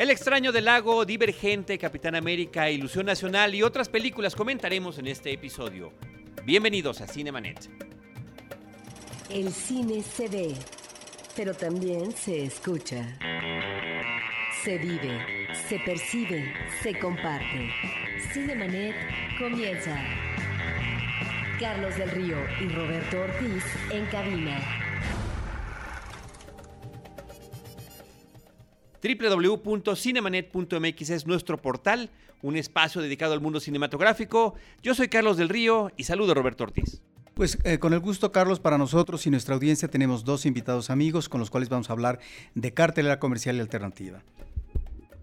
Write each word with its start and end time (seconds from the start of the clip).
El 0.00 0.08
extraño 0.08 0.50
del 0.50 0.64
lago, 0.64 1.04
Divergente, 1.04 1.76
Capitán 1.76 2.14
América, 2.14 2.70
Ilusión 2.70 3.04
Nacional 3.04 3.54
y 3.54 3.62
otras 3.62 3.90
películas 3.90 4.34
comentaremos 4.34 4.98
en 4.98 5.08
este 5.08 5.30
episodio. 5.30 5.92
Bienvenidos 6.42 7.02
a 7.02 7.06
Cinemanet. 7.06 7.68
El 9.28 9.52
cine 9.52 10.02
se 10.02 10.26
ve, 10.28 10.54
pero 11.36 11.52
también 11.52 12.12
se 12.12 12.44
escucha. 12.44 13.18
Se 14.64 14.78
vive, 14.78 15.20
se 15.68 15.78
percibe, 15.80 16.50
se 16.82 16.98
comparte. 16.98 17.68
Cinemanet 18.32 18.96
comienza. 19.38 20.02
Carlos 21.60 21.94
del 21.98 22.10
Río 22.12 22.38
y 22.58 22.68
Roberto 22.70 23.20
Ortiz 23.20 23.64
en 23.90 24.06
cabina. 24.06 24.79
www.cinemanet.mx 29.02 31.10
es 31.10 31.26
nuestro 31.26 31.60
portal, 31.60 32.10
un 32.42 32.56
espacio 32.56 33.00
dedicado 33.00 33.32
al 33.32 33.40
mundo 33.40 33.60
cinematográfico. 33.60 34.54
Yo 34.82 34.94
soy 34.94 35.08
Carlos 35.08 35.36
del 35.36 35.48
Río 35.48 35.90
y 35.96 36.04
saludo 36.04 36.32
a 36.32 36.34
Roberto 36.34 36.64
Ortiz. 36.64 37.00
Pues 37.34 37.58
eh, 37.64 37.78
con 37.78 37.94
el 37.94 38.00
gusto, 38.00 38.32
Carlos, 38.32 38.60
para 38.60 38.76
nosotros 38.76 39.26
y 39.26 39.30
nuestra 39.30 39.54
audiencia 39.54 39.88
tenemos 39.88 40.24
dos 40.24 40.44
invitados 40.44 40.90
amigos 40.90 41.30
con 41.30 41.40
los 41.40 41.48
cuales 41.48 41.70
vamos 41.70 41.88
a 41.88 41.94
hablar 41.94 42.18
de 42.54 42.74
cartelera 42.74 43.18
comercial 43.18 43.56
y 43.56 43.60
alternativa. 43.60 44.22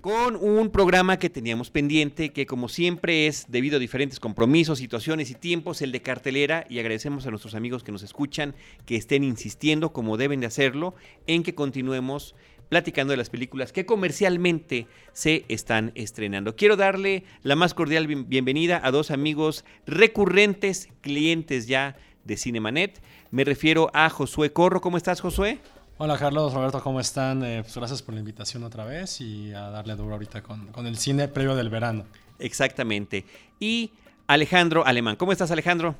Con 0.01 0.35
un 0.35 0.71
programa 0.71 1.19
que 1.19 1.29
teníamos 1.29 1.69
pendiente, 1.69 2.31
que 2.31 2.45
como 2.45 2.69
siempre 2.69 3.27
es 3.27 3.45
debido 3.49 3.75
a 3.75 3.79
diferentes 3.79 4.19
compromisos, 4.19 4.79
situaciones 4.79 5.29
y 5.31 5.35
tiempos, 5.35 5.81
el 5.81 5.91
de 5.91 6.01
cartelera, 6.01 6.65
y 6.69 6.79
agradecemos 6.79 7.27
a 7.27 7.29
nuestros 7.29 7.55
amigos 7.55 7.83
que 7.83 7.91
nos 7.91 8.03
escuchan, 8.03 8.55
que 8.85 8.95
estén 8.95 9.23
insistiendo, 9.23 9.91
como 9.91 10.17
deben 10.17 10.39
de 10.39 10.47
hacerlo, 10.47 10.95
en 11.27 11.43
que 11.43 11.55
continuemos 11.55 12.35
platicando 12.69 13.11
de 13.11 13.17
las 13.17 13.29
películas 13.29 13.71
que 13.71 13.85
comercialmente 13.85 14.87
se 15.13 15.45
están 15.47 15.91
estrenando. 15.95 16.55
Quiero 16.55 16.75
darle 16.75 17.23
la 17.43 17.55
más 17.55 17.73
cordial 17.73 18.07
bienvenida 18.07 18.81
a 18.83 18.91
dos 18.91 19.11
amigos 19.11 19.65
recurrentes, 19.85 20.89
clientes 21.01 21.67
ya 21.67 21.95
de 22.23 22.37
Cinemanet. 22.37 23.01
Me 23.31 23.43
refiero 23.43 23.89
a 23.93 24.09
Josué 24.09 24.51
Corro. 24.53 24.81
¿Cómo 24.81 24.97
estás, 24.97 25.21
Josué? 25.21 25.59
Hola 25.99 26.17
Carlos, 26.17 26.53
Roberto, 26.53 26.79
¿cómo 26.83 26.99
están? 26.99 27.43
Eh, 27.43 27.63
pues 27.63 27.75
gracias 27.75 28.03
por 28.03 28.13
la 28.13 28.19
invitación 28.19 28.63
otra 28.63 28.85
vez 28.85 29.19
y 29.19 29.51
a 29.53 29.69
darle 29.69 29.95
duro 29.95 30.13
ahorita 30.13 30.43
con, 30.43 30.67
con 30.67 30.85
el 30.85 30.97
cine 30.97 31.27
previo 31.27 31.55
del 31.55 31.69
verano. 31.69 32.05
Exactamente. 32.37 33.25
Y 33.59 33.91
Alejandro 34.27 34.85
Alemán. 34.85 35.15
¿Cómo 35.15 35.31
estás, 35.31 35.49
Alejandro? 35.49 35.95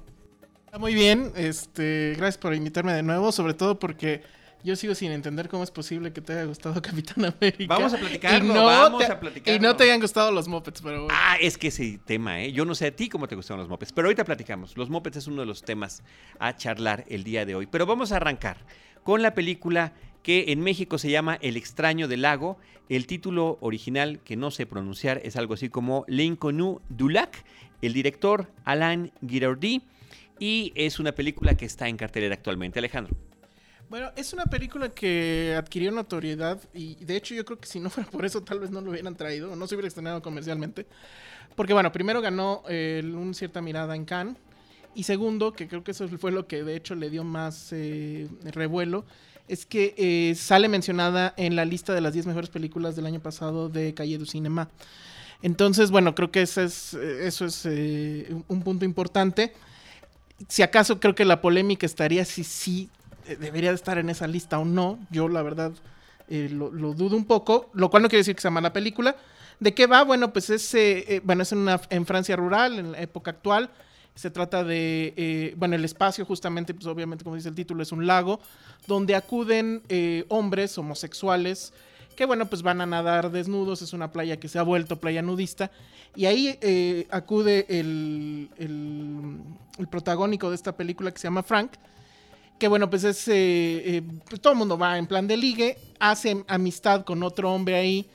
Muy 0.78 0.94
bien, 0.94 1.32
este, 1.36 2.14
gracias 2.18 2.38
por 2.38 2.54
invitarme 2.54 2.94
de 2.94 3.02
nuevo, 3.02 3.32
sobre 3.32 3.56
todo 3.56 3.80
porque 3.80 4.22
yo 4.64 4.76
sigo 4.76 4.96
sin 4.96 5.12
entender 5.12 5.48
cómo 5.50 5.64
es 5.64 5.72
posible 5.72 6.12
que 6.12 6.22
te 6.22 6.34
haya 6.34 6.44
gustado 6.46 6.82
Capitán 6.82 7.26
América. 7.26 7.66
Vamos 7.74 7.94
a 7.94 7.98
platicarlo, 7.98 8.54
no 8.54 8.66
vamos 8.66 9.04
a 9.10 9.20
platicarlo. 9.20 9.58
Y 9.58 9.60
no 9.62 9.76
te 9.76 9.84
hayan 9.84 10.00
gustado 10.00 10.32
los 10.32 10.48
Muppets, 10.48 10.82
pero 10.82 11.08
Ah, 11.12 11.38
es 11.40 11.58
que 11.58 11.68
ese 11.68 12.00
tema, 12.06 12.42
¿eh? 12.42 12.52
Yo 12.52 12.66
no 12.66 12.76
sé 12.76 12.88
a 12.88 12.96
ti 12.96 13.10
cómo 13.10 13.28
te 13.28 13.36
gustaron 13.36 13.60
los 13.60 13.70
Muppets, 13.70 13.94
pero 13.94 14.08
ahorita 14.08 14.26
platicamos. 14.26 14.76
Los 14.78 14.90
Muppets 14.90 15.18
es 15.18 15.28
uno 15.28 15.42
de 15.42 15.46
los 15.48 15.64
temas 15.64 16.04
a 16.40 16.56
charlar 16.56 17.06
el 17.10 17.24
día 17.24 17.46
de 17.46 17.56
hoy. 17.56 17.68
Pero 17.68 17.86
vamos 17.86 18.12
a 18.12 18.18
arrancar 18.18 18.58
con 19.04 19.22
la 19.22 19.34
película 19.34 19.94
que 20.24 20.46
en 20.50 20.60
México 20.62 20.98
se 20.98 21.10
llama 21.10 21.38
El 21.42 21.56
extraño 21.56 22.08
del 22.08 22.24
lago. 22.24 22.58
El 22.90 23.08
título 23.08 23.58
original, 23.62 24.20
que 24.24 24.36
no 24.36 24.52
sé 24.52 24.66
pronunciar, 24.66 25.22
es 25.24 25.36
algo 25.38 25.54
así 25.54 25.70
como 25.70 26.04
L'inconnu 26.08 26.82
du 26.90 27.10
lac. 27.10 27.46
El 27.82 27.94
director, 27.94 28.52
Alain 28.66 29.12
Girardi. 29.26 29.82
Y 30.40 30.72
es 30.76 31.00
una 31.00 31.14
película 31.14 31.56
que 31.56 31.66
está 31.66 31.88
en 31.88 31.98
cartelera 31.98 32.34
actualmente. 32.36 32.80
Alejandro. 32.80 33.16
Bueno, 33.90 34.12
es 34.18 34.34
una 34.34 34.44
película 34.46 34.90
que 34.90 35.56
adquirió 35.58 35.92
notoriedad 35.92 36.60
y 36.74 36.96
de 37.06 37.16
hecho 37.16 37.34
yo 37.34 37.46
creo 37.46 37.58
que 37.58 37.68
si 37.68 37.80
no 37.80 37.90
fuera 37.90 38.10
por 38.10 38.26
eso 38.26 38.42
tal 38.42 38.60
vez 38.60 38.70
no 38.70 38.82
lo 38.82 38.92
hubieran 38.92 39.16
traído, 39.16 39.56
no 39.56 39.66
se 39.66 39.76
hubiera 39.76 39.88
estrenado 39.88 40.22
comercialmente. 40.22 40.86
Porque 41.56 41.72
bueno, 41.72 41.92
primero 41.94 42.22
ganó 42.22 42.64
eh, 42.68 43.02
un 43.04 43.34
cierta 43.34 43.62
mirada 43.62 43.96
en 43.96 44.04
Cannes 44.04 44.36
y 44.94 45.04
segundo, 45.04 45.54
que 45.54 45.70
creo 45.70 45.86
que 45.86 45.92
eso 45.92 46.08
fue 46.18 46.32
lo 46.32 46.48
que 46.48 46.64
de 46.64 46.76
hecho 46.76 46.96
le 46.96 47.10
dio 47.10 47.24
más 47.24 47.70
eh, 47.72 48.28
revuelo, 48.44 49.06
es 49.48 49.66
que 49.66 49.96
eh, 49.98 50.36
sale 50.36 50.68
mencionada 50.68 51.34
en 51.38 51.56
la 51.56 51.64
lista 51.64 51.94
de 51.94 52.02
las 52.02 52.12
10 52.12 52.26
mejores 52.26 52.50
películas 52.50 52.98
del 52.98 53.06
año 53.06 53.22
pasado 53.22 53.70
de 53.70 53.94
Calle 53.94 54.18
du 54.18 54.26
Cinema. 54.26 54.70
Entonces, 55.42 55.92
bueno, 55.92 56.14
creo 56.14 56.30
que 56.30 56.42
eso 56.42 56.62
es, 56.62 56.94
eso 56.94 57.46
es 57.46 57.66
un 58.48 58.64
punto 58.64 58.84
importante. 58.84 59.54
Si 60.50 60.62
acaso 60.62 61.00
creo 61.00 61.16
que 61.16 61.26
la 61.26 61.42
polémica 61.42 61.86
estaría 61.86 62.26
si 62.26 62.44
sí 62.44 62.90
eh, 62.90 62.97
debería 63.36 63.70
de 63.70 63.76
estar 63.76 63.98
en 63.98 64.10
esa 64.10 64.28
lista 64.28 64.60
o 64.60 64.66
no. 64.66 65.00
Yo, 65.12 65.28
la 65.28 65.42
verdad, 65.42 65.72
eh, 66.30 66.50
lo, 66.52 66.70
dudo 66.70 67.16
un 67.16 67.26
poco, 67.26 67.70
lo 67.74 67.90
cual 67.90 68.04
no 68.04 68.10
quiere 68.10 68.20
decir 68.20 68.36
que 68.36 68.42
sea 68.42 68.52
mala 68.52 68.74
película. 68.74 69.16
¿De 69.60 69.74
qué 69.74 69.88
va? 69.88 70.04
Bueno, 70.04 70.34
pues 70.34 70.50
es, 70.50 70.74
eh, 70.76 71.22
bueno, 71.24 71.44
es 71.44 71.52
en, 71.52 71.60
una, 71.60 71.82
en 71.90 72.06
Francia 72.06 72.36
rural, 72.36 72.80
en 72.80 72.92
la 72.92 73.02
época 73.02 73.32
actual. 73.32 73.70
Se 74.14 74.32
trata 74.32 74.64
de, 74.64 75.54
bueno, 75.58 75.76
el 75.76 75.86
espacio 75.86 76.26
justamente, 76.26 76.74
pues 76.74 76.88
obviamente 76.88 77.24
como 77.24 77.36
dice 77.36 77.50
el 77.50 77.56
título, 77.56 77.84
es 77.84 77.92
un 77.92 78.08
lago, 78.08 78.40
donde 78.88 79.16
acuden 79.16 79.84
hombres 80.30 80.76
homosexuales 80.78 81.72
que, 82.16 82.26
bueno, 82.26 82.48
pues 82.48 82.64
van 82.64 82.82
a 82.82 82.88
nadar 82.88 83.30
desnudos, 83.30 83.84
es 83.84 83.94
una 83.94 84.12
playa 84.12 84.38
que 84.38 84.48
se 84.48 84.58
ha 84.58 84.64
vuelto 84.64 85.00
playa 85.00 85.22
nudista, 85.22 85.70
y 86.16 86.26
ahí 86.26 87.06
acude 87.12 87.68
el, 87.70 88.50
el, 88.58 89.40
el, 89.78 89.88
protagónico 89.88 90.50
de 90.50 90.56
esta 90.56 90.76
película 90.76 91.12
que 91.12 91.20
se 91.20 91.28
llama 91.28 91.44
Frank, 91.44 91.74
que 92.60 92.68
bueno, 92.68 92.90
pues 92.90 93.04
es, 93.04 93.28
eh, 93.28 93.34
eh, 93.98 94.02
pues 94.28 94.42
todo 94.42 94.54
el 94.54 94.60
mundo 94.60 94.78
va 94.78 94.98
en 94.98 95.08
plan 95.08 95.28
de 95.28 95.38
ligue, 95.38 95.78
hace 96.00 96.44
amistad 96.48 97.04
con 97.04 97.24
otro 97.24 97.52
hombre 97.54 97.76
ahí, 97.76 98.10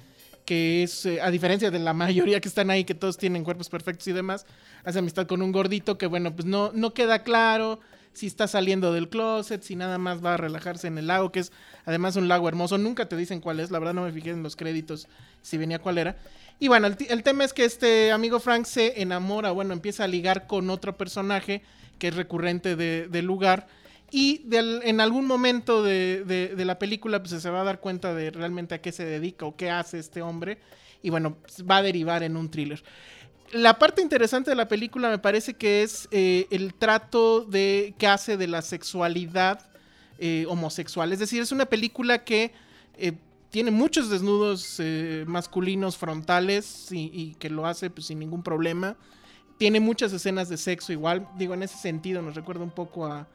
que 0.44 0.82
es, 0.82 1.06
eh, 1.06 1.20
a 1.20 1.30
diferencia 1.30 1.70
de 1.70 1.78
la 1.78 1.92
mayoría 1.94 2.40
que 2.40 2.48
están 2.48 2.70
ahí, 2.70 2.84
que 2.84 2.94
todos 2.94 3.16
tienen 3.16 3.44
cuerpos 3.44 3.68
perfectos 3.68 4.06
y 4.08 4.12
demás, 4.12 4.46
hace 4.84 4.98
amistad 4.98 5.26
con 5.26 5.42
un 5.42 5.52
gordito 5.52 5.98
que 5.98 6.06
bueno, 6.06 6.34
pues 6.34 6.46
no, 6.46 6.72
no 6.74 6.92
queda 6.92 7.22
claro 7.22 7.80
si 8.12 8.26
está 8.26 8.46
saliendo 8.46 8.92
del 8.92 9.08
closet, 9.08 9.62
si 9.62 9.76
nada 9.76 9.96
más 9.96 10.22
va 10.22 10.34
a 10.34 10.36
relajarse 10.36 10.86
en 10.86 10.98
el 10.98 11.06
lago, 11.06 11.32
que 11.32 11.40
es 11.40 11.52
además 11.86 12.16
un 12.16 12.28
lago 12.28 12.48
hermoso, 12.48 12.76
nunca 12.78 13.08
te 13.08 13.16
dicen 13.16 13.40
cuál 13.40 13.60
es, 13.60 13.70
la 13.70 13.78
verdad 13.78 13.94
no 13.94 14.02
me 14.02 14.12
fijé 14.12 14.30
en 14.30 14.42
los 14.42 14.56
créditos 14.56 15.08
si 15.40 15.56
venía 15.56 15.78
cuál 15.78 15.98
era. 15.98 16.16
Y 16.58 16.68
bueno, 16.68 16.86
el, 16.86 17.22
tema 17.22 17.44
es 17.44 17.52
que 17.52 17.64
este 17.64 18.12
amigo 18.12 18.38
Frank 18.38 18.66
se 18.66 19.00
enamora, 19.00 19.50
bueno, 19.50 19.72
empieza 19.72 20.04
a 20.04 20.08
ligar 20.08 20.46
con 20.46 20.68
otro 20.70 20.96
personaje 20.96 21.62
que 21.98 22.08
es 22.08 22.16
recurrente 22.16 22.76
del 22.76 23.24
lugar 23.24 23.66
y 24.14 24.42
en 24.52 25.00
algún 25.00 25.26
momento 25.26 25.82
de, 25.82 26.52
la 26.58 26.78
película 26.78 27.22
pues, 27.22 27.40
se 27.42 27.50
va 27.50 27.62
a 27.62 27.64
dar 27.64 27.80
cuenta 27.80 28.12
de 28.14 28.30
realmente 28.30 28.74
a 28.74 28.82
qué 28.82 28.92
se 28.92 29.06
dedica 29.06 29.46
o 29.46 29.56
qué 29.56 29.70
hace 29.70 29.98
este 29.98 30.20
hombre. 30.20 30.58
Y 31.00 31.08
bueno, 31.08 31.38
va 31.68 31.78
a 31.78 31.82
derivar 31.82 32.22
en 32.22 32.36
un 32.36 32.50
thriller. 32.50 32.84
La 33.52 33.78
parte 33.78 34.02
interesante 34.02 34.50
de 34.50 34.56
la 34.56 34.68
película 34.68 35.08
me 35.08 35.18
parece 35.18 35.54
que 35.54 35.82
es 35.82 36.08
eh, 36.10 36.46
el 36.50 36.74
trato 36.74 37.46
de, 37.46 37.94
que 37.96 38.06
hace 38.06 38.36
de 38.36 38.48
la 38.48 38.60
sexualidad 38.60 39.66
eh, 40.18 40.44
homosexual. 40.46 41.10
Es 41.14 41.18
decir, 41.18 41.40
es 41.40 41.50
una 41.50 41.64
película 41.64 42.22
que 42.22 42.52
eh, 42.98 43.14
tiene 43.48 43.70
muchos 43.70 44.10
desnudos 44.10 44.78
masculinos 45.26 45.96
frontales 45.96 46.88
y, 46.90 47.34
que 47.38 47.48
lo 47.48 47.64
hace 47.64 47.88
pues, 47.88 48.08
sin 48.08 48.18
ningún 48.18 48.42
problema. 48.42 48.94
Tiene 49.56 49.80
muchas 49.80 50.12
escenas 50.12 50.50
de 50.50 50.58
sexo 50.58 50.92
igual. 50.92 51.26
Digo, 51.38 51.54
en 51.54 51.62
ese 51.62 51.78
sentido 51.78 52.20
nos 52.20 52.34
recuerda 52.34 52.62
un 52.62 52.70
poco 52.70 53.06
a, 53.06 53.26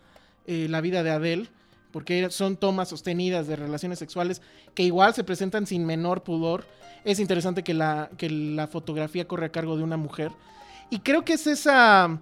eh, 0.48 0.68
la 0.70 0.82
vida 0.82 1.04
de 1.04 1.12
Adele, 1.12 1.50
porque 1.92 2.30
son 2.30 2.58
tomas 2.58 2.90
sostenidas 2.90 3.48
de 3.48 3.56
relaciones 3.56 4.00
sexuales 4.00 4.42
que 4.74 4.84
igual 4.84 5.14
se 5.14 5.24
presentan 5.24 5.68
sin 5.68 5.86
menor 5.86 6.24
pudor. 6.24 6.66
Es 7.04 7.20
interesante 7.20 7.64
que 7.64 7.74
la, 7.74 8.10
que 8.18 8.30
la 8.30 8.68
fotografía 8.68 9.28
corre 9.28 9.48
a 9.48 9.52
cargo 9.52 9.78
de 9.78 9.84
una 9.84 9.98
mujer. 9.98 10.32
Y 10.90 11.00
creo 11.00 11.26
que 11.26 11.34
es 11.34 11.48
esa 11.48 12.20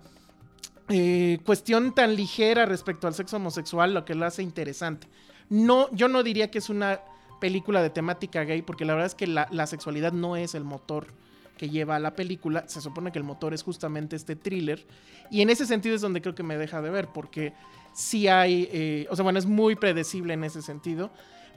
eh, 0.90 1.40
cuestión 1.46 1.94
tan 1.94 2.16
ligera 2.16 2.66
respecto 2.66 3.08
al 3.08 3.14
sexo 3.14 3.38
homosexual 3.38 3.94
lo 3.94 4.06
que 4.06 4.16
lo 4.16 4.26
hace 4.26 4.44
interesante. 4.44 5.08
No, 5.50 5.90
yo 5.92 6.08
no 6.08 6.24
diría 6.24 6.50
que 6.50 6.58
es 6.58 6.70
una 6.70 7.02
película 7.40 7.84
de 7.84 7.90
temática 7.90 8.44
gay, 8.44 8.62
porque 8.62 8.86
la 8.86 8.94
verdad 8.94 9.08
es 9.08 9.16
que 9.16 9.28
la, 9.28 9.48
la 9.52 9.68
sexualidad 9.68 10.14
no 10.14 10.36
es 10.36 10.56
el 10.56 10.64
motor 10.64 11.08
que 11.58 11.70
lleva 11.70 11.96
a 11.96 12.00
la 12.00 12.16
película. 12.16 12.68
Se 12.68 12.82
supone 12.82 13.12
que 13.12 13.20
el 13.20 13.24
motor 13.24 13.54
es 13.54 13.64
justamente 13.64 14.16
este 14.16 14.36
thriller. 14.36 14.86
Y 15.32 15.42
en 15.42 15.50
ese 15.50 15.66
sentido 15.66 15.96
es 15.96 16.02
donde 16.02 16.22
creo 16.22 16.36
que 16.36 16.44
me 16.44 16.58
deja 16.58 16.82
de 16.82 16.90
ver, 16.90 17.08
porque 17.14 17.54
sí 17.96 18.28
hay, 18.28 18.70
eh, 18.72 19.08
o 19.10 19.16
sea, 19.16 19.24
bueno, 19.24 19.40
es 19.40 19.46
muy 19.46 19.76
predecible 19.76 20.34
en 20.34 20.44
ese 20.44 20.62
sentido, 20.62 21.12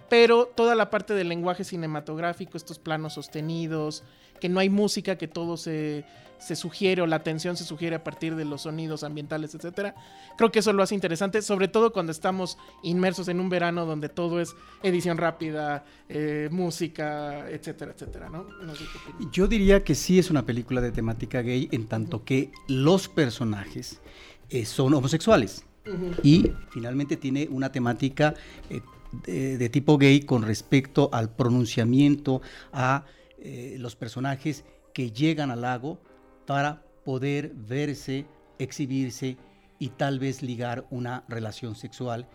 pero 0.08 0.46
toda 0.46 0.74
la 0.74 0.88
parte 0.88 1.12
del 1.12 1.28
lenguaje 1.28 1.64
cinematográfico, 1.64 2.56
estos 2.56 2.78
planos 2.78 3.14
sostenidos, 3.14 4.04
que 4.40 4.48
no 4.48 4.60
hay 4.60 4.70
música, 4.70 5.18
que 5.18 5.28
todo 5.28 5.56
se, 5.56 6.04
se 6.38 6.56
sugiere 6.56 7.02
o 7.02 7.06
la 7.06 7.16
atención 7.16 7.56
se 7.56 7.64
sugiere 7.64 7.96
a 7.96 8.04
partir 8.04 8.36
de 8.36 8.44
los 8.44 8.62
sonidos 8.62 9.02
ambientales, 9.02 9.54
etcétera. 9.54 9.94
Creo 10.36 10.50
que 10.52 10.60
eso 10.60 10.72
lo 10.72 10.82
hace 10.82 10.94
interesante, 10.94 11.42
sobre 11.42 11.68
todo 11.68 11.92
cuando 11.92 12.12
estamos 12.12 12.56
inmersos 12.82 13.28
en 13.28 13.40
un 13.40 13.48
verano 13.48 13.84
donde 13.84 14.08
todo 14.08 14.40
es 14.40 14.54
edición 14.82 15.18
rápida, 15.18 15.84
eh, 16.08 16.48
música, 16.50 17.50
etcétera, 17.50 17.92
etcétera, 17.92 18.28
¿no? 18.30 18.46
Yo 19.32 19.48
diría 19.48 19.82
que 19.82 19.94
sí 19.94 20.18
es 20.18 20.30
una 20.30 20.46
película 20.46 20.80
de 20.80 20.92
temática 20.92 21.42
gay 21.42 21.68
en 21.72 21.86
tanto 21.86 22.24
que 22.24 22.52
los 22.68 23.08
personajes 23.08 24.00
eh, 24.48 24.64
son 24.64 24.94
homosexuales. 24.94 25.64
Y 26.22 26.52
finalmente 26.70 27.16
tiene 27.16 27.48
una 27.50 27.70
temática 27.72 28.34
eh, 28.70 29.56
de, 29.58 29.68
tipo 29.68 29.98
gay 29.98 30.20
con 30.20 30.42
respecto 30.42 31.08
al 31.12 31.30
pronunciamiento, 31.30 32.42
a 32.72 33.04
eh, 33.38 33.76
los 33.78 33.96
personajes 33.96 34.64
que 34.92 35.10
llegan 35.12 35.50
al 35.50 35.62
lago 35.62 35.98
para 36.46 36.82
poder 37.04 37.52
verse, 37.54 38.26
exhibirse 38.58 39.36
y 39.78 39.90
tal 39.90 40.18
vez 40.18 40.42
ligar 40.42 40.86
una 40.90 41.24
relación 41.28 41.74
sexual 41.74 42.26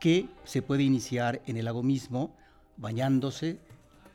que 0.00 0.28
se 0.44 0.62
puede 0.62 0.82
iniciar 0.82 1.42
en 1.46 1.56
el 1.56 1.64
lago 1.64 1.82
mismo, 1.82 2.36
bañándose, 2.76 3.58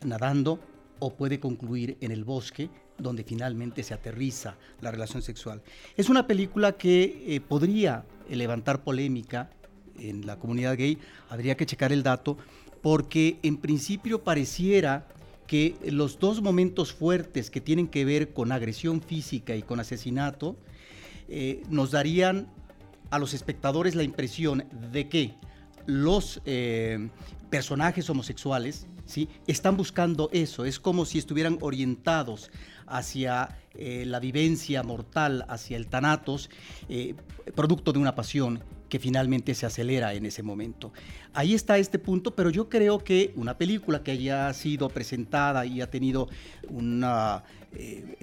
nadando, 0.06 0.60
o 1.00 1.16
puede 1.16 1.40
concluir 1.40 1.98
en 2.02 2.12
el 2.12 2.24
bosque, 2.24 2.70
donde 3.04 3.24
finalmente 3.24 3.84
se 3.84 3.94
aterriza 3.94 4.56
la 4.82 4.92
relación 4.92 5.22
sexual. 5.22 5.62
Es 5.98 6.10
una 6.10 6.26
película 6.26 6.74
que 6.74 7.24
eh, 7.28 7.42
podría 7.42 8.06
levantar 8.30 8.84
polémica 8.84 9.50
en 10.00 10.26
la 10.26 10.40
comunidad 10.40 10.78
gay, 10.78 10.98
habría 11.30 11.56
que 11.56 11.66
checar 11.66 11.92
el 11.92 12.04
dato, 12.04 12.38
porque 12.82 13.38
en 13.44 13.58
principio 13.58 14.24
pareciera 14.24 15.08
que 15.48 15.76
los 15.86 16.20
dos 16.20 16.42
momentos 16.42 16.94
fuertes 16.94 17.50
que 17.50 17.62
tienen 17.62 17.88
que 17.88 18.06
ver 18.06 18.34
con 18.34 18.52
agresión 18.52 19.02
física 19.02 19.56
y 19.56 19.62
con 19.62 19.80
asesinato 19.80 20.56
eh, 21.28 21.62
nos 21.70 21.92
darían 21.92 22.48
a 23.10 23.20
los 23.20 23.34
espectadores 23.34 23.96
la 23.96 24.04
impresión 24.04 24.66
de 24.92 25.08
que 25.08 25.36
los 25.86 26.42
eh, 26.46 27.10
personajes 27.50 28.10
homosexuales 28.10 28.88
¿sí? 29.06 29.30
están 29.48 29.78
buscando 29.78 30.30
eso, 30.32 30.66
es 30.66 30.80
como 30.80 31.06
si 31.06 31.18
estuvieran 31.18 31.58
orientados 31.62 32.52
hacia 32.88 33.58
eh, 33.76 34.04
la 34.06 34.20
vivencia 34.20 34.84
mortal, 34.84 35.46
hacia 35.48 35.78
el 35.78 35.88
tanatos, 35.88 36.50
eh, 36.90 37.16
producto 37.56 37.94
de 37.94 38.00
una 38.00 38.16
pasión 38.16 38.62
que 38.90 39.00
finalmente 39.00 39.56
se 39.56 39.66
acelera 39.66 40.14
en 40.14 40.26
ese 40.26 40.44
momento. 40.44 40.94
Ahí 41.34 41.56
está 41.56 41.80
este 41.80 41.98
punto, 41.98 42.36
pero 42.36 42.52
yo 42.52 42.70
creo 42.70 43.04
que 43.04 43.34
una 43.36 43.58
película 43.58 44.04
que 44.04 44.12
haya 44.12 44.54
sido 44.54 44.90
presentada 44.90 45.66
y 45.66 45.82
ha 45.82 45.90
tenido 45.90 46.30
una, 46.70 47.44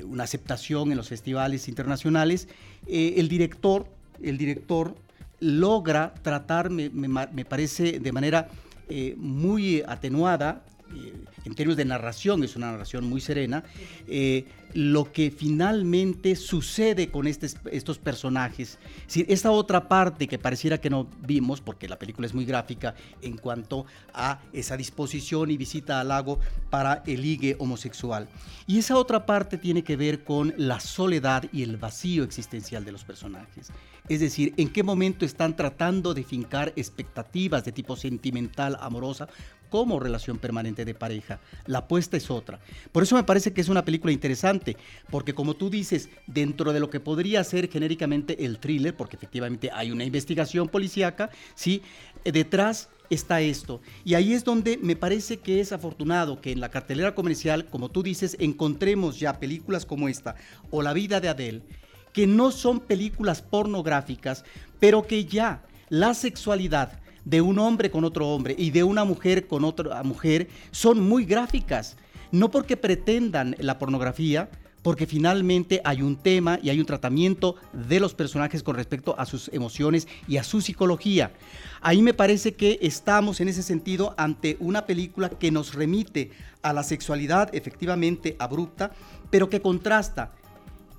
una 0.04 0.22
aceptación 0.22 0.92
en 0.92 0.96
los 0.96 1.08
festivales 1.08 1.66
internacionales, 1.66 2.46
el 2.86 3.28
director, 3.28 3.88
el 4.22 4.38
director 4.38 4.94
logra 5.40 6.14
tratar, 6.22 6.70
me, 6.70 7.44
parece, 7.44 7.98
de 7.98 8.12
manera 8.12 8.48
eh, 8.88 9.14
muy 9.16 9.82
atenuada, 9.86 10.62
eh, 10.94 11.14
en 11.44 11.54
términos 11.54 11.76
de 11.76 11.84
narración, 11.84 12.44
es 12.44 12.56
una 12.56 12.72
narración 12.72 13.08
muy 13.08 13.20
serena, 13.20 13.64
eh, 14.06 14.44
lo 14.74 15.10
que 15.10 15.30
finalmente 15.30 16.36
sucede 16.36 17.10
con 17.10 17.26
estos 17.26 17.98
personajes. 17.98 18.78
Es 19.08 19.16
esta 19.28 19.50
otra 19.50 19.88
parte 19.88 20.28
que 20.28 20.38
pareciera 20.38 20.78
que 20.78 20.90
no 20.90 21.08
vimos, 21.26 21.60
porque 21.60 21.88
la 21.88 21.98
película 21.98 22.26
es 22.26 22.34
muy 22.34 22.44
gráfica 22.44 22.94
en 23.22 23.36
cuanto 23.36 23.86
a 24.12 24.40
esa 24.52 24.76
disposición 24.76 25.50
y 25.50 25.56
visita 25.56 26.00
al 26.00 26.08
lago 26.08 26.38
para 26.68 27.02
el 27.06 27.22
ligue 27.22 27.56
homosexual. 27.58 28.28
Y 28.66 28.78
esa 28.78 28.96
otra 28.96 29.26
parte 29.26 29.58
tiene 29.58 29.82
que 29.82 29.96
ver 29.96 30.22
con 30.22 30.54
la 30.56 30.78
soledad 30.78 31.44
y 31.52 31.62
el 31.62 31.76
vacío 31.76 32.22
existencial 32.22 32.84
de 32.84 32.92
los 32.92 33.04
personajes. 33.04 33.72
Es 34.08 34.20
decir, 34.20 34.54
en 34.56 34.72
qué 34.72 34.82
momento 34.82 35.24
están 35.24 35.56
tratando 35.56 36.14
de 36.14 36.24
fincar 36.24 36.72
expectativas 36.76 37.64
de 37.64 37.72
tipo 37.72 37.96
sentimental, 37.96 38.76
amorosa, 38.80 39.28
como 39.70 40.00
relación 40.00 40.38
permanente 40.38 40.84
de 40.84 40.94
pareja. 40.94 41.40
La 41.66 41.78
apuesta 41.78 42.16
es 42.16 42.30
otra. 42.30 42.60
Por 42.92 43.04
eso 43.04 43.14
me 43.14 43.24
parece 43.24 43.52
que 43.52 43.60
es 43.60 43.68
una 43.68 43.84
película 43.84 44.12
interesante, 44.12 44.76
porque 45.10 45.32
como 45.32 45.54
tú 45.54 45.70
dices, 45.70 46.10
dentro 46.26 46.72
de 46.72 46.80
lo 46.80 46.90
que 46.90 47.00
podría 47.00 47.42
ser 47.44 47.70
genéricamente 47.70 48.44
el 48.44 48.58
thriller, 48.58 48.96
porque 48.96 49.16
efectivamente 49.16 49.70
hay 49.72 49.92
una 49.92 50.04
investigación 50.04 50.68
policíaca, 50.68 51.30
¿sí? 51.54 51.82
detrás 52.24 52.90
está 53.08 53.40
esto. 53.40 53.80
Y 54.04 54.14
ahí 54.14 54.32
es 54.32 54.44
donde 54.44 54.78
me 54.78 54.96
parece 54.96 55.38
que 55.38 55.60
es 55.60 55.72
afortunado 55.72 56.40
que 56.40 56.52
en 56.52 56.60
la 56.60 56.70
cartelera 56.70 57.14
comercial, 57.14 57.66
como 57.66 57.88
tú 57.88 58.02
dices, 58.02 58.36
encontremos 58.38 59.18
ya 59.18 59.38
películas 59.38 59.86
como 59.86 60.08
esta, 60.08 60.36
o 60.70 60.82
La 60.82 60.92
vida 60.92 61.20
de 61.20 61.28
Adele, 61.28 61.62
que 62.12 62.26
no 62.26 62.50
son 62.50 62.80
películas 62.80 63.42
pornográficas, 63.42 64.44
pero 64.78 65.06
que 65.06 65.24
ya 65.24 65.62
la 65.88 66.14
sexualidad 66.14 67.00
de 67.24 67.40
un 67.40 67.58
hombre 67.58 67.90
con 67.90 68.04
otro 68.04 68.28
hombre 68.28 68.54
y 68.56 68.70
de 68.70 68.84
una 68.84 69.04
mujer 69.04 69.46
con 69.46 69.64
otra 69.64 70.02
mujer 70.02 70.48
son 70.70 71.06
muy 71.06 71.24
gráficas. 71.24 71.96
No 72.32 72.50
porque 72.50 72.76
pretendan 72.76 73.56
la 73.58 73.78
pornografía, 73.78 74.48
porque 74.82 75.06
finalmente 75.06 75.80
hay 75.84 76.02
un 76.02 76.16
tema 76.16 76.58
y 76.62 76.70
hay 76.70 76.80
un 76.80 76.86
tratamiento 76.86 77.56
de 77.72 78.00
los 78.00 78.14
personajes 78.14 78.62
con 78.62 78.76
respecto 78.76 79.14
a 79.18 79.26
sus 79.26 79.50
emociones 79.52 80.08
y 80.26 80.38
a 80.38 80.44
su 80.44 80.60
psicología. 80.60 81.32
Ahí 81.80 82.02
me 82.02 82.14
parece 82.14 82.54
que 82.54 82.78
estamos 82.82 83.40
en 83.40 83.48
ese 83.48 83.62
sentido 83.62 84.14
ante 84.16 84.56
una 84.60 84.86
película 84.86 85.28
que 85.28 85.50
nos 85.50 85.74
remite 85.74 86.30
a 86.62 86.72
la 86.72 86.82
sexualidad 86.82 87.54
efectivamente 87.54 88.36
abrupta, 88.38 88.92
pero 89.30 89.50
que 89.50 89.60
contrasta 89.60 90.32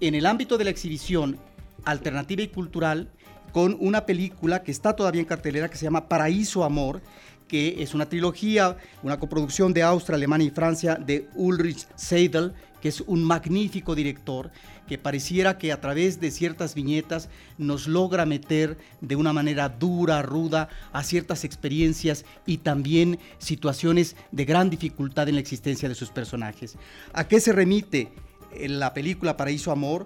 en 0.02 0.16
el 0.16 0.26
ámbito 0.26 0.58
de 0.58 0.66
la 0.66 0.72
exhibición 0.72 1.38
alternativa 1.86 2.42
y 2.42 2.48
cultural 2.48 3.10
con 3.54 3.78
una 3.80 4.06
película 4.06 4.64
que 4.64 4.72
está 4.72 4.96
todavía 4.96 5.22
en 5.22 5.28
cartelera 5.28 5.70
que 5.70 5.78
se 5.78 5.86
llama 5.86 6.10
Paraíso 6.10 6.64
Amor, 6.64 7.02
que 7.48 7.84
es 7.84 7.94
una 7.94 8.08
trilogía, 8.08 8.78
una 9.04 9.20
coproducción 9.20 9.74
de 9.74 9.84
Austria, 9.84 10.16
Alemania 10.16 10.48
y 10.48 10.52
Francia 10.52 10.96
de 10.96 11.28
Ulrich 11.36 11.86
Seidel, 11.96 12.54
que 12.82 12.90
es 12.90 13.02
un 13.02 13.24
magnífico 13.24 13.94
director 13.94 14.52
que 14.88 14.98
pareciera 14.98 15.58
que 15.58 15.72
a 15.72 15.80
través 15.80 16.20
de 16.20 16.32
ciertas 16.32 16.74
viñetas 16.74 17.30
nos 17.58 17.88
logra 17.88 18.26
meter 18.26 18.78
de 19.02 19.16
una 19.16 19.34
manera 19.34 19.70
dura, 19.70 20.22
ruda, 20.22 20.70
a 20.92 21.04
ciertas 21.04 21.44
experiencias 21.44 22.26
y 22.46 22.58
también 22.58 23.20
situaciones 23.38 24.16
de 24.32 24.46
gran 24.46 24.70
dificultad 24.70 25.30
en 25.30 25.36
la 25.36 25.42
existencia 25.42 25.88
de 25.88 25.96
sus 25.96 26.10
personajes. 26.10 26.78
¿A 27.14 27.28
qué 27.28 27.40
se 27.40 27.52
remite 27.52 28.12
la 28.60 28.94
película 28.94 29.38
Paraíso 29.38 29.72
Amor? 29.72 30.06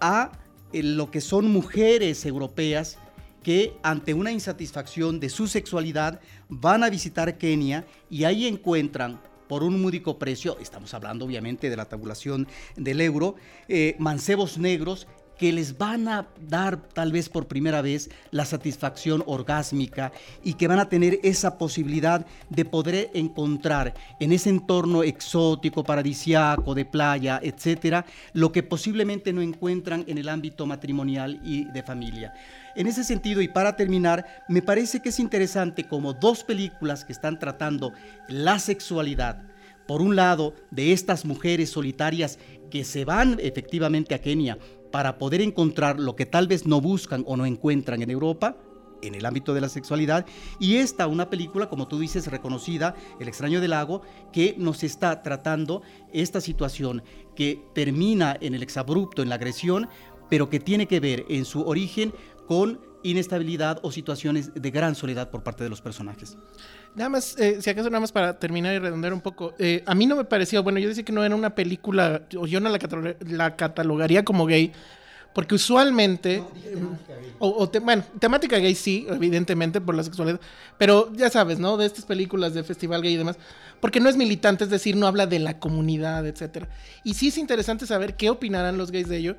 A 0.00 0.32
lo 0.72 1.10
que 1.10 1.20
son 1.20 1.50
mujeres 1.50 2.24
europeas 2.24 2.98
que 3.42 3.74
ante 3.82 4.14
una 4.14 4.32
insatisfacción 4.32 5.20
de 5.20 5.28
su 5.28 5.46
sexualidad 5.46 6.20
van 6.48 6.84
a 6.84 6.90
visitar 6.90 7.38
Kenia 7.38 7.84
y 8.08 8.24
ahí 8.24 8.46
encuentran 8.46 9.20
por 9.48 9.62
un 9.64 9.82
múdico 9.82 10.18
precio, 10.18 10.56
estamos 10.60 10.94
hablando 10.94 11.26
obviamente 11.26 11.68
de 11.68 11.76
la 11.76 11.84
tabulación 11.84 12.48
del 12.76 13.00
euro, 13.00 13.34
eh, 13.68 13.96
mancebos 13.98 14.56
negros 14.56 15.06
que 15.42 15.52
les 15.52 15.76
van 15.76 16.06
a 16.06 16.28
dar 16.48 16.76
tal 16.94 17.10
vez 17.10 17.28
por 17.28 17.48
primera 17.48 17.82
vez 17.82 18.08
la 18.30 18.44
satisfacción 18.44 19.24
orgásmica 19.26 20.12
y 20.44 20.54
que 20.54 20.68
van 20.68 20.78
a 20.78 20.88
tener 20.88 21.18
esa 21.24 21.58
posibilidad 21.58 22.24
de 22.48 22.64
poder 22.64 23.10
encontrar 23.12 23.92
en 24.20 24.30
ese 24.30 24.50
entorno 24.50 25.02
exótico, 25.02 25.82
paradisiaco, 25.82 26.76
de 26.76 26.84
playa, 26.84 27.40
etcétera, 27.42 28.06
lo 28.34 28.52
que 28.52 28.62
posiblemente 28.62 29.32
no 29.32 29.42
encuentran 29.42 30.04
en 30.06 30.18
el 30.18 30.28
ámbito 30.28 30.64
matrimonial 30.64 31.40
y 31.42 31.64
de 31.64 31.82
familia. 31.82 32.32
En 32.76 32.86
ese 32.86 33.02
sentido, 33.02 33.42
y 33.42 33.48
para 33.48 33.74
terminar, 33.74 34.44
me 34.48 34.62
parece 34.62 35.02
que 35.02 35.08
es 35.08 35.18
interesante 35.18 35.88
como 35.88 36.12
dos 36.12 36.44
películas 36.44 37.04
que 37.04 37.12
están 37.12 37.40
tratando 37.40 37.92
la 38.28 38.60
sexualidad, 38.60 39.42
por 39.88 40.02
un 40.02 40.14
lado, 40.14 40.54
de 40.70 40.92
estas 40.92 41.24
mujeres 41.24 41.70
solitarias 41.70 42.38
que 42.70 42.84
se 42.84 43.04
van 43.04 43.38
efectivamente 43.40 44.14
a 44.14 44.20
Kenia 44.20 44.56
para 44.92 45.18
poder 45.18 45.40
encontrar 45.40 45.98
lo 45.98 46.14
que 46.14 46.26
tal 46.26 46.46
vez 46.46 46.66
no 46.66 46.80
buscan 46.80 47.24
o 47.26 47.36
no 47.36 47.46
encuentran 47.46 48.02
en 48.02 48.10
Europa, 48.10 48.56
en 49.02 49.16
el 49.16 49.26
ámbito 49.26 49.52
de 49.52 49.60
la 49.60 49.68
sexualidad. 49.68 50.24
Y 50.60 50.76
esta, 50.76 51.08
una 51.08 51.28
película, 51.28 51.68
como 51.68 51.88
tú 51.88 51.98
dices, 51.98 52.28
reconocida, 52.28 52.94
El 53.18 53.26
extraño 53.26 53.60
del 53.60 53.70
lago, 53.70 54.02
que 54.32 54.54
nos 54.58 54.84
está 54.84 55.22
tratando 55.22 55.82
esta 56.12 56.40
situación 56.40 57.02
que 57.34 57.64
termina 57.74 58.36
en 58.40 58.54
el 58.54 58.62
exabrupto, 58.62 59.22
en 59.22 59.28
la 59.28 59.34
agresión, 59.34 59.88
pero 60.30 60.48
que 60.48 60.60
tiene 60.60 60.86
que 60.86 61.00
ver 61.00 61.24
en 61.28 61.44
su 61.44 61.62
origen 61.62 62.14
con 62.46 62.80
inestabilidad 63.02 63.80
o 63.82 63.90
situaciones 63.90 64.54
de 64.54 64.70
gran 64.70 64.94
soledad 64.94 65.30
por 65.30 65.42
parte 65.42 65.64
de 65.64 65.70
los 65.70 65.80
personajes. 65.80 66.36
Nada 66.94 67.08
más, 67.08 67.38
eh, 67.38 67.62
si 67.62 67.70
acaso 67.70 67.88
nada 67.88 68.00
más 68.00 68.12
para 68.12 68.38
terminar 68.38 68.74
y 68.74 68.78
redondear 68.78 69.14
un 69.14 69.22
poco, 69.22 69.54
eh, 69.58 69.82
a 69.86 69.94
mí 69.94 70.06
no 70.06 70.14
me 70.14 70.24
pareció, 70.24 70.62
bueno, 70.62 70.78
yo 70.78 70.88
decía 70.88 71.04
que 71.04 71.12
no 71.12 71.24
era 71.24 71.34
una 71.34 71.54
película, 71.54 72.22
o 72.36 72.46
yo 72.46 72.60
no 72.60 72.68
la, 72.68 73.56
catalogaría 73.56 74.24
como 74.26 74.44
gay, 74.44 74.72
porque 75.32 75.54
usualmente, 75.54 76.42
o, 77.38 77.70
bueno, 77.80 78.04
temática 78.18 78.58
gay 78.58 78.74
sí, 78.74 79.06
evidentemente 79.08 79.80
por 79.80 79.94
la 79.94 80.02
sexualidad, 80.02 80.38
pero 80.76 81.10
ya 81.14 81.30
sabes, 81.30 81.58
¿no? 81.58 81.78
De 81.78 81.86
estas 81.86 82.04
películas 82.04 82.52
de 82.52 82.62
festival 82.62 83.00
gay 83.00 83.14
y 83.14 83.16
demás, 83.16 83.38
porque 83.80 83.98
no 83.98 84.10
es 84.10 84.18
militante, 84.18 84.64
es 84.64 84.70
decir, 84.70 84.94
no 84.94 85.06
habla 85.06 85.26
de 85.26 85.38
la 85.38 85.58
comunidad, 85.58 86.26
etcétera. 86.26 86.68
Y 87.04 87.14
sí 87.14 87.28
es 87.28 87.38
interesante 87.38 87.86
saber 87.86 88.16
qué 88.16 88.28
opinarán 88.28 88.76
los 88.76 88.90
gays 88.90 89.08
de 89.08 89.16
ello, 89.16 89.36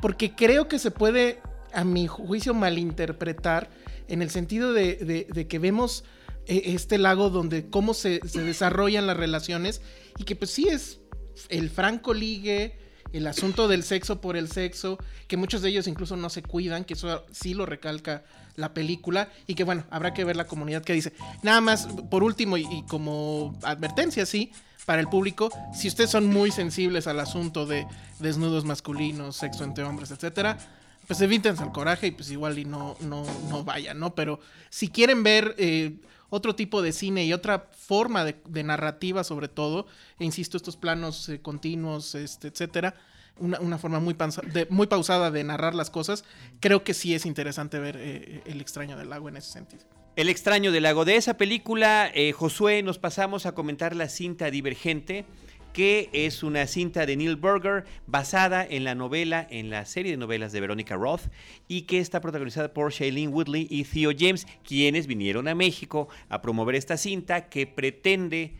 porque 0.00 0.32
creo 0.34 0.66
que 0.66 0.80
se 0.80 0.90
puede, 0.90 1.38
a 1.72 1.84
mi 1.84 2.08
juicio, 2.08 2.52
malinterpretar 2.52 3.68
en 4.08 4.22
el 4.22 4.30
sentido 4.30 4.72
de 4.72 5.46
que 5.48 5.58
vemos 5.60 6.02
este 6.46 6.98
lago 6.98 7.30
donde 7.30 7.68
cómo 7.68 7.94
se, 7.94 8.20
desarrollan 8.20 9.06
las 9.06 9.16
relaciones 9.16 9.82
y 10.18 10.24
que 10.24 10.36
pues 10.36 10.50
sí 10.50 10.68
es 10.68 11.00
el 11.48 11.70
franco 11.70 12.14
ligue 12.14 12.78
el 13.12 13.26
asunto 13.26 13.66
del 13.66 13.82
sexo 13.82 14.20
por 14.20 14.36
el 14.36 14.48
sexo, 14.48 14.98
que 15.26 15.36
muchos 15.36 15.62
de 15.62 15.70
ellos 15.70 15.88
incluso 15.88 16.16
no 16.16 16.30
se 16.30 16.42
cuidan, 16.42 16.84
que 16.84 16.94
eso 16.94 17.24
sí 17.32 17.54
lo 17.54 17.66
recalca 17.66 18.22
la 18.54 18.72
película 18.72 19.30
y 19.48 19.54
que 19.54 19.64
bueno, 19.64 19.84
habrá 19.90 20.14
que 20.14 20.24
ver 20.24 20.36
la 20.36 20.46
comunidad 20.46 20.84
que 20.84 20.92
dice. 20.92 21.12
Nada 21.42 21.60
más, 21.60 21.88
por 22.08 22.22
último 22.22 22.56
y, 22.56 22.66
y 22.70 22.82
como 22.82 23.58
advertencia, 23.62 24.26
sí, 24.26 24.52
para 24.86 25.00
el 25.00 25.08
público, 25.08 25.50
si 25.74 25.88
ustedes 25.88 26.10
son 26.10 26.26
muy 26.26 26.50
sensibles 26.50 27.06
al 27.06 27.20
asunto 27.20 27.66
de 27.66 27.86
desnudos 28.18 28.64
masculinos, 28.64 29.36
sexo 29.36 29.64
entre 29.64 29.84
hombres, 29.84 30.10
etcétera, 30.10 30.58
pues 31.06 31.20
evítense 31.20 31.62
el 31.62 31.70
coraje 31.70 32.08
y 32.08 32.10
pues 32.12 32.30
igual 32.30 32.58
y 32.58 32.64
no, 32.64 32.96
no, 33.00 33.24
no 33.48 33.64
vayan, 33.64 33.98
¿no? 33.98 34.14
Pero 34.14 34.40
si 34.68 34.88
quieren 34.88 35.22
ver 35.22 35.54
eh, 35.58 35.96
otro 36.30 36.54
tipo 36.54 36.80
de 36.82 36.92
cine 36.92 37.24
y 37.24 37.32
otra 37.32 37.68
forma 37.76 38.24
de, 38.24 38.36
narrativa 38.62 39.22
sobre 39.24 39.48
todo, 39.48 39.86
e 40.18 40.24
insisto, 40.24 40.56
estos 40.56 40.76
planos 40.76 41.28
eh, 41.28 41.40
continuos, 41.42 42.14
este, 42.14 42.48
etcétera, 42.48 42.94
una, 43.38 43.58
forma 43.78 44.00
muy, 44.00 44.14
pansa- 44.14 44.42
de- 44.42 44.66
muy 44.70 44.86
pausada 44.86 45.30
de 45.30 45.42
narrar 45.44 45.74
las 45.74 45.90
cosas, 45.90 46.24
creo 46.60 46.84
que 46.84 46.94
sí 46.94 47.14
es 47.14 47.24
interesante 47.26 47.78
ver 47.78 47.96
eh, 47.98 48.42
El 48.46 48.60
extraño 48.60 48.96
del 48.96 49.10
lago 49.10 49.28
en 49.28 49.36
ese 49.36 49.50
sentido. 49.50 49.82
El 50.16 50.28
extraño 50.28 50.72
del 50.72 50.82
lago. 50.82 51.04
De 51.04 51.16
esa 51.16 51.34
película, 51.34 52.10
eh, 52.14 52.32
Josué, 52.32 52.82
nos 52.82 52.98
pasamos 52.98 53.46
a 53.46 53.52
comentar 53.52 53.94
la 53.96 54.08
cinta 54.08 54.50
Divergente, 54.50 55.24
que 55.72 56.10
es 56.12 56.42
una 56.42 56.66
cinta 56.66 57.06
de 57.06 57.16
Neil 57.16 57.36
Berger 57.36 57.84
basada 58.06 58.66
en 58.68 58.84
la 58.84 58.94
novela, 58.94 59.46
en 59.50 59.70
la 59.70 59.84
serie 59.84 60.12
de 60.12 60.18
novelas 60.18 60.52
de 60.52 60.60
Veronica 60.60 60.96
Roth, 60.96 61.30
y 61.68 61.82
que 61.82 61.98
está 61.98 62.20
protagonizada 62.20 62.72
por 62.72 62.92
Shailene 62.92 63.32
Woodley 63.32 63.66
y 63.70 63.84
Theo 63.84 64.12
James, 64.16 64.46
quienes 64.64 65.06
vinieron 65.06 65.48
a 65.48 65.54
México 65.54 66.08
a 66.28 66.42
promover 66.42 66.74
esta 66.74 66.96
cinta 66.96 67.48
que 67.48 67.66
pretende 67.66 68.54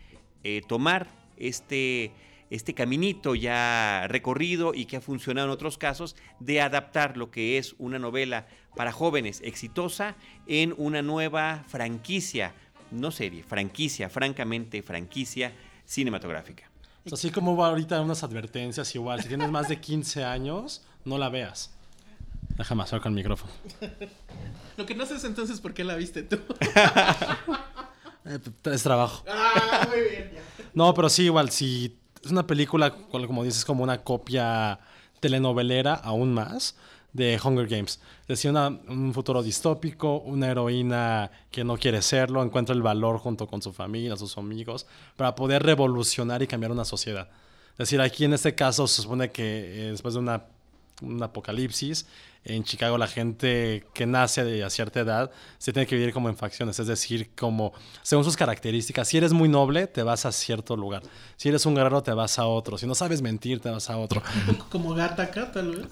eh, 0.45 0.63
tomar 0.67 1.09
este, 1.37 2.13
este 2.51 2.75
caminito 2.75 3.35
ya 3.35 4.07
recorrido 4.09 4.73
y 4.75 4.87
que 4.87 4.97
ha 4.97 5.01
funcionado 5.01 5.49
en 5.49 5.53
otros 5.53 5.79
casos 5.79 6.17
de 6.39 6.61
adaptar 6.61 7.17
lo 7.17 7.31
que 7.31 7.59
es 7.59 7.75
una 7.79 7.99
novela 7.99 8.47
para 8.77 8.93
jóvenes 8.93 9.41
exitosa 9.45 10.17
en 10.47 10.75
una 10.77 11.03
nueva 11.03 11.65
franquicia, 11.67 12.55
no 12.91 13.11
serie, 13.11 13.43
franquicia, 13.43 14.09
francamente 14.09 14.83
franquicia 14.83 15.53
cinematográfica. 15.85 16.70
Así 17.11 17.31
como 17.31 17.53
hubo 17.53 17.65
ahorita 17.65 18.01
unas 18.01 18.23
advertencias, 18.23 18.95
igual, 18.95 19.23
si 19.23 19.29
tienes 19.29 19.51
más 19.51 19.69
de 19.69 19.81
15 19.81 20.25
años, 20.25 20.83
no 21.05 21.19
la 21.19 21.29
veas. 21.29 21.71
Déjame 22.57 22.83
acercar 22.83 23.09
el 23.09 23.15
micrófono. 23.15 23.53
Lo 24.77 24.87
que 24.87 24.95
no 24.95 25.07
sé 25.07 25.17
es 25.17 25.25
entonces 25.25 25.61
por 25.61 25.73
qué 25.73 25.85
la 25.85 25.97
viste 25.97 26.23
tú. 26.23 26.39
Eh, 28.27 28.39
es 28.65 28.83
trabajo. 28.83 29.25
ah, 29.27 29.89
muy 29.89 30.01
bien. 30.03 30.31
ya. 30.35 30.43
No, 30.75 30.93
pero 30.93 31.09
sí, 31.09 31.23
igual, 31.25 31.49
si 31.51 31.97
es 32.23 32.31
una 32.31 32.47
película, 32.47 32.95
como 33.11 33.45
dices, 33.45 33.65
como 33.65 33.83
una 33.83 34.03
copia 34.03 34.79
telenovelera 35.21 35.95
aún 35.95 36.35
más 36.35 36.77
de 37.13 37.41
Hunger 37.43 37.67
Games. 37.67 38.01
Es 38.23 38.29
decir, 38.29 38.51
una- 38.51 38.69
un 38.69 39.13
futuro 39.13 39.43
distópico, 39.43 40.19
una 40.19 40.49
heroína 40.51 41.31
que 41.51 41.65
no 41.65 41.77
quiere 41.77 42.03
serlo, 42.03 42.43
encuentra 42.43 42.75
el 42.75 42.83
valor 42.83 43.19
junto 43.19 43.47
con 43.47 43.61
su 43.63 43.73
familia, 43.73 44.17
sus 44.17 44.39
amigos, 44.39 44.87
para 45.17 45.35
poder 45.35 45.63
revolucionar 45.63 46.43
y 46.43 46.47
cambiar 46.47 46.71
una 46.73 46.85
sociedad. 46.85 47.29
Es 47.73 47.79
decir, 47.79 48.01
aquí 48.01 48.25
en 48.25 48.35
este 48.35 48.55
caso 48.55 48.87
se 48.87 49.03
supone 49.03 49.31
que 49.31 49.87
eh, 49.87 49.91
después 49.91 50.15
de 50.15 50.21
una, 50.21 50.45
un 51.03 51.23
apocalipsis, 51.23 52.07
en 52.45 52.65
Chicago 52.65 52.97
la 52.97 53.07
gente 53.07 53.85
que 53.93 54.07
nace 54.07 54.45
de 54.45 54.65
a 54.65 54.71
cierta 54.71 55.01
edad 55.01 55.31
se 55.59 55.73
tiene 55.75 55.87
que 55.87 55.95
vivir 55.97 56.13
como 56.15 56.29
en 56.31 56.37
facciones, 56.37 56.79
es 56.79 56.87
decir, 56.87 57.31
como 57.39 57.73
según 58.03 58.25
sus 58.25 58.37
características. 58.37 59.09
Si 59.09 59.19
eres 59.19 59.33
muy 59.35 59.49
noble, 59.49 59.87
te 59.87 60.03
vas 60.03 60.25
a 60.25 60.33
cierto 60.33 60.75
lugar. 60.77 61.03
Si 61.37 61.49
eres 61.51 61.67
un 61.67 61.75
guerrero, 61.75 62.03
te 62.03 62.13
vas 62.13 62.39
a 62.39 62.47
otro. 62.47 62.79
Si 62.79 62.87
no 62.87 62.95
sabes 62.95 63.21
mentir, 63.21 63.61
te 63.61 63.69
vas 63.69 63.91
a 63.91 63.99
otro. 63.99 64.23
Como 64.71 64.95
gata 64.95 65.25
acá, 65.25 65.51
tal 65.53 65.75
vez. 65.77 65.87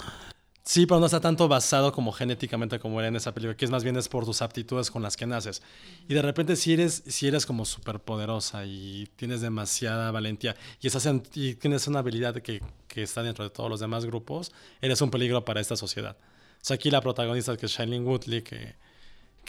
Sí, 0.70 0.84
pero 0.84 1.00
no 1.00 1.06
está 1.06 1.18
tanto 1.18 1.48
basado 1.48 1.92
como 1.92 2.12
genéticamente 2.12 2.78
como 2.78 3.00
era 3.00 3.08
en 3.08 3.16
esa 3.16 3.32
película, 3.32 3.56
que 3.56 3.64
es 3.64 3.70
más 3.70 3.84
bien 3.84 3.96
es 3.96 4.06
por 4.06 4.26
tus 4.26 4.42
aptitudes 4.42 4.90
con 4.90 5.02
las 5.02 5.16
que 5.16 5.26
naces. 5.26 5.62
Y 6.10 6.12
de 6.12 6.20
repente 6.20 6.56
si 6.56 6.74
eres, 6.74 7.02
si 7.06 7.26
eres 7.26 7.46
como 7.46 7.64
súper 7.64 8.00
poderosa 8.00 8.66
y 8.66 9.08
tienes 9.16 9.40
demasiada 9.40 10.10
valentía 10.10 10.56
y, 10.82 10.86
estás 10.86 11.06
en- 11.06 11.22
tienes 11.22 11.86
una 11.86 12.00
habilidad 12.00 12.34
que, 12.42 12.60
está 12.96 13.22
dentro 13.22 13.44
de 13.44 13.50
todos 13.50 13.70
los 13.70 13.80
demás 13.80 14.04
grupos, 14.04 14.52
eres 14.82 15.00
un 15.00 15.10
peligro 15.10 15.42
para 15.42 15.58
esta 15.62 15.74
sociedad. 15.74 16.18
O 16.60 16.64
sea, 16.64 16.74
aquí 16.74 16.90
la 16.90 17.00
protagonista 17.00 17.56
que 17.56 17.64
es 17.64 17.72
Shailene 17.72 18.04
Woodley, 18.04 18.42
que, 18.42 18.74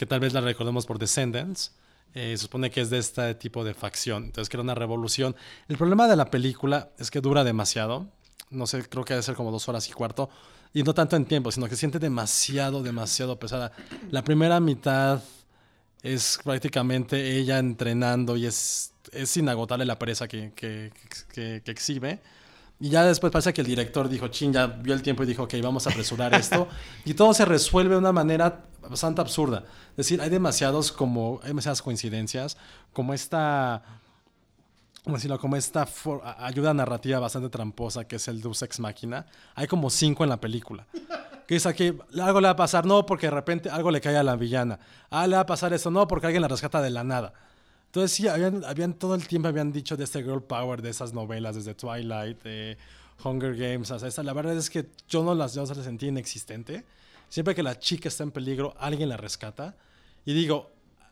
tal 0.08 0.22
vez 0.22 0.32
la 0.32 0.40
recordemos 0.40 0.86
por 0.86 1.00
Descendants, 1.00 1.74
eh, 2.14 2.38
supone 2.38 2.72
que 2.72 2.80
es 2.80 2.90
de 2.90 2.98
este 2.98 3.36
tipo 3.36 3.66
de 3.66 3.74
facción, 3.74 4.24
entonces 4.26 4.48
que 4.48 4.56
era 4.56 4.64
una 4.64 4.74
revolución. 4.76 5.36
El 5.68 5.78
problema 5.78 6.08
de 6.08 6.16
la 6.16 6.32
película 6.32 6.92
es 6.98 7.12
que 7.12 7.20
dura 7.20 7.44
demasiado, 7.44 8.08
no 8.52 8.68
sé, 8.68 8.88
creo 8.88 9.04
que 9.04 9.16
debe 9.16 9.24
ser 9.24 9.36
como 9.36 9.52
dos 9.52 9.68
horas 9.68 9.90
y 9.90 9.92
cuarto, 9.92 10.30
y 10.74 10.84
no 10.84 10.94
tanto 10.94 11.16
en 11.16 11.26
tiempo, 11.26 11.52
sino 11.52 11.68
que 11.68 11.76
siente 11.76 12.00
demasiado, 12.00 12.84
demasiado 12.84 13.40
pesada. 13.40 13.72
La 14.12 14.24
primera 14.24 14.60
mitad 14.60 15.22
es 16.04 16.40
prácticamente 16.44 17.38
ella 17.38 17.60
entrenando 17.60 18.38
y 18.38 18.46
es, 18.46 18.94
es 19.12 19.36
inagotable 19.38 19.86
la 19.86 19.98
pereza 20.00 20.28
que, 20.28 20.52
que, 20.56 20.92
que- 21.34 21.62
que 21.64 21.72
exhibe. 21.72 22.20
Y 22.82 22.90
ya 22.90 23.04
después 23.04 23.30
parece 23.34 23.52
que 23.54 23.60
el 23.60 23.68
director 23.68 24.08
dijo, 24.08 24.30
chin, 24.30 24.54
ya 24.54 24.68
vio 24.68 24.94
el 24.94 25.02
tiempo 25.02 25.24
y 25.24 25.26
dijo, 25.26 25.44
ok, 25.44 25.56
vamos 25.62 25.86
a 25.86 25.90
apresurar 25.90 26.34
esto. 26.34 26.70
y 27.06 27.14
todo 27.14 27.34
se 27.34 27.44
resuelve 27.44 27.96
de 27.96 28.00
una 28.00 28.14
manera 28.14 28.64
bastante 28.90 29.20
absurda. 29.20 29.66
Es 29.92 29.98
decir, 29.98 30.22
hay 30.22 30.30
demasiados 30.30 30.94
como, 30.94 31.42
hay 31.44 31.50
demasiadas 31.50 31.82
coincidencias, 31.82 32.56
como 32.94 33.14
esta, 33.14 33.84
¿cómo 35.04 35.16
decirlo? 35.16 35.40
Como 35.40 35.56
esta 35.56 35.88
a- 36.24 36.46
ayuda 36.46 36.74
narrativa 36.74 37.20
bastante 37.20 37.50
tramposa 37.50 38.08
que 38.08 38.18
es 38.18 38.28
el 38.28 38.42
Deus 38.42 38.62
Ex 38.62 38.80
Machina. 38.80 39.26
Hay 39.56 39.68
como 39.68 39.90
cinco 39.90 40.24
en 40.24 40.30
la 40.30 40.40
película. 40.40 40.86
Que 41.48 41.56
es 41.56 41.66
aquí, 41.66 41.94
algo 42.22 42.42
le 42.42 42.46
va 42.48 42.52
a 42.52 42.56
pasar, 42.56 42.86
no, 42.86 43.06
porque 43.06 43.26
de 43.28 43.32
repente 43.32 43.70
algo 43.70 43.90
le 43.90 44.02
cae 44.02 44.16
a 44.18 44.24
la 44.24 44.36
villana. 44.36 44.80
Ah, 45.10 45.26
le 45.26 45.36
va 45.36 45.42
a 45.42 45.46
pasar 45.48 45.74
esto, 45.74 45.90
no, 45.90 46.08
porque 46.08 46.28
alguien 46.28 46.42
la 46.44 46.48
rescata 46.48 46.82
de 46.82 46.92
la 46.92 47.04
nada. 47.04 47.34
Entonces 47.88 48.12
sí, 48.12 48.28
habían, 48.28 48.64
habían 48.66 48.94
todo 48.94 49.16
el 49.16 49.28
tiempo 49.28 49.48
habían 49.48 49.72
dicho 49.72 49.98
de 49.98 50.04
este 50.04 50.22
girl 50.22 50.44
power, 50.44 50.84
de 50.84 50.92
esas 50.92 51.12
novelas, 51.12 51.56
desde 51.56 51.74
Twilight, 51.74 52.44
de 52.44 52.78
Hunger 53.24 53.56
Games, 53.56 53.90
hasta 53.90 54.08
esta. 54.08 54.22
La 54.22 54.34
verdad 54.34 54.56
es 54.56 54.70
que 54.70 54.86
yo 55.08 55.24
no 55.24 55.34
las, 55.34 55.56
yo 55.56 55.66
las 55.66 55.76
sentí 55.78 56.06
inexistente. 56.08 56.86
Siempre 57.30 57.56
que 57.56 57.64
la 57.64 57.80
chica 57.80 58.10
está 58.10 58.22
en 58.24 58.30
peligro, 58.32 58.76
alguien 58.80 59.10
la 59.10 59.18
rescata. 59.18 59.76
Y 60.26 60.34
digo, 60.34 60.70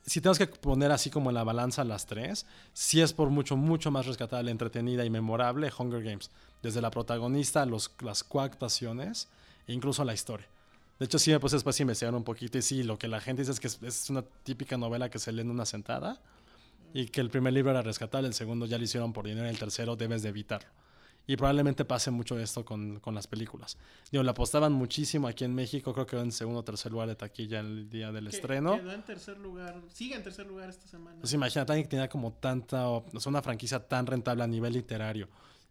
si 0.08 0.22
tenemos 0.22 0.38
que 0.38 0.48
poner 0.48 0.92
así 0.92 1.10
como 1.10 1.30
en 1.30 1.36
la 1.36 1.44
balanza 1.44 1.84
las 1.84 2.06
tres, 2.06 2.46
sí 2.72 3.02
es 3.02 3.12
por 3.12 3.30
mucho, 3.30 3.58
mucho 3.58 3.92
más 3.92 4.06
rescatable, 4.06 4.52
entretenida 4.52 5.04
y 5.04 5.10
memorable 5.10 5.70
Hunger 5.78 6.02
Games. 6.02 6.32
Desde 6.64 6.82
la 6.82 6.90
protagonista, 6.90 7.66
los, 7.66 7.92
las 8.00 8.24
coactuaciones 8.24 9.28
e 9.68 9.74
incluso 9.74 10.06
la 10.06 10.14
historia. 10.14 10.48
De 10.98 11.06
hecho, 11.06 11.20
sí 11.20 11.32
me 11.32 11.42
puse 11.42 11.58
después 11.58 11.78
a 11.80 11.84
investigar 11.84 12.16
un 12.16 12.24
poquito 12.24 12.58
y 12.58 12.62
sí, 12.62 12.84
lo 12.84 12.98
que 12.98 13.10
la 13.10 13.20
gente 13.20 13.42
dice 13.42 13.52
es 13.52 13.60
que 13.60 13.88
es 13.88 14.10
una 14.10 14.24
típica 14.44 14.78
novela 14.78 15.10
que 15.10 15.20
se 15.20 15.34
lee 15.34 15.42
en 15.42 15.52
una 15.52 15.66
sentada 15.66 16.22
y 16.94 17.08
que 17.08 17.20
el 17.20 17.30
primer 17.30 17.52
libro 17.52 17.72
era 17.72 17.82
rescatable, 17.82 18.30
el 18.30 18.34
segundo 18.34 18.66
ya 18.66 18.78
lo 18.78 18.86
hicieron 18.86 19.12
por 19.12 19.26
dinero 19.26 19.46
y 19.46 19.50
el 19.50 19.60
tercero 19.60 19.98
debes 19.98 20.24
de 20.24 20.30
evitarlo. 20.30 20.70
Y 21.30 21.36
probablemente 21.36 21.84
pase 21.84 22.10
mucho 22.10 22.40
esto 22.40 22.64
con, 22.64 23.00
con 23.02 23.14
las 23.14 23.28
películas. 23.28 23.78
Digo, 24.10 24.24
la 24.24 24.32
apostaban 24.32 24.72
muchísimo 24.72 25.28
aquí 25.28 25.44
en 25.44 25.54
México, 25.54 25.94
creo 25.94 26.06
que 26.06 26.12
quedó 26.12 26.22
en 26.22 26.32
segundo 26.32 26.62
o 26.62 26.64
tercer 26.64 26.90
lugar 26.92 27.10
de 27.10 27.16
taquilla 27.16 27.60
el 27.60 27.90
día 27.90 28.14
del 28.14 28.30
Que- 28.30 28.36
estreno. 28.38 28.78
Quedó 28.78 28.94
en 28.94 29.04
tercer 29.04 29.38
lugar. 29.38 29.82
Sigue 29.92 30.16
en 30.16 30.24
tercer 30.24 30.48
lugar 30.48 30.70
esta 30.70 30.88
semana. 30.88 31.18
Pues 31.20 31.34
imagínate 31.34 31.82
que 31.82 31.88
tenía 31.90 32.08
como 32.08 32.32
tanta, 32.32 32.88
o 32.88 33.04
sea, 33.20 33.30
una 33.30 33.42
franquicia 33.42 33.86
tan 33.86 34.06
rentable 34.08 34.44
a 34.44 34.48
nivel 34.48 34.72
literario 34.74 35.28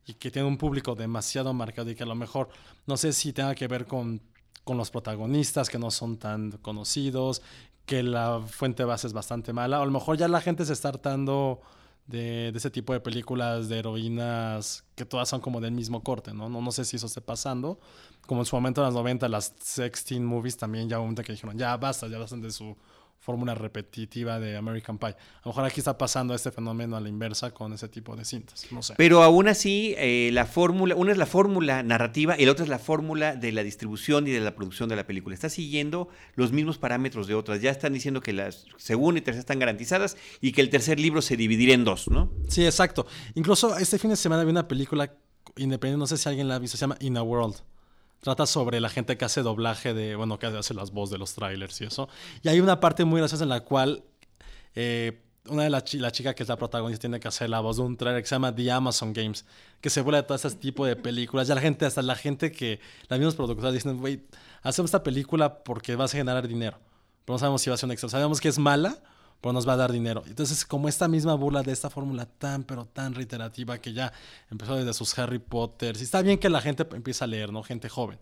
y 0.06 0.12
que 0.14 0.30
tiene 0.30 0.46
un 0.46 0.58
público 0.58 0.94
demasiado 0.94 1.52
marcado 1.54 1.90
y 1.90 1.94
que 1.94 2.02
a 2.02 2.06
lo 2.06 2.14
mejor, 2.14 2.48
no 2.86 2.96
sé 2.98 3.12
si 3.14 3.32
tenga 3.32 3.54
que 3.54 3.66
ver 3.66 3.86
con, 3.86 4.20
con 4.62 4.76
los 4.76 4.90
protagonistas 4.90 5.70
que 5.70 5.78
no 5.78 5.90
son 5.90 6.18
tan 6.18 6.52
conocidos, 6.58 7.40
que 7.86 8.02
la 8.02 8.40
fuente 8.46 8.84
base 8.84 9.06
es 9.06 9.12
bastante 9.14 9.52
mala, 9.54 9.78
o 9.80 9.82
a 9.82 9.86
lo 9.86 9.90
mejor 9.92 10.18
ya 10.18 10.28
la 10.28 10.40
gente 10.42 10.64
se 10.66 10.74
está 10.74 10.90
hartando 10.90 11.60
de, 12.06 12.48
ese 12.48 12.70
tipo 12.70 12.92
de 12.92 13.00
películas 13.00 13.68
de 13.68 13.78
heroínas 13.78 14.84
que 14.94 15.04
todas 15.04 15.28
son 15.28 15.40
como 15.40 15.60
del 15.60 15.72
mismo 15.72 16.02
corte, 16.02 16.32
¿no? 16.32 16.48
No, 16.48 16.60
no 16.60 16.72
sé 16.72 16.84
si 16.84 16.96
eso 16.96 17.06
esté 17.06 17.20
pasando. 17.20 17.78
Como 18.26 18.42
en 18.42 18.46
su 18.46 18.56
momento 18.56 18.80
en 18.80 18.86
los 18.86 18.94
90 18.94 19.28
las 19.28 19.54
sex 19.60 20.04
teen 20.04 20.24
movies 20.24 20.56
también 20.56 20.88
ya 20.88 20.98
un 20.98 21.06
momento 21.06 21.22
que 21.22 21.32
dijeron, 21.32 21.58
ya 21.58 21.76
basta, 21.76 22.08
ya 22.08 22.18
basta 22.18 22.36
de 22.36 22.50
su 22.50 22.76
fórmula 23.18 23.54
repetitiva 23.54 24.38
de 24.38 24.56
American 24.56 24.98
Pie. 24.98 25.08
A 25.08 25.40
lo 25.44 25.50
mejor 25.50 25.64
aquí 25.64 25.80
está 25.80 25.98
pasando 25.98 26.34
este 26.34 26.50
fenómeno 26.50 26.96
a 26.96 27.00
la 27.00 27.08
inversa 27.08 27.52
con 27.52 27.72
ese 27.72 27.88
tipo 27.88 28.14
de 28.14 28.24
cintas, 28.24 28.66
no 28.70 28.82
sé. 28.82 28.94
Pero 28.96 29.22
aún 29.22 29.48
así, 29.48 29.94
eh, 29.98 30.30
la 30.32 30.46
fórmula, 30.46 30.94
una 30.94 31.12
es 31.12 31.18
la 31.18 31.26
fórmula 31.26 31.82
narrativa 31.82 32.38
y 32.38 32.44
la 32.44 32.52
otra 32.52 32.64
es 32.64 32.68
la 32.68 32.78
fórmula 32.78 33.34
de 33.34 33.52
la 33.52 33.62
distribución 33.62 34.26
y 34.26 34.30
de 34.30 34.40
la 34.40 34.54
producción 34.54 34.88
de 34.88 34.96
la 34.96 35.06
película. 35.06 35.34
Está 35.34 35.48
siguiendo 35.48 36.08
los 36.34 36.52
mismos 36.52 36.78
parámetros 36.78 37.26
de 37.26 37.34
otras. 37.34 37.60
Ya 37.60 37.70
están 37.70 37.92
diciendo 37.92 38.20
que 38.20 38.32
las 38.32 38.66
segunda 38.76 39.18
y 39.18 39.22
tercera 39.22 39.40
están 39.40 39.58
garantizadas 39.58 40.16
y 40.40 40.52
que 40.52 40.60
el 40.60 40.70
tercer 40.70 41.00
libro 41.00 41.22
se 41.22 41.36
dividirá 41.36 41.74
en 41.74 41.84
dos, 41.84 42.08
¿no? 42.08 42.32
Sí, 42.48 42.64
exacto. 42.64 43.06
Incluso 43.34 43.76
este 43.76 43.98
fin 43.98 44.10
de 44.10 44.16
semana 44.16 44.44
vi 44.44 44.50
una 44.50 44.68
película 44.68 45.12
independiente, 45.56 45.98
no 45.98 46.06
sé 46.06 46.16
si 46.16 46.28
alguien 46.28 46.48
la 46.48 46.56
ha 46.56 46.58
visto, 46.58 46.76
se 46.76 46.82
llama 46.82 46.96
In 47.00 47.16
a 47.16 47.22
World. 47.22 47.56
Trata 48.26 48.44
sobre 48.44 48.80
la 48.80 48.88
gente 48.88 49.16
que 49.16 49.24
hace 49.24 49.40
doblaje 49.42 49.94
de, 49.94 50.16
bueno, 50.16 50.36
que 50.36 50.46
hace 50.46 50.74
las 50.74 50.90
voces 50.90 51.12
de 51.12 51.18
los 51.18 51.34
trailers 51.34 51.80
y 51.80 51.84
eso. 51.84 52.08
Y 52.42 52.48
hay 52.48 52.58
una 52.58 52.80
parte 52.80 53.04
muy 53.04 53.20
graciosa 53.20 53.44
en 53.44 53.50
la 53.50 53.60
cual 53.60 54.02
eh, 54.74 55.22
una 55.46 55.62
de 55.62 55.70
las 55.70 55.94
la 55.94 56.10
chica 56.10 56.34
que 56.34 56.42
es 56.42 56.48
la 56.48 56.56
protagonista 56.56 57.02
tiene 57.02 57.20
que 57.20 57.28
hacer 57.28 57.48
la 57.48 57.60
voz 57.60 57.76
de 57.76 57.84
un 57.84 57.96
trailer 57.96 58.20
que 58.20 58.28
se 58.28 58.34
llama 58.34 58.52
The 58.52 58.68
Amazon 58.68 59.12
Games, 59.12 59.44
que 59.80 59.90
se 59.90 60.00
vuelve 60.00 60.16
de 60.16 60.22
todo 60.24 60.34
ese 60.34 60.50
tipo 60.56 60.84
de 60.84 60.96
películas. 60.96 61.46
Ya 61.46 61.54
la 61.54 61.60
gente, 61.60 61.86
hasta 61.86 62.02
la 62.02 62.16
gente 62.16 62.50
que, 62.50 62.80
las 63.06 63.20
mismas 63.20 63.36
productoras 63.36 63.72
dicen, 63.72 63.96
güey, 64.00 64.24
hacemos 64.62 64.88
esta 64.88 65.04
película 65.04 65.62
porque 65.62 65.94
vas 65.94 66.12
a 66.12 66.16
generar 66.16 66.48
dinero. 66.48 66.80
Pero 67.24 67.34
no 67.34 67.38
sabemos 67.38 67.62
si 67.62 67.70
va 67.70 67.74
a 67.74 67.76
ser 67.76 67.86
un 67.86 67.92
éxito. 67.92 68.08
Sabemos 68.08 68.40
que 68.40 68.48
es 68.48 68.58
mala, 68.58 68.98
pero 69.40 69.52
nos 69.52 69.68
va 69.68 69.74
a 69.74 69.76
dar 69.76 69.92
dinero. 69.92 70.22
Entonces, 70.26 70.64
como 70.64 70.88
esta 70.88 71.08
misma 71.08 71.34
burla 71.34 71.62
de 71.62 71.72
esta 71.72 71.90
fórmula 71.90 72.26
tan, 72.26 72.64
pero 72.64 72.84
tan 72.86 73.14
reiterativa 73.14 73.78
que 73.78 73.92
ya 73.92 74.12
empezó 74.50 74.76
desde 74.76 74.92
sus 74.94 75.16
Harry 75.18 75.38
Potter. 75.38 75.96
Y 75.98 76.02
está 76.02 76.22
bien 76.22 76.38
que 76.38 76.48
la 76.48 76.60
gente 76.60 76.86
empiece 76.92 77.22
a 77.24 77.26
leer, 77.26 77.52
¿no? 77.52 77.62
Gente 77.62 77.88
joven. 77.88 78.18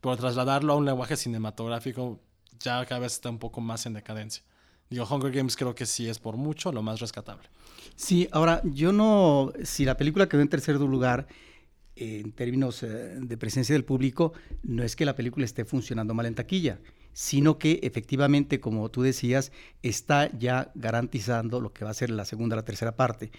Pero 0.00 0.16
trasladarlo 0.16 0.72
a 0.72 0.76
un 0.76 0.84
lenguaje 0.84 1.16
cinematográfico 1.16 2.20
ya 2.60 2.84
cada 2.86 3.00
vez 3.00 3.14
está 3.14 3.30
un 3.30 3.38
poco 3.38 3.60
más 3.60 3.86
en 3.86 3.94
decadencia. 3.94 4.42
Digo, 4.88 5.06
Hunger 5.10 5.32
Games 5.32 5.56
creo 5.56 5.74
que 5.74 5.86
sí 5.86 6.08
es 6.08 6.18
por 6.18 6.36
mucho 6.36 6.70
lo 6.70 6.82
más 6.82 7.00
rescatable. 7.00 7.48
Sí, 7.96 8.28
ahora 8.30 8.60
yo 8.64 8.92
no, 8.92 9.52
si 9.64 9.84
la 9.84 9.96
película 9.96 10.28
quedó 10.28 10.42
en 10.42 10.48
tercer 10.48 10.76
lugar 10.76 11.26
eh, 11.96 12.20
en 12.24 12.32
términos 12.32 12.82
eh, 12.82 13.16
de 13.18 13.36
presencia 13.36 13.74
del 13.74 13.84
público, 13.84 14.32
no 14.62 14.82
es 14.82 14.96
que 14.96 15.04
la 15.04 15.14
película 15.14 15.44
esté 15.44 15.64
funcionando 15.64 16.14
mal 16.14 16.26
en 16.26 16.34
taquilla, 16.34 16.78
sino 17.12 17.58
que 17.58 17.80
efectivamente, 17.82 18.60
como 18.60 18.88
tú 18.90 19.02
decías, 19.02 19.52
está 19.82 20.30
ya 20.38 20.70
garantizando 20.74 21.60
lo 21.60 21.72
que 21.72 21.84
va 21.84 21.90
a 21.90 21.94
ser 21.94 22.10
la 22.10 22.24
segunda 22.24 22.54
o 22.54 22.58
la 22.58 22.64
tercera 22.64 22.96
parte. 22.96 23.30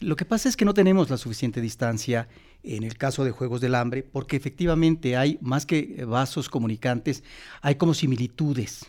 Lo 0.00 0.14
que 0.14 0.24
pasa 0.24 0.48
es 0.48 0.56
que 0.56 0.64
no 0.64 0.74
tenemos 0.74 1.10
la 1.10 1.16
suficiente 1.16 1.60
distancia 1.60 2.28
en 2.62 2.84
el 2.84 2.96
caso 2.96 3.24
de 3.24 3.32
Juegos 3.32 3.60
del 3.60 3.74
Hambre, 3.74 4.02
porque 4.04 4.36
efectivamente 4.36 5.16
hay 5.16 5.38
más 5.40 5.66
que 5.66 6.04
vasos 6.06 6.48
comunicantes, 6.48 7.24
hay 7.62 7.74
como 7.74 7.94
similitudes. 7.94 8.86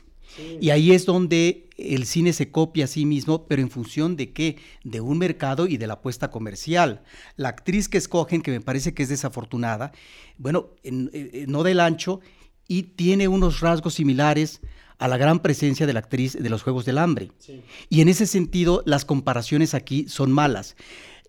Y 0.62 0.70
ahí 0.70 0.92
es 0.92 1.08
donde 1.08 1.68
el 1.76 2.06
cine 2.06 2.34
se 2.34 2.52
copia 2.52 2.86
a 2.86 2.88
sí 2.88 3.06
mismo, 3.08 3.48
pero 3.48 3.64
en 3.64 3.72
función 3.72 4.16
de 4.16 4.32
qué? 4.32 4.58
De 4.84 5.02
un 5.02 5.18
mercado 5.18 5.66
y 5.66 5.78
de 5.78 5.88
la 5.88 5.94
apuesta 5.94 6.30
comercial. 6.30 7.02
La 7.36 7.50
actriz 7.50 7.90
que 7.90 7.98
escogen, 7.98 8.44
que 8.44 8.52
me 8.52 8.62
parece 8.62 8.94
que 8.94 9.02
es 9.02 9.10
desafortunada, 9.10 9.92
bueno, 10.38 10.68
en- 10.84 11.10
eh, 11.14 11.46
no 11.48 11.64
del 11.64 11.80
ancho, 11.80 12.22
y 12.70 12.84
tiene 12.84 13.28
unos 13.28 13.60
rasgos 13.60 13.96
similares 13.96 14.62
a 15.00 15.10
la 15.10 15.18
gran 15.18 15.40
presencia 15.40 15.88
de 15.88 15.94
la 15.94 16.00
actriz 16.00 16.38
de 16.40 16.50
los 16.50 16.62
Juegos 16.62 16.86
del 16.86 17.00
Hambre. 17.00 17.32
Y 17.90 18.00
en 18.00 18.08
ese 18.08 18.28
sentido, 18.28 18.84
las 18.86 19.04
comparaciones 19.04 19.74
aquí 19.74 20.06
son 20.08 20.32
malas. 20.32 20.78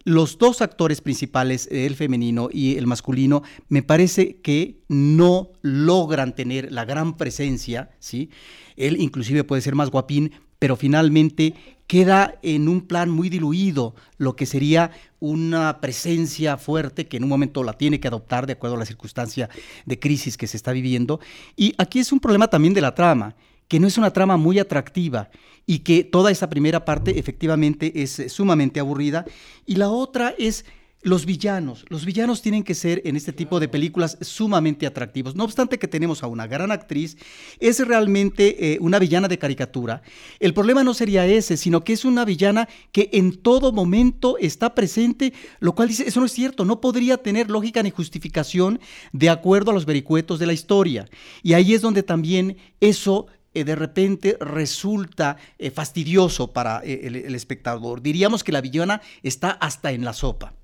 Los 0.04 0.38
dos 0.38 0.61
actores 0.61 1.00
principales, 1.00 1.68
el 1.70 1.97
femenino 1.97 2.49
y 2.52 2.76
el 2.76 2.87
masculino, 2.87 3.42
me 3.68 3.82
parece 3.82 4.37
que 4.37 4.80
no 4.88 5.52
logran 5.62 6.35
tener 6.35 6.70
la 6.73 6.85
gran 6.85 7.16
presencia, 7.16 7.90
¿sí? 7.99 8.30
Él 8.76 9.00
inclusive 9.00 9.44
puede 9.44 9.62
ser 9.62 9.75
más 9.75 9.90
guapín, 9.90 10.32
pero 10.61 10.76
finalmente 10.76 11.55
queda 11.88 12.38
en 12.43 12.69
un 12.69 12.83
plan 12.83 13.11
muy 13.11 13.29
diluido 13.29 13.97
lo 14.17 14.37
que 14.37 14.47
sería 14.47 14.93
una 15.19 15.81
presencia 15.81 16.57
fuerte 16.57 17.09
que 17.09 17.17
en 17.17 17.25
un 17.25 17.29
momento 17.29 17.64
la 17.64 17.73
tiene 17.73 17.99
que 17.99 18.07
adoptar 18.07 18.47
de 18.47 18.52
acuerdo 18.52 18.76
a 18.76 18.79
la 18.79 18.87
circunstancia 18.87 19.49
de 19.87 19.99
crisis 19.99 20.37
que 20.37 20.47
se 20.47 20.57
está 20.57 20.71
viviendo. 20.71 21.19
Y 21.57 21.75
aquí 21.79 21.99
es 21.99 22.12
un 22.12 22.21
problema 22.21 22.47
también 22.47 22.75
de 22.75 22.81
la 22.81 22.95
trama 22.95 23.35
que 23.67 23.81
no 23.81 23.88
es 23.88 23.99
una 23.99 24.12
trama 24.12 24.37
muy 24.37 24.61
atractiva 24.61 25.31
y 25.67 25.81
que 25.81 26.05
toda 26.05 26.31
esa 26.31 26.49
primera 26.49 26.85
parte 26.85 27.19
efectivamente 27.19 28.02
es 28.02 28.23
sumamente 28.29 28.79
aburrida. 28.79 29.25
Y 29.67 29.76
la 29.76 29.88
otra 29.88 30.35
es 30.38 30.64
los 31.02 31.25
villanos. 31.25 31.85
Los 31.88 32.04
villanos 32.04 32.42
tienen 32.42 32.62
que 32.62 32.75
ser 32.75 33.00
en 33.04 33.16
este 33.16 33.33
tipo 33.33 33.59
de 33.59 33.69
películas 33.69 34.19
sumamente 34.21 34.87
atractivos. 34.87 35.35
No 35.35 35.45
obstante 35.45 35.78
que 35.78 35.88
tenemos 35.88 36.23
a 36.23 36.26
una 36.26 36.47
gran 36.47 36.71
actriz, 36.71 37.16
es 37.59 37.87
realmente 37.87 38.75
eh, 38.75 38.78
una 38.80 38.99
villana 38.99 39.28
de 39.28 39.38
caricatura. 39.38 40.02
El 40.40 40.52
problema 40.52 40.85
no 40.85 40.92
sería 40.92 41.26
ese, 41.26 41.57
sino 41.57 41.85
que 41.85 41.95
es 41.95 42.04
una 42.04 42.25
villana 42.25 42.69
que 42.92 43.09
en 43.12 43.40
todo 43.40 43.73
momento 43.73 44.37
está 44.38 44.75
presente, 44.75 45.33
lo 45.59 45.75
cual 45.75 45.88
dice, 45.88 46.07
eso 46.07 46.21
no 46.21 46.26
es 46.26 46.33
cierto, 46.33 46.64
no 46.64 46.80
podría 46.80 47.16
tener 47.16 47.50
lógica 47.50 47.83
ni 47.83 47.90
justificación 47.90 48.80
de 49.12 49.30
acuerdo 49.30 49.71
a 49.71 49.75
los 49.75 49.87
vericuetos 49.87 50.38
de 50.38 50.47
la 50.47 50.52
historia. 50.52 51.09
Y 51.42 51.54
ahí 51.54 51.73
es 51.73 51.80
donde 51.80 52.02
también 52.02 52.59
eso 52.80 53.26
eh, 53.54 53.64
de 53.64 53.75
repente 53.75 54.37
resulta 54.38 55.38
eh, 55.59 55.71
fastidioso 55.71 56.52
para 56.52 56.80
el, 56.80 57.16
el 57.16 57.35
espectador. 57.35 58.02
Diríamos 58.02 58.45
que 58.45 58.52
la 58.52 58.61
villana 58.61 59.00
está 59.23 59.50
hasta 59.50 59.92
en 59.92 60.04
la 60.04 60.12
sopa. 60.12 60.60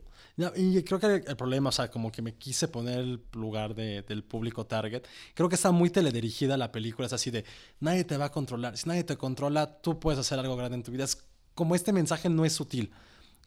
Y 0.54 0.82
creo 0.82 1.00
que 1.00 1.06
el 1.26 1.36
problema, 1.36 1.70
o 1.70 1.72
sea, 1.72 1.90
como 1.90 2.12
que 2.12 2.20
me 2.20 2.34
quise 2.34 2.68
poner 2.68 2.98
el 3.00 3.22
lugar 3.32 3.74
de- 3.74 4.02
del 4.02 4.22
público 4.22 4.66
target. 4.66 5.02
Creo 5.34 5.48
que 5.48 5.54
está 5.54 5.70
muy 5.70 5.88
teledirigida 5.88 6.58
la 6.58 6.70
película. 6.72 7.06
Es 7.06 7.14
así 7.14 7.30
de, 7.30 7.44
nadie 7.80 8.04
te 8.04 8.18
va 8.18 8.26
a 8.26 8.30
controlar. 8.32 8.76
Si 8.76 8.86
nadie 8.86 9.02
te 9.04 9.16
controla, 9.16 9.80
tú 9.80 9.98
puedes 9.98 10.20
hacer 10.20 10.38
algo 10.38 10.54
grande 10.56 10.76
en 10.76 10.82
tu 10.82 10.92
vida. 10.92 11.04
Es 11.04 11.24
como 11.54 11.74
este 11.74 11.90
mensaje 11.92 12.28
no 12.28 12.44
es 12.44 12.52
sutil. 12.52 12.92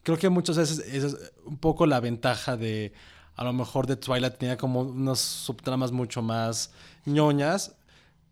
Creo 0.01 0.17
que 0.17 0.29
muchas 0.29 0.57
veces 0.57 0.79
es 0.79 1.15
un 1.45 1.57
poco 1.59 1.85
la 1.85 1.99
ventaja 1.99 2.57
de, 2.57 2.91
a 3.35 3.43
lo 3.43 3.53
mejor 3.53 3.85
de 3.85 3.95
Twilight 3.95 4.37
tenía 4.37 4.57
como 4.57 4.81
unas 4.81 5.19
subtramas 5.19 5.91
mucho 5.91 6.23
más 6.23 6.71
ñoñas, 7.05 7.75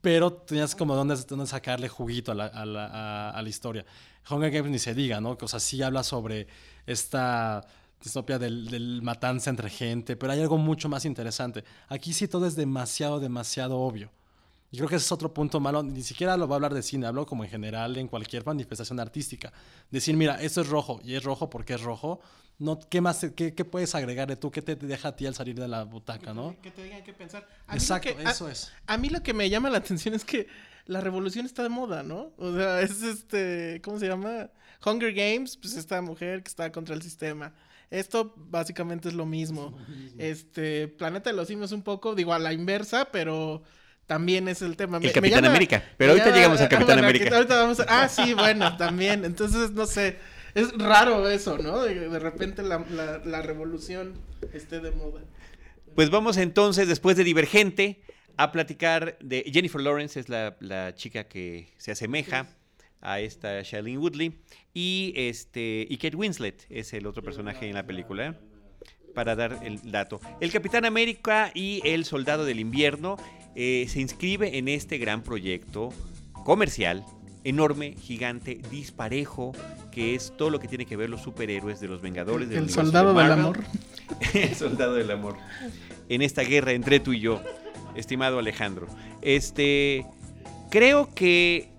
pero 0.02 0.34
tenías 0.34 0.76
como 0.76 0.96
dónde, 0.96 1.16
dónde 1.28 1.46
sacarle 1.46 1.90
juguito 1.90 2.32
a 2.32 2.36
la, 2.36 2.46
a 2.48 2.66
la- 2.66 2.88
a- 2.88 3.30
a 3.32 3.42
la 3.44 3.50
historia. 3.50 3.86
Hunger 4.30 4.50
Games 4.50 4.72
ni 4.72 4.80
se 4.80 4.96
diga, 4.96 5.22
¿no? 5.22 5.38
O 5.40 5.48
sea, 5.48 5.60
sí 5.60 5.82
habla 5.84 6.04
sobre 6.04 6.48
esta 6.88 7.68
distopia 8.04 8.38
del, 8.40 8.68
del 8.70 9.02
matanza 9.02 9.50
entre 9.50 9.70
gente, 9.70 10.16
pero 10.16 10.32
hay 10.34 10.42
algo 10.42 10.58
mucho 10.58 10.88
más 10.90 11.06
interesante. 11.06 11.64
Aquí 11.90 12.14
sí 12.14 12.28
todo 12.28 12.46
es 12.46 12.56
demasiado, 12.56 13.20
demasiado 13.20 13.78
obvio. 13.80 14.12
Y 14.70 14.78
creo 14.78 14.90
que 14.90 14.96
ese 14.98 15.06
es 15.06 15.12
otro 15.14 15.34
punto 15.34 15.60
malo. 15.62 15.82
Ni 15.82 16.04
siquiera 16.04 16.36
lo 16.36 16.46
voy 16.46 16.56
a 16.56 16.58
hablar 16.58 16.74
de 16.74 16.84
cine, 16.84 17.08
hablo 17.08 17.26
como 17.26 17.44
en 17.46 17.50
general 17.50 17.98
en 17.98 18.08
cualquier 18.10 18.46
manifestación 18.46 19.00
artística. 19.00 19.54
Decir, 19.90 20.16
mira, 20.18 20.42
esto 20.42 20.60
es 20.62 20.68
rojo 20.68 21.00
y 21.04 21.16
es 21.16 21.24
rojo 21.24 21.50
porque 21.50 21.76
es 21.76 21.82
rojo. 21.82 22.20
No, 22.60 22.78
¿qué 22.80 23.00
más, 23.00 23.26
qué, 23.36 23.54
qué 23.54 23.66
puedes 23.66 23.96
agregarle 23.96 24.36
tú? 24.36 24.52
¿Qué 24.52 24.62
te 24.62 24.76
deja 24.76 25.10
a 25.10 25.16
ti 25.16 25.26
al 25.26 25.36
salir 25.36 25.56
de 25.56 25.68
la 25.68 25.84
butaca, 25.84 26.34
no? 26.34 26.56
Que 26.62 26.72
te 26.72 26.84
digan 26.84 27.02
qué 27.04 27.14
pensar. 27.14 27.48
A 27.68 27.76
Exacto, 27.76 28.16
que- 28.16 28.28
a- 28.28 28.32
eso 28.32 28.50
es. 28.50 28.72
A 28.88 28.98
mí 28.98 29.10
lo 29.10 29.24
que 29.24 29.34
me 29.34 29.50
llama 29.50 29.70
la 29.70 29.78
atención 29.78 30.14
es 30.16 30.26
que 30.26 30.48
la 30.86 31.00
revolución 31.02 31.46
está 31.46 31.64
de 31.64 31.70
moda, 31.70 32.04
¿no? 32.04 32.32
O 32.38 32.54
sea, 32.54 32.82
es 32.82 33.02
este, 33.04 33.80
¿cómo 33.84 34.00
se 34.00 34.08
llama? 34.08 34.50
Hunger 34.86 35.14
Games, 35.14 35.56
pues 35.56 35.76
esta 35.76 36.02
mujer 36.02 36.44
que 36.44 36.50
está 36.50 36.72
contra 36.72 36.94
el 36.96 37.02
sistema. 37.02 37.54
Esto 37.90 38.34
básicamente 38.36 39.08
es 39.08 39.14
lo 39.14 39.26
mismo. 39.26 39.78
Este, 40.18 40.88
Planeta 40.88 41.30
de 41.30 41.36
los 41.36 41.48
Simios 41.48 41.72
un 41.72 41.84
poco, 41.84 42.16
digo, 42.16 42.34
a 42.34 42.40
la 42.40 42.54
inversa, 42.54 43.10
pero 43.12 43.64
también 44.06 44.48
es 44.48 44.62
el 44.62 44.76
tema. 44.76 44.98
El 45.02 45.12
Capitán 45.12 45.46
América, 45.46 45.84
pero 45.98 46.12
ahorita 46.12 46.32
llegamos 46.36 46.60
al 46.62 46.70
Capitán 46.70 46.96
bueno, 46.98 47.08
América. 47.08 47.36
ahorita 47.36 47.58
vamos 47.58 47.80
a- 47.80 47.86
ah, 47.88 48.10
sí, 48.10 48.34
bueno, 48.34 48.76
también. 48.78 49.24
Entonces, 49.26 49.72
no 49.72 49.86
sé, 49.86 50.18
es 50.54 50.72
raro 50.78 51.30
eso, 51.30 51.58
¿no? 51.58 51.82
De, 51.82 52.10
de 52.10 52.20
repente 52.20 52.64
la, 52.64 52.80
la- 52.90 53.20
la 53.24 53.42
revolución 53.42 54.14
esté 54.54 54.80
de 54.80 54.92
moda. 54.92 55.22
Pues 55.96 56.10
vamos 56.10 56.38
entonces, 56.38 56.88
después 56.88 57.16
de 57.18 57.24
Divergente, 57.24 58.02
a 58.38 58.52
platicar 58.52 59.18
de 59.20 59.44
Jennifer 59.52 59.82
Lawrence, 59.82 60.20
es 60.20 60.30
la, 60.30 60.56
la 60.60 60.94
chica 60.94 61.24
que 61.24 61.74
se 61.78 61.92
asemeja 61.92 62.48
a 63.02 63.20
esta 63.20 63.62
Shailene 63.62 63.98
Woodley, 63.98 64.40
y, 64.74 65.14
este, 65.16 65.86
y 65.90 65.98
Kate 65.98 66.16
Winslet 66.16 66.66
es 66.70 66.94
el 66.94 67.08
otro 67.08 67.24
personaje 67.24 67.68
en 67.68 67.76
la 67.76 67.86
película, 67.86 68.28
¿eh? 68.28 68.34
para 69.14 69.36
dar 69.36 69.60
el 69.64 69.92
dato. 69.92 70.22
El 70.40 70.52
Capitán 70.52 70.86
América 70.86 71.52
y 71.56 71.82
el 71.84 72.06
Soldado 72.06 72.46
del 72.46 72.60
Invierno 72.60 73.18
eh, 73.56 73.88
se 73.90 74.00
inscribe 74.00 74.60
en 74.60 74.68
este 74.68 75.00
gran 75.00 75.24
proyecto 75.24 75.90
comercial, 76.46 77.04
enorme, 77.44 77.96
gigante, 78.00 78.62
disparejo, 78.70 79.54
que 79.92 80.14
es 80.14 80.32
todo 80.38 80.52
lo 80.52 80.60
que 80.60 80.68
tiene 80.68 80.86
que 80.86 80.96
ver 80.96 81.10
los 81.10 81.22
superhéroes 81.22 81.80
de 81.80 81.88
los 81.88 82.02
Vengadores. 82.02 82.48
del 82.50 82.60
El 82.60 82.70
soldado 82.70 83.16
de 83.16 83.24
del 83.24 83.32
amor. 83.32 83.60
El 84.36 84.54
soldado 84.54 84.94
del 84.94 85.10
amor. 85.10 85.38
En 86.10 86.22
esta 86.22 86.44
guerra 86.44 86.74
entre 86.74 87.00
tú 87.00 87.14
y 87.14 87.20
yo, 87.20 87.42
estimado 87.96 88.38
Alejandro. 88.38 88.88
Este, 89.24 90.06
creo 90.70 91.14
que 91.16 91.72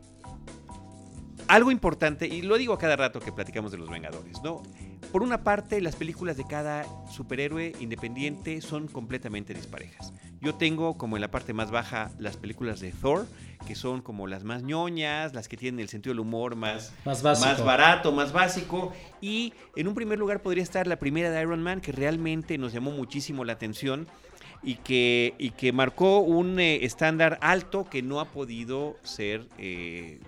algo 1.49 1.71
importante, 1.71 2.27
y 2.27 2.43
lo 2.43 2.57
digo 2.59 2.75
a 2.75 2.79
cada 2.79 2.97
rato 2.97 3.21
que 3.21 3.33
platicamos 3.33 3.73
de 3.73 3.79
los 3.79 3.89
Vengadores, 3.91 4.43
¿no? 4.43 4.63
Por 5.13 5.23
una 5.23 5.43
parte, 5.43 5.81
las 5.81 5.97
películas 5.97 6.37
de 6.37 6.45
cada 6.47 6.85
superhéroe 7.11 7.73
independiente 7.81 8.61
son 8.61 8.87
completamente 8.89 9.55
disparejas. 9.55 10.13
Yo 10.41 10.55
tengo 10.55 10.97
como 10.99 11.17
en 11.17 11.23
la 11.23 11.31
parte 11.31 11.53
más 11.55 11.71
baja 11.71 12.11
las 12.19 12.37
películas 12.37 12.81
de 12.81 12.93
Thor, 12.93 13.27
que 13.67 13.75
son 13.75 14.03
como 14.03 14.27
las 14.27 14.45
más 14.45 14.63
ñoñas, 14.63 15.35
las 15.35 15.49
que 15.49 15.57
tienen 15.57 15.81
el 15.81 15.89
sentido 15.89 16.13
del 16.13 16.21
humor 16.21 16.55
más, 16.55 16.93
Más 17.05 17.23
básico. 17.23 17.49
más 17.49 17.65
barato, 17.65 18.13
más 18.13 18.33
básico. 18.33 18.93
Y 19.21 19.53
en 19.75 19.89
un 19.89 19.95
primer 19.95 20.19
lugar 20.19 20.43
podría 20.43 20.63
estar 20.63 20.87
la 20.87 20.99
primera 20.99 21.31
de 21.31 21.41
Iron 21.41 21.63
Man, 21.63 21.81
que 21.81 21.93
realmente 21.93 22.59
nos 22.59 22.73
llamó 22.73 22.91
muchísimo 22.93 23.45
la 23.45 23.55
atención 23.55 24.07
y 24.63 24.75
que, 24.77 25.35
y 25.39 25.51
que 25.51 25.73
marcó 25.73 26.19
un 26.21 26.61
eh, 26.61 26.85
estándar 26.85 27.39
alto 27.41 27.89
que 27.89 28.03
no 28.03 28.21
ha 28.21 28.27
podido 28.27 28.97
ser 29.03 29.47
eh, 29.59 30.21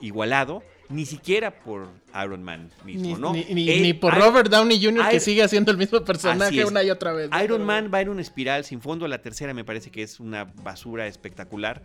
igualado, 0.00 0.62
ni 0.88 1.06
siquiera 1.06 1.50
por 1.62 1.88
Iron 2.24 2.42
Man 2.42 2.70
mismo, 2.84 3.02
Ni, 3.02 3.14
¿no? 3.14 3.32
ni- 3.32 3.44
ni- 3.54 3.68
Eh, 3.70 3.80
ni 3.80 3.92
por 3.94 4.14
Robert 4.14 4.50
Downey 4.50 4.82
Jr. 4.82 5.08
que 5.08 5.20
sigue 5.20 5.42
haciendo 5.42 5.70
el 5.72 5.78
mismo 5.78 6.00
personaje 6.04 6.64
una 6.64 6.82
y 6.82 6.90
otra 6.90 7.12
vez. 7.12 7.30
¿no? 7.30 7.42
Iron 7.42 7.64
Man 7.64 7.90
va 7.92 8.00
en 8.00 8.08
una 8.10 8.20
espiral 8.22 8.64
sin 8.64 8.80
fondo, 8.80 9.08
la 9.08 9.22
tercera 9.22 9.54
me 9.54 9.64
parece 9.64 9.90
que 9.90 10.02
es 10.02 10.20
una 10.20 10.44
basura 10.44 11.06
espectacular. 11.06 11.82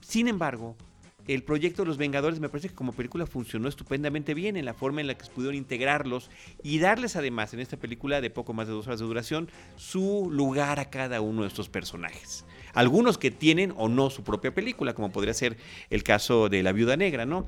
Sin 0.00 0.28
embargo, 0.28 0.76
el 1.26 1.42
proyecto 1.42 1.82
de 1.82 1.88
los 1.88 1.96
Vengadores 1.98 2.38
me 2.38 2.48
parece 2.48 2.68
que 2.68 2.74
como 2.76 2.92
película 2.92 3.26
funcionó 3.26 3.68
estupendamente 3.68 4.32
bien 4.32 4.56
en 4.56 4.64
la 4.64 4.74
forma 4.74 5.00
en 5.00 5.08
la 5.08 5.14
que 5.18 5.24
se 5.24 5.32
pudieron 5.32 5.56
integrarlos 5.56 6.30
y 6.62 6.78
darles 6.78 7.16
además 7.16 7.52
en 7.52 7.58
esta 7.58 7.76
película 7.76 8.20
de 8.20 8.30
poco 8.30 8.52
más 8.52 8.68
de 8.68 8.74
dos 8.74 8.86
horas 8.86 9.00
de 9.00 9.06
duración 9.06 9.50
su 9.74 10.28
lugar 10.30 10.78
a 10.78 10.88
cada 10.88 11.20
uno 11.20 11.42
de 11.42 11.48
estos 11.48 11.68
personajes. 11.68 12.44
Algunos 12.76 13.18
que 13.18 13.30
tienen 13.30 13.72
o 13.76 13.88
no 13.88 14.10
su 14.10 14.22
propia 14.22 14.54
película, 14.54 14.94
como 14.94 15.10
podría 15.10 15.34
ser 15.34 15.56
el 15.90 16.02
caso 16.02 16.48
de 16.48 16.62
La 16.62 16.72
Viuda 16.72 16.96
Negra, 16.96 17.26
¿no? 17.26 17.46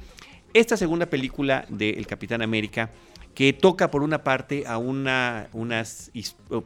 Esta 0.54 0.76
segunda 0.78 1.06
película 1.06 1.66
de 1.68 1.90
El 1.90 2.06
Capitán 2.06 2.40
América 2.40 2.90
que 3.34 3.52
toca 3.52 3.90
por 3.90 4.02
una 4.02 4.24
parte 4.24 4.64
a 4.66 4.78
una 4.78 5.48
unas, 5.52 6.10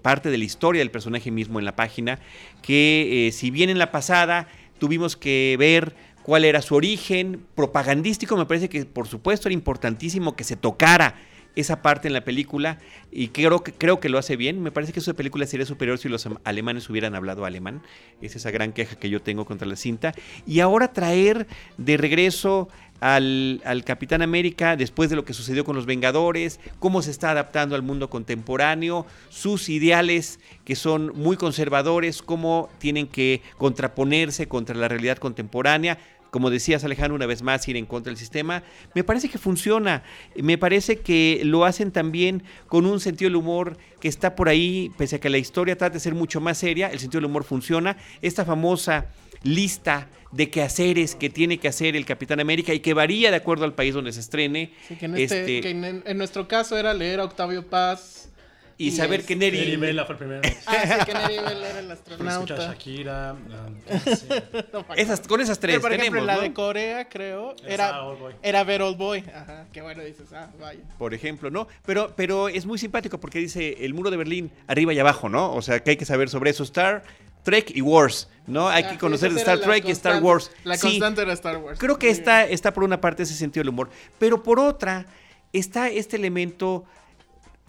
parte 0.00 0.30
de 0.30 0.38
la 0.38 0.44
historia 0.44 0.78
del 0.78 0.90
personaje 0.92 1.30
mismo 1.30 1.58
en 1.58 1.64
la 1.64 1.76
página, 1.76 2.20
que 2.62 3.26
eh, 3.26 3.32
si 3.32 3.50
bien 3.50 3.68
en 3.68 3.78
la 3.78 3.90
pasada 3.90 4.48
tuvimos 4.78 5.16
que 5.16 5.56
ver 5.58 5.94
cuál 6.22 6.44
era 6.44 6.62
su 6.62 6.74
origen 6.76 7.44
propagandístico, 7.56 8.36
me 8.36 8.46
parece 8.46 8.68
que 8.68 8.86
por 8.86 9.08
supuesto 9.08 9.48
era 9.48 9.54
importantísimo 9.54 10.36
que 10.36 10.44
se 10.44 10.56
tocara 10.56 11.16
esa 11.56 11.82
parte 11.82 12.08
en 12.08 12.14
la 12.14 12.24
película 12.24 12.78
y 13.10 13.28
creo 13.28 13.62
que, 13.62 13.72
creo 13.72 14.00
que 14.00 14.08
lo 14.08 14.18
hace 14.18 14.36
bien. 14.36 14.62
Me 14.62 14.70
parece 14.70 14.92
que 14.92 15.00
esa 15.00 15.14
película 15.14 15.46
sería 15.46 15.66
superior 15.66 15.98
si 15.98 16.08
los 16.08 16.28
alemanes 16.44 16.88
hubieran 16.88 17.14
hablado 17.14 17.44
alemán. 17.44 17.82
Es 18.20 18.36
esa 18.36 18.50
gran 18.50 18.72
queja 18.72 18.96
que 18.96 19.10
yo 19.10 19.20
tengo 19.20 19.44
contra 19.44 19.66
la 19.68 19.76
cinta. 19.76 20.14
Y 20.46 20.60
ahora 20.60 20.92
traer 20.92 21.46
de 21.76 21.96
regreso 21.96 22.68
al, 23.00 23.60
al, 23.64 23.84
Capitán 23.84 24.22
América 24.22 24.76
después 24.76 25.10
de 25.10 25.16
lo 25.16 25.24
que 25.24 25.34
sucedió 25.34 25.64
con 25.64 25.74
los 25.74 25.86
Vengadores, 25.86 26.60
cómo 26.78 27.02
se 27.02 27.10
está 27.10 27.32
adaptando 27.32 27.74
al 27.74 27.82
mundo 27.82 28.08
contemporáneo, 28.08 29.06
sus 29.28 29.68
ideales 29.68 30.38
que 30.64 30.76
son 30.76 31.12
muy 31.16 31.36
conservadores, 31.36 32.22
cómo 32.22 32.70
tienen 32.78 33.08
que 33.08 33.42
contraponerse 33.58 34.46
contra 34.46 34.76
la 34.76 34.86
realidad 34.86 35.18
contemporánea 35.18 35.98
como 36.32 36.48
decías 36.48 36.82
Alejandro, 36.82 37.14
una 37.14 37.26
vez 37.26 37.42
más 37.42 37.68
ir 37.68 37.76
en 37.76 37.84
contra 37.84 38.10
del 38.10 38.16
sistema, 38.16 38.62
me 38.94 39.04
parece 39.04 39.28
que 39.28 39.36
funciona, 39.36 40.02
me 40.34 40.56
parece 40.56 40.96
que 40.96 41.42
lo 41.44 41.66
hacen 41.66 41.92
también 41.92 42.42
con 42.68 42.86
un 42.86 43.00
sentido 43.00 43.28
del 43.28 43.36
humor 43.36 43.76
que 44.00 44.08
está 44.08 44.34
por 44.34 44.48
ahí, 44.48 44.90
pese 44.96 45.16
a 45.16 45.20
que 45.20 45.28
la 45.28 45.36
historia 45.36 45.76
trata 45.76 45.92
de 45.92 46.00
ser 46.00 46.14
mucho 46.14 46.40
más 46.40 46.56
seria, 46.56 46.88
el 46.88 47.00
sentido 47.00 47.20
del 47.20 47.28
humor 47.28 47.44
funciona, 47.44 47.98
esta 48.22 48.46
famosa 48.46 49.08
lista 49.42 50.08
de 50.30 50.48
quehaceres 50.48 51.16
que 51.16 51.28
tiene 51.28 51.58
que 51.58 51.68
hacer 51.68 51.96
el 51.96 52.06
Capitán 52.06 52.40
América 52.40 52.72
y 52.72 52.80
que 52.80 52.94
varía 52.94 53.30
de 53.30 53.36
acuerdo 53.36 53.66
al 53.66 53.74
país 53.74 53.92
donde 53.92 54.14
se 54.14 54.20
estrene. 54.20 54.72
que, 54.88 55.04
en, 55.04 55.14
este, 55.18 55.40
este 55.40 55.60
que 55.60 55.68
en, 55.68 56.02
en, 56.06 56.16
nuestro 56.16 56.48
caso 56.48 56.78
era 56.78 56.94
leer 56.94 57.20
a 57.20 57.24
Octavio 57.24 57.66
Paz 57.68 58.31
y, 58.78 58.90
saber 58.92 59.24
que 59.24 59.36
Neri... 59.36 59.58
Neri 59.58 59.76
Vela 59.76 60.04
fue 60.04 60.14
el 60.14 60.18
primero. 60.18 60.40
Ah, 60.66 60.98
sí, 60.98 61.04
que 61.06 61.14
Neri 61.14 61.34
Vela 61.38 61.68
era 61.70 61.78
el 61.80 61.90
astronauta. 61.90 62.56
Shakira. 62.56 63.30
Ah, 63.30 63.68
esas, 64.96 65.20
con 65.20 65.40
esas 65.40 65.58
tres 65.58 65.74
Pero 65.76 65.82
por 65.82 65.92
ejemplo, 65.92 66.24
la 66.24 66.36
¿no? 66.36 66.40
de 66.42 66.52
Corea, 66.52 67.08
creo, 67.08 67.54
era, 67.66 68.00
era 68.42 68.64
Ver 68.64 68.82
Old 68.82 68.96
Boy. 68.96 69.24
Ajá, 69.34 69.66
qué 69.72 69.82
bueno 69.82 70.02
dices, 70.02 70.32
ah, 70.32 70.50
vaya. 70.60 70.80
Por 70.98 71.14
ejemplo, 71.14 71.50
¿no? 71.50 71.68
Pero, 71.84 72.12
pero 72.16 72.48
es 72.48 72.66
muy 72.66 72.78
simpático 72.78 73.18
porque 73.18 73.38
dice 73.38 73.84
el 73.84 73.94
muro 73.94 74.10
de 74.10 74.16
Berlín 74.16 74.50
arriba 74.66 74.92
y 74.92 74.98
abajo, 74.98 75.28
¿no? 75.28 75.52
O 75.54 75.62
sea, 75.62 75.80
que 75.80 75.90
hay 75.90 75.96
que 75.96 76.04
saber 76.04 76.28
sobre 76.28 76.50
eso. 76.50 76.62
Star 76.62 77.02
Trek 77.42 77.72
y 77.74 77.80
Wars, 77.80 78.28
¿no? 78.46 78.68
Hay 78.68 78.84
que 78.84 78.98
conocer 78.98 79.32
de 79.32 79.40
Star 79.40 79.60
Trek 79.60 79.84
y 79.86 79.90
Star 79.90 80.22
Wars. 80.22 80.50
La 80.64 80.76
Sí, 80.76 80.88
constante 80.88 81.22
era 81.22 81.32
Star 81.32 81.56
Wars. 81.58 81.78
Creo 81.78 81.98
que 81.98 82.10
está, 82.10 82.44
está 82.44 82.72
por 82.72 82.84
una 82.84 83.00
parte 83.00 83.24
ese 83.24 83.34
sentido 83.34 83.62
del 83.62 83.70
humor, 83.70 83.90
pero 84.18 84.42
por 84.42 84.60
otra 84.60 85.06
está 85.52 85.88
este 85.88 86.16
elemento 86.16 86.84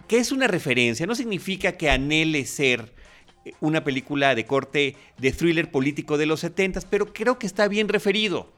que 0.08 0.18
es 0.18 0.32
una 0.32 0.48
referencia, 0.48 1.06
no 1.06 1.16
significa 1.16 1.74
que 1.74 1.90
anhele 1.90 2.46
ser 2.46 2.94
una 3.60 3.84
película 3.84 4.36
de 4.36 4.46
corte 4.46 4.96
de 5.18 5.32
thriller 5.32 5.70
político 5.70 6.18
de 6.18 6.26
los 6.26 6.40
70, 6.42 6.82
pero 6.90 7.14
creo 7.14 7.40
que 7.40 7.48
está 7.48 7.68
bien 7.68 7.90
referido. 7.90 8.52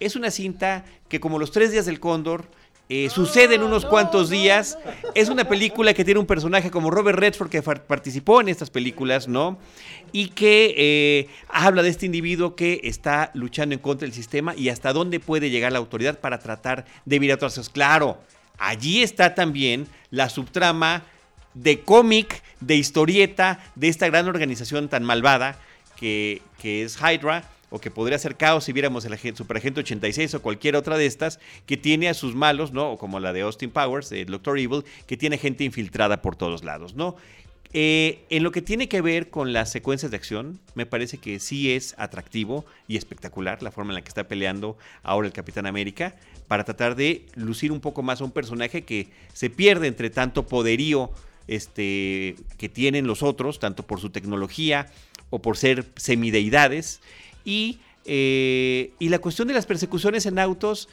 Es 0.00 0.16
una 0.16 0.30
cinta 0.30 0.84
que 1.08 1.20
como 1.20 1.38
los 1.38 1.52
tres 1.52 1.72
días 1.72 1.86
del 1.86 2.00
cóndor, 2.00 2.48
eh, 2.88 3.10
sucede 3.10 3.56
en 3.56 3.64
unos 3.64 3.84
cuantos 3.84 4.30
días. 4.30 4.78
Es 5.14 5.28
una 5.28 5.48
película 5.48 5.92
que 5.92 6.04
tiene 6.04 6.20
un 6.20 6.26
personaje 6.26 6.70
como 6.70 6.90
Robert 6.90 7.18
Redford 7.18 7.50
que 7.50 7.60
participó 7.62 8.40
en 8.40 8.48
estas 8.48 8.70
películas, 8.70 9.26
¿no? 9.26 9.58
Y 10.12 10.28
que 10.28 10.74
eh, 10.76 11.28
habla 11.48 11.82
de 11.82 11.88
este 11.88 12.06
individuo 12.06 12.54
que 12.54 12.80
está 12.84 13.32
luchando 13.34 13.74
en 13.74 13.80
contra 13.80 14.06
del 14.06 14.14
sistema 14.14 14.54
y 14.54 14.68
hasta 14.68 14.92
dónde 14.92 15.18
puede 15.18 15.50
llegar 15.50 15.72
la 15.72 15.78
autoridad 15.78 16.20
para 16.20 16.38
tratar 16.38 16.84
de 17.04 17.18
virar 17.18 17.38
cosas. 17.38 17.68
Claro, 17.68 18.18
allí 18.58 19.02
está 19.02 19.34
también 19.34 19.86
la 20.10 20.28
subtrama 20.28 21.02
de 21.54 21.80
cómic, 21.80 22.42
de 22.60 22.76
historieta, 22.76 23.58
de 23.74 23.88
esta 23.88 24.06
gran 24.06 24.28
organización 24.28 24.88
tan 24.88 25.04
malvada 25.04 25.58
que, 25.96 26.42
es 26.62 26.98
Hydra 27.00 27.44
o 27.70 27.80
que 27.80 27.90
podría 27.90 28.18
ser 28.18 28.36
caos 28.36 28.64
si 28.64 28.72
viéramos 28.72 29.04
el 29.04 29.36
Superagente 29.36 29.80
86 29.80 30.34
o 30.34 30.42
cualquier 30.42 30.76
otra 30.76 30.96
de 30.98 31.06
estas, 31.06 31.40
que 31.64 31.76
tiene 31.76 32.08
a 32.08 32.14
sus 32.14 32.34
malos, 32.34 32.72
¿no? 32.72 32.92
O 32.92 32.98
como 32.98 33.20
la 33.20 33.32
de 33.32 33.42
Austin 33.42 33.70
Powers, 33.70 34.12
el 34.12 34.26
Doctor 34.26 34.58
Evil, 34.58 34.84
que 35.06 35.16
tiene 35.16 35.38
gente 35.38 35.64
infiltrada 35.64 36.22
por 36.22 36.36
todos 36.36 36.64
lados, 36.64 36.94
¿no? 36.94 37.16
Eh, 37.78 38.24
en 38.30 38.42
lo 38.42 38.52
que 38.52 38.62
tiene 38.62 38.88
que 38.88 39.02
ver 39.02 39.28
con 39.28 39.52
las 39.52 39.70
secuencias 39.70 40.10
de 40.10 40.16
acción, 40.16 40.58
me 40.74 40.86
parece 40.86 41.18
que 41.18 41.38
sí 41.38 41.72
es 41.72 41.94
atractivo 41.98 42.64
y 42.88 42.96
espectacular 42.96 43.62
la 43.62 43.70
forma 43.70 43.90
en 43.90 43.96
la 43.96 44.00
que 44.00 44.08
está 44.08 44.26
peleando 44.26 44.78
ahora 45.02 45.26
el 45.26 45.34
Capitán 45.34 45.66
América 45.66 46.14
para 46.48 46.64
tratar 46.64 46.96
de 46.96 47.26
lucir 47.34 47.72
un 47.72 47.80
poco 47.80 48.02
más 48.02 48.22
a 48.22 48.24
un 48.24 48.30
personaje 48.30 48.84
que 48.84 49.08
se 49.34 49.50
pierde 49.50 49.88
entre 49.88 50.08
tanto 50.08 50.46
poderío 50.46 51.10
este, 51.48 52.36
que 52.56 52.70
tienen 52.70 53.06
los 53.06 53.22
otros, 53.22 53.58
tanto 53.58 53.82
por 53.82 54.00
su 54.00 54.08
tecnología 54.08 54.86
o 55.28 55.42
por 55.42 55.58
ser 55.58 55.84
semideidades. 55.96 57.02
Y, 57.44 57.78
eh, 58.06 58.92
y 58.98 59.10
la 59.10 59.18
cuestión 59.18 59.48
de 59.48 59.54
las 59.54 59.66
persecuciones 59.66 60.24
en 60.24 60.38
autos 60.38 60.88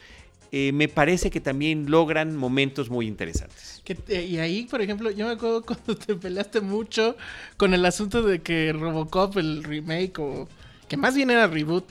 eh, 0.56 0.72
me 0.72 0.88
parece 0.88 1.32
que 1.32 1.42
también 1.42 1.89
logran 1.89 2.38
momentos 2.38 2.92
muy 2.92 3.08
interesantes. 3.08 3.82
Que, 3.84 3.98
eh, 4.10 4.22
y 4.22 4.38
ahí, 4.38 4.66
por 4.66 4.84
ejemplo, 4.84 5.10
yo 5.10 5.26
me 5.26 5.32
acuerdo 5.32 5.63
cuando 5.66 5.96
te 5.96 6.13
peleaste 6.13 6.62
mucho 6.62 7.18
con 7.58 7.74
el 7.74 7.84
asunto 7.84 8.22
de 8.22 8.44
que 8.44 8.72
Robocop, 8.72 9.36
el 9.39 9.63
remake, 9.63 10.20
o 10.20 10.48
que 10.88 10.96
más 10.96 11.16
bien 11.16 11.32
era 11.32 11.48
reboot, 11.48 11.86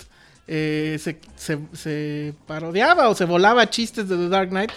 eh, 0.47 0.97
se, 1.01 1.19
se, 1.35 1.59
se 1.73 2.35
parodiaba 2.47 3.09
o 3.09 3.17
se 3.17 3.25
volaba 3.25 3.69
chistes 3.69 4.09
de 4.09 4.17
The 4.17 4.29
Dark 4.29 4.51
Knight. 4.51 4.71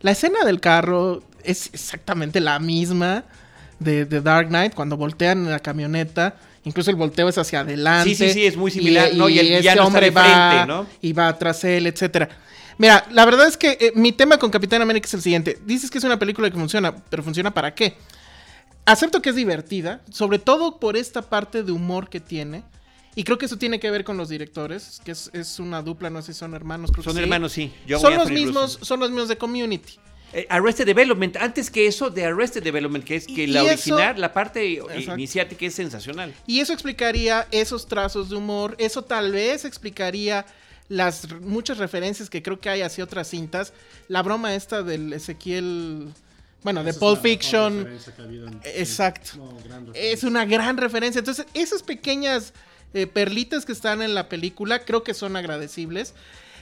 La 0.00 0.12
escena 0.12 0.44
del 0.44 0.60
carro 0.60 1.24
es 1.42 1.70
exactamente 1.72 2.38
la 2.38 2.60
misma 2.60 3.24
de 3.80 4.06
The 4.06 4.20
Dark 4.20 4.46
Knight 4.46 4.74
cuando 4.74 4.96
voltean 4.96 5.50
la 5.50 5.58
camioneta. 5.58 6.36
Incluso 6.62 6.92
el 6.92 6.96
volteo 6.96 7.28
es 7.28 7.36
hacia 7.36 7.60
adelante. 7.60 8.14
Sí, 8.14 8.14
sí, 8.14 8.32
sí, 8.32 8.46
es 8.46 8.56
muy 8.56 8.70
similar. 8.70 9.12
Y, 9.12 9.16
¿no? 9.16 9.28
y 9.28 9.40
el 9.40 9.78
hombre 9.80 10.10
va, 10.10 10.50
frente, 10.50 10.66
¿no? 10.68 10.86
y 11.02 11.12
va 11.12 11.36
tras 11.36 11.64
él, 11.64 11.88
etcétera. 11.88 12.43
Mira, 12.78 13.06
la 13.10 13.24
verdad 13.24 13.46
es 13.46 13.56
que 13.56 13.78
eh, 13.80 13.92
mi 13.94 14.12
tema 14.12 14.38
con 14.38 14.50
Capitán 14.50 14.82
América 14.82 15.06
es 15.06 15.14
el 15.14 15.22
siguiente. 15.22 15.58
Dices 15.64 15.90
que 15.90 15.98
es 15.98 16.04
una 16.04 16.18
película 16.18 16.50
que 16.50 16.56
funciona, 16.56 16.94
pero 17.08 17.22
¿funciona 17.22 17.52
para 17.54 17.74
qué? 17.74 17.96
Acepto 18.86 19.22
que 19.22 19.30
es 19.30 19.36
divertida, 19.36 20.02
sobre 20.10 20.38
todo 20.38 20.78
por 20.78 20.96
esta 20.96 21.22
parte 21.22 21.62
de 21.62 21.72
humor 21.72 22.08
que 22.10 22.20
tiene. 22.20 22.62
Y 23.14 23.22
creo 23.24 23.38
que 23.38 23.46
eso 23.46 23.56
tiene 23.56 23.78
que 23.78 23.90
ver 23.90 24.02
con 24.04 24.16
los 24.16 24.28
directores, 24.28 25.00
que 25.04 25.12
es, 25.12 25.30
es 25.32 25.60
una 25.60 25.82
dupla, 25.82 26.10
no 26.10 26.20
sé 26.20 26.32
si 26.32 26.38
son 26.40 26.52
hermanos. 26.54 26.90
creo 26.90 27.02
que 27.04 27.10
Son 27.10 27.16
sí. 27.16 27.22
hermanos, 27.22 27.52
sí. 27.52 27.72
John 27.88 28.00
Son 28.00 28.12
y 28.12 28.16
los 28.16 28.30
mismos, 28.30 28.78
son 28.82 29.00
los 29.00 29.10
mismos 29.10 29.28
de 29.28 29.38
Community. 29.38 29.94
Eh, 30.32 30.48
Arrested 30.50 30.84
Development, 30.84 31.36
antes 31.36 31.70
que 31.70 31.86
eso, 31.86 32.10
de 32.10 32.24
Arrested 32.24 32.60
Development, 32.64 33.04
que 33.04 33.14
es 33.14 33.26
que 33.28 33.44
Y- 33.44 33.46
la 33.46 33.62
y 33.62 33.66
original, 33.68 34.10
eso- 34.14 34.20
la 34.20 34.32
parte 34.32 34.72
Exacto. 34.78 35.14
iniciática 35.14 35.64
es 35.64 35.74
sensacional. 35.74 36.34
Y 36.44 36.58
eso 36.58 36.72
explicaría 36.72 37.46
esos 37.52 37.86
trazos 37.86 38.30
de 38.30 38.34
humor. 38.36 38.74
Eso 38.78 39.02
tal 39.02 39.30
vez 39.30 39.64
explicaría 39.64 40.44
las 40.88 41.30
muchas 41.40 41.78
referencias 41.78 42.28
que 42.28 42.42
creo 42.42 42.60
que 42.60 42.68
hay 42.68 42.82
hacia 42.82 43.04
otras 43.04 43.28
cintas. 43.28 43.72
La 44.08 44.22
broma 44.22 44.54
esta 44.54 44.82
del 44.82 45.12
Ezequiel. 45.12 46.12
Bueno, 46.62 46.82
de 46.82 46.94
Pulp 46.94 47.20
Fiction. 47.20 47.86
Exacto. 48.64 49.58
Es 49.94 50.24
una 50.24 50.44
gran 50.46 50.76
referencia. 50.78 51.18
Entonces, 51.18 51.46
esas 51.52 51.82
pequeñas 51.82 52.54
eh, 52.94 53.06
perlitas 53.06 53.66
que 53.66 53.72
están 53.72 54.00
en 54.00 54.14
la 54.14 54.28
película 54.28 54.84
creo 54.84 55.02
que 55.02 55.12
son 55.12 55.36
agradecibles. 55.36 56.14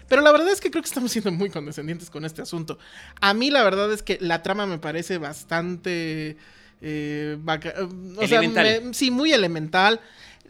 Pero 0.08 0.20
la 0.22 0.32
verdad 0.32 0.50
es 0.50 0.60
que 0.60 0.70
creo 0.70 0.82
que 0.82 0.88
estamos 0.88 1.12
siendo 1.12 1.30
muy 1.30 1.50
condescendientes 1.50 2.10
con 2.10 2.24
este 2.24 2.42
asunto. 2.42 2.78
A 3.20 3.32
mí 3.32 3.50
la 3.50 3.62
verdad 3.62 3.92
es 3.92 4.02
que 4.02 4.18
la 4.20 4.42
trama 4.42 4.66
me 4.66 4.78
parece 4.78 5.18
bastante... 5.18 6.36
eh, 6.80 7.36
vaca- 7.40 7.74
o 8.16 8.26
sea, 8.26 8.42
me- 8.42 8.92
sí, 8.94 9.10
muy 9.12 9.32
elemental. 9.32 10.00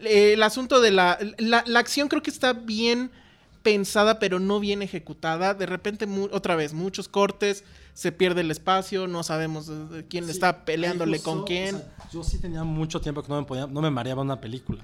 Eh, 0.01 0.33
el 0.33 0.43
asunto 0.43 0.81
de 0.81 0.91
la, 0.91 1.19
la... 1.37 1.63
la 1.67 1.79
acción 1.79 2.07
creo 2.09 2.23
que 2.23 2.31
está 2.31 2.53
bien 2.53 3.11
pensada, 3.63 4.19
pero 4.19 4.39
no 4.39 4.59
bien 4.59 4.81
ejecutada. 4.81 5.53
De 5.53 5.65
repente, 5.65 6.05
mu- 6.05 6.29
otra 6.31 6.55
vez, 6.55 6.73
muchos 6.73 7.07
cortes, 7.07 7.63
se 7.93 8.11
pierde 8.11 8.41
el 8.41 8.51
espacio, 8.51 9.07
no 9.07 9.23
sabemos 9.23 9.71
quién 10.09 10.29
está 10.29 10.65
peleándole 10.65 11.19
con 11.19 11.43
quién. 11.45 11.81
yo 12.11 12.23
sí 12.23 12.37
tenía 12.39 12.63
mucho 12.63 13.01
tiempo 13.01 13.23
que 13.23 13.29
no 13.29 13.39
me, 13.41 13.47
podía, 13.47 13.65
no 13.67 13.81
me 13.81 13.89
mareaba 13.89 14.21
una 14.21 14.39
película. 14.39 14.83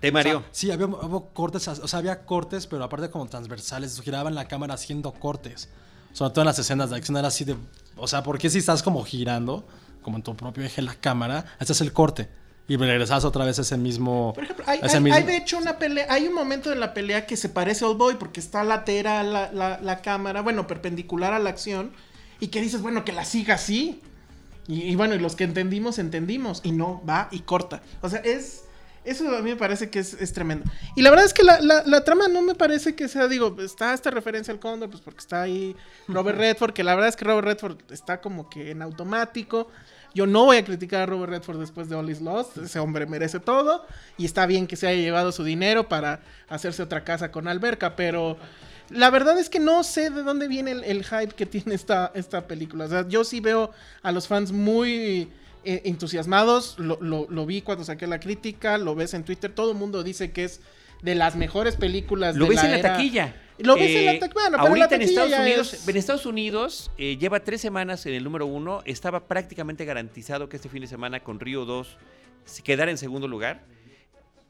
Te. 0.00 0.08
O 0.08 0.12
sea, 0.42 0.50
sí, 0.52 0.70
había, 0.70 0.86
cortes, 1.34 1.68
o 1.68 1.86
sea, 1.88 1.98
había 1.98 2.24
cortes, 2.24 2.66
pero 2.66 2.82
aparte 2.84 3.10
como 3.10 3.26
transversales, 3.26 4.00
giraban 4.00 4.34
la 4.34 4.46
cámara 4.48 4.74
haciendo 4.74 5.12
cortes. 5.12 5.68
Sobre 6.12 6.30
todo 6.32 6.42
en 6.42 6.46
las 6.46 6.58
escenas 6.58 6.90
de 6.90 6.96
acción 6.96 7.16
era 7.18 7.28
así 7.28 7.44
de, 7.44 7.56
o 7.96 8.08
sea, 8.08 8.22
¿por 8.22 8.38
qué 8.38 8.48
si 8.48 8.58
estás 8.58 8.82
como 8.82 9.04
girando, 9.04 9.66
como 10.02 10.16
en 10.16 10.22
tu 10.22 10.34
propio 10.36 10.64
eje 10.64 10.80
la 10.82 10.94
cámara, 10.94 11.44
haces 11.58 11.80
el 11.82 11.92
corte? 11.92 12.28
Y 12.72 12.76
regresas 12.76 13.24
otra 13.24 13.44
vez 13.44 13.58
a 13.58 13.62
ese 13.62 13.76
mismo. 13.76 14.32
Por 14.34 14.44
ejemplo, 14.44 14.64
hay, 14.68 14.78
a 14.82 14.86
ese 14.86 14.96
hay- 14.98 15.02
mismo- 15.02 15.16
hay 15.16 15.24
de 15.24 15.36
hecho 15.36 15.58
una 15.58 15.78
pelea, 15.78 16.06
hay 16.08 16.26
un 16.28 16.34
momento 16.34 16.72
en 16.72 16.78
la 16.80 16.94
pelea 16.94 17.26
que 17.26 17.36
se 17.36 17.48
parece 17.48 17.84
a 17.84 17.88
Old 17.88 17.98
Boy 17.98 18.14
porque 18.14 18.38
está 18.40 18.62
lateral 18.64 19.32
la, 19.32 19.50
la, 19.52 19.80
la 19.82 20.02
cámara, 20.02 20.40
bueno, 20.42 20.66
perpendicular 20.66 21.32
a 21.32 21.38
la 21.38 21.50
acción, 21.50 21.92
y 22.38 22.48
que 22.48 22.60
dices, 22.60 22.80
bueno, 22.80 23.04
que 23.04 23.12
la 23.12 23.24
siga 23.24 23.54
así. 23.56 24.00
Y, 24.68 24.82
y 24.82 24.94
bueno, 24.94 25.14
y 25.16 25.18
los 25.18 25.34
que 25.34 25.44
entendimos, 25.44 25.98
entendimos, 25.98 26.60
y 26.62 26.70
no, 26.72 27.02
va 27.08 27.28
y 27.32 27.40
corta. 27.40 27.82
O 28.02 28.08
sea, 28.08 28.20
es... 28.20 28.62
Eso 29.02 29.34
a 29.34 29.40
mí 29.40 29.48
me 29.48 29.56
parece 29.56 29.88
que 29.88 29.98
es, 29.98 30.12
es 30.12 30.34
tremendo. 30.34 30.70
Y 30.94 31.00
la 31.00 31.08
verdad 31.08 31.24
es 31.24 31.32
que 31.32 31.42
la, 31.42 31.58
la- 31.60 31.82
la 31.86 32.04
trama 32.04 32.28
no 32.28 32.42
me 32.42 32.54
parece 32.54 32.94
que 32.94 33.08
sea, 33.08 33.28
digo, 33.28 33.56
está 33.62 33.94
esta 33.94 34.10
referencia 34.10 34.52
al 34.52 34.60
cóndor, 34.60 34.90
pues 34.90 35.00
porque 35.00 35.20
está 35.20 35.40
ahí 35.40 35.74
Robert 36.06 36.36
Redford, 36.36 36.74
que 36.74 36.84
la 36.84 36.94
verdad 36.94 37.08
es 37.08 37.16
que 37.16 37.24
Robert 37.24 37.46
Redford 37.48 37.78
está 37.90 38.20
como 38.20 38.50
que 38.50 38.70
en 38.70 38.82
automático. 38.82 39.68
Yo 40.14 40.26
no 40.26 40.44
voy 40.44 40.56
a 40.56 40.64
criticar 40.64 41.02
a 41.02 41.06
Robert 41.06 41.30
Redford 41.30 41.60
después 41.60 41.88
de 41.88 41.94
All 41.96 42.10
Is 42.10 42.20
Lost. 42.20 42.56
Ese 42.58 42.78
hombre 42.80 43.06
merece 43.06 43.38
todo. 43.40 43.86
Y 44.18 44.24
está 44.24 44.46
bien 44.46 44.66
que 44.66 44.76
se 44.76 44.86
haya 44.88 45.00
llevado 45.00 45.30
su 45.32 45.44
dinero 45.44 45.88
para 45.88 46.20
hacerse 46.48 46.82
otra 46.82 47.04
casa 47.04 47.30
con 47.30 47.46
alberca. 47.46 47.94
Pero 47.94 48.36
la 48.90 49.10
verdad 49.10 49.38
es 49.38 49.48
que 49.48 49.60
no 49.60 49.84
sé 49.84 50.10
de 50.10 50.22
dónde 50.22 50.48
viene 50.48 50.72
el, 50.72 51.04
hype 51.04 51.34
que 51.34 51.46
tiene 51.46 51.74
esta, 51.74 52.10
esta 52.14 52.46
película. 52.48 52.86
O 52.86 52.88
sea, 52.88 53.06
yo 53.08 53.22
sí 53.24 53.40
veo 53.40 53.70
a 54.02 54.10
los 54.10 54.26
fans 54.26 54.50
muy 54.50 55.28
eh, 55.64 55.82
entusiasmados. 55.84 56.76
Lo- 56.78 56.98
lo 57.00 57.46
vi 57.46 57.62
cuando 57.62 57.84
saqué 57.84 58.06
la 58.08 58.18
crítica. 58.18 58.78
Lo 58.78 58.94
ves 58.96 59.14
en 59.14 59.22
Twitter. 59.24 59.52
Todo 59.54 59.70
el 59.70 59.76
mundo 59.78 60.02
dice 60.02 60.32
que 60.32 60.44
es 60.44 60.60
de 61.02 61.14
las 61.14 61.36
mejores 61.36 61.76
películas 61.76 62.36
Lo 62.36 62.44
de 62.44 62.50
ves 62.50 62.56
la 62.58 62.64
en 62.64 62.70
la 62.72 62.78
era- 62.78 62.92
taquilla. 62.92 63.36
Lo 63.58 63.74
ves 63.76 63.90
en 63.94 64.06
la 64.06 64.12
Eh, 64.14 64.18
taquilla. 64.18 64.40
Bueno, 64.50 64.58
ahorita 64.58 64.78
la 64.78 64.84
en 64.84 64.90
taquilla 64.90 65.08
Estados 65.10 65.30
ya 65.30 65.40
Unidos, 65.42 65.74
es- 65.74 65.88
en 65.88 65.96
Estados 65.96 66.26
Unidos 66.26 66.90
eh, 66.98 67.16
lleva 67.18 67.40
tres 67.40 67.60
semanas 67.60 68.06
en 68.06 68.14
el 68.14 68.24
número 68.24 68.46
uno. 68.46 68.82
Estaba 68.86 69.26
prácticamente 69.26 69.84
garantizado 69.84 70.48
que 70.48 70.56
este 70.56 70.68
fin 70.68 70.80
de 70.80 70.86
semana 70.86 71.20
con 71.20 71.40
Río 71.40 71.64
2 71.64 71.96
se 72.44 72.62
quedara 72.62 72.90
en 72.90 72.98
segundo 72.98 73.28
lugar. 73.28 73.62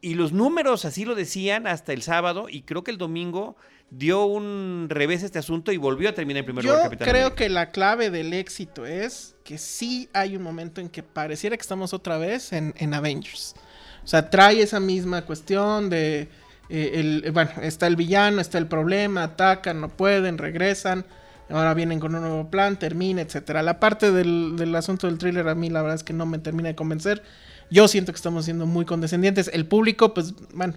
Y 0.00 0.14
los 0.14 0.32
números 0.32 0.84
así 0.84 1.04
lo 1.04 1.14
decían 1.14 1.66
hasta 1.66 1.92
el 1.92 2.02
sábado. 2.02 2.46
Y 2.48 2.62
creo 2.62 2.84
que 2.84 2.90
el 2.90 2.98
domingo 2.98 3.56
dio 3.90 4.24
un 4.24 4.86
revés 4.88 5.24
a 5.24 5.26
este 5.26 5.40
asunto 5.40 5.72
y 5.72 5.76
volvió 5.76 6.08
a 6.08 6.12
terminar 6.12 6.38
en 6.40 6.44
primer 6.46 6.64
Yo 6.64 6.70
lugar 6.70 6.84
Capitán 6.84 7.08
creo 7.08 7.20
América. 7.26 7.36
que 7.36 7.48
la 7.48 7.70
clave 7.70 8.10
del 8.10 8.32
éxito 8.32 8.86
es 8.86 9.34
que 9.44 9.58
sí 9.58 10.08
hay 10.12 10.36
un 10.36 10.42
momento 10.44 10.80
en 10.80 10.88
que 10.88 11.02
pareciera 11.02 11.56
que 11.56 11.60
estamos 11.62 11.92
otra 11.92 12.16
vez 12.16 12.52
en, 12.52 12.72
en 12.78 12.94
Avengers. 12.94 13.56
O 14.04 14.06
sea, 14.06 14.30
trae 14.30 14.62
esa 14.62 14.78
misma 14.80 15.26
cuestión 15.26 15.90
de... 15.90 16.28
eh, 16.70 17.00
el, 17.00 17.22
eh, 17.26 17.30
bueno, 17.30 17.50
está 17.62 17.88
el 17.88 17.96
villano, 17.96 18.40
está 18.40 18.58
el 18.58 18.66
problema, 18.66 19.24
atacan, 19.24 19.80
no 19.80 19.88
pueden, 19.88 20.38
regresan. 20.38 21.04
Ahora 21.48 21.74
vienen 21.74 21.98
con 21.98 22.14
un 22.14 22.20
nuevo 22.20 22.48
plan, 22.48 22.78
termina, 22.78 23.22
etcétera. 23.22 23.62
La 23.62 23.80
parte 23.80 24.12
del, 24.12 24.72
asunto 24.76 25.08
del 25.08 25.18
thriller 25.18 25.48
a 25.48 25.56
mí 25.56 25.68
la 25.68 25.82
verdad 25.82 25.96
es 25.96 26.04
que 26.04 26.12
no 26.12 26.24
me 26.26 26.38
termina 26.38 26.68
de 26.68 26.76
convencer. 26.76 27.24
Yo 27.70 27.88
siento 27.88 28.12
que 28.12 28.16
estamos 28.16 28.44
siendo 28.44 28.66
muy 28.66 28.84
condescendientes. 28.84 29.50
El 29.52 29.66
público, 29.66 30.14
pues, 30.14 30.32
bueno, 30.54 30.74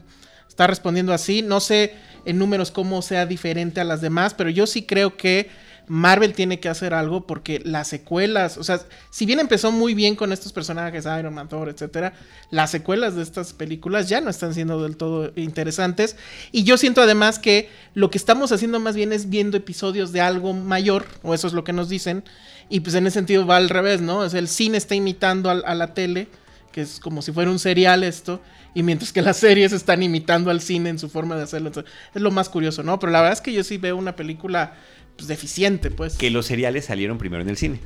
está 0.49 0.65
respondiendo 0.65 1.13
así. 1.13 1.43
No 1.43 1.59
sé 1.59 1.93
en 2.25 2.39
números 2.39 2.71
cómo 2.71 3.03
sea 3.03 3.27
diferente 3.27 3.81
a 3.81 3.83
las 3.83 4.01
demás, 4.01 4.33
pero 4.33 4.49
yo 4.49 4.65
sí 4.65 4.83
creo 4.83 5.15
que 5.15 5.51
Marvel 5.87 6.33
tiene 6.33 6.59
que 6.59 6.69
hacer 6.69 6.93
algo 6.93 7.27
porque 7.27 7.61
las 7.65 7.87
secuelas, 7.87 8.57
o 8.57 8.63
sea, 8.63 8.79
si 9.09 9.25
bien 9.25 9.39
empezó 9.39 9.71
muy 9.71 9.93
bien 9.93 10.15
con 10.15 10.31
estos 10.31 10.53
personajes, 10.53 11.05
Iron 11.05 11.33
Man, 11.33 11.49
Thor, 11.49 11.69
etcétera, 11.69 12.13
las 12.51 12.71
secuelas 12.71 13.15
de 13.15 13.23
estas 13.23 13.53
películas 13.53 14.09
ya 14.09 14.21
no 14.21 14.29
están 14.29 14.53
siendo 14.53 14.81
del 14.81 14.97
todo 14.97 15.31
interesantes. 15.35 16.15
Y 16.51 16.63
yo 16.63 16.77
siento 16.77 17.01
además 17.01 17.39
que 17.39 17.69
lo 17.93 18.09
que 18.09 18.17
estamos 18.17 18.51
haciendo 18.51 18.79
más 18.79 18.95
bien 18.95 19.13
es 19.13 19.29
viendo 19.29 19.57
episodios 19.57 20.11
de 20.11 20.21
algo 20.21 20.53
mayor, 20.53 21.05
o 21.21 21.33
eso 21.33 21.47
es 21.47 21.53
lo 21.53 21.63
que 21.63 21.73
nos 21.73 21.89
dicen. 21.89 22.23
Y 22.69 22.79
pues 22.79 22.95
en 22.95 23.05
ese 23.07 23.15
sentido 23.15 23.45
va 23.45 23.57
al 23.57 23.69
revés, 23.69 24.01
¿no? 24.01 24.19
O 24.19 24.29
sea, 24.29 24.39
el 24.39 24.47
cine 24.47 24.77
está 24.77 24.95
imitando 24.95 25.49
al- 25.49 25.63
a 25.65 25.75
la 25.75 25.93
tele 25.93 26.27
que 26.71 26.81
es 26.81 26.99
como 26.99 27.21
si 27.21 27.31
fuera 27.31 27.51
un 27.51 27.59
serial 27.59 28.03
esto, 28.03 28.41
y 28.73 28.81
mientras 28.81 29.13
que 29.13 29.21
las 29.21 29.37
series 29.37 29.71
están 29.73 30.01
imitando 30.01 30.49
al 30.49 30.59
cine 30.59 30.89
en 30.89 30.97
su 30.97 31.07
forma 31.07 31.35
de 31.35 31.43
hacerlo. 31.43 31.67
Entonces, 31.67 31.93
es 32.15 32.19
lo 32.19 32.31
más 32.31 32.49
curioso, 32.49 32.81
¿no? 32.81 32.97
Pero 32.97 33.11
la 33.11 33.19
verdad 33.21 33.33
es 33.33 33.41
que 33.41 33.53
yo 33.53 33.63
sí 33.63 33.77
veo 33.77 33.95
una 33.95 34.15
película 34.15 34.73
pues, 35.15 35.27
deficiente, 35.27 35.91
pues. 35.91 36.15
Que 36.17 36.29
los 36.29 36.45
seriales 36.45 36.85
salieron 36.85 37.17
primero 37.17 37.43
en 37.43 37.49
el 37.49 37.57
cine. 37.57 37.79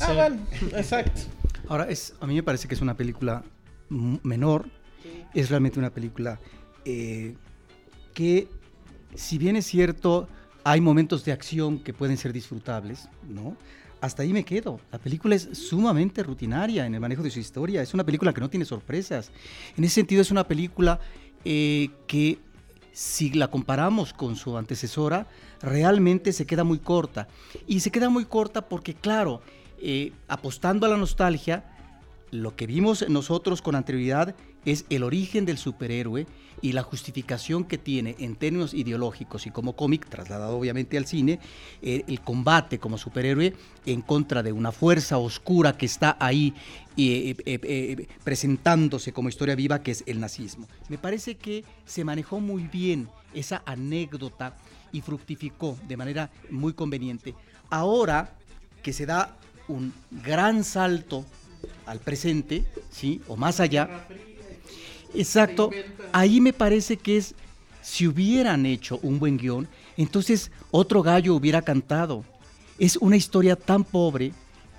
Ah, 0.00 0.12
bueno, 0.12 0.40
exacto. 0.76 1.22
Ahora, 1.68 1.88
es, 1.88 2.14
a 2.20 2.26
mí 2.26 2.34
me 2.34 2.42
parece 2.42 2.68
que 2.68 2.74
es 2.74 2.80
una 2.80 2.96
película 2.96 3.42
menor, 3.88 4.66
es 5.34 5.50
realmente 5.50 5.78
una 5.78 5.90
película 5.90 6.40
eh, 6.84 7.34
que, 8.12 8.48
si 9.14 9.38
bien 9.38 9.56
es 9.56 9.66
cierto, 9.66 10.28
hay 10.62 10.80
momentos 10.80 11.24
de 11.24 11.32
acción 11.32 11.78
que 11.78 11.92
pueden 11.92 12.16
ser 12.16 12.32
disfrutables, 12.32 13.08
¿no? 13.28 13.56
Hasta 14.00 14.22
ahí 14.22 14.32
me 14.32 14.44
quedo. 14.44 14.80
La 14.92 14.98
película 14.98 15.34
es 15.34 15.48
sumamente 15.52 16.22
rutinaria 16.22 16.84
en 16.84 16.94
el 16.94 17.00
manejo 17.00 17.22
de 17.22 17.30
su 17.30 17.40
historia. 17.40 17.80
Es 17.80 17.94
una 17.94 18.04
película 18.04 18.34
que 18.34 18.40
no 18.40 18.50
tiene 18.50 18.66
sorpresas. 18.66 19.30
En 19.76 19.84
ese 19.84 19.94
sentido, 19.94 20.20
es 20.20 20.30
una 20.30 20.46
película 20.46 21.00
eh, 21.44 21.88
que, 22.06 22.38
si 22.94 23.30
la 23.30 23.48
comparamos 23.48 24.14
con 24.14 24.36
su 24.36 24.56
antecesora, 24.56 25.26
realmente 25.60 26.32
se 26.32 26.46
queda 26.46 26.64
muy 26.64 26.78
corta. 26.78 27.28
Y 27.66 27.80
se 27.80 27.90
queda 27.90 28.08
muy 28.08 28.24
corta 28.24 28.68
porque, 28.68 28.94
claro, 28.94 29.42
eh, 29.78 30.12
apostando 30.28 30.86
a 30.86 30.88
la 30.88 30.96
nostalgia, 30.96 31.73
lo 32.34 32.56
que 32.56 32.66
vimos 32.66 33.08
nosotros 33.08 33.62
con 33.62 33.76
anterioridad 33.76 34.34
es 34.64 34.86
el 34.90 35.04
origen 35.04 35.44
del 35.46 35.56
superhéroe 35.56 36.26
y 36.60 36.72
la 36.72 36.82
justificación 36.82 37.64
que 37.64 37.78
tiene 37.78 38.16
en 38.18 38.34
términos 38.34 38.74
ideológicos 38.74 39.46
y 39.46 39.50
como 39.50 39.76
cómic, 39.76 40.08
trasladado 40.08 40.56
obviamente 40.56 40.98
al 40.98 41.06
cine, 41.06 41.38
eh, 41.80 42.02
el 42.08 42.20
combate 42.20 42.78
como 42.78 42.98
superhéroe 42.98 43.54
en 43.86 44.02
contra 44.02 44.42
de 44.42 44.52
una 44.52 44.72
fuerza 44.72 45.18
oscura 45.18 45.76
que 45.76 45.86
está 45.86 46.16
ahí 46.18 46.54
eh, 46.96 47.36
eh, 47.44 48.08
presentándose 48.24 49.12
como 49.12 49.28
historia 49.28 49.54
viva, 49.54 49.82
que 49.82 49.92
es 49.92 50.02
el 50.06 50.18
nazismo. 50.18 50.66
Me 50.88 50.98
parece 50.98 51.36
que 51.36 51.64
se 51.84 52.04
manejó 52.04 52.40
muy 52.40 52.64
bien 52.64 53.08
esa 53.32 53.62
anécdota 53.64 54.56
y 54.90 55.02
fructificó 55.02 55.78
de 55.86 55.96
manera 55.96 56.30
muy 56.50 56.72
conveniente. 56.72 57.34
Ahora 57.70 58.34
que 58.82 58.92
se 58.92 59.06
da 59.06 59.36
un 59.68 59.92
gran 60.10 60.64
salto 60.64 61.24
al 61.86 62.00
presente, 62.00 62.64
¿sí? 62.90 63.20
O 63.28 63.36
más 63.36 63.60
allá. 63.60 64.06
Exacto. 65.14 65.70
Ahí 66.12 66.40
me 66.40 66.52
parece 66.52 66.96
que 66.96 67.16
es, 67.16 67.34
si 67.82 68.06
hubieran 68.06 68.66
hecho 68.66 68.98
un 69.02 69.18
buen 69.18 69.36
guion, 69.36 69.68
entonces 69.96 70.50
otro 70.70 71.02
gallo 71.02 71.34
hubiera 71.34 71.62
cantado. 71.62 72.24
Es 72.78 72.96
una 72.96 73.16
historia 73.16 73.56
tan 73.56 73.84
pobre 73.84 74.32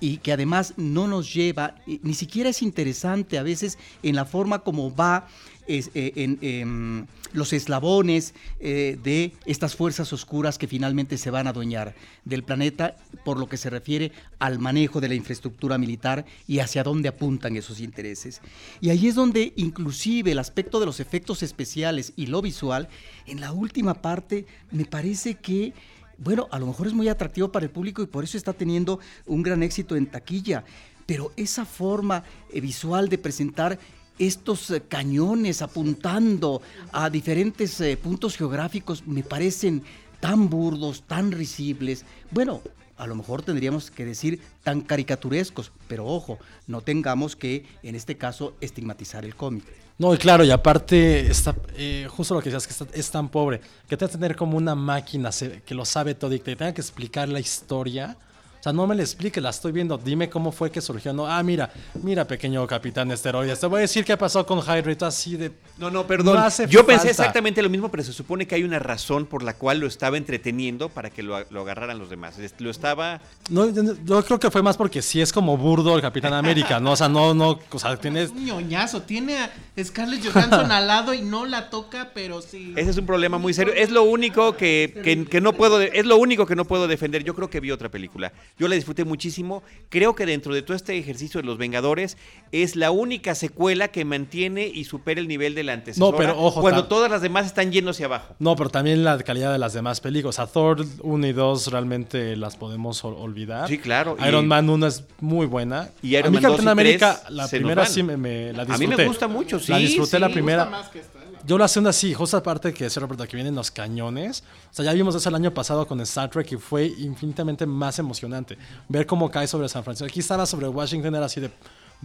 y 0.06 0.18
que 0.18 0.32
además 0.32 0.76
no 0.78 1.08
nos 1.08 1.34
lleva, 1.34 1.74
eh, 1.88 2.00
ni 2.04 2.14
siquiera 2.14 2.52
es 2.52 2.62
interesante 2.62 3.40
a 3.40 3.44
veces 3.44 3.80
en 4.04 4.16
la 4.16 4.26
forma 4.26 4.60
como 4.60 4.96
va 4.96 5.28
eh, 5.68 5.82
en 5.96 6.38
em, 6.44 7.08
los 7.34 7.52
eslabones 7.52 8.36
eh, 8.60 9.00
de 9.04 9.34
estas 9.48 9.76
fuerzas 9.76 10.14
oscuras 10.14 10.60
que 10.60 10.68
finalmente 10.68 11.18
se 11.18 11.32
van 11.32 11.48
a 11.48 11.50
adueñar 11.50 11.96
del 12.24 12.44
planeta 12.44 12.98
por 13.24 13.40
lo 13.40 13.50
que 13.50 13.58
se 13.58 13.72
refiere 13.72 14.12
al 14.38 14.60
manejo 14.60 15.02
de 15.02 15.08
la 15.08 15.16
infraestructura 15.16 15.80
militar 15.80 16.24
y 16.48 16.60
hacia 16.60 16.84
dónde 16.84 17.10
apuntan 17.10 17.56
esos 17.56 17.80
intereses. 17.80 18.42
Y 18.82 18.92
ahí 18.92 19.08
es 19.08 19.16
donde 19.16 19.54
inclusive 19.56 20.34
el 20.34 20.40
aspecto 20.40 20.80
de 20.80 20.86
los 20.86 21.00
efectos 21.00 21.42
especiales 21.42 22.14
y 22.16 22.28
lo 22.28 22.44
visual, 22.44 22.90
en 23.26 23.42
la 23.42 23.54
última 23.54 24.04
parte 24.04 24.46
me 24.70 24.86
parece 24.86 25.34
que 25.34 25.74
bueno, 26.18 26.48
a 26.52 26.60
lo 26.60 26.68
mejor 26.68 26.88
es 26.88 26.94
muy 26.94 27.08
atractivo 27.08 27.52
para 27.52 27.66
el 27.66 27.72
público 27.72 28.02
y 28.02 28.08
por 28.08 28.24
eso 28.24 28.38
está 28.38 28.54
teniendo 28.54 29.00
un 29.26 29.44
gran 29.44 29.64
éxito 29.64 29.96
en 29.96 30.08
taquilla. 30.08 30.64
Pero 31.06 31.32
esa 31.36 31.66
forma 31.66 32.24
eh, 32.52 32.62
visual 32.62 33.10
de 33.10 33.18
presentar 33.18 33.78
estos 34.18 34.72
eh, 34.72 34.82
cañones 34.88 35.62
apuntando 35.62 36.62
a 36.92 37.10
diferentes 37.10 37.80
eh, 37.82 37.98
puntos 37.98 38.38
geográficos 38.38 39.06
me 39.06 39.24
parecen 39.24 39.84
tan 40.26 40.50
burdos, 40.50 41.04
tan 41.04 41.32
risibles. 41.32 42.04
Bueno, 42.32 42.60
a 42.98 43.06
lo 43.06 43.14
mejor 43.14 43.44
tendríamos 43.44 43.92
que 43.92 44.06
decir 44.06 44.42
tan 44.64 44.82
caricaturescos, 44.82 45.72
pero 45.88 46.08
ojo, 46.08 46.40
no 46.66 46.82
tengamos 46.82 47.36
que, 47.36 47.64
en 47.84 47.94
este 47.94 48.18
caso, 48.18 48.56
estigmatizar 48.60 49.24
el 49.24 49.36
cómic. 49.36 49.64
No, 50.00 50.16
y 50.16 50.18
claro, 50.18 50.44
y 50.44 50.50
aparte, 50.50 51.30
está, 51.30 51.56
eh, 51.78 52.08
justo 52.10 52.34
lo 52.34 52.42
que 52.42 52.50
decías, 52.50 52.90
que 52.90 53.00
es 53.00 53.12
tan 53.12 53.30
pobre, 53.30 53.62
que 53.88 53.96
te 53.96 54.06
a 54.06 54.08
tener 54.08 54.36
como 54.36 54.58
una 54.58 54.74
máquina 54.74 55.30
que 55.64 55.76
lo 55.76 55.86
sabe 55.86 56.16
todo 56.16 56.34
y 56.34 56.40
que 56.40 56.46
te 56.46 56.56
tenga 56.56 56.74
que 56.74 56.82
explicar 56.82 57.30
la 57.30 57.40
historia. 57.40 58.18
O 58.66 58.68
sea, 58.68 58.74
no 58.74 58.88
me 58.88 58.96
la 58.96 59.04
expliques, 59.04 59.44
la 59.44 59.52
estoy 59.52 59.72
viendo. 59.72 59.96
Dime 59.96 60.28
cómo 60.28 60.52
fue 60.52 60.72
que 60.72 60.82
surgió. 60.82 61.14
No, 61.14 61.28
ah, 61.28 61.44
mira, 61.44 61.72
mira, 62.02 62.26
pequeño 62.26 62.66
capitán 62.66 63.12
esteroides. 63.12 63.60
Te 63.60 63.68
voy 63.68 63.78
a 63.78 63.82
decir 63.82 64.04
qué 64.04 64.18
pasó 64.18 64.44
con 64.44 64.58
Hydra 64.58 64.92
y 64.92 64.96
todo 64.96 65.08
así 65.08 65.38
de. 65.38 65.52
No, 65.78 65.92
no, 65.92 66.08
perdón. 66.08 66.34
No 66.34 66.42
hace 66.42 66.66
Yo 66.68 66.84
pensé 66.84 67.12
exactamente 67.12 67.62
lo 67.62 67.70
mismo, 67.70 67.92
pero 67.92 68.02
se 68.02 68.12
supone 68.12 68.48
que 68.48 68.56
hay 68.56 68.64
una 68.64 68.80
razón 68.80 69.28
por 69.28 69.44
la 69.44 69.54
cual 69.54 69.82
lo 69.82 69.86
estaba 69.86 70.18
entreteniendo 70.18 70.90
para 70.90 71.12
que 71.12 71.22
lo, 71.22 71.38
lo 71.52 71.62
agarraran 71.62 72.00
los 72.00 72.10
demás. 72.10 72.38
Lo 72.58 72.72
estaba... 72.72 73.22
No, 73.52 73.70
yo- 73.70 74.24
creo 74.24 74.40
que 74.40 74.50
fue 74.50 74.64
más 74.64 74.78
porque 74.78 75.04
sí 75.04 75.22
es 75.22 75.32
como 75.32 75.56
burdo 75.58 75.96
el 75.96 76.02
Capitán 76.02 76.34
América, 76.34 76.80
¿no? 76.80 76.94
O 76.94 76.96
sea, 76.96 77.08
no, 77.08 77.36
no, 77.36 77.60
o 77.70 77.78
sea, 77.80 77.96
tienes. 77.98 78.32
Es 78.32 78.36
un 78.36 78.46
ñoñazo. 78.46 79.04
Tiene 79.04 79.38
a 79.38 79.52
Scarlett 79.84 80.26
Johansson 80.28 80.72
al 80.72 80.88
lado 80.88 81.14
y 81.14 81.22
no 81.22 81.46
la 81.46 81.70
toca, 81.70 82.10
pero 82.16 82.42
sí. 82.42 82.74
Ese 82.76 82.90
es 82.90 82.98
un 82.98 83.06
problema 83.06 83.38
muy 83.38 83.54
serio. 83.54 83.76
Es 83.76 83.92
lo 83.92 84.02
único 84.02 84.58
que, 84.58 84.92
que- 85.04 85.26
que 85.26 85.40
no 85.40 85.54
puedo... 85.54 85.78
de- 85.78 85.92
es 85.94 86.08
lo 86.08 86.18
único 86.18 86.48
que 86.48 86.56
no 86.56 86.66
puedo 86.66 86.88
defender. 86.88 87.24
Yo 87.24 87.36
creo 87.36 87.48
que 87.52 87.60
vi 87.60 87.70
otra 87.70 87.90
película. 87.90 88.34
Yo 88.58 88.68
la 88.70 88.76
disfruté 88.76 89.04
muchísimo. 89.04 89.64
Creo 89.90 90.16
que 90.16 90.26
dentro 90.26 90.54
de 90.54 90.62
todo 90.62 90.78
este 90.78 90.98
ejercicio 90.98 91.42
de 91.42 91.46
los 91.48 91.58
Vengadores 91.58 92.18
es 92.54 92.76
la 92.78 92.90
única 92.92 93.36
secuela 93.36 93.90
que 93.90 94.06
mantiene 94.06 94.66
y 94.68 94.86
supera 94.86 95.20
el 95.20 95.28
nivel 95.28 95.56
de 95.56 95.64
la 95.64 95.74
antecesora. 95.74 96.12
No, 96.12 96.18
pero 96.18 96.40
ojo, 96.42 96.62
Cuando 96.62 96.86
todas 96.86 97.12
las 97.12 97.22
demás 97.22 97.46
están 97.48 97.72
yendo 97.74 97.92
hacia 97.92 98.06
abajo. 98.06 98.34
No, 98.40 98.56
pero 98.56 98.70
también 98.70 99.04
la 99.04 99.18
calidad 99.20 99.52
de 99.52 99.60
las 99.60 99.74
demás 99.74 100.00
películas. 100.00 100.40
A 100.40 100.48
Thor 100.48 100.86
1 101.02 101.28
y 101.28 101.34
2 101.34 101.68
realmente 101.68 102.38
las 102.38 102.56
podemos 102.56 103.04
ol- 103.04 103.16
olvidar. 103.20 103.68
Sí, 103.68 103.78
claro. 103.78 104.16
y- 104.20 104.26
Iron 104.28 104.48
Man 104.48 104.70
1 104.70 104.88
es 104.88 105.04
muy 105.20 105.46
buena. 105.48 105.90
Y 106.02 106.16
Iron 106.16 106.28
a 106.28 106.30
mí 106.30 106.36
Man 106.36 106.44
2 106.44 106.52
Capitán 106.54 106.68
y 106.68 106.72
América, 106.72 107.20
3 107.24 107.36
la 107.36 107.48
primera 107.50 107.86
sí 107.86 108.04
me, 108.04 108.16
me- 108.16 108.54
la 108.54 108.62
A 108.62 108.66
disfruté. 108.66 108.88
mí 108.88 108.96
me 108.96 109.08
gusta 109.08 109.28
mucho, 109.28 109.60
sí. 109.60 109.72
La 109.74 109.78
disfruté 109.80 110.18
la 110.20 110.30
primera. 110.30 110.66
Más 110.66 110.88
que 110.90 111.00
Yo 111.46 111.60
la 111.60 111.68
segunda 111.68 111.94
sí, 111.94 112.12
justo 112.12 112.38
aparte 112.38 112.74
que 112.74 112.86
decía 112.86 113.02
Roberto, 113.02 113.28
que 113.28 113.36
vienen 113.36 113.54
los 113.54 113.70
cañones. 113.70 114.44
O 114.72 114.74
sea, 114.74 114.84
ya 114.84 114.94
vimos 114.94 115.14
eso 115.14 115.30
el 115.30 115.36
año 115.36 115.54
pasado 115.54 115.86
con 115.86 116.02
Star 116.02 116.28
Trek 116.28 116.52
y 116.54 116.56
fue 116.58 116.88
infinitamente 116.88 117.68
más 117.68 118.00
emocionante. 118.00 118.58
Ver 118.90 119.06
cómo 119.06 119.30
cae 119.30 119.46
sobre 119.46 119.70
San 119.70 119.84
Francisco. 119.84 120.08
Aquí 120.08 120.22
estaba 120.22 120.48
sobre 120.48 120.68
Washington, 120.68 121.14
era 121.14 121.28
así 121.28 121.40
de, 121.40 121.52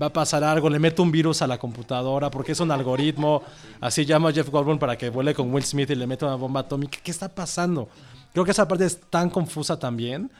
va 0.00 0.08
a 0.08 0.12
pasar 0.12 0.44
algo, 0.44 0.68
le 0.68 0.78
meto 0.78 1.02
un 1.02 1.10
virus 1.10 1.40
a 1.40 1.46
la 1.46 1.56
computadora 1.56 2.30
porque 2.30 2.52
es 2.52 2.60
un 2.60 2.70
algoritmo. 2.70 3.42
Así 3.80 4.04
llamo 4.04 4.28
a 4.28 4.32
Jeff 4.32 4.50
Goldblum 4.50 4.78
para 4.78 4.98
que 4.98 5.08
vuele 5.08 5.34
con 5.34 5.50
Will 5.54 5.64
Smith 5.64 5.88
y 5.88 5.94
le 5.94 6.06
meto 6.06 6.26
una 6.26 6.34
bomba 6.34 6.60
atómica. 6.60 6.98
¿Qué 7.02 7.10
está 7.10 7.26
pasando? 7.30 7.88
Creo 8.34 8.44
que 8.44 8.50
esa 8.50 8.68
parte 8.68 8.84
es 8.84 9.00
tan 9.08 9.30
confusa 9.30 9.78
también. 9.78 10.30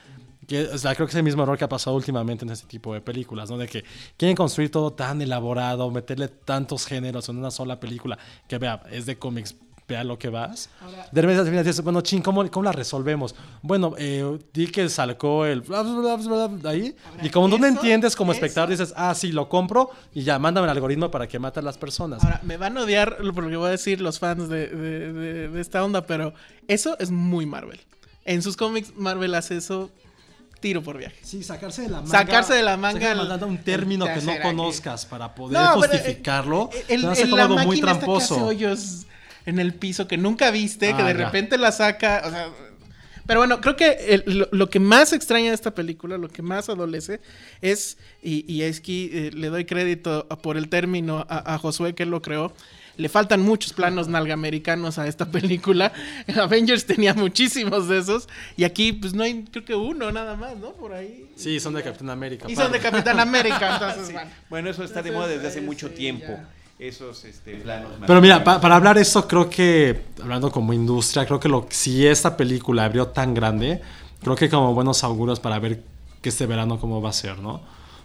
Que, 0.51 0.65
o 0.65 0.79
sea, 0.79 0.97
creo 0.97 1.07
que 1.07 1.11
es 1.13 1.17
el 1.17 1.23
mismo 1.23 1.45
error 1.45 1.57
que 1.57 1.63
ha 1.63 1.69
pasado 1.69 1.95
últimamente 1.95 2.45
en 2.45 2.51
este 2.51 2.67
tipo 2.67 2.93
de 2.93 3.01
películas, 3.01 3.49
¿no? 3.51 3.57
De 3.57 3.69
que 3.69 3.85
quieren 4.17 4.35
construir 4.37 4.69
todo 4.69 4.93
tan 4.93 5.23
elaborado, 5.23 5.89
meterle 5.93 6.27
tantos 6.27 6.87
géneros 6.87 7.29
en 7.29 7.37
una 7.39 7.53
sola 7.53 7.79
película, 7.79 8.19
que 8.49 8.59
vea, 8.59 8.83
es 8.91 9.07
de 9.07 9.17
cómics, 9.17 9.55
vea 9.87 10.03
lo 10.03 10.19
que 10.19 10.29
vas. 10.29 10.69
de 11.13 11.23
repente 11.23 11.41
al 11.43 11.47
final 11.47 11.65
dices, 11.65 11.85
bueno, 11.85 12.01
ching, 12.01 12.21
¿cómo, 12.21 12.49
cómo 12.51 12.65
la 12.65 12.73
resolvemos? 12.73 13.35
Bueno, 13.63 13.95
eh, 13.97 14.39
di 14.53 14.67
que 14.67 14.89
salcó 14.89 15.47
el 15.47 15.61
bla, 15.61 15.83
bla, 15.83 16.17
bla, 16.17 16.47
bla, 16.49 16.71
ahí, 16.71 16.97
y 17.23 17.31
como 17.31 17.47
no 17.47 17.57
lo 17.57 17.67
eso- 17.67 17.77
entiendes 17.77 18.17
como 18.17 18.33
espectador, 18.33 18.71
dices, 18.71 18.93
ah, 18.97 19.15
sí, 19.15 19.31
lo 19.31 19.49
compro, 19.49 19.91
y 20.13 20.23
ya, 20.25 20.39
mándame 20.41 20.65
el 20.67 20.71
algoritmo 20.73 21.13
para 21.13 21.29
que 21.29 21.39
mate 21.39 21.61
a 21.61 21.63
las 21.63 21.79
personas. 21.79 22.25
Ahora, 22.25 22.41
me 22.43 22.57
van 22.57 22.77
a 22.77 22.83
odiar 22.83 23.19
porque 23.37 23.55
voy 23.57 23.69
a 23.69 23.71
decir 23.71 24.01
los 24.01 24.19
fans 24.19 24.49
de, 24.49 24.67
de- 24.67 25.13
de- 25.13 25.49
de 25.49 25.61
esta 25.61 25.85
onda, 25.85 26.07
pero 26.07 26.35
eso 26.67 26.97
es 26.99 27.13
muy 27.13 27.47
Marvel. 27.47 27.81
En 28.25 28.43
sus 28.43 28.57
cómics, 28.57 28.93
Marvel 28.97 29.33
hace 29.37 29.57
eso 29.57 29.91
tiro 30.61 30.83
por 30.83 30.99
viaje. 30.99 31.17
Sí, 31.23 31.43
sacarse 31.43 31.83
de 31.83 31.89
la 31.89 31.99
manga. 32.03 32.11
Sacarse 32.19 32.55
de 32.55 32.63
la 32.63 32.77
manga 32.77 33.13
el- 33.13 33.43
un 33.45 33.59
término 33.59 34.07
el 34.07 34.15
que 34.21 34.25
no 34.27 34.33
conozcas 34.43 35.07
para 35.07 35.35
poder 35.35 35.59
No, 35.59 35.71
eh, 35.73 35.77
justificarlo. 35.89 36.71
El, 36.89 37.03
me 37.05 37.09
hace 37.13 37.23
el- 37.23 37.31
como 37.31 37.37
la 37.39 37.43
algo 37.45 37.59
muy 37.59 37.77
esta 37.77 37.87
que 37.87 37.91
hace 37.91 37.99
tramposo. 38.01 38.47
hoyos 38.47 39.07
en 39.47 39.59
el 39.59 39.75
piso 39.75 40.07
que 40.07 40.17
nunca 40.19 40.51
viste, 40.51 40.89
que 40.95 41.03
Ah, 41.03 41.07
de 41.07 41.15
ya. 41.19 41.25
repente 41.25 41.59
la 41.59 41.73
saca, 41.73 42.23
o 42.27 42.31
sea... 42.31 42.49
Pero 43.27 43.41
bueno, 43.41 43.61
creo 43.61 43.77
que 43.77 43.91
el- 44.09 44.25
lo, 44.27 44.49
lo 44.51 44.71
que 44.71 44.81
más 44.81 45.13
extraña 45.13 45.51
de 45.51 45.55
esta 45.55 45.73
película, 45.73 46.19
lo 46.19 46.29
que 46.29 46.43
más 46.43 46.69
adolece, 46.69 47.21
es, 47.63 47.97
y, 48.23 48.45
y 48.53 48.63
es 48.63 48.81
que 48.81 49.29
eh, 49.29 49.31
le 49.33 49.49
doy 49.49 49.65
crédito 49.67 50.27
por 50.43 50.57
el 50.57 50.69
término 50.69 51.25
a, 51.29 51.55
a 51.55 51.59
Josué 51.59 51.95
que 51.95 52.03
él 52.03 52.11
lo 52.11 52.23
creó, 52.23 52.53
le 53.01 53.09
faltan 53.09 53.41
muchos 53.41 53.73
planos 53.73 54.09
nalgaamericanos 54.09 54.99
a 54.99 55.07
esta 55.09 55.27
película. 55.27 55.93
Avengers 56.41 56.87
tenía 56.87 57.15
muchísimos 57.15 57.89
de 57.89 57.99
esos, 57.99 58.29
y 58.57 58.65
aquí 58.65 58.93
pues 58.93 59.15
no 59.15 59.23
hay, 59.23 59.45
creo 59.51 59.65
que 59.65 59.75
uno 59.75 60.13
nada 60.13 60.37
más, 60.37 60.57
¿no? 60.59 60.73
Por 60.73 60.93
ahí. 60.93 61.29
Sí, 61.37 61.59
son 61.59 61.75
de 61.75 61.83
Capitán 61.83 62.11
América. 62.11 62.47
Y 62.49 62.55
son 62.57 62.71
de. 62.71 62.79
Capitán 62.79 63.19
América, 63.29 63.75
entonces, 63.75 64.13
bueno. 64.13 64.31
Bueno, 64.49 64.71
eso 64.71 64.85
está 64.85 65.03
de 65.03 65.13
moda 65.13 65.27
desde 65.27 65.49
hace 65.49 65.61
mucho 65.61 65.89
sí, 65.89 65.95
tiempo. 65.95 66.27
ya. 66.29 66.49
Esos 66.79 67.25
este, 67.27 67.57
planos. 67.57 67.91
Pero 68.07 68.21
mira, 68.23 68.43
pa- 68.43 68.59
para 68.59 68.77
hablar 68.77 68.97
esto, 68.97 69.29
creo 69.29 69.51
que, 69.51 70.01
hablando 70.23 70.51
como 70.51 70.73
industria, 70.73 71.27
creo 71.27 71.39
que 71.39 71.47
lo, 71.49 71.67
si 71.69 72.07
esta 72.07 72.39
película 72.39 72.87
abrió 72.87 73.09
tan 73.09 73.35
grande, 73.35 73.83
creo 74.23 74.35
que 74.35 74.49
como 74.49 74.73
buenos 74.73 75.05
augurios 75.05 75.41
para 75.41 75.59
ver 75.59 75.83
que 76.23 76.31
este 76.31 76.47
verano 76.47 76.81
cómo 76.81 77.03
va 77.03 77.11
a 77.11 77.13
ser, 77.13 77.39
¿no? 77.39 77.61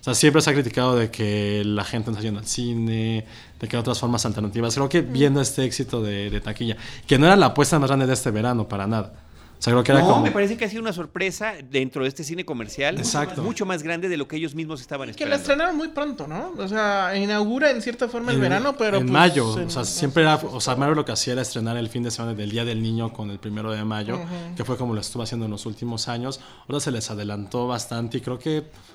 O 0.06 0.10
sea, 0.10 0.13
siempre 0.13 0.39
se 0.39 0.52
ha 0.52 0.54
criticado 0.54 0.96
de 0.96 1.10
que 1.10 1.63
la 1.65 1.84
gente 1.84 2.12
no 2.12 2.18
está 2.18 2.22
yendo 2.24 2.39
al 2.39 2.46
cine, 2.46 3.26
de 3.60 3.68
que 3.68 3.76
hay 3.76 3.80
otras 3.80 4.00
formas 4.00 4.24
alternativas. 4.24 4.76
Creo 4.76 4.88
que 4.88 5.02
viendo 5.02 5.41
este 5.41 5.63
éxito 5.63 6.04
de, 6.04 6.30
de 6.30 6.41
taquilla, 6.41 6.78
que 7.08 7.18
no 7.18 7.26
era 7.26 7.36
la 7.36 7.48
apuesta 7.48 7.80
más 7.80 7.89
grande 7.89 8.06
de 8.06 8.13
este 8.13 8.30
verano, 8.30 8.68
para 8.68 8.86
nada. 8.86 9.13
O 9.58 9.62
sea, 9.65 9.74
creo 9.74 9.84
que 9.84 9.91
era 9.94 10.02
no, 10.02 10.08
como... 10.10 10.22
me 10.22 10.30
parece 10.30 10.58
que 10.58 10.65
ha 10.65 10.70
sido 10.70 10.84
una 10.84 10.94
sorpresa 10.94 11.54
dentro 11.72 12.04
de 12.04 12.10
este 12.10 12.24
cine 12.24 12.46
comercial. 12.46 13.00
Exacto. 13.00 13.41
Mucho 13.41 13.65
más 13.65 13.82
grande 13.82 14.08
de 14.08 14.18
lo 14.18 14.28
que 14.28 14.36
ellos 14.36 14.54
mismos 14.54 14.80
estaban 14.80 15.08
Que 15.08 15.26
la 15.26 15.38
esperando. 15.38 15.41
estrenaron 15.41 15.76
muy 15.76 15.88
pronto, 15.88 16.28
¿no? 16.28 16.54
O 16.56 16.68
sea, 16.68 17.18
inaugura 17.18 17.72
en 17.72 17.82
cierta 17.82 18.08
forma 18.08 18.32
el 18.32 18.39
verano, 18.39 18.76
pero. 18.78 18.98
en 18.98 19.06
pues, 19.08 19.12
mayo, 19.12 19.58
en- 19.60 19.68
o 19.68 19.70
sea, 19.72 19.86
siempre 19.86 20.22
era, 20.22 20.36
o 20.36 20.62
sea, 20.62 20.76
Marvel 20.76 20.98
lo 20.98 21.06
que 21.06 21.13
hacía 21.13 21.34
era 21.34 21.41
estrenar 21.41 21.78
el 21.78 21.89
fin 21.89 22.04
de 22.04 22.12
semana 22.12 22.36
del 22.36 22.52
Día 22.52 22.63
del 22.63 22.84
Niño 22.84 23.12
con 23.12 23.32
el 23.32 23.39
primero 23.39 23.72
de 23.72 23.84
mayo, 23.84 24.20
que 24.56 24.63
fue 24.63 24.78
como 24.78 24.94
lo 24.94 25.02
estuvo 25.02 25.24
haciendo 25.24 25.46
en 25.46 25.52
los 25.52 25.65
últimos 25.65 26.10
años. 26.10 26.41
Ahora 26.68 26.80
se 26.80 26.91
les 26.91 27.10
adelantó 27.10 27.65
bastante 27.65 28.20
y 28.20 28.22
creo 28.22 28.38
que, 28.38 28.60
¿Se 28.60 28.95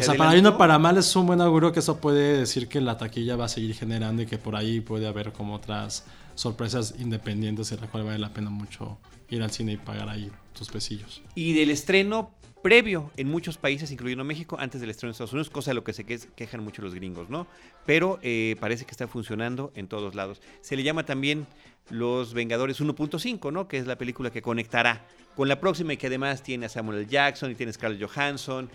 o 0.00 0.02
sea, 0.04 0.14
para 0.14 0.32
bien 0.32 0.46
o 0.46 0.56
para 0.58 0.78
mal 0.78 0.96
es 0.98 1.14
un 1.16 1.26
buen 1.26 1.40
augurio 1.40 1.72
que 1.72 1.80
eso 1.80 2.00
puede 2.00 2.38
decir 2.38 2.68
que 2.68 2.80
la 2.80 2.96
taquilla 2.96 3.36
va 3.36 3.44
a 3.44 3.48
seguir 3.48 3.74
generando 3.74 4.22
y 4.22 4.26
que 4.26 4.38
por 4.38 4.56
ahí 4.56 4.80
puede 4.80 5.06
haber 5.06 5.32
como 5.32 5.54
otras 5.54 6.04
sorpresas 6.34 6.94
independientes 6.98 7.70
en 7.72 7.80
las 7.80 7.90
cuales 7.90 8.06
vale 8.06 8.18
la 8.18 8.32
pena 8.32 8.50
mucho 8.50 8.98
ir 9.28 9.42
al 9.42 9.50
cine 9.50 9.72
y 9.72 9.76
pagar 9.76 10.08
ahí 10.08 10.30
tus 10.56 10.68
pesillos. 10.70 11.22
Y 11.34 11.52
del 11.54 11.70
estreno 11.70 12.30
previo 12.62 13.10
en 13.16 13.28
muchos 13.28 13.58
países, 13.58 13.90
incluyendo 13.90 14.22
México, 14.24 14.56
antes 14.58 14.80
del 14.80 14.88
estreno 14.90 15.10
en 15.10 15.12
Estados 15.12 15.32
Unidos, 15.32 15.50
cosa 15.50 15.72
de 15.72 15.74
lo 15.74 15.84
que 15.84 15.92
se 15.92 16.04
que- 16.04 16.20
quejan 16.36 16.62
mucho 16.62 16.80
los 16.80 16.94
gringos, 16.94 17.28
¿no? 17.28 17.46
Pero 17.86 18.18
eh, 18.22 18.56
parece 18.60 18.84
que 18.84 18.92
está 18.92 19.08
funcionando 19.08 19.72
en 19.74 19.88
todos 19.88 20.14
lados. 20.14 20.40
Se 20.60 20.76
le 20.76 20.82
llama 20.84 21.04
también 21.04 21.46
Los 21.90 22.32
Vengadores 22.34 22.80
1.5, 22.80 23.52
¿no? 23.52 23.68
Que 23.68 23.78
es 23.78 23.86
la 23.86 23.96
película 23.96 24.30
que 24.30 24.40
conectará 24.42 25.06
con 25.36 25.48
la 25.48 25.58
próxima 25.60 25.94
y 25.94 25.96
que 25.96 26.08
además 26.08 26.42
tiene 26.42 26.66
a 26.66 26.68
Samuel 26.68 26.98
L. 26.98 27.06
Jackson 27.08 27.50
y 27.50 27.54
tiene 27.54 27.70
a 27.70 27.72
Scarlett 27.72 28.02
Johansson. 28.06 28.70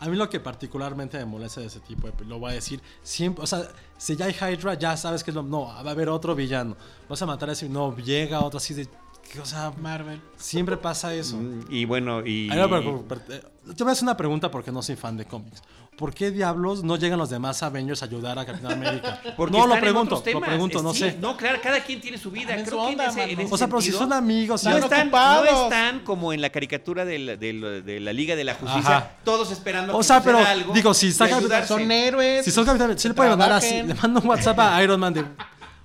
A 0.00 0.08
mí 0.08 0.16
lo 0.16 0.30
que 0.30 0.38
particularmente 0.38 1.18
me 1.18 1.24
molesta 1.24 1.60
de 1.60 1.66
ese 1.66 1.80
tipo, 1.80 2.08
de- 2.08 2.24
lo 2.24 2.38
voy 2.38 2.52
a 2.52 2.54
decir, 2.54 2.80
siempre, 3.02 3.42
o 3.42 3.46
sea, 3.46 3.68
si 3.98 4.14
ya 4.14 4.26
hay 4.26 4.32
Hydra, 4.54 4.74
ya 4.74 4.96
sabes 4.96 5.24
que 5.24 5.32
es 5.32 5.34
lo, 5.34 5.42
no, 5.42 5.62
va 5.66 5.80
a 5.80 5.90
haber 5.90 6.08
otro 6.08 6.34
villano, 6.36 6.76
vas 7.08 7.20
a 7.22 7.26
matar 7.26 7.48
a 7.50 7.52
ese, 7.54 7.68
no, 7.68 7.96
llega 7.96 8.40
otro 8.40 8.58
así 8.58 8.72
de, 8.74 8.86
o 9.40 9.44
sea, 9.46 9.72
Marvel. 9.80 10.20
siempre 10.36 10.76
pasa 10.76 11.14
eso. 11.14 11.36
Mm, 11.36 11.64
Y 11.70 11.84
bueno, 11.84 12.24
y... 12.26 12.48
Ay, 12.50 12.58
no, 12.58 12.68
pero- 12.68 13.04
pero- 13.08 13.22
pero, 13.26 13.38
eh, 13.38 13.42
yo 13.76 13.84
voy 13.84 13.90
a 13.90 13.92
hacer 13.92 14.04
una 14.04 14.16
pregunta 14.16 14.50
porque 14.50 14.70
no 14.72 14.82
soy 14.82 14.96
fan 14.96 15.16
de 15.16 15.24
cómics. 15.24 15.62
¿Por 15.96 16.12
qué 16.12 16.30
diablos 16.30 16.84
no 16.84 16.96
llegan 16.96 17.18
los 17.18 17.30
demás 17.30 17.62
Avengers 17.62 18.02
a 18.02 18.04
ayudar 18.04 18.38
a 18.38 18.44
Capitán 18.44 18.72
América? 18.72 19.18
Porque 19.36 19.56
no, 19.56 19.66
lo 19.66 19.80
pregunto, 19.80 20.22
lo 20.30 20.40
pregunto, 20.42 20.82
no 20.82 20.92
Sí, 20.92 20.98
sé. 21.00 21.16
No, 21.18 21.38
claro, 21.38 21.58
cada 21.62 21.82
quien 21.82 22.02
tiene 22.02 22.18
su 22.18 22.30
vida. 22.30 22.54
En 22.54 22.66
Creo 22.66 22.80
su 22.82 22.86
que 22.86 22.92
onda, 22.92 23.04
en 23.04 23.10
ese, 23.12 23.22
en 23.32 23.40
ese 23.40 23.54
O 23.54 23.56
sea, 23.56 23.66
pero 23.66 23.80
si 23.80 23.92
son 23.92 24.12
amigos, 24.12 24.62
y 24.64 24.68
No 24.68 24.76
Están 24.76 25.10
no 25.10 25.44
están 25.64 26.00
como 26.00 26.34
en 26.34 26.42
la 26.42 26.50
caricatura 26.50 27.06
de 27.06 27.18
la, 27.18 27.36
de 27.36 27.52
la- 27.54 27.68
de 27.80 28.00
la 28.00 28.12
Liga 28.12 28.36
de 28.36 28.44
la 28.44 28.54
Justicia, 28.56 28.96
Ajá. 28.98 29.10
todos 29.24 29.50
esperando 29.50 29.94
O 29.94 30.00
que 30.00 30.04
sea, 30.04 30.18
suceda 30.18 30.36
pero, 30.36 30.46
algo 30.46 30.74
digo, 30.74 30.92
si 30.92 31.08
está 31.08 31.30
Capitán-. 31.30 31.66
Son 31.66 31.90
héroes. 31.90 32.44
si 32.44 32.50
son 32.50 32.66
Capitán 32.66 32.84
América, 32.84 33.00
sí 33.00 33.08
le 33.08 33.14
puede 33.14 33.30
mandar 33.30 33.52
así, 33.52 33.82
le 33.82 33.94
mando 33.94 34.20
un 34.20 34.26
WhatsApp 34.28 34.58
a 34.60 34.82
Iron 34.84 35.00
Man 35.00 35.14
de, 35.14 35.24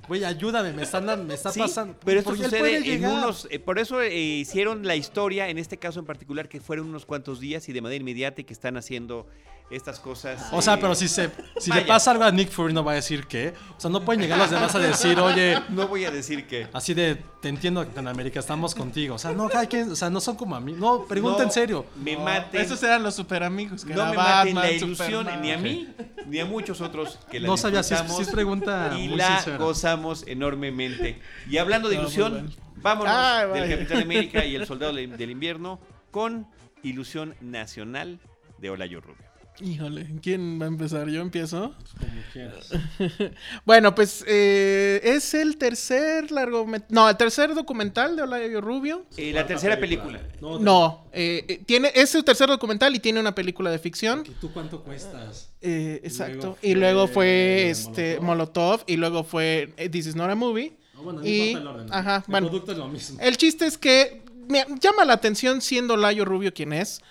güey, 0.08 0.24
ayúdame, 0.24 0.74
me 0.74 0.84
están 0.84 1.06
dando- 1.06 1.26
me 1.26 1.34
está 1.36 1.52
Sí, 1.52 1.60
pasando. 1.60 1.96
pero 2.04 2.20
él 2.20 2.26
sucede 2.26 2.94
en 2.94 3.06
unos... 3.06 3.48
eh, 3.52 3.60
por 3.60 3.80
eso 3.80 4.02
eh, 4.02 4.14
hicieron 4.14 4.86
la 4.86 4.96
historia, 4.96 5.50
en 5.50 5.58
este 5.58 5.78
caso 5.78 6.00
en 6.00 6.06
particular, 6.06 6.50
que 6.50 6.60
fueron 6.60 6.88
unos 6.90 7.06
cuantos 7.06 7.40
días 7.40 7.68
y 7.70 7.74
de 7.74 7.82
manera 7.82 8.02
inmediata 8.02 8.42
y 8.42 8.44
que 8.44 8.54
están 8.54 8.78
haciendo 8.78 9.28
estas 9.72 10.00
cosas. 10.00 10.48
O 10.52 10.62
sea, 10.62 10.76
eh, 10.76 10.78
pero 10.82 10.94
si 10.96 11.08
se 11.08 11.32
si 11.58 11.72
le 11.72 11.82
pasa 11.82 12.12
algo 12.12 12.24
a 12.24 12.32
Nick 12.32 12.50
Fury 12.52 12.74
no 12.74 12.84
va 12.84 12.92
a 12.92 12.96
decir 12.96 13.26
qué. 13.28 13.54
O 13.78 13.80
sea, 13.80 13.90
no 13.90 14.04
pueden 14.04 14.22
llegar 14.22 14.38
los 14.38 14.50
demás 14.52 14.76
a 14.76 14.80
decir, 14.80 15.20
oye, 15.20 15.58
No 15.70 15.88
voy 15.88 16.06
a 16.06 16.12
decir 16.12 16.46
que... 16.48 16.68
así 16.74 16.94
de, 16.94 17.16
te 17.42 17.50
entiendo, 17.50 17.82
Capitán 17.82 18.08
América, 18.08 18.40
estamos 18.40 18.76
contigo. 18.76 19.16
O 19.16 19.18
sea, 19.18 19.32
no, 19.32 19.48
cada 19.50 19.66
quien, 19.66 19.92
o 19.92 19.96
sea, 19.96 20.10
no 20.10 20.20
son 20.22 20.36
como 20.36 20.56
a 20.56 20.60
mí. 20.60 20.74
No, 20.74 21.06
pregunta 21.06 21.40
No 21.40 21.44
en 21.46 21.52
serio. 21.52 21.86
Me 21.96 22.16
No, 22.16 22.22
maten. 22.24 22.62
Esos 22.62 22.82
eran 22.84 23.02
los 23.04 23.16
super 23.16 23.44
amigos. 23.44 23.86
Que 23.86 23.94
no 23.94 24.06
me 24.08 24.18
maten 24.18 24.56
la 24.56 24.62
Batman, 24.62 24.76
ilusión 24.76 25.26
Superman. 25.26 25.42
ni 25.42 25.52
a 25.52 25.58
mí 25.58 25.88
ni 26.28 26.40
a 26.40 26.46
muchos 26.46 26.82
otros 26.82 27.18
que 27.32 27.40
la 27.40 27.48
No 27.48 27.58
sabía 27.58 27.82
si 27.84 27.96
si 27.96 28.22
es 28.22 28.30
pregunta 28.30 28.92
y 28.98 29.08
muy 29.08 29.18
la 29.18 29.36
sincera. 29.38 29.58
gozamos 29.58 30.24
enormemente. 30.28 31.20
Y 31.50 31.58
hablando 31.58 31.90
de 31.90 31.96
ilusión, 31.96 32.54
vámonos 32.76 33.14
Ay, 33.16 33.48
del. 33.62 33.70
Capitán 33.70 34.02
América 34.04 34.46
y 34.46 34.56
el 34.56 34.66
Soldado 34.68 34.94
del 34.94 35.18
del 35.18 35.32
Invierno 35.32 35.80
con 36.12 36.48
Ilusión 36.84 37.36
Nacional 37.42 38.20
de 38.60 38.70
Olayo 38.70 39.02
Rubio. 39.02 39.31
Híjole, 39.60 40.08
¿quién 40.24 40.60
va 40.60 40.66
a 40.66 40.70
empezar? 40.70 41.08
¿Yo 41.10 41.22
empiezo? 41.22 41.76
Como 42.00 42.22
quieras. 42.34 42.70
Bueno, 43.66 43.94
pues 43.94 44.24
eh, 44.28 45.00
es 45.04 45.34
el 45.36 45.58
tercer 45.58 46.32
largometraje. 46.32 46.92
No, 46.94 47.08
el 47.08 47.16
tercer 47.18 47.54
documental 47.54 48.16
de 48.16 48.24
Olayo 48.24 48.60
Rubio. 48.62 49.06
Eh, 49.18 49.32
la 49.34 49.46
tercera 49.46 49.80
película. 49.80 50.20
No, 50.42 50.58
No, 50.58 51.06
eh, 51.14 51.46
eh, 51.48 51.62
tiene, 51.66 51.92
es 51.94 52.10
su 52.10 52.24
tercer 52.24 52.48
documental 52.50 52.96
y 52.96 53.00
tiene 53.00 53.20
una 53.20 53.36
película 53.36 53.70
de 53.70 53.78
ficción. 53.78 54.24
¿Y 54.26 54.32
tú 54.32 54.52
cuánto 54.52 54.82
cuestas? 54.84 55.52
Eh, 55.62 56.02
exacto. 56.04 56.38
luego 56.38 56.58
y 56.64 56.74
luego 56.76 57.08
fue 57.08 57.70
este 57.70 58.20
Molotov. 58.20 58.80
Molotov 58.80 58.84
y 58.88 58.98
luego 58.98 59.24
fue 59.24 59.74
eh, 59.78 59.90
This 59.90 60.08
is 60.08 60.16
not 60.16 60.30
a 60.32 60.36
movie. 60.36 60.74
No, 60.96 61.04
bueno, 61.04 61.20
no 61.20 61.28
Y- 61.28 61.50
importa 61.50 61.60
el 61.60 61.68
orden. 61.68 61.94
ajá, 61.94 62.16
el 62.18 62.24
bueno. 62.32 62.48
producto 62.48 62.72
es 62.72 62.78
lo 62.80 62.88
mismo. 62.88 63.20
El 63.22 63.38
chiste 63.38 63.68
es 63.68 63.78
que 63.78 64.24
me 64.48 64.66
llama 64.80 65.06
la 65.06 65.14
atención 65.14 65.62
siendo 65.62 65.98
Layo 65.98 66.26
Rubio 66.26 66.52
quien 66.54 66.74
es, 66.74 67.02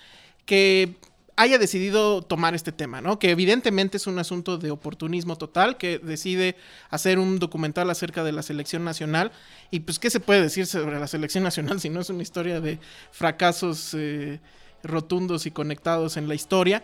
que 0.46 0.96
haya 1.40 1.58
decidido 1.58 2.22
tomar 2.22 2.54
este 2.54 2.72
tema, 2.72 3.00
¿no? 3.00 3.18
Que 3.18 3.30
evidentemente 3.30 3.96
es 3.96 4.06
un 4.06 4.18
asunto 4.18 4.58
de 4.58 4.70
oportunismo 4.70 5.36
total, 5.36 5.76
que 5.76 5.98
decide 5.98 6.56
hacer 6.90 7.18
un 7.18 7.38
documental 7.38 7.88
acerca 7.90 8.24
de 8.24 8.32
la 8.32 8.42
selección 8.42 8.84
nacional. 8.84 9.32
Y 9.70 9.80
pues, 9.80 9.98
¿qué 9.98 10.10
se 10.10 10.20
puede 10.20 10.42
decir 10.42 10.66
sobre 10.66 11.00
la 11.00 11.06
selección 11.06 11.42
nacional 11.44 11.80
si 11.80 11.88
no 11.88 12.00
es 12.00 12.10
una 12.10 12.22
historia 12.22 12.60
de 12.60 12.78
fracasos 13.10 13.94
eh, 13.94 14.40
rotundos 14.82 15.46
y 15.46 15.50
conectados 15.50 16.16
en 16.16 16.28
la 16.28 16.34
historia. 16.34 16.82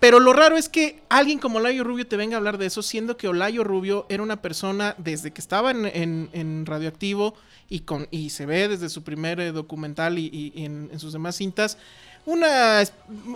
Pero 0.00 0.18
lo 0.18 0.32
raro 0.32 0.56
es 0.56 0.68
que 0.68 1.00
alguien 1.08 1.38
como 1.38 1.58
Olayo 1.58 1.84
Rubio 1.84 2.06
te 2.08 2.16
venga 2.16 2.34
a 2.34 2.38
hablar 2.38 2.58
de 2.58 2.66
eso, 2.66 2.82
siendo 2.82 3.16
que 3.16 3.28
Olayo 3.28 3.62
Rubio 3.62 4.04
era 4.08 4.24
una 4.24 4.42
persona 4.42 4.96
desde 4.98 5.30
que 5.30 5.40
estaba 5.40 5.70
en, 5.70 6.66
Radioactivo 6.66 7.34
y, 7.68 7.80
con, 7.80 8.08
y 8.10 8.30
se 8.30 8.44
ve 8.44 8.66
desde 8.66 8.88
su 8.88 9.04
primer 9.04 9.38
eh, 9.38 9.52
documental 9.52 10.18
y, 10.18 10.52
en, 10.56 10.90
sus 10.98 11.12
demás 11.12 11.36
cintas, 11.36 11.78
una, 12.24 12.82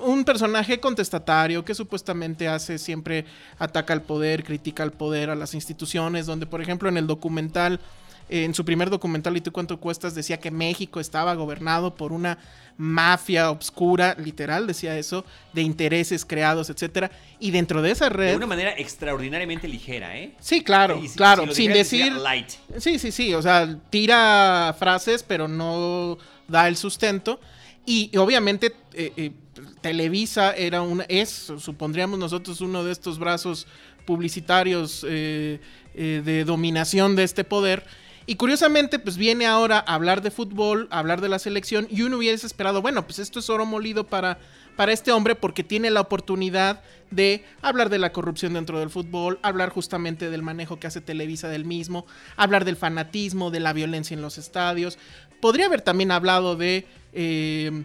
un 0.04 0.24
personaje 0.24 0.78
contestatario 0.78 1.64
que 1.64 1.74
supuestamente 1.74 2.48
hace 2.48 2.78
siempre 2.78 3.24
ataca 3.58 3.92
al 3.92 4.02
poder, 4.02 4.44
critica 4.44 4.82
al 4.82 4.92
poder, 4.92 5.30
a 5.30 5.34
las 5.34 5.54
instituciones, 5.54 6.26
donde 6.26 6.46
por 6.46 6.60
ejemplo 6.60 6.88
en 6.88 6.96
el 6.96 7.06
documental 7.06 7.80
en 8.28 8.54
su 8.54 8.64
primer 8.64 8.90
documental, 8.90 9.36
¿Y 9.36 9.40
tú 9.40 9.52
cuánto 9.52 9.78
cuestas? 9.78 10.14
decía 10.14 10.38
que 10.38 10.50
México 10.50 10.98
estaba 10.98 11.34
gobernado 11.34 11.94
por 11.94 12.12
una 12.12 12.38
mafia 12.76 13.50
obscura, 13.50 14.16
literal, 14.18 14.66
decía 14.66 14.98
eso, 14.98 15.24
de 15.52 15.62
intereses 15.62 16.24
creados, 16.24 16.68
etcétera. 16.68 17.10
Y 17.38 17.52
dentro 17.52 17.82
de 17.82 17.92
esa 17.92 18.08
red. 18.08 18.30
De 18.30 18.36
una 18.36 18.46
manera 18.46 18.72
extraordinariamente 18.76 19.68
ligera, 19.68 20.18
¿eh? 20.18 20.32
Sí, 20.40 20.62
claro, 20.62 21.00
claro, 21.14 21.54
sin 21.54 21.72
decir. 21.72 22.12
Light. 22.12 22.50
Sí, 22.78 22.98
sí, 22.98 23.12
sí. 23.12 23.32
O 23.34 23.42
sea, 23.42 23.78
tira 23.90 24.74
frases, 24.78 25.22
pero 25.22 25.46
no 25.46 26.18
da 26.48 26.68
el 26.68 26.76
sustento. 26.76 27.40
Y, 27.86 28.16
obviamente. 28.16 28.74
Eh, 28.92 29.12
eh, 29.16 29.32
Televisa 29.80 30.54
era 30.54 30.82
una, 30.82 31.04
es, 31.04 31.30
supondríamos 31.58 32.18
nosotros, 32.18 32.60
uno 32.60 32.84
de 32.84 32.92
estos 32.92 33.18
brazos 33.18 33.66
publicitarios 34.04 35.06
eh, 35.08 35.60
de 35.94 36.44
dominación 36.44 37.16
de 37.16 37.22
este 37.22 37.42
poder 37.42 37.86
y 38.28 38.34
curiosamente, 38.34 38.98
pues 38.98 39.16
viene 39.16 39.46
ahora 39.46 39.84
a 39.86 39.94
hablar 39.94 40.20
de 40.20 40.32
fútbol, 40.32 40.88
a 40.90 40.98
hablar 40.98 41.20
de 41.20 41.28
la 41.28 41.38
selección, 41.38 41.86
y 41.88 42.02
uno 42.02 42.16
hubiese 42.16 42.44
esperado, 42.44 42.82
bueno, 42.82 43.06
pues 43.06 43.20
esto 43.20 43.38
es 43.38 43.48
oro 43.48 43.64
molido 43.66 44.04
para, 44.04 44.38
para 44.74 44.92
este 44.92 45.12
hombre 45.12 45.36
porque 45.36 45.62
tiene 45.62 45.90
la 45.90 46.00
oportunidad 46.00 46.82
de 47.12 47.44
hablar 47.62 47.88
de 47.88 48.00
la 48.00 48.12
corrupción 48.12 48.54
dentro 48.54 48.80
del 48.80 48.90
fútbol, 48.90 49.38
hablar 49.42 49.68
justamente 49.68 50.28
del 50.28 50.42
manejo 50.42 50.80
que 50.80 50.88
hace 50.88 51.00
Televisa 51.00 51.48
del 51.48 51.64
mismo, 51.64 52.04
hablar 52.36 52.64
del 52.64 52.74
fanatismo, 52.74 53.52
de 53.52 53.60
la 53.60 53.72
violencia 53.72 54.14
en 54.14 54.22
los 54.22 54.38
estadios. 54.38 54.98
Podría 55.40 55.66
haber 55.66 55.82
también 55.82 56.10
hablado 56.10 56.56
de... 56.56 56.86
Eh, 57.12 57.84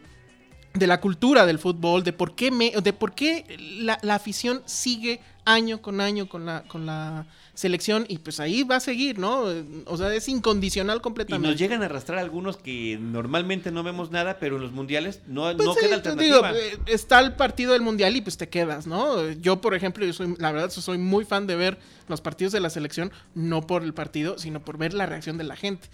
de 0.73 0.87
la 0.87 1.01
cultura 1.01 1.45
del 1.45 1.59
fútbol, 1.59 2.03
de 2.03 2.13
por 2.13 2.33
qué, 2.33 2.49
me, 2.49 2.71
de 2.71 2.93
por 2.93 3.13
qué 3.13 3.45
la, 3.81 3.99
la 4.03 4.15
afición 4.15 4.63
sigue 4.65 5.19
año 5.43 5.81
con 5.81 5.99
año 5.99 6.29
con 6.29 6.45
la, 6.45 6.63
con 6.63 6.85
la 6.85 7.25
selección 7.53 8.05
y 8.07 8.19
pues 8.19 8.39
ahí 8.39 8.63
va 8.63 8.77
a 8.77 8.79
seguir, 8.79 9.19
¿no? 9.19 9.45
O 9.85 9.97
sea, 9.97 10.13
es 10.13 10.29
incondicional 10.29 11.01
completamente. 11.01 11.47
Y 11.47 11.51
nos 11.51 11.59
llegan 11.59 11.81
a 11.81 11.85
arrastrar 11.85 12.19
algunos 12.19 12.57
que 12.57 12.97
normalmente 13.01 13.71
no 13.71 13.83
vemos 13.83 14.11
nada, 14.11 14.37
pero 14.39 14.57
en 14.57 14.61
los 14.61 14.71
mundiales 14.71 15.21
no, 15.27 15.43
pues 15.55 15.67
no 15.67 15.75
queda 15.75 15.95
alternativa. 15.95 16.53
Eh, 16.53 16.77
está 16.85 17.19
el 17.19 17.33
partido 17.33 17.73
del 17.73 17.81
mundial 17.81 18.15
y 18.15 18.21
pues 18.21 18.37
te 18.37 18.49
quedas, 18.49 18.87
¿no? 18.87 19.29
Yo, 19.31 19.61
por 19.61 19.75
ejemplo, 19.75 20.05
yo 20.05 20.13
soy, 20.13 20.35
la 20.37 20.51
verdad, 20.51 20.69
soy 20.69 20.97
muy 20.97 21.25
fan 21.25 21.47
de 21.47 21.55
ver 21.55 21.79
los 22.07 22.21
partidos 22.21 22.53
de 22.53 22.59
la 22.59 22.69
selección, 22.69 23.11
no 23.35 23.67
por 23.67 23.83
el 23.83 23.93
partido, 23.93 24.37
sino 24.37 24.61
por 24.61 24.77
ver 24.77 24.93
la 24.93 25.05
reacción 25.05 25.37
de 25.37 25.43
la 25.43 25.55
gente. 25.55 25.89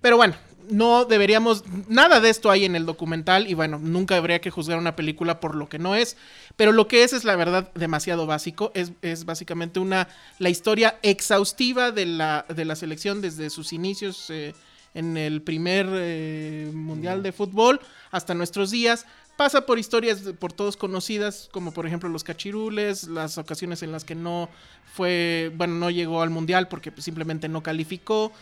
Pero 0.00 0.16
bueno, 0.16 0.34
no 0.70 1.04
deberíamos, 1.04 1.64
nada 1.88 2.20
de 2.20 2.30
esto 2.30 2.50
hay 2.50 2.64
en 2.64 2.76
el 2.76 2.86
documental 2.86 3.48
y 3.48 3.54
bueno, 3.54 3.78
nunca 3.78 4.16
habría 4.16 4.40
que 4.40 4.50
juzgar 4.50 4.78
una 4.78 4.96
película 4.96 5.40
por 5.40 5.54
lo 5.54 5.68
que 5.68 5.78
no 5.78 5.94
es, 5.94 6.16
pero 6.56 6.72
lo 6.72 6.88
que 6.88 7.02
es 7.02 7.12
es 7.12 7.24
la 7.24 7.36
verdad 7.36 7.70
demasiado 7.74 8.26
básico, 8.26 8.70
es, 8.74 8.92
es 9.02 9.24
básicamente 9.24 9.80
una, 9.80 10.08
la 10.38 10.48
historia 10.48 10.98
exhaustiva 11.02 11.90
de 11.90 12.06
la, 12.06 12.46
de 12.48 12.64
la 12.64 12.76
selección 12.76 13.20
desde 13.20 13.50
sus 13.50 13.72
inicios 13.72 14.30
eh, 14.30 14.54
en 14.94 15.16
el 15.16 15.42
primer 15.42 15.86
eh, 15.90 16.70
mundial 16.72 17.22
de 17.22 17.32
fútbol 17.32 17.80
hasta 18.10 18.34
nuestros 18.34 18.70
días. 18.70 19.06
Pasa 19.36 19.64
por 19.64 19.78
historias 19.78 20.20
por 20.38 20.52
todos 20.52 20.76
conocidas, 20.76 21.48
como 21.50 21.72
por 21.72 21.86
ejemplo 21.86 22.10
los 22.10 22.24
cachirules, 22.24 23.04
las 23.04 23.38
ocasiones 23.38 23.82
en 23.82 23.90
las 23.90 24.04
que 24.04 24.14
no 24.14 24.50
fue, 24.92 25.50
bueno, 25.54 25.76
no 25.76 25.88
llegó 25.88 26.20
al 26.20 26.28
mundial 26.28 26.68
porque 26.68 26.92
simplemente 26.98 27.48
no 27.48 27.62
calificó. 27.62 28.32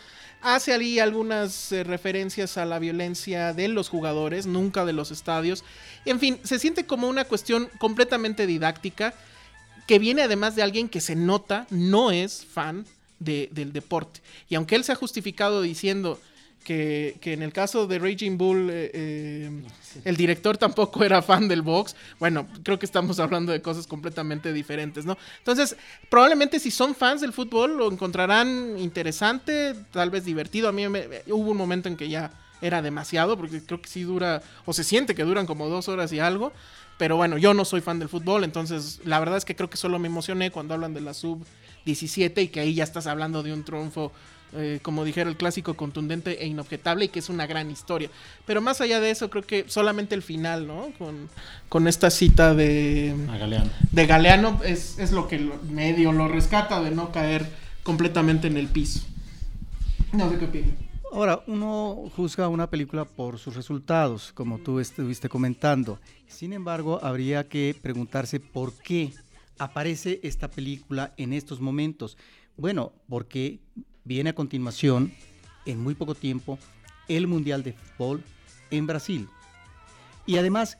Hace 0.41 0.73
ahí 0.73 0.99
algunas 0.99 1.71
eh, 1.71 1.83
referencias 1.83 2.57
a 2.57 2.65
la 2.65 2.79
violencia 2.79 3.53
de 3.53 3.67
los 3.67 3.89
jugadores, 3.89 4.45
nunca 4.45 4.85
de 4.85 4.93
los 4.93 5.11
estadios. 5.11 5.65
En 6.05 6.19
fin, 6.19 6.39
se 6.43 6.59
siente 6.59 6.85
como 6.85 7.09
una 7.09 7.25
cuestión 7.25 7.69
completamente 7.77 8.47
didáctica 8.47 9.13
que 9.85 9.99
viene 9.99 10.21
además 10.21 10.55
de 10.55 10.63
alguien 10.63 10.87
que 10.87 11.01
se 11.01 11.15
nota 11.15 11.67
no 11.71 12.11
es 12.11 12.45
fan 12.45 12.85
del 13.19 13.73
deporte. 13.73 14.21
Y 14.47 14.55
aunque 14.55 14.75
él 14.75 14.83
se 14.83 14.93
ha 14.93 14.95
justificado 14.95 15.61
diciendo 15.61 16.21
que, 16.63 17.17
en 17.23 17.41
el 17.41 17.51
caso 17.51 17.87
de 17.87 17.99
Raging 17.99 18.37
Bull 18.37 18.69
eh, 18.69 18.91
eh, 18.93 19.63
el 20.05 20.15
director 20.15 20.57
tampoco 20.57 21.03
era 21.03 21.21
fan 21.21 21.47
del 21.47 21.61
box, 21.61 21.95
bueno, 22.19 22.47
creo 22.63 22.77
que 22.77 22.85
estamos 22.85 23.19
hablando 23.19 23.51
de 23.51 23.61
cosas 23.61 23.87
completamente 23.87 24.53
diferentes, 24.53 25.05
¿no? 25.05 25.17
Entonces, 25.39 25.75
probablemente 26.09 26.59
si 26.59 26.71
son 26.71 26.93
fans 26.95 27.21
del 27.21 27.33
fútbol 27.33 27.77
lo 27.77 27.91
encontrarán 27.91 28.77
interesante, 28.77 29.73
tal 29.91 30.09
vez 30.09 30.25
divertido. 30.25 30.69
A 30.69 30.71
mí 30.71 30.85
hubo 30.85 31.51
un 31.51 31.57
momento 31.57 31.89
en 31.89 31.97
que 31.97 32.09
ya 32.09 32.31
era 32.61 32.81
demasiado, 32.81 33.37
porque 33.37 33.63
creo 33.63 33.81
que 33.81 33.89
sí 33.89 34.03
dura, 34.03 34.41
o 34.65 34.73
se 34.73 34.83
siente 34.83 35.15
que 35.15 35.23
duran 35.23 35.45
como 35.45 35.69
dos 35.69 35.87
horas 35.87 36.11
y 36.11 36.19
algo. 36.19 36.51
Pero 36.97 37.15
bueno, 37.15 37.37
yo 37.37 37.53
no 37.53 37.63
soy 37.63 37.79
fan 37.79 37.97
del 37.97 38.09
fútbol, 38.09 38.43
entonces 38.43 38.99
la 39.05 39.19
verdad 39.19 39.37
es 39.37 39.45
que 39.45 39.55
creo 39.55 39.69
que 39.69 39.77
solo 39.77 39.99
me 39.99 40.07
emocioné 40.07 40.51
cuando 40.51 40.73
hablan 40.73 40.93
de 40.93 40.99
la 40.99 41.13
sub 41.13 41.45
17 41.85 42.41
y 42.41 42.47
que 42.49 42.59
ahí 42.59 42.73
ya 42.73 42.83
estás 42.83 43.07
hablando 43.07 43.41
de 43.41 43.53
un 43.53 43.63
triunfo 43.63 44.11
eh, 44.53 44.79
como 44.81 45.05
dijera 45.05 45.29
el 45.29 45.37
clásico, 45.37 45.75
contundente 45.75 46.43
e 46.43 46.47
inobjetable 46.47 47.05
y 47.05 47.07
que 47.09 47.19
es 47.19 47.29
una 47.29 47.47
gran 47.47 47.69
historia. 47.71 48.09
Pero 48.45 48.61
más 48.61 48.81
allá 48.81 48.99
de 48.99 49.11
eso, 49.11 49.29
creo 49.29 49.43
que 49.43 49.65
solamente 49.67 50.15
el 50.15 50.21
final, 50.21 50.67
¿no? 50.67 50.91
Con, 50.97 51.29
con 51.69 51.87
esta 51.87 52.09
cita 52.09 52.53
de 52.53 53.15
Galeano, 53.27 53.69
de 53.91 54.05
Galeano 54.05 54.61
es, 54.63 54.99
es 54.99 55.11
lo 55.11 55.27
que 55.27 55.39
medio 55.69 56.11
lo 56.11 56.27
rescata 56.27 56.81
de 56.81 56.91
no 56.91 57.11
caer 57.11 57.47
completamente 57.83 58.47
en 58.47 58.57
el 58.57 58.67
piso. 58.67 59.01
No 60.13 60.29
sé 60.29 60.37
qué 60.37 60.45
opinas. 60.45 60.89
Ahora, 61.11 61.43
uno 61.47 62.11
juzga 62.15 62.47
una 62.47 62.69
película 62.69 63.03
por 63.03 63.39
sus 63.39 63.55
resultados, 63.55 64.31
como 64.31 64.59
tú 64.59 64.79
estuviste 64.79 65.27
comentando. 65.27 65.99
Sin 66.27 66.53
embargo, 66.53 66.99
habría 67.01 67.47
que 67.47 67.75
preguntarse 67.81 68.39
por 68.39 68.73
qué 68.73 69.13
aparece 69.57 70.19
esta 70.21 70.49
película 70.49 71.13
en 71.17 71.33
estos 71.33 71.61
momentos. 71.61 72.15
Bueno, 72.57 72.91
porque 73.07 73.59
Viene 74.03 74.31
a 74.31 74.35
continuación, 74.35 75.13
en 75.65 75.81
muy 75.81 75.95
poco 75.95 76.15
tiempo, 76.15 76.57
el 77.07 77.27
Mundial 77.27 77.63
de 77.63 77.73
Fútbol 77.73 78.23
en 78.71 78.87
Brasil. 78.87 79.27
Y 80.25 80.37
además 80.37 80.77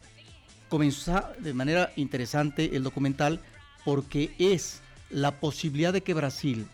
comenzó 0.70 1.24
de 1.40 1.54
manera 1.54 1.92
interesante 1.96 2.76
el 2.76 2.84
documental 2.84 3.40
porque 3.84 4.32
es 4.38 4.82
la 5.10 5.40
posibilidad 5.40 5.92
de 5.92 6.02
que 6.02 6.14
Brasil 6.14 6.68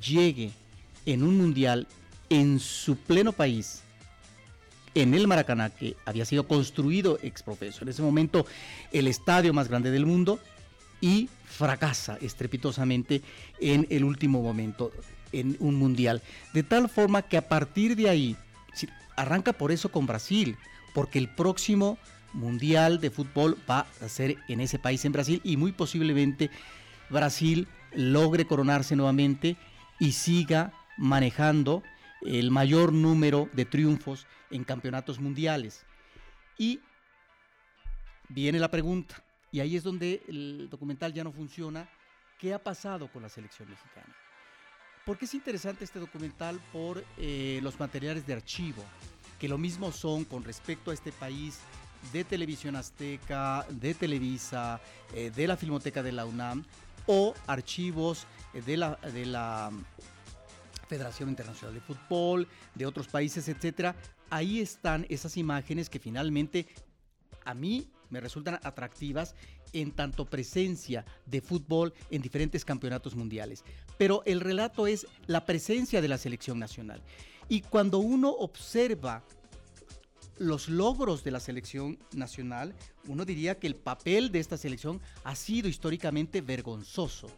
llegue 0.00 0.52
en 1.06 1.22
un 1.22 1.36
mundial 1.36 1.86
en 2.30 2.60
su 2.60 2.96
pleno 2.96 3.32
país, 3.32 3.82
en 4.94 5.14
el 5.14 5.26
Maracaná, 5.26 5.70
que 5.70 5.96
había 6.04 6.24
sido 6.24 6.46
construido 6.46 7.18
ex 7.22 7.42
profeso, 7.42 7.82
en 7.82 7.88
ese 7.88 8.02
momento 8.02 8.46
el 8.92 9.06
estadio 9.06 9.52
más 9.52 9.68
grande 9.68 9.90
del 9.90 10.06
mundo, 10.06 10.38
y 11.00 11.28
fracasa 11.44 12.18
estrepitosamente 12.20 13.22
en 13.60 13.86
el 13.90 14.04
último 14.04 14.42
momento 14.42 14.92
en 15.32 15.56
un 15.60 15.74
mundial. 15.74 16.22
De 16.52 16.62
tal 16.62 16.88
forma 16.88 17.22
que 17.22 17.36
a 17.36 17.48
partir 17.48 17.96
de 17.96 18.08
ahí, 18.08 18.36
arranca 19.16 19.52
por 19.52 19.72
eso 19.72 19.90
con 19.90 20.06
Brasil, 20.06 20.56
porque 20.94 21.18
el 21.18 21.28
próximo 21.28 21.98
mundial 22.32 23.00
de 23.00 23.10
fútbol 23.10 23.56
va 23.68 23.86
a 24.00 24.08
ser 24.08 24.36
en 24.48 24.60
ese 24.60 24.78
país, 24.78 25.04
en 25.04 25.12
Brasil, 25.12 25.40
y 25.44 25.56
muy 25.56 25.72
posiblemente 25.72 26.50
Brasil 27.10 27.66
logre 27.92 28.46
coronarse 28.46 28.96
nuevamente 28.96 29.56
y 29.98 30.12
siga 30.12 30.72
manejando 30.96 31.82
el 32.22 32.50
mayor 32.50 32.92
número 32.92 33.48
de 33.52 33.64
triunfos 33.64 34.26
en 34.50 34.64
campeonatos 34.64 35.18
mundiales. 35.18 35.84
Y 36.56 36.80
viene 38.28 38.58
la 38.58 38.70
pregunta, 38.70 39.22
y 39.50 39.60
ahí 39.60 39.76
es 39.76 39.82
donde 39.82 40.22
el 40.28 40.68
documental 40.70 41.12
ya 41.12 41.24
no 41.24 41.32
funciona, 41.32 41.88
¿qué 42.38 42.52
ha 42.52 42.62
pasado 42.62 43.10
con 43.10 43.22
la 43.22 43.28
selección 43.28 43.68
mexicana? 43.70 44.14
¿Por 45.08 45.16
qué 45.16 45.24
es 45.24 45.32
interesante 45.32 45.84
este 45.84 46.00
documental? 46.00 46.60
Por 46.70 47.02
eh, 47.16 47.60
los 47.62 47.80
materiales 47.80 48.26
de 48.26 48.34
archivo, 48.34 48.84
que 49.40 49.48
lo 49.48 49.56
mismo 49.56 49.90
son 49.90 50.26
con 50.26 50.44
respecto 50.44 50.90
a 50.90 50.94
este 50.94 51.12
país 51.12 51.60
de 52.12 52.24
Televisión 52.24 52.76
Azteca, 52.76 53.64
de 53.70 53.94
Televisa, 53.94 54.82
eh, 55.14 55.32
de 55.34 55.46
la 55.46 55.56
Filmoteca 55.56 56.02
de 56.02 56.12
la 56.12 56.26
UNAM 56.26 56.62
o 57.06 57.32
archivos 57.46 58.26
de 58.52 58.76
la, 58.76 58.96
de 58.96 59.24
la 59.24 59.70
Federación 60.90 61.30
Internacional 61.30 61.72
de 61.72 61.80
Fútbol, 61.80 62.46
de 62.74 62.84
otros 62.84 63.08
países, 63.08 63.48
etcétera. 63.48 63.96
Ahí 64.28 64.60
están 64.60 65.06
esas 65.08 65.38
imágenes 65.38 65.88
que 65.88 66.00
finalmente 66.00 66.66
a 67.46 67.54
mí 67.54 67.88
me 68.10 68.20
resultan 68.20 68.58
atractivas 68.62 69.34
en 69.72 69.92
tanto 69.92 70.24
presencia 70.24 71.04
de 71.26 71.40
fútbol 71.40 71.92
en 72.10 72.22
diferentes 72.22 72.64
campeonatos 72.64 73.14
mundiales. 73.14 73.64
Pero 73.96 74.22
el 74.26 74.40
relato 74.40 74.86
es 74.86 75.06
la 75.26 75.44
presencia 75.44 76.00
de 76.00 76.08
la 76.08 76.18
selección 76.18 76.58
nacional. 76.58 77.02
Y 77.48 77.62
cuando 77.62 77.98
uno 77.98 78.30
observa 78.30 79.24
los 80.38 80.68
logros 80.68 81.24
de 81.24 81.30
la 81.30 81.40
selección 81.40 81.98
nacional, 82.12 82.74
uno 83.06 83.24
diría 83.24 83.58
que 83.58 83.66
el 83.66 83.74
papel 83.74 84.30
de 84.30 84.38
esta 84.38 84.56
selección 84.56 85.00
ha 85.24 85.34
sido 85.34 85.68
históricamente 85.68 86.40
vergonzoso. 86.40 87.28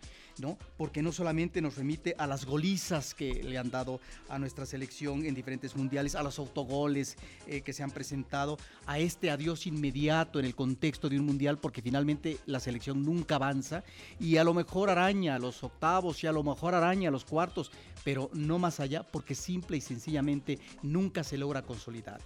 ¿No? 0.41 0.59
Porque 0.77 1.03
no 1.03 1.13
solamente 1.13 1.61
nos 1.61 1.77
remite 1.77 2.15
a 2.19 2.27
las 2.27 2.45
golizas 2.45 3.15
que 3.15 3.43
le 3.43 3.59
han 3.59 3.71
dado 3.71 4.01
a 4.29 4.39
nuestra 4.39 4.67
selección 4.67 5.25
en 5.25 5.35
diferentes 5.35 5.77
mundiales, 5.77 6.15
a 6.15 6.23
los 6.23 6.39
autogoles 6.39 7.17
eh, 7.47 7.61
que 7.61 7.73
se 7.73 7.83
han 7.83 7.91
presentado, 7.91 8.59
a 8.87 8.99
este 8.99 9.31
adiós 9.31 9.67
inmediato 9.67 10.39
en 10.39 10.47
el 10.47 10.55
contexto 10.55 11.09
de 11.09 11.19
un 11.19 11.27
mundial, 11.27 11.59
porque 11.59 11.83
finalmente 11.83 12.39
la 12.47 12.61
selección 12.61 13.05
nunca 13.05 13.37
avanza 13.37 13.85
y 14.19 14.37
a 14.37 14.45
lo 14.45 14.55
mejor 14.55 14.91
araña 14.91 15.39
los 15.39 15.63
octavos 15.63 16.23
y 16.25 16.27
a 16.27 16.33
lo 16.33 16.43
mejor 16.43 16.75
araña 16.75 17.11
los 17.11 17.25
cuartos, 17.25 17.71
pero 18.05 18.31
no 18.33 18.59
más 18.59 18.81
allá, 18.81 19.03
porque 19.03 19.35
simple 19.35 19.77
y 19.77 19.81
sencillamente 19.81 20.59
nunca 20.83 21.23
se 21.25 21.39
logra 21.39 21.63
consolidar. 21.63 22.21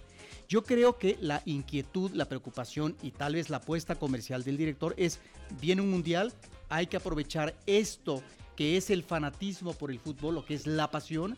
Yo 0.47 0.63
creo 0.63 0.97
que 0.97 1.17
la 1.21 1.41
inquietud, 1.45 2.11
la 2.11 2.25
preocupación 2.25 2.95
y 3.01 3.11
tal 3.11 3.33
vez 3.33 3.49
la 3.49 3.57
apuesta 3.57 3.95
comercial 3.95 4.43
del 4.43 4.57
director 4.57 4.93
es, 4.97 5.19
viene 5.59 5.81
un 5.81 5.89
mundial, 5.89 6.33
hay 6.69 6.87
que 6.87 6.97
aprovechar 6.97 7.55
esto 7.65 8.23
que 8.55 8.77
es 8.77 8.89
el 8.89 9.03
fanatismo 9.03 9.73
por 9.73 9.91
el 9.91 9.99
fútbol, 9.99 10.35
lo 10.35 10.45
que 10.45 10.53
es 10.53 10.65
la 10.65 10.89
pasión, 10.89 11.35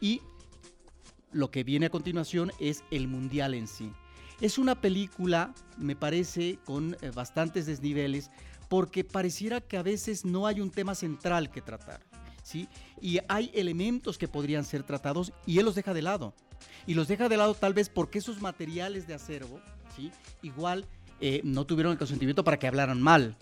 y 0.00 0.20
lo 1.32 1.50
que 1.50 1.64
viene 1.64 1.86
a 1.86 1.90
continuación 1.90 2.50
es 2.58 2.82
el 2.90 3.08
mundial 3.08 3.54
en 3.54 3.66
sí. 3.66 3.92
Es 4.40 4.58
una 4.58 4.80
película, 4.80 5.54
me 5.76 5.96
parece, 5.96 6.58
con 6.64 6.96
eh, 7.00 7.10
bastantes 7.14 7.66
desniveles, 7.66 8.30
porque 8.68 9.04
pareciera 9.04 9.60
que 9.60 9.76
a 9.76 9.82
veces 9.82 10.24
no 10.24 10.46
hay 10.46 10.60
un 10.60 10.70
tema 10.70 10.94
central 10.94 11.50
que 11.50 11.62
tratar, 11.62 12.00
¿sí? 12.42 12.68
Y 13.00 13.18
hay 13.28 13.50
elementos 13.54 14.18
que 14.18 14.28
podrían 14.28 14.64
ser 14.64 14.82
tratados 14.82 15.32
y 15.46 15.58
él 15.58 15.64
los 15.64 15.74
deja 15.74 15.94
de 15.94 16.02
lado. 16.02 16.34
Y 16.86 16.94
los 16.94 17.08
deja 17.08 17.28
de 17.28 17.36
lado 17.36 17.54
tal 17.54 17.74
vez 17.74 17.88
porque 17.88 18.18
esos 18.18 18.40
materiales 18.40 19.06
de 19.06 19.14
acervo, 19.14 19.60
¿sí? 19.94 20.10
Igual 20.42 20.86
eh, 21.20 21.40
no 21.44 21.64
tuvieron 21.64 21.92
el 21.92 21.98
consentimiento 21.98 22.44
para 22.44 22.58
que 22.58 22.66
hablaran 22.66 23.00
mal 23.00 23.36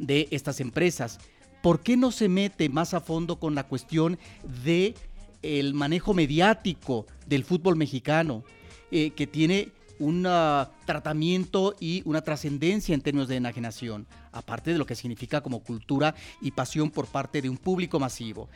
de 0.00 0.26
estas 0.30 0.60
empresas. 0.60 1.20
¿Por 1.62 1.80
qué 1.80 1.96
no 1.96 2.10
se 2.10 2.28
mete 2.28 2.68
más 2.68 2.94
a 2.94 3.00
fondo 3.00 3.38
con 3.38 3.54
la 3.54 3.68
cuestión 3.68 4.18
de 4.64 4.94
el 5.42 5.74
manejo 5.74 6.14
mediático 6.14 7.06
del 7.26 7.44
fútbol 7.44 7.76
mexicano, 7.76 8.44
eh, 8.90 9.10
que 9.10 9.26
tiene 9.26 9.68
un 9.98 10.24
ah, 10.26 10.70
tratamiento 10.86 11.76
y 11.78 12.02
una 12.06 12.22
trascendencia 12.22 12.94
en 12.94 13.02
términos 13.02 13.28
de 13.28 13.36
enajenación, 13.36 14.06
aparte 14.32 14.72
de 14.72 14.78
lo 14.78 14.86
que 14.86 14.94
significa 14.94 15.42
como 15.42 15.62
cultura 15.62 16.14
y 16.40 16.50
pasión 16.50 16.90
por 16.90 17.06
parte 17.06 17.42
de 17.42 17.50
un 17.50 17.58
público 17.58 18.00
masivo. 18.00 18.48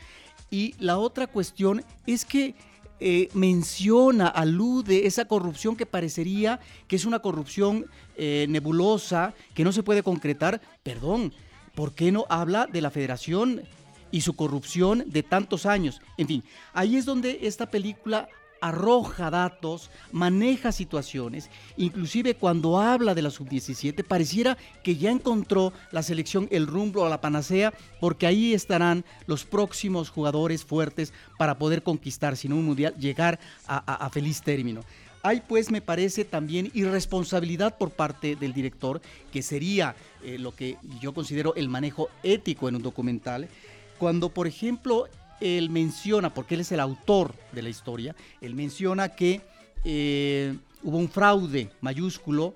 Y 0.51 0.75
la 0.79 0.99
otra 0.99 1.27
cuestión 1.27 1.85
es 2.07 2.25
que 2.25 2.55
eh, 3.01 3.29
menciona, 3.35 4.29
alude 4.29 5.07
esa 5.07 5.25
corrupción 5.27 5.77
que 5.77 5.87
parecería 5.87 6.61
que 6.87 6.97
es 6.97 7.05
una 7.05 7.19
corrupción 7.19 7.87
eh, 8.17 8.47
nebulosa, 8.49 9.35
que 9.55 9.65
no 9.65 9.73
se 9.73 9.83
puede 9.83 10.03
concretar. 10.03 10.61
Perdón, 10.83 11.33
¿por 11.75 11.95
qué 11.95 12.13
no 12.13 12.25
habla 12.29 12.67
de 12.67 12.81
la 12.81 12.91
federación 12.91 13.63
y 14.11 14.21
su 14.21 14.35
corrupción 14.37 15.05
de 15.07 15.23
tantos 15.23 15.67
años? 15.67 16.01
En 16.17 16.29
fin, 16.29 16.45
ahí 16.73 16.97
es 16.97 17.05
donde 17.05 17.41
esta 17.43 17.71
película 17.71 18.29
arroja 18.65 19.31
datos, 19.31 19.91
maneja 20.11 20.73
situaciones, 20.73 21.51
inclusive 21.77 22.35
cuando 22.35 22.81
habla 22.81 23.15
de 23.15 23.21
la 23.21 23.29
sub-17 23.29 24.03
pareciera 24.05 24.57
que 24.83 24.97
ya 24.97 25.11
encontró 25.11 25.75
la 25.93 26.03
selección 26.03 26.49
el 26.51 26.67
rumbo 26.67 27.05
a 27.05 27.11
la 27.11 27.21
panacea 27.21 27.75
porque 28.01 28.27
ahí 28.27 28.55
estarán 28.55 29.05
los 29.27 29.45
próximos 29.45 30.09
jugadores 30.09 30.65
fuertes 30.65 31.13
para 31.37 31.59
poder 31.59 31.83
conquistar, 31.83 32.39
si 32.39 32.49
no 32.49 32.57
un 32.57 32.65
mundial, 32.65 32.95
llegar 32.97 33.39
a, 33.67 34.09
feliz 34.09 34.41
término. 34.41 34.81
Hay 35.23 35.43
pues, 35.43 35.71
me 35.71 35.83
parece, 35.83 36.25
también 36.25 36.71
irresponsabilidad 36.73 37.77
por 37.77 37.91
parte 37.91 38.35
del 38.35 38.55
director, 38.55 39.03
que 39.31 39.43
sería 39.43 39.95
eh, 40.23 40.39
lo 40.39 40.55
que 40.55 40.79
yo 41.03 41.13
considero 41.13 41.55
el 41.55 41.69
manejo 41.69 42.09
ético 42.23 42.69
en 42.69 42.77
un 42.77 42.83
documental, 42.83 43.47
cuando, 43.99 44.31
por 44.31 44.47
ejemplo, 44.47 45.07
él 45.41 45.71
menciona, 45.71 46.33
porque 46.33 46.55
él 46.55 46.61
es 46.63 46.73
el 46.73 46.81
autor 46.81 47.35
de 47.53 47.63
la 47.63 47.69
historia, 47.69 48.15
él 48.41 48.55
menciona 48.55 49.11
que 49.11 49.41
eh, 49.85 50.57
hubo 50.83 50.99
un 50.99 51.09
fraude 51.09 51.71
mayúsculo 51.81 52.55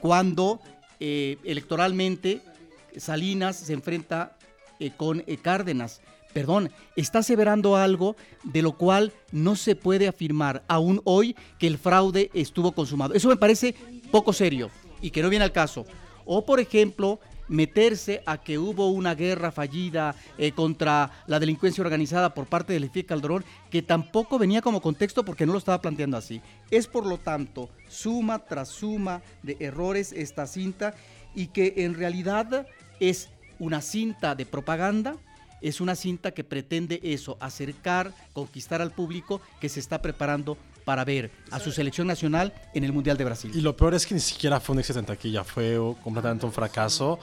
cuando 0.00 0.60
eh, 0.98 1.38
electoralmente 1.44 2.40
Salinas 2.96 3.56
se 3.56 3.72
enfrenta 3.72 4.36
eh, 4.78 4.92
con 4.96 5.24
Cárdenas. 5.42 6.00
Perdón, 6.32 6.70
está 6.94 7.20
aseverando 7.20 7.76
algo 7.76 8.14
de 8.44 8.62
lo 8.62 8.76
cual 8.76 9.12
no 9.32 9.56
se 9.56 9.74
puede 9.74 10.06
afirmar 10.06 10.62
aún 10.68 11.00
hoy 11.04 11.34
que 11.58 11.66
el 11.66 11.76
fraude 11.76 12.30
estuvo 12.34 12.70
consumado. 12.72 13.14
Eso 13.14 13.28
me 13.28 13.36
parece 13.36 13.74
poco 14.12 14.32
serio 14.32 14.70
y 15.02 15.10
que 15.10 15.22
no 15.22 15.28
viene 15.28 15.44
al 15.44 15.52
caso. 15.52 15.84
O, 16.24 16.44
por 16.46 16.60
ejemplo, 16.60 17.18
meterse 17.50 18.22
a 18.26 18.38
que 18.38 18.58
hubo 18.58 18.88
una 18.88 19.14
guerra 19.14 19.50
fallida 19.50 20.14
eh, 20.38 20.52
contra 20.52 21.10
la 21.26 21.40
delincuencia 21.40 21.82
organizada 21.82 22.32
por 22.32 22.46
parte 22.46 22.72
del 22.72 22.88
FIE 22.88 23.04
Calderón, 23.04 23.44
que 23.70 23.82
tampoco 23.82 24.38
venía 24.38 24.62
como 24.62 24.80
contexto 24.80 25.24
porque 25.24 25.44
no 25.44 25.52
lo 25.52 25.58
estaba 25.58 25.82
planteando 25.82 26.16
así. 26.16 26.40
Es 26.70 26.86
por 26.86 27.04
lo 27.04 27.18
tanto 27.18 27.68
suma 27.88 28.38
tras 28.38 28.68
suma 28.68 29.20
de 29.42 29.56
errores 29.58 30.12
esta 30.12 30.46
cinta 30.46 30.94
y 31.34 31.48
que 31.48 31.74
en 31.78 31.94
realidad 31.94 32.66
es 33.00 33.28
una 33.58 33.82
cinta 33.82 34.34
de 34.34 34.46
propaganda 34.46 35.16
es 35.60 35.80
una 35.80 35.94
cinta 35.94 36.30
que 36.30 36.44
pretende 36.44 37.00
eso, 37.02 37.36
acercar, 37.40 38.14
conquistar 38.32 38.80
al 38.80 38.92
público 38.92 39.40
que 39.60 39.68
se 39.68 39.80
está 39.80 40.00
preparando 40.00 40.56
para 40.84 41.04
ver 41.04 41.30
a 41.50 41.60
su 41.60 41.70
selección 41.72 42.06
nacional 42.06 42.52
en 42.74 42.84
el 42.84 42.92
Mundial 42.92 43.16
de 43.16 43.24
Brasil. 43.24 43.50
Y 43.54 43.60
lo 43.60 43.76
peor 43.76 43.94
es 43.94 44.06
que 44.06 44.14
ni 44.14 44.20
siquiera 44.20 44.60
fue 44.60 44.74
un 44.74 44.80
éxito 44.80 44.98
en 44.98 45.06
taquilla, 45.06 45.44
fue 45.44 45.78
completamente 46.02 46.46
un 46.46 46.52
fracaso. 46.52 47.18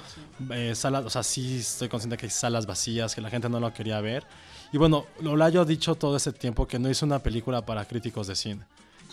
Eh, 0.51 0.73
o 0.73 1.09
sea, 1.09 1.23
sí 1.23 1.59
estoy 1.59 1.89
consciente 1.89 2.17
que 2.17 2.25
hay 2.25 2.29
salas 2.31 2.65
vacías, 2.65 3.15
que 3.15 3.21
la 3.21 3.29
gente 3.29 3.49
no 3.49 3.59
lo 3.59 3.73
quería 3.73 3.99
ver. 4.01 4.25
Y 4.71 4.77
bueno, 4.77 5.05
Lolayo 5.21 5.61
ha 5.61 5.65
dicho 5.65 5.95
todo 5.95 6.17
ese 6.17 6.33
tiempo 6.33 6.67
que 6.67 6.79
no 6.79 6.89
hizo 6.89 7.05
una 7.05 7.19
película 7.19 7.65
para 7.65 7.85
críticos 7.85 8.27
de 8.27 8.35
cine, 8.35 8.63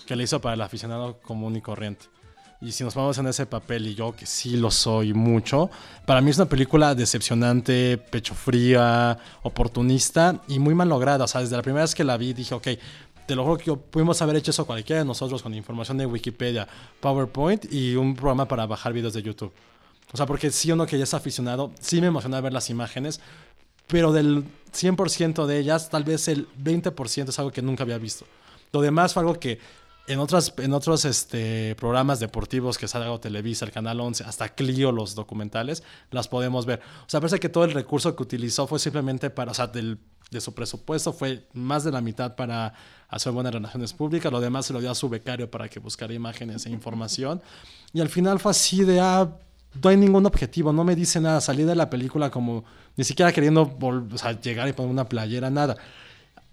que 0.07 0.16
la 0.16 0.22
hizo 0.22 0.40
para 0.40 0.55
el 0.55 0.61
aficionado 0.61 1.18
común 1.20 1.57
y 1.57 1.61
corriente. 1.61 2.07
Y 2.61 2.72
si 2.72 2.82
nos 2.82 2.95
vamos 2.95 3.18
en 3.18 3.26
ese 3.26 3.45
papel, 3.45 3.86
y 3.86 3.95
yo 3.95 4.16
que 4.16 4.24
sí 4.24 4.57
lo 4.57 4.70
soy 4.70 5.12
mucho, 5.12 5.70
para 6.07 6.22
mí 6.22 6.30
es 6.30 6.38
una 6.38 6.49
película 6.49 6.95
decepcionante, 6.95 7.99
pecho 7.99 8.34
fría, 8.34 9.18
oportunista 9.42 10.40
y 10.49 10.59
muy 10.59 10.74
mal 10.74 10.88
lograda. 10.88 11.24
O 11.24 11.28
sea, 11.28 11.42
desde 11.42 11.57
la 11.57 11.62
primera 11.62 11.82
vez 11.82 11.95
que 11.95 12.05
la 12.05 12.16
vi 12.16 12.32
dije, 12.32 12.55
ok, 12.55 12.68
te 13.27 13.35
lo 13.35 13.45
juro 13.45 13.59
que 13.59 13.72
pudimos 13.75 14.20
haber 14.22 14.37
hecho 14.37 14.51
eso 14.51 14.66
cualquiera 14.66 15.01
de 15.01 15.07
nosotros 15.07 15.43
con 15.43 15.55
información 15.55 15.99
de 15.99 16.07
Wikipedia, 16.07 16.68
PowerPoint 17.01 17.72
y 17.72 17.97
un 17.97 18.14
programa 18.14 18.47
para 18.47 18.66
bajar 18.66 18.93
videos 18.93 19.14
de 19.14 19.22
YouTube. 19.22 19.53
O 20.12 20.16
sea, 20.16 20.27
porque 20.27 20.51
sí 20.51 20.70
uno 20.70 20.87
que 20.87 20.99
ya 20.99 21.05
es 21.05 21.14
aficionado, 21.14 21.72
sí 21.81 22.01
me 22.01 22.09
emociona 22.09 22.41
ver 22.41 22.53
las 22.53 22.70
imágenes, 22.70 23.20
pero 23.87 24.12
del 24.12 24.45
100% 24.72 25.47
de 25.47 25.59
ellas, 25.59 25.91
tal 25.91 26.05
vez 26.05 26.29
el 26.29 26.49
20% 26.57 27.29
es 27.29 27.39
algo 27.39 27.51
que 27.51 27.62
nunca 27.62 27.83
había 27.83 27.99
visto. 27.99 28.27
Lo 28.72 28.81
demás 28.81 29.14
fue 29.14 29.22
algo 29.22 29.39
que 29.39 29.59
en, 30.07 30.20
en 30.59 30.72
otros 30.72 31.05
este, 31.05 31.75
programas 31.77 32.20
deportivos 32.20 32.77
que 32.77 32.89
salga 32.89 33.18
Televisa, 33.18 33.64
el 33.64 33.72
Canal 33.72 34.01
11, 34.01 34.25
hasta 34.25 34.51
Clio, 34.51 34.93
los 34.93 35.14
documentales, 35.14 35.83
las 36.11 36.29
podemos 36.29 36.66
ver. 36.66 36.81
O 37.07 37.09
sea, 37.09 37.20
parece 37.20 37.41
que 37.41 37.49
todo 37.49 37.64
el 37.64 37.72
recurso 37.72 38.14
que 38.14 38.22
utilizó 38.22 38.66
fue 38.66 38.79
simplemente 38.79 39.31
para, 39.31 39.53
o 39.53 39.55
sea, 39.55 39.66
del 39.66 39.99
de 40.31 40.41
su 40.41 40.55
presupuesto 40.55 41.12
fue 41.12 41.47
más 41.53 41.85
de 41.85 41.93
la 41.93 42.01
mitad 42.01 42.35
para 42.35 42.75
hacer 43.09 43.33
buenas 43.33 43.55
relaciones 43.55 43.93
públicas, 43.93 44.33
lo 44.33 44.41
demás 44.41 44.66
se 44.66 44.72
lo 44.72 44.81
dio 44.81 44.91
a 44.91 44.95
su 44.95 45.09
becario 45.09 45.51
para 45.51 45.68
que 45.68 45.79
buscara 45.79 46.12
imágenes 46.12 46.66
e 46.66 46.70
información. 46.70 47.41
Y 47.93 48.01
al 48.01 48.09
final 48.09 48.41
fue 48.41 48.51
así 48.51 48.83
de, 48.85 49.01
ah, 49.01 49.29
no 49.83 49.91
hay 49.91 49.97
ningún 49.97 50.27
objetivo, 50.27 50.72
no 50.72 50.85
me 50.85 50.97
dice 50.97 51.20
nada, 51.20 51.41
salí 51.41 51.64
de 51.64 51.75
la 51.75 51.89
película 51.89 52.31
como 52.31 52.64
ni 52.97 53.05
siquiera 53.05 53.33
queriendo 53.33 53.77
llegar 54.43 54.68
y 54.68 54.72
poner 54.72 54.91
una 54.91 55.09
playera, 55.09 55.51
nada. 55.51 55.77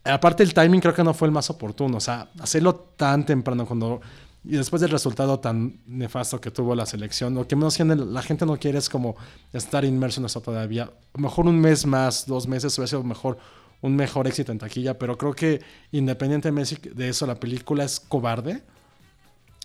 Aparte 0.03 0.43
el 0.43 0.53
timing 0.53 0.81
creo 0.81 0.93
que 0.93 1.03
no 1.03 1.13
fue 1.13 1.27
el 1.27 1.31
más 1.31 1.49
oportuno, 1.49 1.97
o 1.97 2.01
sea, 2.01 2.29
hacerlo 2.39 2.75
tan 2.97 3.25
temprano 3.25 3.65
cuando 3.65 4.01
y 4.43 4.57
después 4.57 4.81
del 4.81 4.89
resultado 4.89 5.39
tan 5.39 5.79
nefasto 5.85 6.41
que 6.41 6.49
tuvo 6.49 6.73
la 6.73 6.87
selección, 6.87 7.35
lo 7.35 7.47
que 7.47 7.55
menos 7.55 7.77
la 7.79 8.21
gente 8.23 8.45
no 8.45 8.57
quiere 8.57 8.79
es 8.79 8.89
como 8.89 9.15
estar 9.53 9.85
inmerso 9.85 10.19
en 10.19 10.25
eso 10.25 10.41
todavía. 10.41 10.89
mejor 11.15 11.45
un 11.45 11.59
mes 11.59 11.85
más, 11.85 12.25
dos 12.25 12.47
meses 12.47 12.75
hubiera 12.77 12.87
sido 12.87 13.03
mejor 13.03 13.37
un 13.81 13.95
mejor 13.95 14.27
éxito 14.27 14.51
en 14.51 14.59
taquilla, 14.59 14.97
pero 14.97 15.17
creo 15.17 15.33
que 15.33 15.61
independientemente 15.91 16.77
de 16.93 17.09
eso, 17.09 17.25
la 17.25 17.35
película 17.35 17.83
es 17.83 17.99
cobarde. 17.99 18.61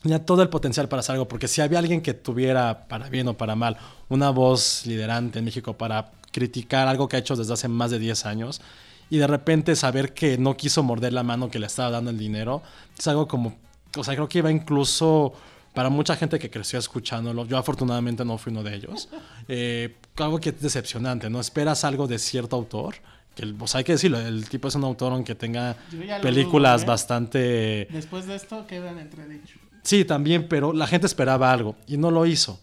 Tenía 0.02 0.24
todo 0.24 0.42
el 0.42 0.48
potencial 0.48 0.88
para 0.88 1.00
hacer 1.00 1.14
algo, 1.14 1.28
porque 1.28 1.48
si 1.48 1.60
había 1.60 1.78
alguien 1.78 2.00
que 2.00 2.14
tuviera, 2.14 2.86
para 2.88 3.08
bien 3.08 3.28
o 3.28 3.34
para 3.34 3.56
mal, 3.56 3.76
una 4.08 4.30
voz 4.30 4.86
liderante 4.86 5.38
en 5.38 5.44
México 5.44 5.74
para 5.74 6.12
criticar 6.32 6.88
algo 6.88 7.08
que 7.08 7.16
ha 7.16 7.18
hecho 7.18 7.36
desde 7.36 7.52
hace 7.52 7.68
más 7.68 7.90
de 7.90 7.98
10 7.98 8.26
años, 8.26 8.60
y 9.08 9.18
de 9.18 9.26
repente 9.26 9.76
saber 9.76 10.14
que 10.14 10.36
no 10.38 10.56
quiso 10.56 10.82
morder 10.82 11.12
la 11.12 11.22
mano 11.22 11.50
que 11.50 11.58
le 11.58 11.66
estaba 11.66 11.90
dando 11.90 12.10
el 12.10 12.18
dinero, 12.18 12.62
es 12.98 13.06
algo 13.06 13.28
como, 13.28 13.56
o 13.96 14.04
sea, 14.04 14.14
creo 14.14 14.28
que 14.28 14.38
iba 14.38 14.50
incluso 14.50 15.32
para 15.74 15.90
mucha 15.90 16.16
gente 16.16 16.38
que 16.38 16.50
creció 16.50 16.78
escuchándolo, 16.78 17.44
yo 17.44 17.58
afortunadamente 17.58 18.24
no 18.24 18.38
fui 18.38 18.50
uno 18.50 18.62
de 18.62 18.74
ellos, 18.74 19.08
eh, 19.46 19.94
algo 20.16 20.40
que 20.40 20.48
es 20.50 20.60
decepcionante, 20.60 21.28
¿no? 21.28 21.38
Esperas 21.40 21.84
algo 21.84 22.06
de 22.06 22.18
cierto 22.18 22.56
autor 22.56 22.96
que 23.36 23.46
pues 23.46 23.74
hay 23.76 23.84
que 23.84 23.92
decirlo, 23.92 24.18
el 24.18 24.48
tipo 24.48 24.66
es 24.66 24.74
un 24.74 24.82
autor 24.84 25.12
aunque 25.12 25.34
tenga 25.36 25.76
películas 26.22 26.82
¿eh? 26.82 26.86
bastante... 26.86 27.88
Después 27.92 28.26
de 28.26 28.34
esto 28.34 28.66
quedan 28.66 28.98
entredicho. 28.98 29.58
Sí, 29.82 30.04
también, 30.04 30.48
pero 30.48 30.72
la 30.72 30.86
gente 30.88 31.06
esperaba 31.06 31.52
algo 31.52 31.76
y 31.86 31.96
no 31.96 32.10
lo 32.10 32.26
hizo. 32.26 32.58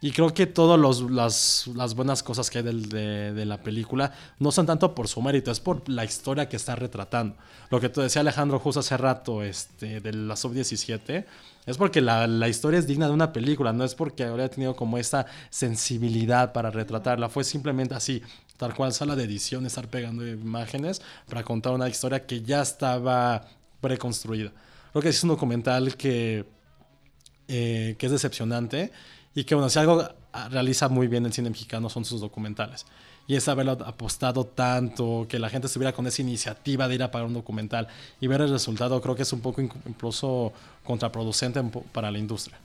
Y 0.00 0.10
creo 0.12 0.32
que 0.34 0.46
todas 0.46 0.78
las, 1.10 1.64
las, 1.74 1.94
buenas 1.94 2.22
cosas 2.22 2.50
que 2.50 2.58
hay 2.58 2.64
del- 2.64 2.88
de, 2.88 3.32
de 3.32 3.46
la 3.46 3.62
película 3.62 4.12
no 4.38 4.52
son 4.52 4.66
tanto 4.66 4.94
por 4.94 5.06
su 5.08 5.22
mérito, 5.22 5.50
es 5.50 5.60
por 5.60 5.88
la 5.88 6.04
historia 6.04 6.48
que 6.48 6.56
está 6.56 6.74
retratando. 6.76 7.36
Lo 7.70 7.80
que 7.80 7.88
te 7.88 8.00
decía 8.00 8.20
Alejandro 8.20 8.58
justo 8.58 8.80
hace 8.80 8.96
rato 8.96 9.42
este, 9.42 10.00
de 10.00 10.12
la 10.12 10.36
sub-17, 10.36 11.24
es 11.66 11.76
porque 11.76 12.00
la, 12.00 12.48
historia 12.48 12.78
es 12.78 12.86
digna 12.86 13.06
de 13.06 13.12
una 13.12 13.32
película, 13.32 13.72
no 13.72 13.84
es 13.84 13.94
porque 13.94 14.24
habría 14.24 14.48
tenido 14.48 14.76
como 14.76 14.98
esta 14.98 15.26
sensibilidad 15.50 16.52
para 16.52 16.70
retratarla, 16.70 17.28
fue 17.28 17.44
simplemente 17.44 17.94
así, 17.94 18.22
tal 18.56 18.74
cual 18.74 18.92
sala 18.92 19.16
de 19.16 19.24
edición, 19.24 19.66
estar 19.66 19.88
pegando 19.88 20.26
imágenes 20.26 21.02
para 21.28 21.42
contar 21.42 21.72
una 21.72 21.88
historia 21.88 22.24
que 22.24 22.42
ya 22.42 22.62
estaba 22.62 23.46
preconstruida. 23.80 24.52
Creo 24.92 25.02
que 25.02 25.08
es 25.10 25.22
un 25.22 25.30
documental 25.30 25.96
que 25.96 26.56
eh, 27.48 27.94
que 27.96 28.06
es 28.06 28.12
decepcionante 28.12 28.90
y 29.32 29.44
que, 29.44 29.54
bueno, 29.54 29.70
si 29.70 29.78
algo 29.78 30.02
ah, 30.32 30.48
realiza 30.48 30.88
muy 30.88 31.06
bien 31.06 31.24
el 31.26 31.32
cine 31.32 31.48
mexicano 31.48 31.88
son 31.88 32.04
sus 32.04 32.20
documentales. 32.20 32.86
Y 33.28 33.34
es 33.34 33.48
haberlo 33.48 33.72
apostado 33.72 34.44
tanto, 34.44 35.26
que 35.28 35.38
la 35.38 35.48
gente 35.48 35.66
estuviera 35.66 35.92
con 35.92 36.06
esa 36.06 36.22
iniciativa 36.22 36.86
de 36.86 36.94
ir 36.94 37.02
a 37.02 37.10
pagar 37.10 37.26
un 37.26 37.34
documental 37.34 37.88
y 38.20 38.26
ver 38.28 38.40
el 38.40 38.50
resultado, 38.50 39.00
creo 39.00 39.16
que 39.16 39.22
es 39.22 39.32
un 39.32 39.40
poco 39.40 39.60
inc- 39.60 39.74
incluso 39.86 40.52
contraproducente 40.84 41.60
para 41.92 42.10
la 42.10 42.18
industria. 42.18 42.58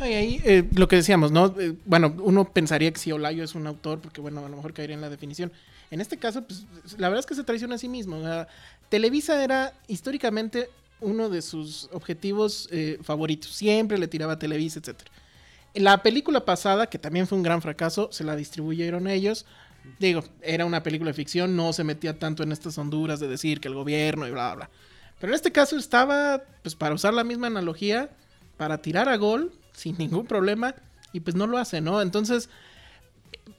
Y 0.00 0.02
ahí 0.02 0.40
eh, 0.44 0.68
lo 0.74 0.88
que 0.88 0.96
decíamos, 0.96 1.30
¿no? 1.30 1.54
Eh, 1.58 1.74
bueno, 1.86 2.14
uno 2.22 2.44
pensaría 2.52 2.92
que 2.92 2.98
si 2.98 3.12
Olayo 3.12 3.44
es 3.44 3.54
un 3.54 3.66
autor, 3.66 4.00
porque 4.00 4.20
bueno, 4.20 4.44
a 4.44 4.48
lo 4.48 4.56
mejor 4.56 4.72
caería 4.74 4.94
en 4.94 5.00
la 5.00 5.10
definición. 5.10 5.52
En 5.90 6.00
este 6.00 6.18
caso, 6.18 6.42
pues 6.42 6.66
la 6.98 7.08
verdad 7.08 7.20
es 7.20 7.26
que 7.26 7.34
se 7.34 7.44
traiciona 7.44 7.76
a 7.76 7.78
sí 7.78 7.88
mismo. 7.88 8.16
o 8.18 8.22
sea, 8.22 8.48
Televisa 8.88 9.42
era 9.42 9.72
históricamente 9.86 10.68
uno 11.00 11.28
de 11.28 11.42
sus 11.42 11.88
objetivos 11.92 12.68
eh, 12.72 12.98
favoritos. 13.02 13.52
Siempre 13.52 13.98
le 13.98 14.08
tiraba 14.08 14.34
a 14.34 14.38
Televisa, 14.38 14.80
etcétera. 14.80 15.10
La 15.74 16.02
película 16.02 16.44
pasada, 16.44 16.88
que 16.88 16.98
también 16.98 17.26
fue 17.26 17.36
un 17.36 17.42
gran 17.42 17.60
fracaso, 17.60 18.08
se 18.12 18.24
la 18.24 18.36
distribuyeron 18.36 19.06
ellos. 19.08 19.44
Digo, 19.98 20.24
era 20.42 20.64
una 20.64 20.82
película 20.82 21.10
de 21.10 21.14
ficción, 21.14 21.56
no 21.56 21.72
se 21.72 21.84
metía 21.84 22.18
tanto 22.18 22.42
en 22.42 22.52
estas 22.52 22.78
honduras 22.78 23.20
de 23.20 23.28
decir 23.28 23.60
que 23.60 23.68
el 23.68 23.74
gobierno 23.74 24.26
y 24.26 24.30
bla, 24.30 24.54
bla. 24.54 24.70
Pero 25.20 25.32
en 25.32 25.36
este 25.36 25.52
caso 25.52 25.76
estaba, 25.76 26.42
pues 26.62 26.74
para 26.74 26.94
usar 26.94 27.14
la 27.14 27.24
misma 27.24 27.46
analogía, 27.46 28.10
para 28.56 28.78
tirar 28.78 29.08
a 29.08 29.16
gol 29.16 29.52
sin 29.72 29.96
ningún 29.98 30.26
problema 30.26 30.74
y 31.12 31.20
pues 31.20 31.36
no 31.36 31.46
lo 31.46 31.58
hace, 31.58 31.80
¿no? 31.80 32.02
Entonces 32.02 32.48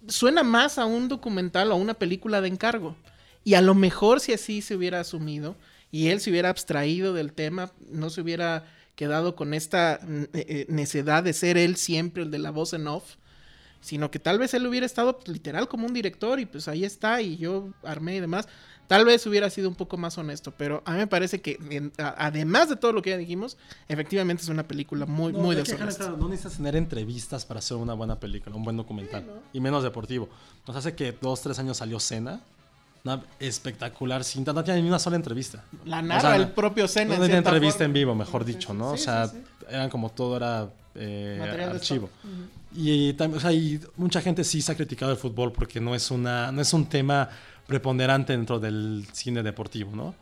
suena 0.08 0.44
más 0.44 0.78
a 0.78 0.86
un 0.86 1.08
documental 1.08 1.72
o 1.72 1.76
a 1.76 1.78
una 1.78 1.94
película 1.94 2.42
de 2.42 2.50
encargo. 2.50 2.96
Y 3.44 3.54
a 3.54 3.62
lo 3.62 3.76
mejor 3.76 4.20
si 4.20 4.34
así 4.34 4.62
se 4.62 4.76
hubiera 4.76 5.00
asumido 5.00 5.56
y 5.92 6.10
él 6.10 6.20
se 6.20 6.32
hubiera 6.32 6.50
abstraído 6.50 7.14
del 7.14 7.34
tema, 7.34 7.72
no 7.90 8.10
se 8.10 8.22
hubiera 8.22 8.66
quedado 8.96 9.36
con 9.36 9.54
esta 9.54 10.00
eh, 10.04 10.28
eh, 10.34 10.66
necedad 10.70 11.24
de 11.24 11.34
ser 11.34 11.58
él 11.58 11.76
siempre 11.76 12.24
el 12.24 12.32
de 12.32 12.40
la 12.40 12.52
voz 12.52 12.74
en 12.74 12.88
off, 12.88 13.16
sino 13.86 14.10
que 14.12 14.20
tal 14.20 14.40
vez 14.40 14.54
él 14.54 14.66
hubiera 14.66 14.86
estado 14.86 15.18
pues, 15.18 15.28
literal 15.28 15.68
como 15.68 15.86
un 15.86 15.94
director 15.94 16.40
y 16.40 16.46
pues 16.46 16.68
ahí 16.68 16.84
está 16.84 17.22
y 17.22 17.38
yo 17.38 17.70
armé 17.84 18.16
y 18.16 18.20
demás. 18.20 18.48
Tal 18.88 19.04
vez 19.04 19.26
hubiera 19.26 19.50
sido 19.50 19.68
un 19.70 19.74
poco 19.76 19.98
más 19.98 20.18
honesto, 20.18 20.52
pero 20.56 20.84
a 20.86 20.92
mí 20.92 20.98
me 20.98 21.08
parece 21.08 21.42
que 21.42 21.58
en- 21.72 21.92
a- 21.98 22.16
además 22.28 22.70
de 22.70 22.76
todo 22.76 22.92
lo 22.94 23.02
que 23.02 23.10
ya 23.12 23.18
dijimos, 23.18 23.58
efectivamente 23.88 24.44
es 24.44 24.50
una 24.50 24.64
película 24.68 25.06
muy, 25.06 25.34
No, 25.34 25.40
muy 25.40 25.56
deshonesta. 25.56 26.04
claro, 26.06 26.18
no 26.18 26.30
necesitas 26.30 26.58
tener 26.58 26.76
entrevistas 26.76 27.46
para 27.46 27.60
hacer 27.60 27.78
una 27.78 27.94
buena 27.94 28.20
película, 28.20 28.56
un 28.56 28.64
buen 28.64 28.78
documental. 28.78 29.26
Y 29.54 29.60
menos 29.60 29.84
deportivo. 29.84 30.30
Nos 30.68 30.76
hace 30.76 30.94
que 30.96 31.12
dos, 31.20 31.42
tres 31.42 31.58
años 31.60 31.78
salió 31.78 32.00
Cena. 32.00 32.42
Una 33.04 33.24
espectacular 33.40 34.24
cinta. 34.24 34.52
No 34.52 34.64
tiene 34.64 34.82
ni 34.82 34.88
una 34.88 34.98
sola 35.00 35.16
entrevista. 35.16 35.64
La 35.86 36.00
O 36.00 36.02
narra 36.02 36.22
sea, 36.22 36.36
el 36.38 36.48
propio 36.50 36.88
Senna. 36.88 37.18
No 37.18 37.26
cierta 37.26 37.38
entrevista 37.38 37.74
forma. 37.80 37.86
en 37.86 37.94
vivo, 37.94 38.16
mejor 38.16 38.44
dicho, 38.46 38.74
¿no? 38.74 38.92
o 38.92 38.98
Sí, 38.98 39.04
sea, 39.04 39.28
sí, 39.28 39.38
sí. 39.60 39.66
eran 39.70 39.90
como 39.92 40.10
todo 40.10 40.36
era 40.38 40.70
eh, 40.96 41.38
Material 41.40 41.70
de 41.70 41.76
archivo. 41.76 42.06
stock. 42.08 42.32
Ujú. 42.32 42.50
Y 42.78 43.14
también, 43.14 43.38
o 43.38 43.42
sea, 43.42 43.54
y 43.54 43.80
mucha 43.96 44.22
gente 44.22 44.44
sí 44.44 44.62
se 44.62 44.72
ha 44.72 44.76
criticado 44.76 45.12
el 45.12 45.18
fútbol 45.18 45.52
porque 45.52 45.80
no 45.80 45.96
es 45.96 46.12
una, 46.12 46.52
no 46.52 46.62
es 46.62 46.74
un 46.74 46.86
tema 46.88 47.30
preponderante 47.68 48.34
dentro 48.34 48.60
del 48.60 49.06
cine 49.14 49.44
deportivo, 49.44 49.96
¿no? 49.96 50.14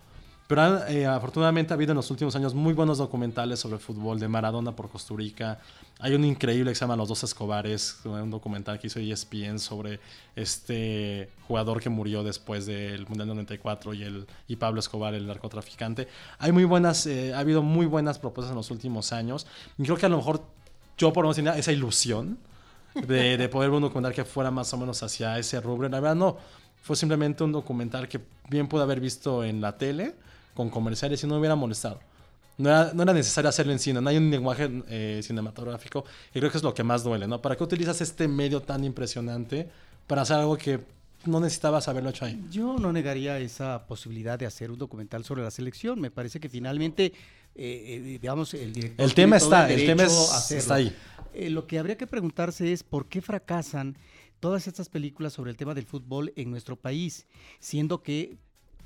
Pero 0.48 0.86
eh, 0.88 1.06
afortunadamente 1.06 1.74
ha 1.74 1.76
habido 1.76 1.94
en 1.94 1.96
los 1.96 2.12
últimos 2.12 2.36
años 2.36 2.54
muy 2.54 2.74
buenos 2.74 2.98
documentales 2.98 3.60
sobre 3.60 3.76
el 3.76 3.82
fútbol, 3.82 4.20
de 4.20 4.28
Maradona 4.28 4.76
por 4.76 4.90
Costa 4.90 5.14
Rica. 5.16 5.60
Hay 6.00 6.14
un 6.14 6.26
increíble 6.26 6.72
que 6.72 6.76
se 6.76 6.82
llama 6.82 6.98
Los 6.98 7.08
Dos 7.08 7.24
Escobares, 7.24 8.00
un 8.04 8.30
documental 8.30 8.78
que 8.78 8.88
hizo 8.88 9.00
ESPN 9.00 9.58
sobre 9.58 10.02
este 10.36 11.30
jugador 11.48 11.82
que 11.82 11.90
murió 11.90 12.24
después 12.24 12.66
del 12.66 13.08
Mundial 13.08 13.30
94 13.30 13.94
y, 13.94 14.04
el, 14.04 14.28
y 14.48 14.58
Pablo 14.58 14.82
Escobar, 14.82 15.14
el 15.14 15.26
narcotraficante. 15.26 16.10
Hay 16.40 16.52
muy 16.52 16.66
buenas, 16.66 17.08
eh, 17.08 17.34
ha 17.34 17.40
habido 17.40 17.64
muy 17.64 17.86
buenas 17.86 18.20
propuestas 18.20 18.52
en 18.52 18.58
los 18.58 18.70
últimos 18.70 19.14
años. 19.14 19.48
Y 19.78 19.84
creo 19.84 19.96
que 19.96 20.06
a 20.06 20.10
lo 20.10 20.18
mejor 20.18 20.44
yo 20.98 21.14
por 21.14 21.24
lo 21.24 21.28
menos 21.28 21.36
tenía 21.36 21.58
esa 21.58 21.72
ilusión 21.72 22.38
de, 22.94 23.38
de 23.38 23.50
poder 23.50 23.70
ver 23.70 23.78
un 23.78 23.84
documental 23.84 24.14
que 24.14 24.26
fuera 24.26 24.52
más 24.52 24.74
o 24.74 24.78
menos 24.78 25.02
hacia 25.04 25.38
ese 25.39 25.60
rubro. 25.60 25.89
La 25.89 26.00
verdad 26.00 26.16
no, 26.16 26.38
fue 26.84 26.96
simplemente 26.96 27.44
un 27.44 27.52
documental 27.52 28.08
que 28.08 28.20
bien 28.50 28.68
pude 28.68 28.84
haber 28.84 29.00
visto 29.00 29.44
en 29.44 29.62
la 29.62 29.78
tele 29.78 30.16
con 30.54 30.70
comerciales 30.70 31.24
y 31.24 31.28
no 31.28 31.36
me 31.36 31.39
hubiera 31.39 31.56
molestado. 31.56 32.00
No 32.58 32.70
era, 32.70 32.91
no 32.94 33.04
era 33.04 33.14
necesario 33.14 33.50
hacerlo 33.50 33.72
en 33.72 33.80
cine, 33.80 34.00
no 34.00 34.10
hay 34.10 34.18
un 34.18 34.30
lenguaje 34.30 34.70
eh, 34.88 35.22
cinematográfico 35.24 36.06
y 36.34 36.39
creo 36.39 36.52
que 36.52 36.58
es 36.58 36.64
lo 36.64 36.74
que 36.74 36.84
más 36.84 37.04
duele, 37.04 37.28
¿no? 37.28 37.41
¿Para 37.41 37.56
qué 37.56 37.64
utilizas 37.64 38.00
este 38.02 38.28
medio 38.28 38.62
tan 38.62 38.84
impresionante 38.84 39.70
para 40.06 40.22
hacer 40.22 40.38
algo 40.38 40.58
que 40.58 40.82
no 41.26 41.39
necesitabas 41.39 41.88
haberlo 41.88 42.10
hecho 42.10 42.26
ahí? 42.26 42.44
Yo 42.52 42.78
no 42.78 42.91
negaría 42.91 43.39
esa 43.39 43.88
posibilidad 43.88 44.38
de 44.38 44.46
hacer 44.46 44.70
un 44.70 44.78
documental 44.78 45.24
sobre 45.24 45.41
la 45.41 45.52
selección. 45.52 46.00
Me 46.00 46.12
parece 46.12 46.39
que 46.39 46.50
finalmente, 46.50 47.14
eh, 47.56 47.84
eh, 47.88 48.20
digamos, 48.22 48.54
el 48.54 48.74
director. 48.74 49.06
El 49.06 49.14
tema 49.14 49.38
está, 49.38 49.72
el 49.72 49.86
tema 49.86 50.04
es- 50.04 50.51
está 50.51 50.76
ahí. 50.76 50.95
Eh, 51.34 51.49
lo 51.49 51.66
que 51.68 51.80
habría 51.80 51.97
que 51.97 52.08
preguntarse 52.08 52.72
es 52.72 52.84
por 52.84 53.08
qué 53.08 53.22
fracasan 53.22 53.97
todas 54.39 54.68
estas 54.68 54.89
películas 54.89 55.34
sobre 55.34 55.51
el 55.51 55.58
tema 55.58 55.74
del 55.74 55.86
fútbol 55.86 56.34
en 56.36 56.51
nuestro 56.51 56.76
país, 56.76 57.26
siendo 57.60 58.04
que 58.04 58.38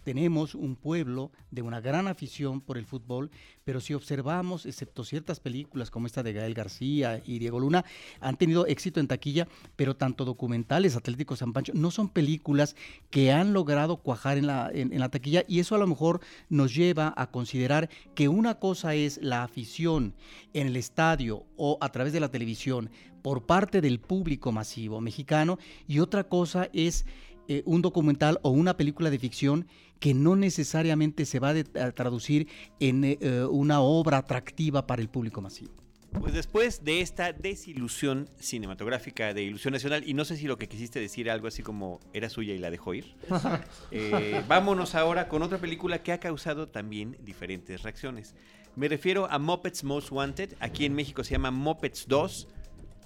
tenemos 0.07 0.55
un 0.55 0.77
pueblo 0.77 1.33
de 1.51 1.61
una 1.61 1.81
gran 1.81 2.07
afición 2.07 2.61
por 2.61 2.77
el 2.77 2.85
fútbol, 2.85 3.29
pero 3.65 3.81
si 3.81 3.93
observamos, 3.93 4.65
excepto 4.65 5.03
ciertas 5.03 5.41
películas 5.41 5.91
como 5.91 6.07
esta 6.07 6.23
de 6.23 6.31
Gael 6.31 6.53
García 6.53 7.21
y 7.25 7.39
Diego 7.39 7.59
Luna, 7.59 7.83
han 8.21 8.37
tenido 8.37 8.65
éxito 8.67 9.01
en 9.01 9.09
taquilla, 9.09 9.49
pero 9.75 9.97
tanto 9.97 10.23
documentales, 10.23 10.95
Atlético 10.95 11.35
San 11.35 11.51
Pancho, 11.51 11.73
no 11.75 11.91
son 11.91 12.07
películas 12.07 12.77
que 13.09 13.33
han 13.33 13.51
logrado 13.51 13.97
cuajar 13.97 14.37
en 14.37 14.47
la, 14.47 14.71
en, 14.73 14.93
en 14.93 14.99
la 15.01 15.09
taquilla 15.09 15.43
y 15.45 15.59
eso 15.59 15.75
a 15.75 15.79
lo 15.79 15.87
mejor 15.87 16.21
nos 16.47 16.73
lleva 16.73 17.13
a 17.17 17.29
considerar 17.29 17.89
que 18.15 18.29
una 18.29 18.59
cosa 18.59 18.95
es 18.95 19.19
la 19.21 19.43
afición 19.43 20.13
en 20.53 20.67
el 20.67 20.77
estadio 20.77 21.43
o 21.57 21.77
a 21.81 21.91
través 21.91 22.13
de 22.13 22.21
la 22.21 22.31
televisión 22.31 22.89
por 23.21 23.45
parte 23.45 23.81
del 23.81 23.99
público 23.99 24.53
masivo 24.53 25.01
mexicano 25.01 25.59
y 25.85 25.99
otra 25.99 26.23
cosa 26.23 26.69
es 26.71 27.05
eh, 27.47 27.63
un 27.65 27.81
documental 27.81 28.39
o 28.43 28.49
una 28.49 28.77
película 28.77 29.09
de 29.09 29.19
ficción 29.19 29.67
que 29.99 30.13
no 30.13 30.35
necesariamente 30.35 31.25
se 31.25 31.39
va 31.39 31.53
de- 31.53 31.65
a 31.79 31.91
traducir 31.91 32.47
en 32.79 33.03
eh, 33.03 33.17
eh, 33.21 33.45
una 33.49 33.81
obra 33.81 34.17
atractiva 34.17 34.85
para 34.87 35.01
el 35.01 35.09
público 35.09 35.41
masivo. 35.41 35.71
Pues 36.19 36.33
después 36.33 36.83
de 36.83 37.01
esta 37.01 37.33
desilusión 37.33 38.29
cinematográfica 38.39 39.33
de 39.33 39.43
Ilusión 39.43 39.73
Nacional, 39.73 40.03
y 40.07 40.13
no 40.13 40.23
sé 40.25 40.37
si 40.37 40.47
lo 40.47 40.57
que 40.57 40.67
quisiste 40.67 40.99
decir 40.99 41.29
algo 41.29 41.47
así 41.47 41.61
como 41.63 41.99
era 42.13 42.29
suya 42.29 42.53
y 42.53 42.57
la 42.59 42.71
dejó 42.71 42.93
ir, 42.93 43.13
eh, 43.91 44.41
vámonos 44.47 44.95
ahora 44.95 45.27
con 45.27 45.41
otra 45.41 45.57
película 45.57 46.01
que 46.03 46.11
ha 46.13 46.19
causado 46.19 46.69
también 46.69 47.17
diferentes 47.23 47.83
reacciones. 47.83 48.35
Me 48.75 48.87
refiero 48.87 49.29
a 49.29 49.37
Muppets 49.39 49.83
Most 49.83 50.11
Wanted, 50.11 50.53
aquí 50.59 50.85
en 50.85 50.93
México 50.93 51.23
se 51.23 51.31
llama 51.31 51.51
Muppets 51.51 52.07
2, 52.07 52.47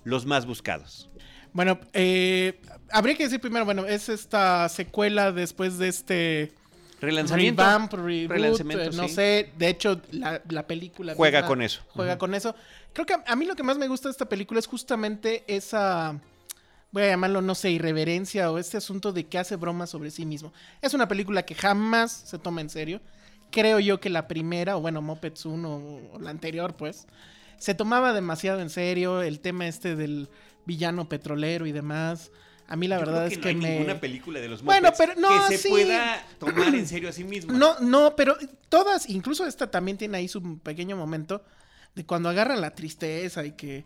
Los 0.04 0.26
Más 0.26 0.46
Buscados. 0.46 1.10
Bueno, 1.54 1.80
eh, 1.94 2.60
habría 2.92 3.16
que 3.16 3.24
decir 3.24 3.40
primero, 3.40 3.66
bueno, 3.66 3.86
es 3.86 4.10
esta 4.10 4.70
secuela 4.70 5.32
después 5.32 5.78
de 5.78 5.88
este 5.88 6.54
Relanzamiento. 7.00 7.62
revamp, 7.62 7.94
reboot, 7.94 8.32
Relanzamiento, 8.32 8.84
eh, 8.86 8.92
no 8.94 9.08
sí. 9.08 9.16
sé, 9.16 9.52
de 9.58 9.68
hecho 9.70 10.02
la, 10.12 10.42
la 10.50 10.68
película 10.68 11.14
Juega 11.16 11.40
misma 11.40 11.48
con 11.48 11.62
eso. 11.62 11.82
Juega 11.90 12.18
con 12.18 12.34
eso. 12.36 12.56
Creo 12.94 13.06
que 13.06 13.14
a, 13.14 13.24
a 13.26 13.36
mí 13.36 13.46
lo 13.46 13.56
que 13.56 13.64
más 13.64 13.78
me 13.78 13.88
gusta 13.88 14.08
de 14.10 14.12
esta 14.12 14.30
película 14.30 14.60
es 14.60 14.68
justamente 14.68 15.44
esa 15.48 16.20
voy 16.92 17.04
a 17.04 17.08
llamarlo 17.08 17.42
no 17.42 17.56
sé, 17.56 17.72
irreverencia 17.72 18.52
o 18.52 18.58
este 18.58 18.78
asunto 18.78 19.12
de 19.14 19.26
que 19.26 19.38
hace 19.38 19.56
bromas 19.56 19.90
sobre 19.90 20.12
sí 20.12 20.26
mismo. 20.26 20.54
Es 20.82 20.94
una 20.94 21.08
película 21.08 21.44
que 21.44 21.56
jamás 21.56 22.12
se 22.12 22.38
toma 22.38 22.62
en 22.62 22.70
serio. 22.70 23.02
Creo 23.50 23.80
yo 23.80 24.00
que 24.00 24.10
la 24.10 24.28
primera, 24.28 24.78
o 24.78 24.82
bueno, 24.82 25.02
Muppets 25.02 25.46
1 25.46 25.70
o 26.14 26.20
la 26.20 26.30
anterior, 26.30 26.74
pues, 26.76 27.08
se 27.58 27.76
tomaba 27.76 28.14
demasiado 28.14 28.62
en 28.62 28.70
serio 28.70 29.22
el 29.22 29.40
tema 29.40 29.68
este 29.68 29.96
del 29.96 30.30
villano 30.66 31.08
petrolero 31.10 31.66
y 31.66 31.72
demás. 31.72 32.32
A 32.68 32.76
mí 32.78 32.88
la 32.88 32.96
Yo 33.00 33.06
verdad 33.06 33.28
creo 33.28 33.32
es 33.32 33.38
no 33.38 33.42
que 33.44 33.50
hay 33.50 33.56
me... 33.56 33.70
ninguna 33.72 34.00
película 34.00 34.40
de 34.40 34.48
los 34.48 34.62
Bueno, 34.64 34.92
pero 34.98 35.14
no, 35.16 35.28
que 35.50 35.58
se 35.58 35.64
sí. 35.64 35.70
pueda 35.70 36.26
tomar 36.40 36.74
en 36.74 36.88
serio 36.88 37.10
a 37.10 37.12
sí 37.12 37.24
misma. 37.24 37.54
No, 37.54 37.80
no, 37.80 38.16
pero 38.16 38.38
todas, 38.70 39.10
incluso 39.10 39.46
esta 39.46 39.70
también 39.70 39.98
tiene 39.98 40.18
ahí 40.18 40.28
su 40.28 40.60
pequeño 40.60 40.96
momento 40.96 41.44
de 41.96 42.06
cuando 42.06 42.30
agarran 42.30 42.62
la 42.62 42.74
tristeza 42.74 43.44
y 43.46 43.52
que, 43.54 43.84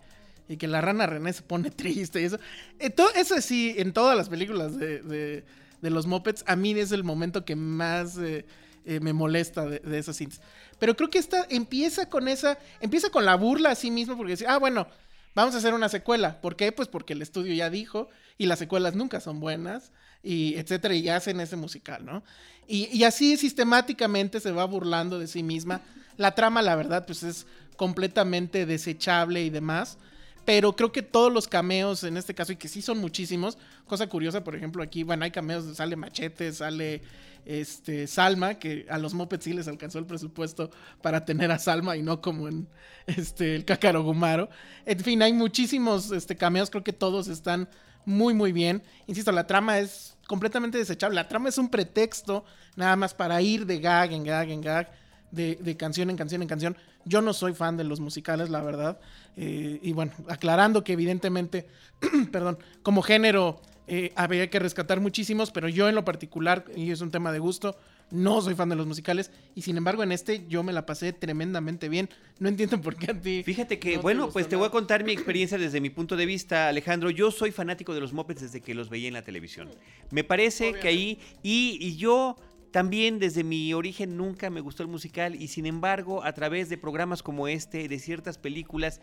y 0.47 0.57
que 0.57 0.67
la 0.67 0.82
rana 0.82 1.07
René 1.07 1.34
se 1.34 1.41
pone 1.41 1.71
triste 1.71 2.21
y 2.21 2.26
eso. 2.26 2.38
Eh, 2.80 2.93
eso 3.15 3.41
sí, 3.41 3.73
en 3.78 3.91
todas 3.93 4.15
las 4.15 4.30
películas 4.30 4.78
de, 4.78 5.01
de- 5.01 5.45
de 5.82 5.89
los 5.91 6.07
Muppets, 6.07 6.43
a 6.47 6.55
mí 6.55 6.71
es 6.71 6.91
el 6.91 7.03
momento 7.03 7.45
que 7.45 7.55
más 7.55 8.17
eh, 8.17 8.45
eh, 8.86 8.99
me 9.01 9.13
molesta 9.13 9.65
de, 9.67 9.80
de 9.80 9.99
esas 9.99 10.15
cintas. 10.15 10.41
Pero 10.80 10.95
creo 10.95 11.09
que 11.11 11.19
esta 11.19 11.45
empieza 11.49 12.09
con 12.09 12.28
esa, 12.28 12.57
empieza 12.80 13.09
con 13.09 13.23
la 13.26 13.36
burla 13.36 13.71
a 13.71 13.76
sí 13.76 13.91
mismo 13.91 14.15
porque 14.17 14.32
dice, 14.34 14.45
ah, 14.47 14.57
bueno, 14.57 14.88
vamos 15.36 15.53
a 15.53 15.59
hacer 15.59 15.73
una 15.73 15.89
secuela. 15.89 16.41
¿Por 16.41 16.55
qué? 16.55 16.71
Pues 16.71 16.88
porque 16.88 17.13
el 17.13 17.21
estudio 17.21 17.53
ya 17.53 17.69
dijo 17.69 18.09
y 18.38 18.47
las 18.47 18.59
secuelas 18.59 18.95
nunca 18.95 19.19
son 19.19 19.39
buenas 19.39 19.91
y 20.23 20.55
etcétera, 20.55 20.95
y 20.95 21.07
hacen 21.09 21.39
ese 21.39 21.55
musical, 21.55 22.03
¿no? 22.03 22.23
Y, 22.67 22.86
y 22.91 23.03
así 23.03 23.38
sistemáticamente 23.38 24.39
se 24.39 24.51
va 24.51 24.65
burlando 24.65 25.19
de 25.19 25.27
sí 25.27 25.43
misma. 25.43 25.81
La 26.17 26.33
trama, 26.33 26.63
la 26.63 26.75
verdad, 26.75 27.05
pues 27.05 27.21
es 27.21 27.45
completamente 27.77 28.65
desechable 28.65 29.43
y 29.43 29.51
demás. 29.51 29.99
Pero 30.45 30.75
creo 30.75 30.91
que 30.91 31.01
todos 31.01 31.33
los 31.33 31.47
cameos 31.47 32.03
en 32.03 32.17
este 32.17 32.36
caso, 32.36 32.51
y 32.51 32.55
que 32.55 32.67
sí 32.67 32.81
son 32.83 32.99
muchísimos, 32.99 33.57
cosa 33.88 34.07
curiosa, 34.07 34.43
por 34.43 34.55
ejemplo, 34.55 34.83
aquí, 34.83 35.01
bueno, 35.01 35.25
hay 35.25 35.31
cameos, 35.31 35.75
sale 35.75 35.95
Machete, 35.95 36.53
sale 36.53 37.01
este 37.46 38.08
Salma, 38.08 38.56
que 38.56 38.86
a 38.89 38.98
los 38.98 39.14
Muppets 39.14 39.43
sí 39.43 39.54
les 39.54 39.68
alcanzó 39.68 40.00
el 40.00 40.06
presupuesto 40.06 40.72
para 41.02 41.26
tener 41.26 41.52
a 41.52 41.60
Salma 41.60 41.96
y 41.96 42.02
no 42.02 42.22
como 42.22 42.48
en 42.48 42.68
este 43.08 43.56
el 43.56 43.66
Cácaro 43.66 44.04
Gumaro. 44.04 44.50
En 44.86 45.00
fin, 45.00 45.22
hay 45.22 45.34
muchísimos 45.34 46.12
este, 46.12 46.36
cameos, 46.36 46.70
creo 46.70 46.84
que 46.84 46.93
todos 46.93 47.28
están 47.28 47.70
muy, 48.06 48.34
muy 48.34 48.52
bien. 48.52 48.84
Insisto, 49.08 49.32
la 49.32 49.48
trama 49.48 49.80
es 49.80 50.18
completamente 50.28 50.78
desechable. 50.78 51.16
La 51.16 51.28
trama 51.28 51.50
es 51.50 51.58
un 51.58 51.70
pretexto 51.70 52.46
nada 52.76 52.96
más 52.96 53.14
para 53.14 53.41
ir 53.41 53.66
de 53.66 53.80
gag 53.80 54.12
en 54.12 54.24
gag 54.24 54.50
en 54.50 54.62
gag, 54.62 54.91
de, 55.32 55.78
canción 55.78 56.10
en 56.10 56.18
canción 56.18 56.41
en 56.41 56.48
canción. 56.48 56.78
Yo 57.04 57.22
no 57.22 57.34
soy 57.34 57.54
fan 57.54 57.78
de 57.78 57.84
los 57.84 58.00
musicales, 58.00 58.50
la 58.50 58.62
verdad. 58.62 59.00
Eh, 59.38 59.80
y 59.82 59.93
bueno, 59.93 60.14
aclarando 60.28 60.84
que 60.84 60.93
evidentemente, 60.93 61.68
perdón, 62.32 62.58
como 62.82 63.02
género 63.02 63.62
eh, 63.88 64.11
habría 64.15 64.49
que 64.49 64.59
rescatar 64.59 64.99
muchísimos, 64.99 65.51
pero 65.51 65.67
yo 65.69 65.88
en 65.89 65.95
lo 65.95 66.05
particular, 66.05 66.65
y 66.75 66.91
es 66.91 67.01
un 67.01 67.11
tema 67.11 67.31
de 67.31 67.39
gusto, 67.39 67.77
no 68.11 68.41
soy 68.41 68.55
fan 68.55 68.69
de 68.69 68.75
los 68.75 68.86
musicales. 68.86 69.31
Y 69.55 69.61
sin 69.61 69.77
embargo, 69.77 70.03
en 70.03 70.11
este 70.11 70.45
yo 70.47 70.63
me 70.63 70.73
la 70.73 70.86
pasé 70.86 71.13
tremendamente 71.13 71.89
bien. 71.89 72.09
No 72.39 72.49
entiendo 72.49 72.79
por 72.81 72.95
qué 72.95 73.11
a 73.11 73.19
ti. 73.19 73.43
Fíjate 73.43 73.79
que, 73.79 73.95
no 73.95 74.01
bueno, 74.01 74.29
pues 74.29 74.47
te 74.47 74.55
voy 74.55 74.67
a 74.67 74.69
contar 74.69 75.03
mi 75.03 75.11
experiencia 75.11 75.57
desde 75.57 75.81
mi 75.81 75.89
punto 75.89 76.15
de 76.15 76.25
vista, 76.25 76.67
Alejandro. 76.67 77.09
Yo 77.09 77.31
soy 77.31 77.51
fanático 77.51 77.93
de 77.93 78.01
los 78.01 78.13
Muppets 78.13 78.41
desde 78.41 78.61
que 78.61 78.75
los 78.75 78.89
veía 78.89 79.07
en 79.07 79.13
la 79.13 79.23
televisión. 79.23 79.69
Me 80.11 80.23
parece 80.23 80.73
que 80.73 80.88
ahí, 80.88 81.19
y, 81.41 81.77
y 81.81 81.95
yo 81.95 82.38
también 82.71 83.19
desde 83.19 83.45
mi 83.45 83.73
origen 83.73 84.17
nunca 84.17 84.49
me 84.49 84.59
gustó 84.59 84.83
el 84.83 84.89
musical, 84.89 85.33
y 85.41 85.47
sin 85.47 85.65
embargo, 85.65 86.23
a 86.25 86.33
través 86.33 86.67
de 86.69 86.77
programas 86.77 87.23
como 87.23 87.47
este, 87.47 87.88
de 87.88 87.99
ciertas 87.99 88.38
películas, 88.38 88.99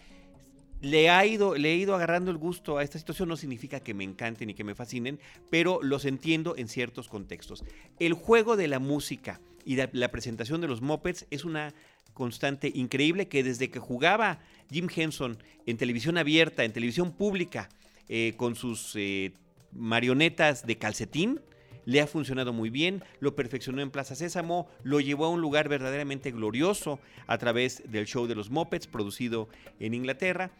le, 0.83 1.09
ha 1.09 1.25
ido, 1.25 1.55
le 1.55 1.73
he 1.73 1.77
ido 1.77 1.95
agarrando 1.95 2.31
el 2.31 2.37
gusto 2.37 2.77
a 2.77 2.83
esta 2.83 2.99
situación. 2.99 3.29
No 3.29 3.37
significa 3.37 3.81
que 3.81 3.95
me 3.95 4.05
encanten 4.05 4.51
y 4.51 4.55
que 4.55 4.65
me 4.65 4.75
fascinen, 4.75 5.19
pero 5.49 5.81
los 5.83 6.05
entiendo 6.05 6.55
en 6.57 6.69
ciertos 6.69 7.09
contextos. 7.09 7.65
El 7.99 8.13
juego 8.13 8.57
de 8.57 8.69
la 8.69 8.81
música 8.81 9.41
y 9.65 9.77
la, 9.77 10.11
presentación 10.11 10.61
de 10.61 10.69
los 10.69 10.83
Muppets 10.83 11.27
es 11.31 11.45
una 11.45 11.73
constante 12.13 12.71
increíble 12.75 13.29
que 13.29 13.43
desde 13.43 13.71
que 13.71 13.79
jugaba 13.79 14.41
Jim 14.71 14.89
Henson 14.95 15.39
en 15.67 15.77
televisión 15.79 16.19
abierta, 16.19 16.65
en 16.65 16.73
televisión 16.73 17.13
pública, 17.13 17.69
eh, 18.09 18.35
con 18.37 18.57
sus 18.57 18.95
eh, 18.97 19.33
marionetas 19.71 20.67
de 20.67 20.77
calcetín, 20.77 21.41
le 21.85 22.01
ha 22.01 22.07
funcionado 22.07 22.53
muy 22.53 22.71
bien, 22.71 23.03
lo 23.21 23.35
perfeccionó 23.35 23.83
en 23.83 23.91
Plaza 23.91 24.15
Sésamo, 24.15 24.69
lo 24.83 25.01
llevó 25.01 25.27
a 25.27 25.31
un 25.31 25.41
lugar 25.41 25.69
verdaderamente 25.69 26.31
glorioso 26.31 27.01
a 27.27 27.39
través 27.39 27.83
del 27.91 28.07
show 28.07 28.27
de 28.27 28.35
los 28.35 28.51
Muppets 28.51 28.87
producido 28.87 29.49
en 29.81 29.95
Inglaterra 29.95 30.51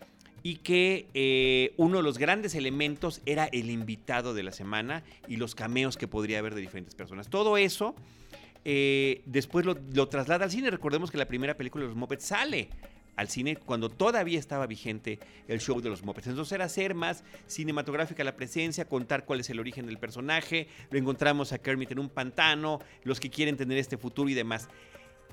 y 0.43 0.57
que 0.57 1.07
eh, 1.15 1.73
uno 1.77 1.99
de 1.99 2.03
los 2.03 2.19
grandes 2.19 2.55
elementos 2.55 3.21
era 3.27 3.47
el 3.47 3.71
invitado 3.71 4.35
de 4.35 4.43
la 4.43 4.53
semana 4.53 5.05
y 5.29 5.37
los 5.37 5.55
cameos 5.55 5.97
que 5.97 6.09
podría 6.09 6.41
haber 6.41 6.55
de 6.55 6.61
diferentes 6.61 6.95
personas. 6.95 7.29
Todo 7.29 7.57
eso 7.57 7.95
eh, 8.65 9.23
después 9.27 9.65
lo, 9.65 9.77
lo 9.93 10.09
traslada 10.09 10.45
al 10.45 10.51
cine. 10.51 10.71
Recordemos 10.71 11.11
que 11.11 11.19
la 11.19 11.27
primera 11.27 11.57
película 11.57 11.83
de 11.83 11.89
los 11.89 11.97
Muppets 11.97 12.25
sale 12.25 12.69
al 13.23 13.29
cine 13.29 13.57
cuando 13.57 13.89
todavía 13.89 14.39
estaba 14.39 14.67
vigente 14.67 15.19
el 15.49 15.61
show 15.61 15.81
de 15.81 15.89
los 15.89 16.03
Muppets. 16.03 16.27
Entonces 16.27 16.53
era 16.53 16.67
hacer 16.67 16.95
más 16.95 17.25
cinematográfica 17.47 18.23
la 18.25 18.37
presencia, 18.37 18.87
contar 18.87 19.25
cuál 19.25 19.41
es 19.41 19.51
el 19.51 19.59
origen 19.59 19.87
del 19.87 19.99
personaje. 19.99 20.69
Lo 20.91 20.99
encontramos 20.99 21.53
a 21.53 21.59
Kermit 21.59 21.93
en 21.93 21.99
un 21.99 22.09
pantano, 22.09 22.81
los 23.05 23.19
que 23.19 23.31
quieren 23.31 23.57
tener 23.57 23.79
este 23.79 23.97
futuro 23.97 24.29
y 24.29 24.35
demás. 24.35 24.69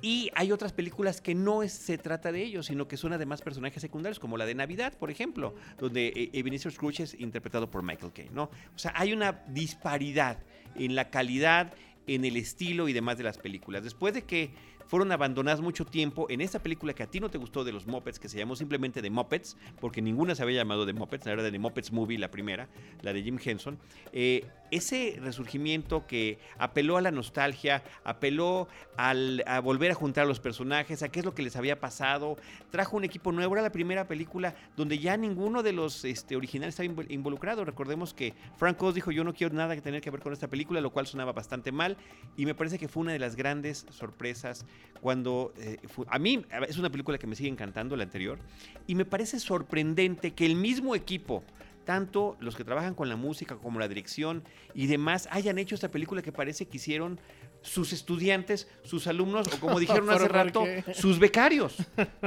Y 0.02 0.30
hay 0.34 0.52
otras 0.52 0.72
películas 0.72 1.20
que 1.20 1.36
no 1.36 1.68
se 1.68 1.98
trata 1.98 2.32
de 2.32 2.42
ellos, 2.42 2.68
sino 2.68 2.88
que 2.88 2.96
son 2.96 3.12
además 3.12 3.42
personajes 3.42 3.82
secundarios, 3.82 4.20
como 4.20 4.38
la 4.38 4.46
de 4.46 4.56
Navidad, 4.56 4.98
por 4.98 5.12
ejemplo, 5.12 5.56
donde 5.78 6.08
eh, 6.08 6.30
Ebenezer 6.34 6.72
Scrooge 6.72 7.04
es 7.04 7.20
interpretado 7.20 7.70
por 7.70 7.84
Michael 7.84 8.14
Caine, 8.14 8.32
¿no? 8.32 8.44
O 8.44 8.78
sea, 8.78 8.94
hay 8.96 9.12
una 9.12 9.44
disparidad 9.50 10.40
en 10.76 10.96
la 10.96 11.10
calidad, 11.10 11.74
en 12.08 12.24
el 12.24 12.38
estilo 12.38 12.88
y 12.88 12.94
demás 12.94 13.18
de 13.18 13.26
las 13.26 13.38
películas. 13.38 13.84
Después 13.84 14.14
de 14.14 14.24
que 14.24 14.52
fueron 14.90 15.12
abandonadas 15.12 15.62
mucho 15.62 15.86
tiempo 15.86 16.26
en 16.32 16.42
esta 16.42 16.58
película 16.64 16.94
que 16.94 17.04
a 17.04 17.08
ti 17.08 17.20
no 17.20 17.30
te 17.30 17.38
gustó 17.38 17.64
de 17.64 17.72
los 17.72 17.86
Muppets, 17.86 18.18
que 18.18 18.28
se 18.28 18.40
llamó 18.40 18.56
simplemente 18.56 19.04
The 19.04 19.12
Muppets, 19.12 19.56
porque 19.80 20.02
ninguna 20.02 20.34
se 20.34 20.42
había 20.42 20.58
llamado 20.58 20.84
The 20.84 20.94
Muppets, 20.94 21.28
la 21.28 21.34
era 21.34 21.44
de 21.44 21.52
The 21.52 21.60
Muppets 21.60 21.92
Movie, 21.92 22.18
la 22.18 22.32
primera, 22.32 22.68
la 23.04 23.14
de 23.14 23.22
Jim 23.22 23.38
Henson. 23.44 23.78
eh, 24.12 24.46
ese 24.72 25.18
resurgimiento 25.22 26.06
que 26.08 26.40
apeló 26.58 26.98
a 26.98 27.02
la 27.02 27.12
nostalgia, 27.12 27.84
apeló 28.04 28.68
al- 28.98 29.44
a 29.48 29.60
volver 29.60 29.92
a 29.92 29.96
juntar 29.96 30.26
a 30.26 30.28
los 30.28 30.40
personajes, 30.40 31.04
a 31.04 31.10
qué 31.10 31.20
es 31.20 31.26
lo 31.26 31.34
que 31.34 31.42
les 31.44 31.56
había 31.56 31.80
pasado, 31.80 32.36
trajo 32.72 32.98
un 32.98 33.04
equipo 33.04 33.32
nuevo, 33.32 33.56
era 33.56 33.62
la 33.64 33.72
primera 33.72 34.08
película 34.08 34.56
donde 34.76 35.00
ya 35.00 35.18
ninguno 35.18 35.64
de 35.64 35.74
los 35.74 36.06
este, 36.06 36.36
originales 36.36 36.80
estaba 36.80 36.88
invol- 36.94 37.12
involucrado. 37.12 37.66
Recordemos 37.66 38.14
que 38.14 38.34
Frank 38.58 38.82
Oz 38.84 38.96
dijo 38.96 39.12
yo 39.12 39.24
no 39.24 39.34
quiero 39.34 39.56
nada 39.56 39.76
que 39.76 39.82
tener 39.82 40.02
que 40.02 40.12
ver 40.12 40.22
con 40.22 40.34
esta 40.34 40.48
película, 40.48 40.82
lo 40.82 40.92
cual 40.92 41.08
sonaba 41.08 41.32
bastante 41.32 41.72
mal 41.72 41.98
y 42.38 42.46
me 42.46 42.56
parece 42.56 42.78
que 42.78 42.88
fue 42.88 43.02
una 43.02 43.12
de 43.14 43.20
las 43.20 43.36
grandes 43.36 43.86
sorpresas 43.90 44.66
cuando 45.02 45.54
eh, 45.58 45.78
a 46.08 46.20
mí 46.20 46.46
es 46.68 46.78
una 46.78 46.90
película 46.90 47.18
que 47.18 47.28
me 47.28 47.36
sigue 47.36 47.50
encantando 47.50 47.96
la 47.96 48.04
anterior 48.04 48.40
y 48.88 48.96
me 48.96 49.06
parece 49.06 49.40
sorprendente 49.40 50.32
que 50.32 50.46
el 50.46 50.56
mismo 50.56 50.96
equipo 50.96 51.44
tanto 51.90 52.38
los 52.40 52.56
que 52.56 52.64
trabajan 52.64 52.94
con 52.94 53.10
la 53.10 53.16
música 53.16 53.56
como 53.58 53.80
la 53.80 53.88
dirección 53.88 54.44
y 54.76 54.86
demás 54.86 55.28
hayan 55.32 55.58
hecho 55.58 55.74
esta 55.74 55.90
película 55.90 56.22
que 56.22 56.32
parece 56.32 56.68
que 56.68 56.78
hicieron 56.78 57.20
sus 57.64 57.94
estudiantes, 57.94 58.68
sus 58.84 59.08
alumnos 59.08 59.48
o 59.48 59.60
como 59.60 59.80
dijeron 59.80 60.08
hace 60.12 60.28
¿Pero 60.28 60.28
por 60.28 60.36
rato, 60.36 60.94
sus 60.94 61.18
becarios. 61.18 61.78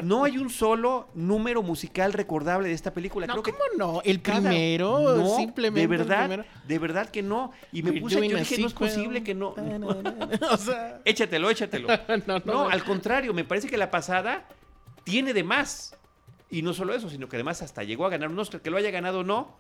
No 0.02 0.24
hay 0.24 0.36
un 0.38 0.50
solo 0.50 1.10
número 1.14 1.62
musical 1.62 2.12
recordable 2.12 2.66
de 2.66 2.74
esta 2.74 2.92
película. 2.92 3.28
No, 3.28 3.34
Creo 3.34 3.44
que 3.44 3.52
¿cómo 3.52 3.62
no? 3.78 4.02
El 4.04 4.20
cada- 4.20 4.40
primero, 4.50 5.16
No, 5.16 5.36
simplemente. 5.36 5.80
De 5.80 5.86
verdad, 5.86 6.44
de 6.66 6.78
verdad 6.80 7.08
que 7.08 7.22
no. 7.22 7.52
Y 7.70 7.84
me 7.84 7.90
We're 7.90 8.00
puse, 8.00 8.28
yo 8.28 8.36
dije, 8.36 8.58
no 8.58 8.66
es 8.66 8.72
posible 8.74 9.22
que 9.22 9.36
no. 9.36 9.54
o 10.50 10.56
sea, 10.56 11.00
Échatelo, 11.04 11.50
échatelo. 11.50 11.86
no, 12.26 12.38
No, 12.40 12.42
no. 12.44 12.68
al 12.68 12.82
contrario, 12.82 13.32
me 13.32 13.44
parece 13.44 13.68
que 13.68 13.76
la 13.76 13.92
pasada 13.92 14.48
tiene 15.04 15.32
de 15.32 15.44
más. 15.44 15.96
Y 16.52 16.62
no 16.62 16.72
solo 16.74 16.94
eso, 16.94 17.10
sino 17.10 17.28
que 17.28 17.34
además 17.36 17.62
hasta 17.62 17.82
llegó 17.82 18.06
a 18.06 18.10
ganar 18.10 18.28
un 18.28 18.38
Oscar. 18.38 18.60
Que 18.60 18.70
lo 18.70 18.76
haya 18.76 18.90
ganado 18.92 19.20
o 19.20 19.24
no, 19.24 19.56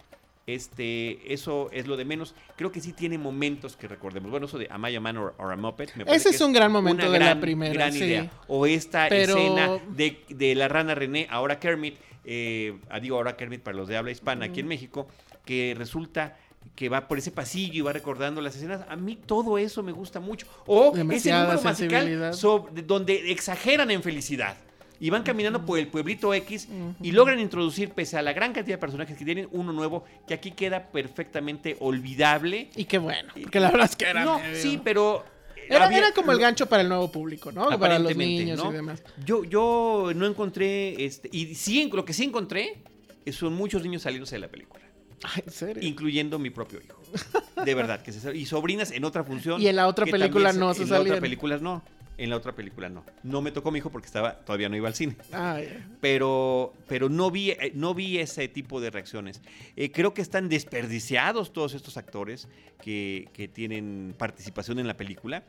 este, 0.46 1.32
eso 1.32 1.68
es 1.72 1.86
lo 1.86 1.96
de 1.96 2.04
menos. 2.04 2.34
Creo 2.56 2.72
que 2.72 2.80
sí 2.80 2.92
tiene 2.92 3.16
momentos 3.18 3.76
que 3.76 3.88
recordemos. 3.88 4.30
Bueno, 4.30 4.46
eso 4.46 4.58
de 4.58 4.66
Am 4.70 4.84
I 4.86 4.96
a 4.96 5.00
Man 5.00 5.16
or, 5.16 5.34
or 5.38 5.52
a 5.52 5.56
Muppet. 5.56 5.94
me 5.96 6.04
parece 6.04 6.28
Ese 6.28 6.30
que 6.30 6.36
es 6.36 6.40
un 6.42 6.52
gran 6.52 6.70
momento 6.72 7.10
de 7.10 7.18
la 7.18 7.40
primera, 7.40 7.72
gran 7.72 7.92
sí. 7.92 8.04
idea. 8.04 8.30
O 8.48 8.66
esta 8.66 9.08
Pero- 9.08 9.36
escena 9.36 9.78
de, 9.88 10.22
de 10.28 10.54
la 10.54 10.68
rana 10.68 10.94
René, 10.94 11.26
ahora 11.30 11.58
Kermit, 11.58 11.96
eh, 12.24 12.76
digo 13.00 13.16
ahora 13.16 13.36
Kermit 13.36 13.62
para 13.62 13.76
los 13.76 13.88
de 13.88 13.96
habla 13.96 14.10
hispana 14.10 14.46
aquí 14.46 14.60
en 14.60 14.68
México, 14.68 15.08
que 15.44 15.74
resulta 15.76 16.36
que 16.76 16.88
va 16.88 17.08
por 17.08 17.18
ese 17.18 17.30
pasillo 17.32 17.74
y 17.74 17.80
va 17.80 17.92
recordando 17.92 18.40
las 18.40 18.54
escenas. 18.56 18.84
A 18.88 18.96
mí 18.96 19.16
todo 19.16 19.58
eso 19.58 19.82
me 19.82 19.92
gusta 19.92 20.20
mucho. 20.20 20.46
O 20.66 20.92
ese 20.96 21.32
número 21.32 21.60
musical 21.62 22.34
sobre- 22.34 22.82
donde 22.82 23.30
exageran 23.32 23.90
en 23.90 24.02
felicidad. 24.02 24.56
Y 25.02 25.10
van 25.10 25.24
caminando 25.24 25.66
por 25.66 25.80
el 25.80 25.88
pueblito 25.88 26.32
X 26.32 26.68
y 27.02 27.10
logran 27.10 27.40
introducir, 27.40 27.90
pese 27.90 28.16
a 28.18 28.22
la 28.22 28.32
gran 28.32 28.52
cantidad 28.52 28.76
de 28.76 28.80
personajes 28.80 29.18
que 29.18 29.24
tienen, 29.24 29.48
uno 29.50 29.72
nuevo 29.72 30.04
que 30.28 30.34
aquí 30.34 30.52
queda 30.52 30.92
perfectamente 30.92 31.76
olvidable. 31.80 32.68
Y 32.76 32.84
qué 32.84 32.98
bueno, 32.98 33.32
porque 33.42 33.58
la 33.58 33.72
verdad 33.72 33.88
es 33.90 33.96
que 33.96 34.04
era. 34.04 34.24
no, 34.24 34.38
medio- 34.38 34.62
sí, 34.62 34.80
pero... 34.82 35.24
Era, 35.68 35.86
había- 35.86 35.98
era 35.98 36.12
como 36.12 36.30
el 36.30 36.38
gancho 36.38 36.66
para 36.66 36.82
el 36.82 36.88
nuevo 36.88 37.10
público, 37.10 37.50
¿no? 37.50 37.78
Para 37.80 37.98
los 37.98 38.14
niños 38.16 38.62
¿no? 38.62 38.70
y 38.70 38.74
demás. 38.74 39.02
Yo, 39.24 39.42
yo 39.44 40.12
no 40.14 40.24
encontré, 40.26 41.04
este, 41.04 41.28
y 41.32 41.54
sí, 41.56 41.90
lo 41.92 42.04
que 42.04 42.12
sí 42.12 42.22
encontré 42.24 42.78
eh, 43.26 43.32
son 43.32 43.54
muchos 43.54 43.82
niños 43.82 44.02
saliéndose 44.02 44.36
de 44.36 44.40
la 44.40 44.48
película, 44.48 44.84
Ay, 45.24 45.42
¿en 45.46 45.52
serio? 45.52 45.82
incluyendo 45.82 46.38
mi 46.38 46.50
propio 46.50 46.80
hijo. 46.80 47.00
De 47.64 47.74
verdad, 47.74 48.02
que 48.02 48.12
se, 48.12 48.36
y 48.36 48.46
sobrinas 48.46 48.90
en 48.92 49.04
otra 49.04 49.24
función. 49.24 49.60
Y 49.60 49.66
en 49.66 49.74
la 49.76 49.86
otra 49.88 50.06
película 50.06 50.52
no 50.52 50.74
se 50.74 50.82
En 50.82 50.90
la 50.90 50.94
otra 50.96 50.98
salieron. 50.98 51.20
película 51.20 51.58
no, 51.58 51.82
en 52.22 52.30
la 52.30 52.36
otra 52.36 52.54
película 52.54 52.88
no. 52.88 53.04
No 53.22 53.42
me 53.42 53.50
tocó 53.50 53.70
mi 53.70 53.78
hijo 53.78 53.90
porque 53.90 54.06
estaba, 54.06 54.36
todavía 54.36 54.68
no 54.68 54.76
iba 54.76 54.88
al 54.88 54.94
cine. 54.94 55.16
Ay, 55.32 55.68
Pero, 56.00 56.72
pero 56.86 57.08
no, 57.08 57.30
vi, 57.30 57.50
eh, 57.50 57.72
no 57.74 57.94
vi 57.94 58.18
ese 58.18 58.46
tipo 58.48 58.80
de 58.80 58.90
reacciones. 58.90 59.42
Eh, 59.76 59.90
creo 59.90 60.14
que 60.14 60.22
están 60.22 60.48
desperdiciados 60.48 61.52
todos 61.52 61.74
estos 61.74 61.96
actores 61.96 62.48
que, 62.80 63.28
que 63.32 63.48
tienen 63.48 64.14
participación 64.16 64.78
en 64.78 64.86
la 64.86 64.96
película 64.96 65.44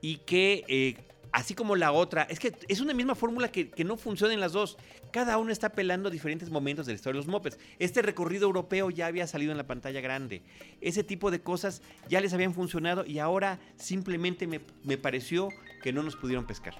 y 0.00 0.18
que, 0.18 0.64
eh, 0.68 0.96
así 1.32 1.54
como 1.54 1.76
la 1.76 1.92
otra, 1.92 2.22
es 2.24 2.40
que 2.40 2.52
es 2.66 2.80
una 2.80 2.92
misma 2.92 3.14
fórmula 3.14 3.50
que, 3.52 3.70
que 3.70 3.84
no 3.84 3.96
funciona 3.96 4.34
en 4.34 4.40
las 4.40 4.52
dos. 4.52 4.76
Cada 5.12 5.38
uno 5.38 5.52
está 5.52 5.68
apelando 5.68 6.08
a 6.08 6.12
diferentes 6.12 6.50
momentos 6.50 6.86
de 6.86 6.92
la 6.92 6.96
historia 6.96 7.20
de 7.20 7.24
los 7.26 7.32
Muppets. 7.32 7.58
Este 7.78 8.02
recorrido 8.02 8.46
europeo 8.46 8.90
ya 8.90 9.06
había 9.06 9.26
salido 9.26 9.52
en 9.52 9.58
la 9.58 9.66
pantalla 9.66 10.00
grande. 10.00 10.42
Ese 10.80 11.04
tipo 11.04 11.30
de 11.30 11.40
cosas 11.40 11.82
ya 12.08 12.20
les 12.20 12.32
habían 12.34 12.52
funcionado 12.52 13.06
y 13.06 13.20
ahora 13.20 13.60
simplemente 13.76 14.46
me, 14.46 14.60
me 14.82 14.98
pareció 14.98 15.48
que 15.86 15.92
no 15.92 16.02
nos 16.02 16.16
pudieron 16.16 16.44
pescar. 16.44 16.74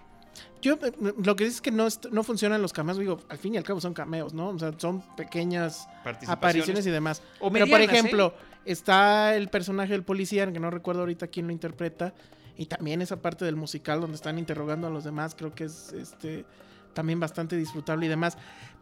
Yo 0.61 0.75
eh, 0.83 0.93
lo 1.23 1.37
que 1.37 1.45
dice 1.45 1.55
es 1.55 1.61
que 1.61 1.71
no, 1.71 1.87
no 2.11 2.25
funcionan 2.25 2.61
los 2.61 2.73
cameos, 2.73 2.99
digo, 2.99 3.21
al 3.29 3.39
fin 3.39 3.55
y 3.55 3.57
al 3.57 3.63
cabo 3.63 3.81
son 3.81 3.95
cameos, 3.95 4.35
¿no? 4.35 4.49
O 4.49 4.59
sea, 4.59 4.73
son 4.77 5.01
pequeñas 5.15 5.89
apariciones 6.27 6.85
y 6.89 6.91
demás. 6.91 7.23
O 7.39 7.49
Pero 7.53 7.69
por 7.69 7.81
¿eh? 7.81 7.85
ejemplo, 7.85 8.35
está 8.65 9.37
el 9.37 9.47
personaje 9.47 9.93
del 9.93 10.03
policía, 10.03 10.53
que 10.53 10.59
no 10.59 10.73
recuerdo 10.73 11.03
ahorita 11.03 11.29
quién 11.29 11.47
lo 11.47 11.53
interpreta, 11.53 12.15
y 12.57 12.67
también 12.67 13.01
esa 13.01 13.23
parte 13.23 13.45
del 13.45 13.55
musical 13.55 14.01
donde 14.01 14.17
están 14.17 14.41
interrogando 14.41 14.89
a 14.89 14.91
los 14.91 15.05
demás, 15.05 15.37
creo 15.37 15.55
que 15.55 15.67
es 15.67 15.93
este 15.93 16.45
también 16.93 17.21
bastante 17.21 17.57
disfrutable 17.57 18.07
y 18.07 18.09
demás. 18.09 18.37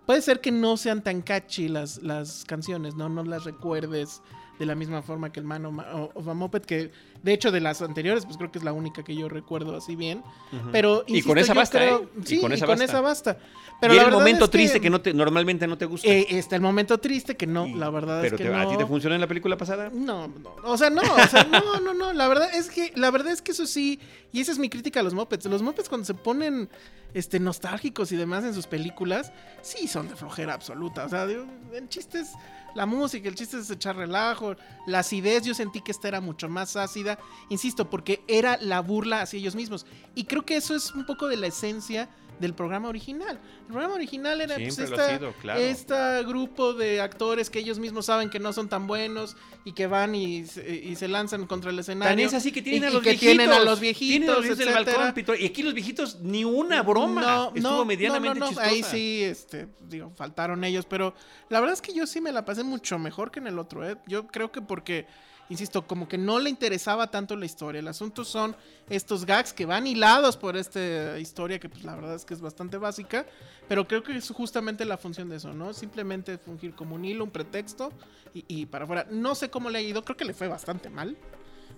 Puede 0.06 0.22
ser 0.22 0.40
que 0.40 0.52
no 0.52 0.78
sean 0.78 1.02
tan 1.02 1.20
catchy 1.20 1.68
las, 1.68 2.02
las 2.02 2.46
canciones, 2.46 2.94
¿no? 2.94 3.10
No 3.10 3.24
las 3.24 3.44
recuerdes 3.44 4.22
de 4.58 4.64
la 4.64 4.74
misma 4.74 5.02
forma 5.02 5.30
que 5.32 5.40
el 5.40 5.46
Man 5.46 5.66
of 5.66 6.28
a 6.28 6.32
Muppet, 6.32 6.64
que 6.64 6.92
de 7.24 7.32
hecho 7.32 7.50
de 7.50 7.60
las 7.60 7.80
anteriores, 7.82 8.26
pues 8.26 8.36
creo 8.36 8.52
que 8.52 8.58
es 8.58 8.64
la 8.64 8.72
única 8.74 9.02
que 9.02 9.16
yo 9.16 9.28
recuerdo 9.30 9.74
así 9.76 9.96
bien. 9.96 10.22
Pero, 10.70 11.04
Y 11.06 11.22
con 11.22 11.38
esa 11.38 11.54
basta, 11.54 11.78
creo- 11.78 12.02
¿eh? 12.02 12.08
Y 12.22 12.26
Sí, 12.26 12.36
y 12.36 12.40
con 12.40 12.50
basta. 12.50 12.84
esa 12.84 13.00
basta. 13.00 13.38
Pero 13.80 13.94
y 13.94 13.98
el 13.98 14.10
momento 14.10 14.44
es 14.44 14.50
triste 14.50 14.80
que 14.80 14.90
no 14.90 15.00
te, 15.00 15.12
normalmente 15.14 15.66
no 15.66 15.76
te 15.78 15.86
gusta. 15.86 16.06
eh, 16.06 16.26
está 16.30 16.54
el 16.54 16.62
momento 16.62 16.98
triste 16.98 17.36
que 17.36 17.46
no, 17.46 17.66
Y- 17.66 17.74
la 17.74 17.88
verdad 17.90 18.20
pero 18.20 18.36
es 18.36 18.38
que 18.40 18.44
te- 18.48 18.50
no. 18.54 18.60
¿A 18.60 18.68
ti 18.68 18.76
te 18.76 18.86
funcionó 18.86 19.14
en 19.14 19.20
la 19.22 19.26
película 19.26 19.56
pasada? 19.56 19.90
No, 19.92 20.28
no, 20.28 20.54
o 20.64 20.76
sea, 20.76 20.90
no, 20.90 21.00
o 21.02 21.26
sea, 21.26 21.44
no, 21.44 21.80
no, 21.80 21.94
no, 21.94 22.12
la 22.12 22.28
verdad 22.28 22.54
es 22.54 22.68
que, 22.70 22.92
la 22.94 23.10
verdad 23.10 23.32
es 23.32 23.40
que 23.42 23.52
eso 23.52 23.66
sí, 23.66 23.98
y 24.30 24.40
esa 24.42 24.52
es 24.52 24.58
mi 24.58 24.68
crítica 24.68 25.00
a 25.00 25.02
los 25.02 25.14
Muppets, 25.14 25.46
los 25.46 25.62
Muppets 25.62 25.88
cuando 25.88 26.04
se 26.04 26.14
ponen, 26.14 26.68
este, 27.14 27.40
nostálgicos 27.40 28.12
y 28.12 28.16
demás 28.16 28.44
en 28.44 28.54
sus 28.54 28.66
películas, 28.66 29.32
sí 29.62 29.88
son 29.88 30.08
de 30.08 30.16
flojera 30.16 30.52
absoluta, 30.54 31.04
o 31.06 31.08
sea, 31.08 31.24
el 31.24 31.88
chiste 31.88 32.20
es 32.20 32.32
la 32.74 32.86
música, 32.86 33.28
el 33.28 33.36
chiste 33.36 33.58
es 33.58 33.70
echar 33.70 33.94
relajo, 33.96 34.56
la 34.88 34.98
acidez, 35.00 35.44
yo 35.44 35.54
sentí 35.54 35.80
que 35.80 35.92
esta 35.92 36.08
era 36.08 36.20
mucho 36.20 36.48
más 36.48 36.74
ácida, 36.74 37.13
insisto, 37.48 37.88
porque 37.90 38.22
era 38.28 38.58
la 38.60 38.80
burla 38.80 39.22
hacia 39.22 39.38
ellos 39.38 39.54
mismos, 39.54 39.86
y 40.14 40.24
creo 40.24 40.44
que 40.44 40.56
eso 40.56 40.74
es 40.74 40.92
un 40.94 41.06
poco 41.06 41.28
de 41.28 41.36
la 41.36 41.46
esencia 41.48 42.08
del 42.40 42.52
programa 42.52 42.88
original. 42.88 43.38
El 43.60 43.66
programa 43.68 43.94
original 43.94 44.40
era 44.40 44.56
pues, 44.56 44.76
esta, 44.76 45.16
sido, 45.18 45.32
claro. 45.40 45.60
este 45.60 45.94
grupo 46.24 46.74
de 46.74 47.00
actores 47.00 47.48
que 47.48 47.60
ellos 47.60 47.78
mismos 47.78 48.06
saben 48.06 48.28
que 48.28 48.40
no 48.40 48.52
son 48.52 48.68
tan 48.68 48.88
buenos 48.88 49.36
y 49.64 49.70
que 49.70 49.86
van 49.86 50.16
y, 50.16 50.44
se- 50.44 50.68
y 50.74 50.96
se 50.96 51.06
lanzan 51.06 51.46
contra 51.46 51.70
el 51.70 51.78
escenario. 51.78 52.10
Tan 52.10 52.18
es 52.18 52.34
así 52.34 52.50
que 52.50 52.60
tienen 52.60 52.82
y- 52.82 52.86
a 52.86 52.90
y 52.90 52.92
los 52.94 53.02
que 53.04 53.10
viejitos. 53.10 53.36
tienen 53.36 53.52
a 53.52 53.60
los 53.60 53.78
Tienen 53.78 53.78
a 53.78 53.80
viejitos, 53.80 54.26
los 54.26 54.42
viejitos 54.42 54.58
del 54.58 54.68
etcétera. 54.68 54.96
balcón, 54.98 55.14
Pito, 55.14 55.34
Y 55.36 55.46
aquí 55.46 55.62
los 55.62 55.74
viejitos, 55.74 56.20
ni 56.22 56.44
una 56.44 56.82
broma. 56.82 57.20
No, 57.22 57.52
Estuvo 57.54 57.70
no, 57.76 57.84
medianamente 57.84 58.40
no, 58.40 58.46
no, 58.46 58.50
no, 58.50 58.60
chistosa. 58.60 58.68
Ahí 58.68 58.82
sí, 58.82 59.22
este, 59.22 59.68
digo, 59.88 60.10
faltaron 60.16 60.64
ellos, 60.64 60.86
pero 60.86 61.14
la 61.50 61.60
verdad 61.60 61.74
es 61.74 61.80
que 61.82 61.94
yo 61.94 62.04
sí 62.04 62.20
me 62.20 62.32
la 62.32 62.44
pasé 62.44 62.64
mucho 62.64 62.98
mejor 62.98 63.30
que 63.30 63.38
en 63.38 63.46
el 63.46 63.60
otro, 63.60 63.88
¿eh? 63.88 63.96
Yo 64.08 64.26
creo 64.26 64.50
que 64.50 64.60
porque, 64.60 65.06
insisto, 65.50 65.86
como 65.86 66.08
que 66.08 66.16
no 66.18 66.38
le 66.38 66.50
interesaba 66.50 67.10
tanto 67.10 67.36
la 67.36 67.44
historia. 67.46 67.78
El 67.80 67.88
asunto 67.88 68.24
son 68.24 68.56
estos 68.88 69.24
gags 69.26 69.52
que 69.52 69.66
van 69.66 69.86
hilados 69.86 70.36
por 70.36 70.56
esta 70.56 71.18
historia 71.18 71.58
que, 71.58 71.68
pues, 71.68 71.84
la 71.84 71.94
verdad 71.94 72.14
es 72.14 72.24
que 72.24 72.34
es 72.34 72.40
bastante 72.40 72.76
básica, 72.76 73.26
pero 73.68 73.86
creo 73.86 74.02
que 74.02 74.16
es 74.16 74.28
justamente 74.30 74.84
la 74.84 74.96
función 74.98 75.28
de 75.28 75.36
eso, 75.36 75.52
¿no? 75.52 75.72
Simplemente 75.74 76.38
fungir 76.38 76.74
como 76.74 76.94
un 76.94 77.04
hilo, 77.04 77.24
un 77.24 77.30
pretexto 77.30 77.92
y, 78.34 78.44
y 78.48 78.66
para 78.66 78.84
afuera. 78.84 79.06
No 79.10 79.34
sé 79.34 79.50
cómo 79.50 79.70
le 79.70 79.78
ha 79.78 79.82
ido, 79.82 80.02
creo 80.04 80.16
que 80.16 80.24
le 80.24 80.34
fue 80.34 80.48
bastante 80.48 80.88
mal. 80.90 81.16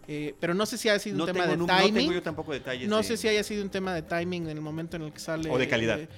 eh, 0.08 0.34
pero 0.38 0.54
no 0.54 0.66
sé 0.66 0.78
si 0.78 0.88
ha 0.88 0.98
sido 1.00 1.16
No 1.18 1.24
un 1.24 1.32
tema 1.32 1.44
tengo, 1.44 1.50
de 1.52 1.56
nu- 1.58 1.66
no 1.66 1.76
timing. 1.76 1.94
tengo 1.94 2.12
yo 2.12 2.22
tampoco 2.22 2.52
detalles. 2.52 2.88
No 2.88 2.98
de- 2.98 3.02
sé 3.02 3.16
si 3.16 3.26
haya 3.26 3.42
sido 3.42 3.62
un 3.64 3.70
tema 3.70 3.92
de 3.92 4.02
timing 4.02 4.44
en 4.44 4.50
el 4.56 4.60
momento 4.60 4.96
en 4.96 5.02
el 5.02 5.12
que 5.12 5.18
sale. 5.18 5.50
O 5.50 5.58
de 5.58 5.68
calidad. 5.68 5.98
eh, 5.98 6.08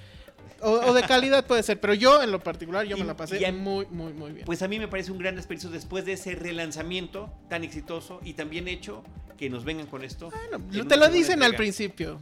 o, 0.60 0.70
o 0.70 0.92
de 0.92 1.02
calidad 1.02 1.46
puede 1.46 1.62
ser, 1.62 1.80
pero 1.80 1.94
yo 1.94 2.22
en 2.22 2.30
lo 2.30 2.40
particular 2.40 2.84
yo 2.86 2.96
Y- 2.96 3.00
me 3.00 3.06
la 3.06 3.16
pasé 3.16 3.44
a- 3.46 3.52
muy, 3.52 3.86
muy, 3.86 4.12
muy 4.12 4.32
bien. 4.32 4.44
Pues 4.46 4.62
a 4.62 4.68
mí 4.68 4.78
me 4.78 4.88
parece 4.88 5.12
un 5.12 5.18
gran 5.18 5.36
desperdicio 5.36 5.70
después 5.70 6.04
de 6.04 6.12
ese 6.14 6.34
relanzamiento 6.34 7.32
tan 7.48 7.64
exitoso 7.64 8.20
y 8.24 8.34
tan 8.34 8.50
bien 8.50 8.68
hecho 8.68 9.02
que 9.36 9.48
nos 9.50 9.64
vengan 9.64 9.86
con 9.86 10.02
esto. 10.04 10.30
Bueno, 10.30 10.64
en 10.72 10.88
te 10.88 10.96
lo 10.96 11.08
dicen 11.08 11.42
al 11.42 11.54
principio. 11.54 12.18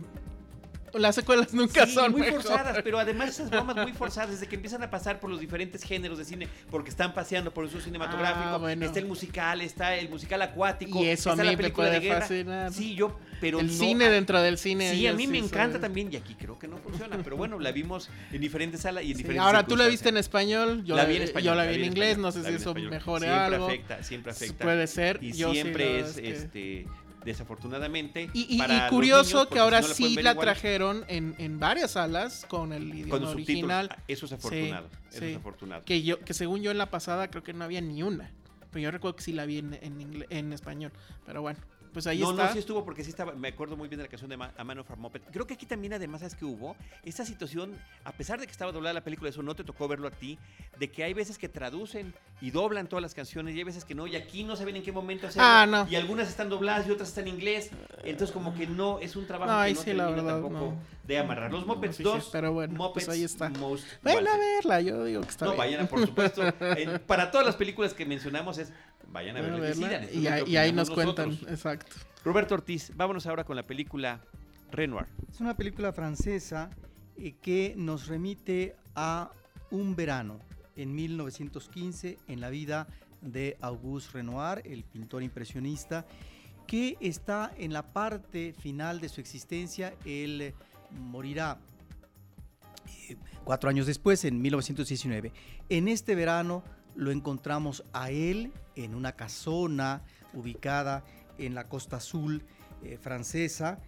Las 0.98 1.14
secuelas 1.14 1.52
nunca 1.54 1.86
Sí, 1.86 1.92
son 1.94 2.12
muy 2.12 2.22
forzadas, 2.24 2.80
pero 2.82 2.98
además 2.98 3.30
esas 3.30 3.50
bromas 3.50 3.76
muy 3.76 3.92
forzadas, 3.92 4.30
desde 4.30 4.46
que 4.46 4.56
empiezan 4.56 4.82
a 4.82 4.90
pasar 4.90 5.20
por 5.20 5.30
los 5.30 5.40
diferentes 5.40 5.82
géneros 5.82 6.18
de 6.18 6.24
cine, 6.24 6.48
porque 6.70 6.90
están 6.90 7.14
paseando 7.14 7.52
por 7.52 7.64
el 7.64 7.70
uso 7.70 7.80
cinematográfico, 7.80 8.48
Ah, 8.48 8.56
bueno. 8.58 8.84
está 8.84 8.98
el 8.98 9.06
musical, 9.06 9.60
está 9.60 9.94
el 9.96 10.08
musical 10.08 10.42
acuático, 10.42 11.02
Y 11.02 11.08
eso 11.08 11.30
a 11.30 11.32
está 11.34 11.42
mí 11.42 11.46
la 11.50 11.52
me 11.52 11.56
película 11.62 11.86
de 11.90 11.96
puede 11.98 12.08
guerra. 12.08 12.20
fascinar. 12.20 12.72
Sí, 12.72 12.94
yo, 12.94 13.18
pero 13.40 13.60
el 13.60 13.66
no- 13.66 13.72
cine 13.72 14.08
dentro 14.10 14.40
del 14.40 14.58
cine. 14.58 14.90
Sí, 14.92 15.06
a 15.06 15.12
mí 15.12 15.26
me 15.26 15.38
encanta 15.38 15.78
también 15.80 16.12
y 16.12 16.16
aquí 16.16 16.34
creo 16.34 16.58
que 16.58 16.68
no 16.68 16.78
funciona, 16.78 17.18
pero 17.22 17.36
bueno, 17.36 17.58
la 17.58 17.72
vimos 17.72 18.08
en 18.32 18.40
diferentes 18.40 18.80
salas 18.80 19.04
y 19.04 19.10
en 19.10 19.16
Sí, 19.16 19.22
diferentes 19.22 19.46
ahora 19.46 19.66
tú 19.66 19.76
la 19.76 19.86
viste 19.86 20.08
en 20.08 20.16
español, 20.16 20.84
yo 20.84 20.96
La 20.96 21.04
vi 21.04 21.16
en 21.16 21.22
español, 21.22 21.54
yo 21.54 21.54
la 21.54 21.66
vi 21.66 21.74
en 21.76 21.84
inglés, 21.84 22.10
español, 22.10 22.22
no 22.22 22.32
sé 22.32 22.48
si 22.48 22.54
eso 22.54 22.74
mejore 22.74 23.26
siempre 23.26 23.54
algo. 23.54 23.66
afecta, 23.66 24.02
siempre 24.02 24.32
afecta. 24.32 24.64
Puede 24.64 24.86
ser. 24.86 25.18
Y 25.22 25.32
yo 25.32 25.52
siempre 25.52 26.00
es, 26.00 26.16
este, 26.18 26.86
desafortunadamente. 27.26 28.30
Y, 28.32 28.54
y- 28.54 28.58
para 28.58 28.74
y 28.74 28.80
los 28.80 28.88
curioso 28.90 29.36
niños, 29.38 29.48
que 29.52 29.58
ahora 29.58 29.82
si 29.82 30.02
no 30.04 30.08
sí 30.08 30.22
la 30.22 30.34
trajeron 30.34 31.04
en, 31.08 31.34
en 31.38 31.58
varias 31.58 31.92
salas 31.92 32.46
con 32.48 32.72
el 32.72 32.88
idioma 32.94 33.10
con 33.10 33.20
los 33.22 33.30
subtítulos. 33.32 33.62
original. 33.62 33.88
Ah, 33.92 34.02
Eso 34.08 34.26
es 34.26 34.32
afortunado. 34.32 34.88
eso 35.10 35.18
sí. 35.20 35.24
es 35.26 35.36
afortunado. 35.36 35.84
Que 35.84 36.02
yo, 36.02 36.20
que 36.20 36.32
según 36.34 36.62
yo 36.62 36.70
en 36.70 36.78
la 36.78 36.90
pasada 36.90 37.28
creo 37.28 37.42
que 37.42 37.52
no 37.52 37.64
había 37.64 37.80
ni 37.80 38.02
una. 38.02 38.30
Pero 38.70 38.82
yo 38.84 38.90
recuerdo 38.90 39.16
que 39.16 39.22
sí 39.24 39.32
la 39.32 39.46
vi 39.46 39.58
en, 39.58 39.74
en, 39.74 40.26
en 40.28 40.52
español. 40.52 40.92
Pero 41.24 41.40
bueno, 41.42 41.58
pues 41.96 42.06
ahí 42.08 42.18
no, 42.18 42.32
está. 42.32 42.48
no, 42.48 42.52
sí 42.52 42.58
estuvo 42.58 42.84
porque 42.84 43.02
sí 43.02 43.08
estaba, 43.08 43.32
me 43.32 43.48
acuerdo 43.48 43.74
muy 43.74 43.88
bien 43.88 43.96
de 43.96 44.02
la 44.04 44.10
canción 44.10 44.28
de 44.28 44.36
Ma- 44.36 44.52
A 44.58 44.64
Man 44.64 44.80
of 44.80 44.96
Muppet. 44.98 45.22
Creo 45.32 45.46
que 45.46 45.54
aquí 45.54 45.64
también 45.64 45.94
además 45.94 46.20
es 46.20 46.34
que 46.34 46.44
hubo 46.44 46.76
esta 47.02 47.24
situación, 47.24 47.72
a 48.04 48.12
pesar 48.12 48.38
de 48.38 48.44
que 48.44 48.52
estaba 48.52 48.70
doblada 48.70 48.92
la 48.92 49.00
película, 49.02 49.30
eso 49.30 49.42
no 49.42 49.54
te 49.56 49.64
tocó 49.64 49.88
verlo 49.88 50.06
a 50.08 50.10
ti, 50.10 50.38
de 50.78 50.90
que 50.90 51.04
hay 51.04 51.14
veces 51.14 51.38
que 51.38 51.48
traducen 51.48 52.12
y 52.42 52.50
doblan 52.50 52.86
todas 52.86 53.00
las 53.00 53.14
canciones 53.14 53.54
y 53.54 53.58
hay 53.58 53.64
veces 53.64 53.86
que 53.86 53.94
no, 53.94 54.06
y 54.06 54.14
aquí 54.14 54.44
no 54.44 54.56
saben 54.56 54.76
en 54.76 54.82
qué 54.82 54.92
momento 54.92 55.26
hacerlo. 55.26 55.48
Ah, 55.50 55.64
no. 55.66 55.86
Y 55.90 55.96
algunas 55.96 56.28
están 56.28 56.50
dobladas 56.50 56.86
y 56.86 56.90
otras 56.90 57.08
están 57.08 57.28
en 57.28 57.34
inglés. 57.36 57.70
Entonces 58.04 58.30
como 58.30 58.54
que 58.54 58.66
no, 58.66 58.98
es 58.98 59.16
un 59.16 59.26
trabajo 59.26 59.50
No, 59.50 59.64
que 59.64 59.72
no 59.72 59.78
sí, 59.80 59.84
termina 59.86 60.10
verdad, 60.10 60.32
tampoco 60.42 60.54
no. 60.54 60.76
de 61.04 61.18
amarrar. 61.18 61.50
Los 61.50 61.66
Muppets 61.66 61.96
sí, 61.96 62.02
sí, 62.02 62.08
2, 62.10 62.28
pero 62.30 62.52
bueno, 62.52 62.74
Muppets 62.74 63.06
pues 63.06 63.08
ahí 63.16 63.24
está. 63.24 63.48
Most 63.48 63.86
Ven 64.02 64.28
a 64.28 64.36
verla, 64.36 64.82
yo 64.82 65.02
digo 65.06 65.22
que 65.22 65.30
está 65.30 65.46
No, 65.46 65.52
bien. 65.52 65.58
vayan, 65.58 65.86
por 65.88 66.00
supuesto. 66.04 66.42
para 67.06 67.30
todas 67.30 67.46
las 67.46 67.56
películas 67.56 67.94
que 67.94 68.04
mencionamos 68.04 68.58
es, 68.58 68.70
vayan 69.12 69.36
a 69.36 69.40
Vayan 69.40 69.54
a 69.54 69.58
verla 69.58 69.86
y 69.86 69.96
decidan. 70.20 70.32
Ahí- 70.56 70.68
y 70.70 70.72
nos 70.72 70.90
cuentan, 70.90 71.32
exacto. 71.48 71.96
Roberto 72.24 72.54
Ortiz, 72.54 72.92
vámonos 72.96 73.26
ahora 73.26 73.44
con 73.44 73.56
la 73.56 73.62
película 73.62 74.20
Renoir. 74.72 75.06
Es 75.30 75.40
una 75.40 75.56
película 75.56 75.92
francesa 75.92 76.70
eh, 77.16 77.34
que 77.40 77.74
nos 77.76 78.08
remite 78.08 78.74
a 78.94 79.30
un 79.70 79.94
verano 79.96 80.40
en 80.76 80.94
1915 80.94 82.18
en 82.28 82.40
la 82.40 82.50
vida 82.50 82.86
de 83.22 83.56
Auguste 83.60 84.12
Renoir, 84.18 84.62
el 84.64 84.84
pintor 84.84 85.22
impresionista, 85.22 86.04
que 86.66 86.96
está 87.00 87.52
en 87.56 87.72
la 87.72 87.82
parte 87.92 88.52
final 88.58 89.00
de 89.00 89.08
su 89.08 89.20
existencia. 89.20 89.94
Él 90.04 90.52
morirá 90.90 91.58
eh, 93.08 93.16
cuatro 93.44 93.70
años 93.70 93.86
después, 93.86 94.24
en 94.24 94.42
1919. 94.42 95.32
En 95.68 95.88
este 95.88 96.14
verano 96.14 96.62
lo 96.96 97.10
encontramos 97.10 97.84
a 97.92 98.10
él 98.10 98.52
en 98.74 98.94
una 98.94 99.12
casona 99.12 100.02
ubicada 100.32 101.04
en 101.38 101.54
la 101.54 101.68
costa 101.68 101.96
azul 101.96 102.42
eh, 102.82 102.98
francesa 103.00 103.78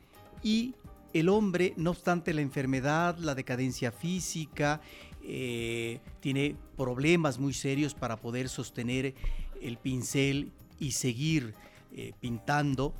y 0.43 0.75
el 1.15 1.29
hombre, 1.31 1.73
no 1.77 1.91
obstante 1.91 2.35
la 2.35 2.43
enfermedad, 2.43 3.17
la 3.19 3.35
decadencia 3.35 3.91
física, 3.91 4.81
eh, 5.23 6.01
tiene 6.21 6.57
problemas 6.77 7.39
muy 7.39 7.55
serios 7.55 7.95
para 7.95 8.17
poder 8.17 8.49
sostener 8.49 9.15
el 9.61 9.79
pincel 9.79 10.53
y 10.79 10.93
seguir 10.93 11.55
eh, 11.93 12.13
pintando. 12.21 12.95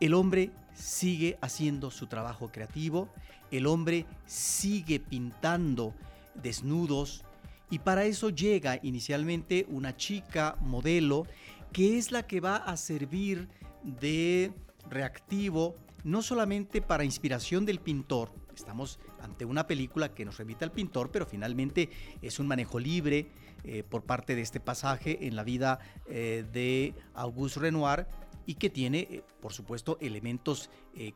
El 0.00 0.14
hombre 0.14 0.50
sigue 0.74 1.36
haciendo 1.40 1.90
su 1.90 2.06
trabajo 2.06 2.50
creativo, 2.52 3.08
el 3.50 3.66
hombre 3.66 4.06
sigue 4.26 5.00
pintando 5.00 5.94
desnudos 6.34 7.24
y 7.70 7.78
para 7.80 8.04
eso 8.04 8.30
llega 8.30 8.78
inicialmente 8.82 9.66
una 9.68 9.96
chica 9.96 10.56
modelo 10.60 11.26
que 11.72 11.98
es 11.98 12.12
la 12.12 12.26
que 12.26 12.40
va 12.40 12.56
a 12.56 12.76
servir 12.76 13.48
de 13.82 14.52
reactivo 14.88 15.74
no 16.04 16.22
solamente 16.22 16.80
para 16.80 17.04
inspiración 17.04 17.66
del 17.66 17.80
pintor, 17.80 18.30
estamos 18.54 18.98
ante 19.20 19.44
una 19.44 19.66
película 19.66 20.14
que 20.14 20.24
nos 20.24 20.38
remite 20.38 20.64
al 20.64 20.72
pintor, 20.72 21.10
pero 21.10 21.26
finalmente 21.26 21.90
es 22.22 22.38
un 22.38 22.46
manejo 22.46 22.78
libre 22.78 23.28
eh, 23.64 23.82
por 23.82 24.04
parte 24.04 24.34
de 24.34 24.42
este 24.42 24.60
pasaje 24.60 25.26
en 25.26 25.36
la 25.36 25.44
vida 25.44 25.80
eh, 26.06 26.44
de 26.52 26.94
Auguste 27.14 27.60
Renoir 27.60 28.06
y 28.46 28.54
que 28.54 28.70
tiene, 28.70 29.08
eh, 29.10 29.24
por 29.40 29.52
supuesto, 29.52 29.98
elementos 30.00 30.70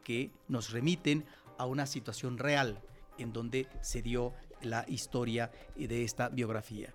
que 0.05 0.31
nos 0.49 0.73
remiten 0.73 1.25
a 1.57 1.65
una 1.65 1.87
situación 1.87 2.37
real 2.37 2.83
en 3.17 3.33
donde 3.33 3.67
se 3.81 4.03
dio 4.03 4.35
la 4.63 4.85
historia 4.89 5.51
de 5.77 6.05
esta 6.05 6.29
biografía. 6.29 6.93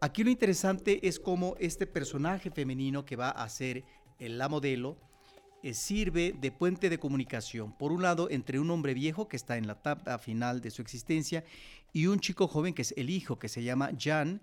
Aquí 0.00 0.24
lo 0.24 0.30
interesante 0.30 1.06
es 1.08 1.18
cómo 1.18 1.56
este 1.58 1.86
personaje 1.86 2.50
femenino 2.50 3.04
que 3.04 3.16
va 3.16 3.30
a 3.30 3.48
ser 3.48 3.84
la 4.18 4.48
modelo 4.48 4.98
eh, 5.62 5.74
sirve 5.74 6.34
de 6.38 6.52
puente 6.52 6.90
de 6.90 6.98
comunicación, 6.98 7.72
por 7.72 7.90
un 7.90 8.02
lado, 8.02 8.28
entre 8.30 8.60
un 8.60 8.70
hombre 8.70 8.94
viejo 8.94 9.26
que 9.26 9.36
está 9.36 9.56
en 9.56 9.66
la 9.66 9.72
etapa 9.72 10.18
final 10.18 10.60
de 10.60 10.70
su 10.70 10.82
existencia 10.82 11.44
y 11.92 12.06
un 12.06 12.20
chico 12.20 12.46
joven 12.46 12.74
que 12.74 12.82
es 12.82 12.94
el 12.96 13.10
hijo, 13.10 13.38
que 13.38 13.48
se 13.48 13.62
llama 13.62 13.90
Jan, 13.98 14.42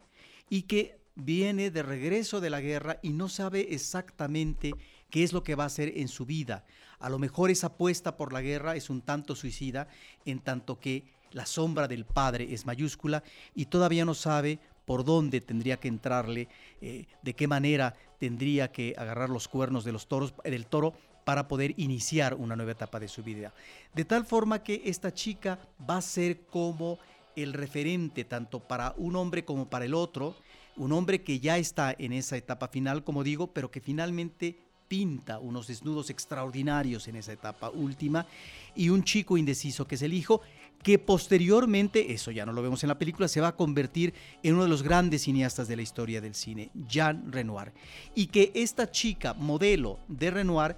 y 0.50 0.64
que 0.64 0.98
viene 1.16 1.72
de 1.72 1.84
regreso 1.84 2.42
de 2.42 2.50
la 2.50 2.62
guerra 2.62 3.00
y 3.02 3.14
no 3.14 3.30
sabe 3.30 3.74
exactamente 3.74 4.74
qué 5.10 5.24
es 5.24 5.32
lo 5.32 5.44
que 5.44 5.56
va 5.56 5.64
a 5.64 5.68
hacer 5.68 5.94
en 5.96 6.08
su 6.08 6.26
vida. 6.26 6.66
A 7.00 7.10
lo 7.10 7.20
mejor 7.20 7.52
esa 7.52 7.68
apuesta 7.68 8.18
por 8.18 8.34
la 8.34 8.42
guerra 8.42 8.76
es 8.76 8.90
un 8.90 9.02
tanto 9.02 9.36
suicida, 9.36 9.88
en 10.26 10.40
tanto 10.40 10.80
que 10.80 11.06
la 11.34 11.46
sombra 11.46 11.88
del 11.88 12.06
padre 12.06 12.54
es 12.54 12.66
mayúscula 12.66 13.24
y 13.54 13.66
todavía 13.66 14.06
no 14.06 14.14
sabe 14.14 14.60
por 14.86 15.04
dónde 15.04 15.42
tendría 15.42 15.78
que 15.78 15.88
entrarle, 15.88 16.48
eh, 16.82 17.06
de 17.22 17.34
qué 17.34 17.48
manera 17.48 17.96
tendría 18.20 18.72
que 18.72 18.94
agarrar 18.98 19.30
los 19.30 19.48
cuernos 19.48 19.84
de 19.84 19.92
los 19.92 20.08
toros, 20.08 20.34
del 20.44 20.66
toro 20.66 20.94
para 21.24 21.48
poder 21.48 21.74
iniciar 21.78 22.34
una 22.34 22.56
nueva 22.56 22.74
etapa 22.74 23.00
de 23.00 23.08
su 23.08 23.24
vida. 23.24 23.54
De 23.94 24.06
tal 24.06 24.26
forma 24.26 24.64
que 24.64 24.82
esta 24.86 25.14
chica 25.14 25.60
va 25.90 25.98
a 25.98 26.02
ser 26.02 26.42
como 26.46 27.00
el 27.36 27.54
referente 27.54 28.26
tanto 28.26 28.60
para 28.60 28.94
un 28.98 29.16
hombre 29.16 29.46
como 29.46 29.70
para 29.70 29.86
el 29.86 29.94
otro, 29.94 30.36
un 30.76 30.92
hombre 30.92 31.24
que 31.24 31.40
ya 31.40 31.58
está 31.58 31.96
en 31.98 32.14
esa 32.14 32.38
etapa 32.38 32.68
final, 32.68 33.04
como 33.04 33.24
digo, 33.24 33.48
pero 33.48 33.72
que 33.72 33.80
finalmente 33.80 34.58
pinta 34.88 35.40
unos 35.40 35.68
desnudos 35.68 36.10
extraordinarios 36.10 37.08
en 37.08 37.16
esa 37.16 37.34
etapa 37.34 37.70
última, 37.70 38.28
y 38.76 38.90
un 38.90 39.04
chico 39.04 39.38
indeciso 39.38 39.88
que 39.88 39.96
es 39.96 40.02
el 40.02 40.14
hijo, 40.14 40.42
que 40.84 41.00
posteriormente, 41.00 42.14
eso 42.14 42.30
ya 42.30 42.46
no 42.46 42.52
lo 42.52 42.62
vemos 42.62 42.84
en 42.84 42.90
la 42.90 43.00
película, 43.00 43.28
se 43.28 43.42
va 43.42 43.50
a 43.50 43.56
convertir 43.56 44.14
en 44.44 44.54
uno 44.54 44.64
de 44.64 44.70
los 44.70 44.84
grandes 44.84 45.24
cineastas 45.24 45.68
de 45.68 45.78
la 45.78 45.82
historia 45.82 46.22
del 46.22 46.36
cine, 46.36 46.70
Jean 46.88 47.32
Renoir. 47.32 47.74
Y 48.14 48.28
que 48.28 48.52
esta 48.54 48.92
chica, 48.92 49.34
modelo 49.34 50.00
de 50.10 50.30
Renoir, 50.30 50.76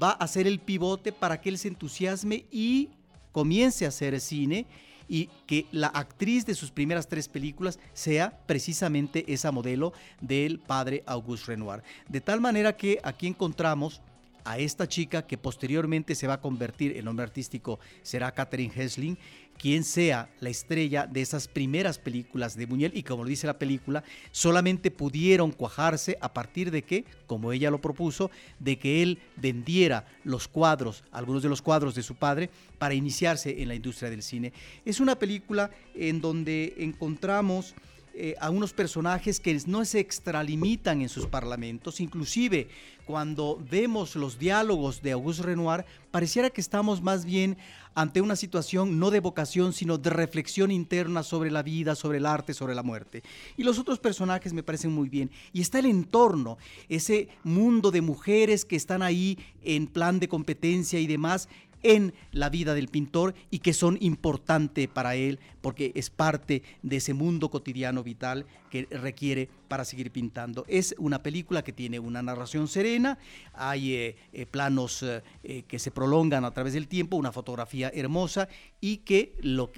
va 0.00 0.12
a 0.12 0.28
ser 0.28 0.46
el 0.46 0.60
pivote 0.60 1.12
para 1.12 1.40
que 1.40 1.48
él 1.48 1.58
se 1.58 1.68
entusiasme 1.68 2.46
y 2.52 2.90
comience 3.32 3.84
a 3.84 3.88
hacer 3.88 4.20
cine 4.20 4.66
y 5.08 5.28
que 5.46 5.66
la 5.72 5.88
actriz 5.88 6.46
de 6.46 6.54
sus 6.54 6.70
primeras 6.70 7.08
tres 7.08 7.28
películas 7.28 7.78
sea 7.94 8.38
precisamente 8.46 9.32
esa 9.32 9.50
modelo 9.50 9.92
del 10.20 10.60
padre 10.60 11.02
Auguste 11.06 11.46
Renoir. 11.48 11.82
De 12.08 12.20
tal 12.20 12.40
manera 12.40 12.76
que 12.76 13.00
aquí 13.02 13.26
encontramos 13.26 14.02
a 14.48 14.56
esta 14.58 14.88
chica 14.88 15.26
que 15.26 15.36
posteriormente 15.36 16.14
se 16.14 16.26
va 16.26 16.34
a 16.34 16.40
convertir, 16.40 16.96
el 16.96 17.04
nombre 17.04 17.22
artístico 17.22 17.78
será 18.00 18.32
Catherine 18.32 18.72
Hesling, 18.74 19.18
quien 19.58 19.84
sea 19.84 20.30
la 20.40 20.48
estrella 20.48 21.06
de 21.06 21.20
esas 21.20 21.48
primeras 21.48 21.98
películas 21.98 22.56
de 22.56 22.64
Buñuel 22.64 22.96
y 22.96 23.02
como 23.02 23.24
lo 23.24 23.28
dice 23.28 23.46
la 23.46 23.58
película, 23.58 24.04
solamente 24.30 24.90
pudieron 24.90 25.50
cuajarse 25.50 26.16
a 26.22 26.32
partir 26.32 26.70
de 26.70 26.82
que, 26.82 27.04
como 27.26 27.52
ella 27.52 27.70
lo 27.70 27.82
propuso, 27.82 28.30
de 28.58 28.78
que 28.78 29.02
él 29.02 29.18
vendiera 29.36 30.06
los 30.24 30.48
cuadros, 30.48 31.04
algunos 31.12 31.42
de 31.42 31.50
los 31.50 31.60
cuadros 31.60 31.94
de 31.94 32.02
su 32.02 32.14
padre, 32.14 32.48
para 32.78 32.94
iniciarse 32.94 33.60
en 33.60 33.68
la 33.68 33.74
industria 33.74 34.08
del 34.08 34.22
cine. 34.22 34.54
Es 34.86 34.98
una 34.98 35.18
película 35.18 35.70
en 35.94 36.22
donde 36.22 36.72
encontramos 36.78 37.74
eh, 38.20 38.34
a 38.40 38.50
unos 38.50 38.72
personajes 38.72 39.38
que 39.38 39.56
no 39.66 39.84
se 39.84 40.00
extralimitan 40.00 41.02
en 41.02 41.08
sus 41.08 41.26
parlamentos, 41.26 42.00
inclusive 42.00 42.66
cuando 43.06 43.62
vemos 43.70 44.16
los 44.16 44.40
diálogos 44.40 45.02
de 45.02 45.12
Auguste 45.12 45.44
Renoir, 45.44 45.84
pareciera 46.10 46.50
que 46.50 46.60
estamos 46.60 47.00
más 47.00 47.24
bien 47.24 47.56
ante 47.94 48.20
una 48.20 48.34
situación 48.34 48.98
no 48.98 49.12
de 49.12 49.20
vocación, 49.20 49.72
sino 49.72 49.98
de 49.98 50.10
reflexión 50.10 50.72
interna 50.72 51.22
sobre 51.22 51.52
la 51.52 51.62
vida, 51.62 51.94
sobre 51.94 52.18
el 52.18 52.26
arte, 52.26 52.54
sobre 52.54 52.74
la 52.74 52.82
muerte. 52.82 53.22
Y 53.56 53.62
los 53.62 53.78
otros 53.78 54.00
personajes 54.00 54.52
me 54.52 54.64
parecen 54.64 54.92
muy 54.92 55.08
bien. 55.08 55.30
Y 55.52 55.60
está 55.60 55.78
el 55.78 55.86
entorno, 55.86 56.58
ese 56.88 57.28
mundo 57.44 57.92
de 57.92 58.00
mujeres 58.00 58.64
que 58.64 58.76
están 58.76 59.02
ahí 59.02 59.38
en 59.62 59.86
plan 59.86 60.18
de 60.18 60.28
competencia 60.28 60.98
y 60.98 61.06
demás, 61.06 61.48
en 61.82 62.14
la 62.32 62.48
vida 62.48 62.74
del 62.74 62.88
pintor 62.88 63.34
y 63.50 63.60
que 63.60 63.72
son 63.72 63.98
importantes 64.00 64.88
para 64.88 65.14
él 65.14 65.38
porque 65.60 65.92
es 65.94 66.10
parte 66.10 66.62
de 66.82 66.96
ese 66.96 67.14
mundo 67.14 67.50
cotidiano 67.50 68.02
vital 68.02 68.46
que 68.70 68.86
requiere 68.90 69.48
para 69.68 69.84
seguir 69.84 70.10
pintando. 70.10 70.64
Es 70.68 70.94
una 70.98 71.22
película 71.22 71.62
que 71.62 71.72
tiene 71.72 71.98
una 71.98 72.22
narración 72.22 72.68
serena, 72.68 73.18
hay 73.52 73.94
eh, 73.94 74.16
eh, 74.32 74.46
planos 74.46 75.02
eh, 75.02 75.22
que 75.66 75.78
se 75.78 75.90
prolongan 75.90 76.44
a 76.44 76.52
través 76.52 76.72
del 76.74 76.88
tiempo, 76.88 77.16
una 77.16 77.32
fotografía 77.32 77.90
hermosa 77.94 78.48
y 78.80 78.98
que, 78.98 79.34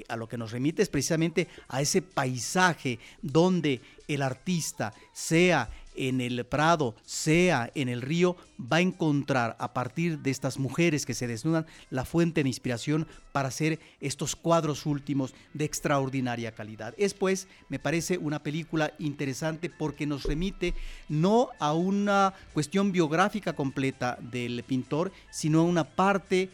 a 0.09 0.17
lo 0.17 0.29
que 0.29 0.39
nos 0.39 0.53
remite 0.53 0.83
es 0.83 0.89
precisamente 0.89 1.49
a 1.69 1.81
ese 1.81 2.03
paisaje 2.03 2.99
donde 3.23 3.81
el 4.09 4.23
artista 4.23 4.93
sea 5.13 5.71
en 6.01 6.23
el 6.23 6.45
prado, 6.47 6.95
sea 7.05 7.71
en 7.75 7.91
el 7.91 8.01
río, 8.01 8.37
va 8.61 8.79
a 8.79 8.81
encontrar 8.81 9.55
a 9.59 9.75
partir 9.75 10.19
de 10.19 10.31
estas 10.31 10.59
mujeres 10.59 11.05
que 11.05 11.13
se 11.13 11.27
desnudan 11.27 11.67
la 11.91 12.07
fuente 12.07 12.43
de 12.43 12.49
inspiración 12.49 13.07
para 13.33 13.49
hacer 13.49 13.79
estos 14.01 14.35
cuadros 14.35 14.87
últimos 14.87 15.35
de 15.53 15.67
extraordinaria 15.67 16.53
calidad. 16.53 16.95
Es 16.97 17.13
pues, 17.13 17.49
me 17.69 17.79
parece 17.79 18.17
una 18.17 18.43
película 18.43 18.95
interesante 18.99 19.69
porque 19.69 20.07
nos 20.07 20.25
remite 20.25 20.75
no 21.09 21.51
a 21.59 21.75
una 21.75 22.33
cuestión 22.55 22.93
biográfica 22.93 23.53
completa 23.53 24.17
del 24.21 24.63
pintor, 24.65 25.13
sino 25.31 25.61
a 25.61 25.65
una 25.65 25.85
parte 25.85 26.49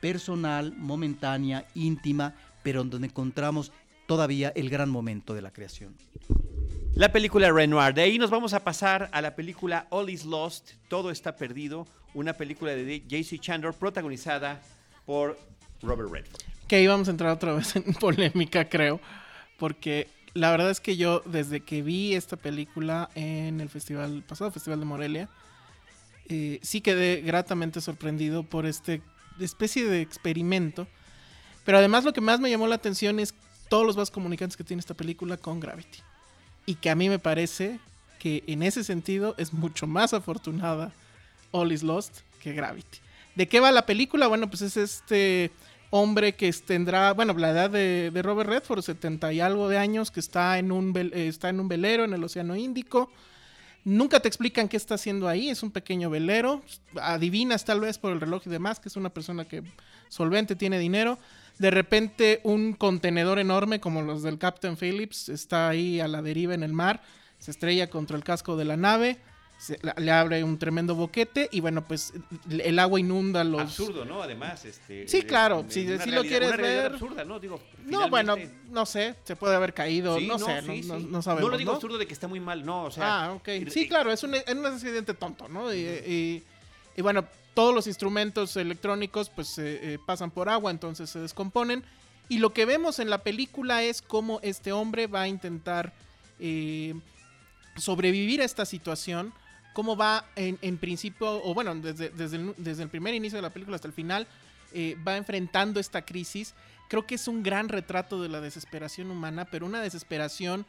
personal, 0.00 0.72
momentánea, 0.76 1.66
íntima, 1.74 2.34
pero 2.62 2.84
donde 2.84 3.08
encontramos 3.08 3.72
todavía 4.06 4.52
el 4.54 4.70
gran 4.70 4.90
momento 4.90 5.34
de 5.34 5.42
la 5.42 5.50
creación. 5.50 5.96
La 6.96 7.10
película 7.10 7.50
Renoir. 7.50 7.92
De 7.92 8.02
ahí 8.02 8.18
nos 8.20 8.30
vamos 8.30 8.54
a 8.54 8.62
pasar 8.62 9.08
a 9.10 9.20
la 9.20 9.34
película 9.34 9.88
All 9.90 10.10
is 10.10 10.24
Lost, 10.24 10.74
Todo 10.86 11.10
está 11.10 11.34
perdido, 11.34 11.88
una 12.14 12.34
película 12.34 12.70
de 12.70 13.00
J.C. 13.10 13.40
Chandler 13.40 13.72
protagonizada 13.72 14.62
por 15.04 15.36
Robert 15.82 16.08
Redford. 16.08 16.42
Que 16.68 16.76
ahí 16.76 16.86
vamos 16.86 17.08
a 17.08 17.10
entrar 17.10 17.32
otra 17.32 17.52
vez 17.52 17.74
en 17.74 17.82
polémica, 18.00 18.68
creo, 18.68 19.00
porque 19.58 20.06
la 20.34 20.52
verdad 20.52 20.70
es 20.70 20.78
que 20.78 20.96
yo 20.96 21.20
desde 21.24 21.62
que 21.62 21.82
vi 21.82 22.14
esta 22.14 22.36
película 22.36 23.10
en 23.16 23.60
el 23.60 23.70
festival, 23.70 24.22
pasado 24.22 24.52
Festival 24.52 24.78
de 24.78 24.86
Morelia, 24.86 25.28
eh, 26.28 26.60
sí 26.62 26.80
quedé 26.80 27.22
gratamente 27.22 27.80
sorprendido 27.80 28.44
por 28.44 28.66
este 28.66 29.02
especie 29.40 29.84
de 29.84 30.00
experimento. 30.00 30.86
Pero 31.64 31.78
además 31.78 32.04
lo 32.04 32.12
que 32.12 32.20
más 32.20 32.38
me 32.38 32.50
llamó 32.50 32.68
la 32.68 32.76
atención 32.76 33.18
es 33.18 33.34
todos 33.68 33.84
los 33.84 33.96
vasos 33.96 34.12
comunicantes 34.12 34.56
que 34.56 34.62
tiene 34.62 34.78
esta 34.78 34.94
película 34.94 35.36
con 35.36 35.58
Gravity 35.58 35.98
y 36.66 36.76
que 36.76 36.90
a 36.90 36.94
mí 36.94 37.08
me 37.08 37.18
parece 37.18 37.78
que 38.18 38.42
en 38.46 38.62
ese 38.62 38.84
sentido 38.84 39.34
es 39.38 39.52
mucho 39.52 39.86
más 39.86 40.14
afortunada 40.14 40.92
All 41.50 41.72
is 41.72 41.82
Lost 41.82 42.20
que 42.40 42.52
Gravity. 42.52 42.98
¿De 43.34 43.48
qué 43.48 43.60
va 43.60 43.72
la 43.72 43.86
película? 43.86 44.28
Bueno, 44.28 44.48
pues 44.48 44.62
es 44.62 44.76
este 44.76 45.50
hombre 45.90 46.34
que 46.34 46.52
tendrá, 46.52 47.12
bueno, 47.12 47.34
la 47.34 47.50
edad 47.50 47.70
de, 47.70 48.10
Robert 48.22 48.48
Redford, 48.48 48.82
70 48.82 49.32
y 49.32 49.40
algo 49.40 49.68
de 49.68 49.78
años, 49.78 50.10
que 50.10 50.20
está 50.20 50.58
en, 50.58 50.72
un 50.72 50.96
está 51.12 51.48
en 51.48 51.60
un 51.60 51.68
velero 51.68 52.04
en 52.04 52.12
el 52.12 52.24
Océano 52.24 52.56
Índico. 52.56 53.10
Nunca 53.84 54.20
te 54.20 54.28
explican 54.28 54.68
qué 54.68 54.76
está 54.76 54.94
haciendo 54.94 55.28
ahí, 55.28 55.50
es 55.50 55.62
un 55.62 55.70
pequeño 55.70 56.10
velero. 56.10 56.62
Adivinas 57.00 57.64
tal 57.64 57.80
vez 57.80 57.98
por 57.98 58.12
el 58.12 58.20
reloj 58.20 58.42
y 58.46 58.50
demás 58.50 58.80
que 58.80 58.88
es 58.88 58.96
una 58.96 59.10
persona 59.10 59.44
que 59.44 59.62
solvente 60.08 60.56
tiene 60.56 60.78
dinero. 60.78 61.18
De 61.58 61.70
repente 61.70 62.40
un 62.42 62.72
contenedor 62.72 63.38
enorme 63.38 63.80
como 63.80 64.02
los 64.02 64.22
del 64.22 64.38
Captain 64.38 64.76
Phillips 64.76 65.28
está 65.28 65.68
ahí 65.68 66.00
a 66.00 66.08
la 66.08 66.20
deriva 66.20 66.54
en 66.54 66.62
el 66.62 66.72
mar, 66.72 67.02
se 67.38 67.50
estrella 67.50 67.88
contra 67.90 68.16
el 68.16 68.24
casco 68.24 68.56
de 68.56 68.64
la 68.64 68.76
nave, 68.76 69.18
le 69.96 70.10
abre 70.10 70.42
un 70.42 70.58
tremendo 70.58 70.96
boquete 70.96 71.48
y 71.52 71.60
bueno, 71.60 71.84
pues 71.86 72.12
el 72.50 72.78
agua 72.78 72.98
inunda 72.98 73.44
los... 73.44 73.60
Absurdo, 73.60 74.04
¿no? 74.04 74.20
Además, 74.20 74.64
este... 74.64 75.06
Sí, 75.06 75.22
claro, 75.22 75.64
si, 75.68 75.86
lo 75.86 76.22
quieres 76.22 76.56
ver... 76.56 76.92
absurda, 76.92 77.24
¿no? 77.24 77.38
Digo, 77.38 77.60
no, 77.84 78.10
bueno, 78.10 78.34
no 78.70 78.84
sé, 78.84 79.14
se 79.22 79.36
puede 79.36 79.54
haber 79.54 79.72
caído, 79.72 80.18
no, 80.20 80.38
sé, 80.38 80.60
no, 80.62 81.22
sabemos, 81.22 81.42
No 81.42 81.48
lo 81.48 81.56
digo 81.56 81.72
absurdo 81.72 81.98
de 81.98 82.06
que 82.06 82.14
está 82.14 82.26
muy 82.26 82.40
mal, 82.40 82.66
no, 82.66 82.84
o 82.84 82.90
sea... 82.90 83.26
Ah, 83.26 83.32
ok. 83.32 83.48
Sí, 83.70 83.86
claro, 83.86 84.10
es 84.10 84.24
un, 84.24 84.34
es 84.34 84.54
un 84.54 84.66
accidente 84.66 85.14
tonto, 85.14 85.48
¿no? 85.48 85.72
y, 85.72 86.42
y 86.96 87.02
bueno, 87.02 87.24
todos 87.54 87.72
los 87.72 87.86
instrumentos 87.86 88.56
electrónicos 88.56 89.30
pues 89.30 89.56
eh, 89.58 89.98
pasan 90.04 90.30
por 90.30 90.48
agua, 90.48 90.70
entonces 90.70 91.08
se 91.08 91.20
descomponen. 91.20 91.84
Y 92.28 92.38
lo 92.38 92.52
que 92.52 92.64
vemos 92.66 92.98
en 92.98 93.10
la 93.10 93.18
película 93.18 93.82
es 93.82 94.02
cómo 94.02 94.40
este 94.42 94.72
hombre 94.72 95.06
va 95.06 95.22
a 95.22 95.28
intentar 95.28 95.92
eh, 96.40 96.94
sobrevivir 97.76 98.40
a 98.40 98.44
esta 98.44 98.64
situación, 98.64 99.32
cómo 99.72 99.96
va 99.96 100.24
en, 100.34 100.78
principio, 100.78 101.42
o 101.44 101.54
bueno, 101.54 101.74
desde, 101.74 102.10
desde, 102.10 102.82
el, 102.82 102.88
primer 102.88 103.14
inicio 103.14 103.38
de 103.38 103.42
la 103.42 103.50
película 103.50 103.76
hasta 103.76 103.88
el 103.88 103.94
final, 103.94 104.26
eh, 104.72 104.96
va 105.06 105.16
enfrentando 105.16 105.78
esta 105.78 106.02
crisis. 106.02 106.54
Creo 106.88 107.06
que 107.06 107.16
es 107.16 107.28
un 107.28 107.42
gran 107.42 107.68
retrato 107.68 108.20
de 108.22 108.28
la 108.28 108.40
desesperación 108.40 109.10
humana, 109.10 109.44
pero 109.44 109.66
una 109.66 109.82
desesperación 109.82 110.66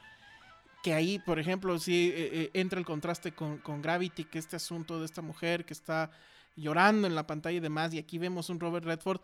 que 0.83 0.93
ahí, 0.93 1.19
por 1.19 1.39
ejemplo, 1.39 1.79
sí 1.79 2.13
entra 2.53 2.77
el 2.77 2.85
contraste 2.85 3.31
con, 3.31 3.57
con 3.57 3.81
Gravity, 3.81 4.25
que 4.25 4.37
este 4.37 4.55
asunto 4.55 4.99
de 4.99 5.05
esta 5.05 5.23
mujer 5.23 5.65
que 5.65 5.73
está 5.73 6.11
llorando 6.55 7.07
en 7.07 7.15
la 7.15 7.27
pantalla 7.27 7.57
y 7.57 7.61
demás. 7.61 7.93
Y 7.93 7.97
aquí 7.97 8.17
vemos 8.17 8.49
un 8.49 8.59
Robert 8.59 8.85
Redford 8.85 9.21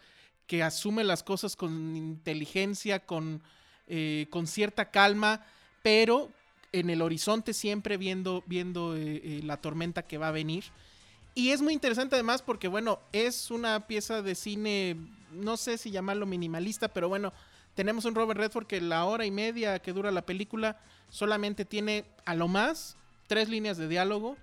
que 0.48 0.64
asume 0.64 1.04
las 1.04 1.24
cosas 1.24 1.56
con 1.56 1.96
inteligencia, 1.96 3.06
con, 3.06 3.42
eh, 3.88 4.28
con 4.30 4.48
cierta 4.48 4.92
calma, 4.92 5.46
pero 5.82 6.30
en 6.74 6.90
el 6.90 7.02
horizonte 7.02 7.54
siempre 7.54 7.98
viendo, 7.98 8.44
viendo 8.46 8.96
eh, 8.96 9.22
eh, 9.24 9.42
la 9.44 9.58
tormenta 9.58 10.04
que 10.04 10.18
va 10.18 10.30
a 10.30 10.32
venir. 10.32 10.66
Y 11.34 11.50
es 11.50 11.62
muy 11.62 11.74
interesante 11.74 12.16
además 12.16 12.42
porque, 12.42 12.68
bueno, 12.68 13.00
es 13.14 13.52
una 13.52 13.88
pieza 13.88 14.22
de 14.22 14.36
cine, 14.36 14.98
no 15.32 15.56
sé 15.56 15.78
si 15.78 15.92
llamarlo 15.92 16.26
minimalista, 16.26 16.90
pero 16.90 17.08
bueno, 17.08 17.32
tenemos 17.74 18.04
un 18.04 18.16
Robert 18.16 18.40
Redford 18.40 18.68
que 18.68 18.82
la 18.82 19.06
hora 19.06 19.26
y 19.26 19.32
media 19.32 19.80
que 19.80 19.94
dura 19.94 20.12
la 20.12 20.26
película 20.26 20.80
solamente 21.10 21.64
tiene 21.64 22.06
a 22.26 22.36
lo 22.36 22.48
más 22.50 22.98
tres 23.28 23.48
líneas 23.48 23.78
de 23.78 23.88
diálogo 23.88 24.36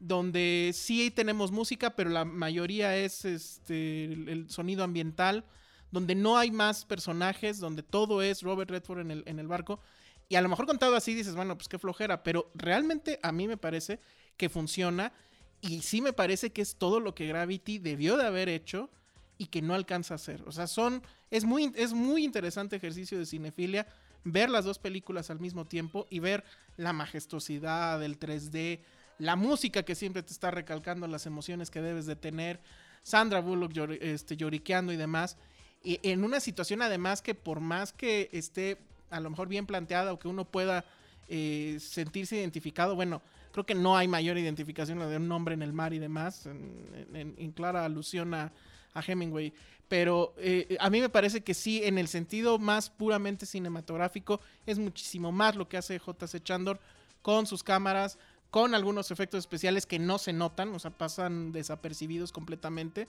donde 0.00 0.72
sí 0.74 1.10
tenemos 1.10 1.50
música, 1.50 1.90
pero 1.90 2.10
la 2.10 2.24
mayoría 2.24 2.96
es 2.96 3.24
este, 3.24 4.04
el, 4.04 4.48
sonido 4.48 4.84
ambiental, 4.84 5.44
donde 5.90 6.14
no 6.14 6.36
hay 6.36 6.50
más 6.50 6.84
personajes, 6.84 7.58
donde 7.58 7.82
todo 7.82 8.22
es 8.22 8.42
Robert 8.42 8.70
Redford 8.70 9.00
en 9.00 9.10
el, 9.10 9.22
en 9.26 9.38
el 9.38 9.48
barco. 9.48 9.80
Y 10.28 10.36
a 10.36 10.42
lo 10.42 10.48
mejor 10.48 10.66
contado 10.66 10.94
así 10.94 11.14
dices, 11.14 11.34
bueno, 11.34 11.56
pues 11.56 11.68
qué 11.68 11.78
flojera, 11.78 12.22
pero 12.22 12.50
realmente 12.54 13.18
a 13.22 13.32
mí 13.32 13.48
me 13.48 13.56
parece 13.56 13.98
que 14.36 14.48
funciona 14.48 15.12
y 15.60 15.80
sí 15.80 16.00
me 16.00 16.12
parece 16.12 16.50
que 16.50 16.62
es 16.62 16.76
todo 16.76 17.00
lo 17.00 17.14
que 17.14 17.26
Gravity 17.26 17.78
debió 17.78 18.16
de 18.16 18.26
haber 18.26 18.48
hecho 18.48 18.90
y 19.38 19.46
que 19.46 19.62
no 19.62 19.74
alcanza 19.74 20.14
a 20.14 20.16
hacer. 20.16 20.42
O 20.46 20.52
sea, 20.52 20.66
son 20.66 21.02
es 21.30 21.44
muy 21.44 21.72
es 21.76 21.92
muy 21.92 22.24
interesante 22.24 22.76
ejercicio 22.76 23.18
de 23.18 23.26
cinefilia 23.26 23.86
ver 24.24 24.50
las 24.50 24.64
dos 24.64 24.78
películas 24.78 25.30
al 25.30 25.40
mismo 25.40 25.64
tiempo 25.64 26.06
y 26.10 26.18
ver 26.18 26.44
la 26.76 26.92
majestuosidad 26.92 28.00
del 28.00 28.18
3D, 28.18 28.80
la 29.18 29.36
música 29.36 29.82
que 29.82 29.94
siempre 29.94 30.22
te 30.22 30.32
está 30.32 30.50
recalcando 30.50 31.06
las 31.06 31.26
emociones 31.26 31.70
que 31.70 31.80
debes 31.80 32.06
de 32.06 32.16
tener, 32.16 32.60
Sandra 33.02 33.40
Bullock 33.40 33.72
este, 34.00 34.36
lloriqueando 34.36 34.92
y 34.92 34.96
demás. 34.96 35.36
Y 35.82 36.00
en 36.02 36.24
una 36.24 36.40
situación 36.40 36.82
además 36.82 37.22
que 37.22 37.34
por 37.34 37.60
más 37.60 37.92
que 37.92 38.28
esté 38.32 38.78
a 39.10 39.20
lo 39.20 39.30
mejor 39.30 39.48
bien 39.48 39.66
planteada 39.66 40.12
o 40.12 40.18
que 40.18 40.28
uno 40.28 40.44
pueda 40.44 40.84
eh, 41.28 41.78
sentirse 41.80 42.36
identificado, 42.36 42.94
bueno, 42.94 43.22
creo 43.52 43.64
que 43.64 43.74
no 43.74 43.96
hay 43.96 44.08
mayor 44.08 44.38
identificación 44.38 44.98
la 44.98 45.06
de 45.06 45.16
un 45.16 45.30
hombre 45.32 45.54
en 45.54 45.62
el 45.62 45.72
mar 45.72 45.92
y 45.94 45.98
demás, 45.98 46.46
en, 46.46 47.52
clara 47.52 47.84
alusión 47.84 48.34
a, 48.34 48.52
a 48.94 49.02
Hemingway. 49.06 49.52
Pero 49.88 50.34
eh, 50.36 50.76
a 50.80 50.90
mí 50.90 51.00
me 51.00 51.08
parece 51.08 51.42
que 51.42 51.54
sí, 51.54 51.82
en 51.82 51.96
el 51.96 52.08
sentido 52.08 52.58
más 52.58 52.90
puramente 52.90 53.46
cinematográfico, 53.46 54.40
es 54.66 54.78
muchísimo 54.78 55.32
más 55.32 55.56
lo 55.56 55.68
que 55.68 55.78
hace 55.78 55.98
J.C. 55.98 56.42
Chandor 56.42 56.78
con 57.22 57.46
sus 57.46 57.62
cámaras, 57.62 58.18
con 58.50 58.74
algunos 58.74 59.10
efectos 59.10 59.40
especiales 59.40 59.86
que 59.86 59.98
no 59.98 60.18
se 60.18 60.32
notan, 60.32 60.74
o 60.74 60.78
sea, 60.78 60.90
pasan 60.90 61.52
desapercibidos 61.52 62.32
completamente. 62.32 63.08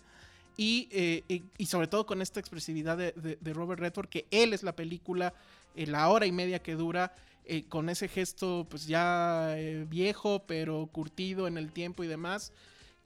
Y, 0.57 0.89
eh, 0.91 1.23
y, 1.29 1.43
y 1.57 1.65
sobre 1.67 1.87
todo 1.87 2.05
con 2.05 2.21
esta 2.21 2.39
expresividad 2.39 2.97
de, 2.97 3.13
de, 3.13 3.37
de, 3.39 3.53
Robert 3.53 3.79
Redford, 3.79 4.09
que 4.09 4.27
él 4.29 4.53
es 4.53 4.61
la 4.61 4.75
película, 4.75 5.33
eh, 5.75 5.87
la 5.87 6.09
hora 6.09 6.25
y 6.25 6.33
media 6.33 6.61
que 6.61 6.75
dura, 6.75 7.13
eh, 7.51 7.63
con 7.67 7.89
ese 7.89 8.07
gesto 8.07 8.67
pues 8.69 8.85
ya 8.85 9.57
eh, 9.57 9.83
viejo, 9.89 10.43
pero 10.45 10.87
curtido 10.91 11.47
en 11.47 11.57
el 11.57 11.71
tiempo 11.71 12.03
y 12.03 12.07
demás, 12.07 12.53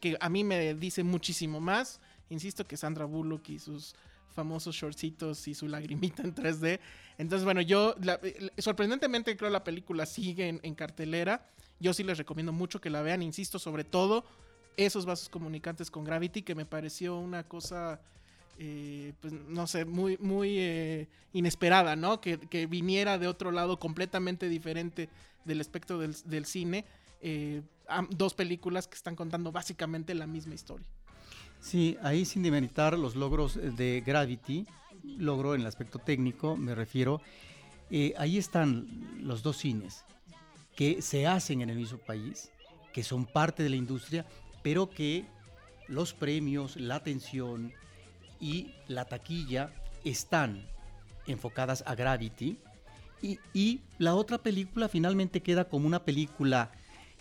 que 0.02 0.18
a 0.20 0.28
mí 0.28 0.44
me 0.44 0.74
dice 0.74 1.02
muchísimo 1.04 1.62
más. 1.62 2.02
Insisto 2.30 2.68
que 2.68 2.76
Sandra 2.76 3.06
Bullock 3.06 3.48
y 3.48 3.60
sus 3.60 3.96
famosos 4.36 4.76
shortcitos 4.76 5.48
y 5.48 5.54
su 5.54 5.70
lagrimita 5.70 6.24
en 6.24 6.36
3D. 6.36 6.82
Entonces, 7.18 7.46
bueno, 7.46 7.62
yo 7.62 7.96
la, 8.02 8.20
sorprendentemente 8.58 9.38
creo 9.38 9.50
la 9.50 9.64
película 9.64 10.06
sigue 10.06 10.50
en, 10.50 10.60
en 10.62 10.76
cartelera. 10.76 11.48
Yo 11.80 11.94
sí 11.94 12.04
les 12.04 12.18
recomiendo 12.18 12.54
mucho 12.54 12.80
que 12.80 12.90
la 12.90 13.02
vean, 13.02 13.22
insisto, 13.22 13.60
sobre 13.60 13.84
todo 13.84 14.24
esos 14.78 15.06
vasos 15.06 15.30
comunicantes 15.30 15.92
con 15.92 16.04
Gravity, 16.04 16.42
que 16.42 16.56
me 16.56 16.66
pareció 16.66 17.18
una 17.18 17.44
cosa, 17.44 18.02
eh, 18.58 19.14
pues 19.20 19.34
no 19.34 19.68
sé, 19.68 19.86
muy, 19.86 20.18
muy 20.18 20.60
eh, 20.60 21.08
inesperada, 21.34 21.96
¿no? 21.96 22.22
Que, 22.22 22.38
que, 22.40 22.66
viniera 22.66 23.18
de 23.18 23.28
otro 23.28 23.52
lado 23.52 23.80
completamente 23.80 24.50
diferente 24.50 25.10
del 25.46 25.62
espectro 25.62 26.00
del, 26.00 26.46
cine. 26.46 26.86
Eh, 27.22 27.62
dos 28.10 28.34
películas 28.34 28.88
que 28.88 28.96
están 28.96 29.16
contando 29.16 29.52
básicamente 29.52 30.14
la 30.16 30.28
misma 30.28 30.56
historia. 30.56 30.88
Sí, 31.60 31.98
ahí 32.02 32.26
sin 32.26 32.44
demeritar 32.44 32.98
los 32.98 33.16
logros 33.16 33.56
de 33.56 34.04
Gravity, 34.06 34.66
logro 35.04 35.56
en 35.56 35.62
el 35.62 35.68
aspecto 35.68 36.00
técnico, 36.00 36.58
me 36.58 36.76
refiero, 36.76 37.22
ahí 38.18 38.38
están 38.38 38.88
los 39.22 39.44
dos 39.44 39.58
cines 39.58 40.04
que 40.76 41.02
se 41.02 41.28
hacen 41.28 41.62
en 41.62 41.70
el 41.70 41.78
mismo 41.78 41.98
país, 41.98 42.52
que 42.94 43.04
son 43.04 43.26
parte 43.26 43.64
de 43.64 43.70
la 43.70 43.76
industria, 43.76 44.26
pero 44.62 44.90
que 44.90 45.26
los 45.88 46.14
premios, 46.14 46.78
la 46.78 46.96
atención 46.96 47.74
y 48.40 48.74
la 48.88 49.06
taquilla 49.06 49.72
están 50.04 50.66
enfocadas 51.28 51.84
a 51.86 51.96
Gravity 51.96 52.58
y, 53.22 53.40
y 53.54 53.82
la 53.98 54.16
otra 54.16 54.38
película 54.38 54.90
finalmente 54.90 55.42
queda 55.42 55.66
como 55.66 55.88
una 55.88 56.04
película 56.04 56.72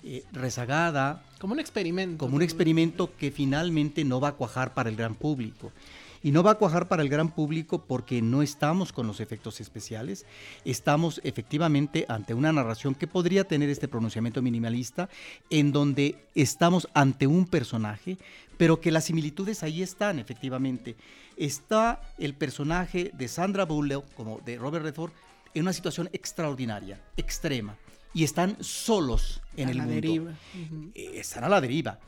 eh, 0.04 0.24
rezagada. 0.32 1.22
Como 1.38 1.54
un 1.54 1.60
experimento. 1.60 2.18
Como 2.18 2.36
un 2.36 2.42
experimento 2.42 3.14
que 3.16 3.30
finalmente 3.30 4.04
no 4.04 4.20
va 4.20 4.28
a 4.28 4.32
cuajar 4.32 4.74
para 4.74 4.90
el 4.90 4.96
gran 4.96 5.14
público. 5.14 5.72
Y 6.22 6.30
no 6.30 6.42
va 6.42 6.52
a 6.52 6.54
cuajar 6.54 6.88
para 6.88 7.02
el 7.02 7.08
gran 7.08 7.30
público 7.30 7.84
porque 7.84 8.22
no 8.22 8.42
estamos 8.42 8.92
con 8.92 9.06
los 9.06 9.20
efectos 9.20 9.60
especiales. 9.60 10.24
Estamos 10.64 11.20
efectivamente 11.24 12.06
ante 12.08 12.34
una 12.34 12.52
narración 12.52 12.94
que 12.94 13.06
podría 13.06 13.44
tener 13.44 13.68
este 13.70 13.88
pronunciamiento 13.88 14.40
minimalista, 14.42 15.08
en 15.50 15.72
donde 15.72 16.16
estamos 16.34 16.88
ante 16.94 17.26
un 17.26 17.46
personaje, 17.46 18.18
pero 18.56 18.80
que 18.80 18.92
las 18.92 19.04
similitudes 19.04 19.62
ahí 19.62 19.82
están, 19.82 20.18
efectivamente. 20.18 20.96
Está 21.36 22.00
el 22.18 22.34
personaje 22.34 23.10
de 23.14 23.26
Sandra 23.28 23.64
Bullock, 23.64 24.04
como 24.14 24.38
de 24.40 24.58
Robert 24.58 24.84
Redford, 24.84 25.12
en 25.54 25.62
una 25.62 25.72
situación 25.72 26.08
extraordinaria, 26.12 27.00
extrema 27.16 27.76
y 28.14 28.24
están 28.24 28.56
solos 28.60 29.40
en 29.56 29.68
a 29.68 29.70
el 29.70 29.78
la 29.78 29.84
mundo. 29.84 30.00
Deriva. 30.00 30.30
Uh 30.30 30.34
-huh. 30.58 30.92
Están 31.14 31.44
a 31.44 31.48
la 31.48 31.60
deriva. 31.60 31.98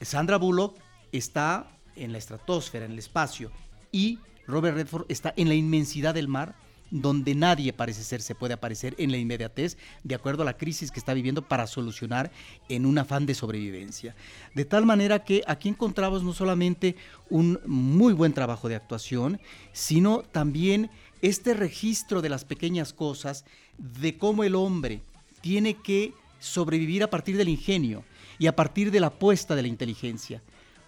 Sandra 0.00 0.36
Bullock 0.36 0.76
está 1.12 1.66
en 1.96 2.12
la 2.12 2.18
estratosfera, 2.18 2.86
en 2.86 2.92
el 2.92 2.98
espacio, 2.98 3.50
y 3.92 4.18
Robert 4.46 4.76
Redford 4.76 5.06
está 5.08 5.32
en 5.36 5.48
la 5.48 5.54
inmensidad 5.54 6.14
del 6.14 6.28
mar, 6.28 6.54
donde 6.90 7.34
nadie 7.34 7.72
parece 7.72 8.04
ser 8.04 8.22
se 8.22 8.34
puede 8.34 8.54
aparecer 8.54 8.94
en 8.98 9.10
la 9.10 9.16
inmediatez, 9.16 9.76
de 10.04 10.14
acuerdo 10.14 10.42
a 10.42 10.44
la 10.44 10.56
crisis 10.56 10.90
que 10.90 11.00
está 11.00 11.14
viviendo 11.14 11.42
para 11.42 11.66
solucionar 11.66 12.30
en 12.68 12.86
un 12.86 12.98
afán 12.98 13.26
de 13.26 13.34
sobrevivencia. 13.34 14.14
De 14.54 14.64
tal 14.64 14.86
manera 14.86 15.24
que 15.24 15.42
aquí 15.46 15.68
encontramos 15.68 16.22
no 16.22 16.32
solamente 16.32 16.96
un 17.30 17.58
muy 17.66 18.12
buen 18.12 18.32
trabajo 18.32 18.68
de 18.68 18.76
actuación, 18.76 19.40
sino 19.72 20.22
también 20.22 20.90
este 21.22 21.54
registro 21.54 22.22
de 22.22 22.28
las 22.28 22.44
pequeñas 22.44 22.92
cosas, 22.92 23.44
de 23.78 24.16
cómo 24.16 24.44
el 24.44 24.54
hombre 24.54 25.02
tiene 25.40 25.74
que 25.74 26.12
sobrevivir 26.38 27.02
a 27.02 27.10
partir 27.10 27.36
del 27.36 27.48
ingenio 27.48 28.04
y 28.38 28.46
a 28.46 28.54
partir 28.54 28.90
de 28.90 29.00
la 29.00 29.08
apuesta 29.08 29.56
de 29.56 29.62
la 29.62 29.68
inteligencia. 29.68 30.42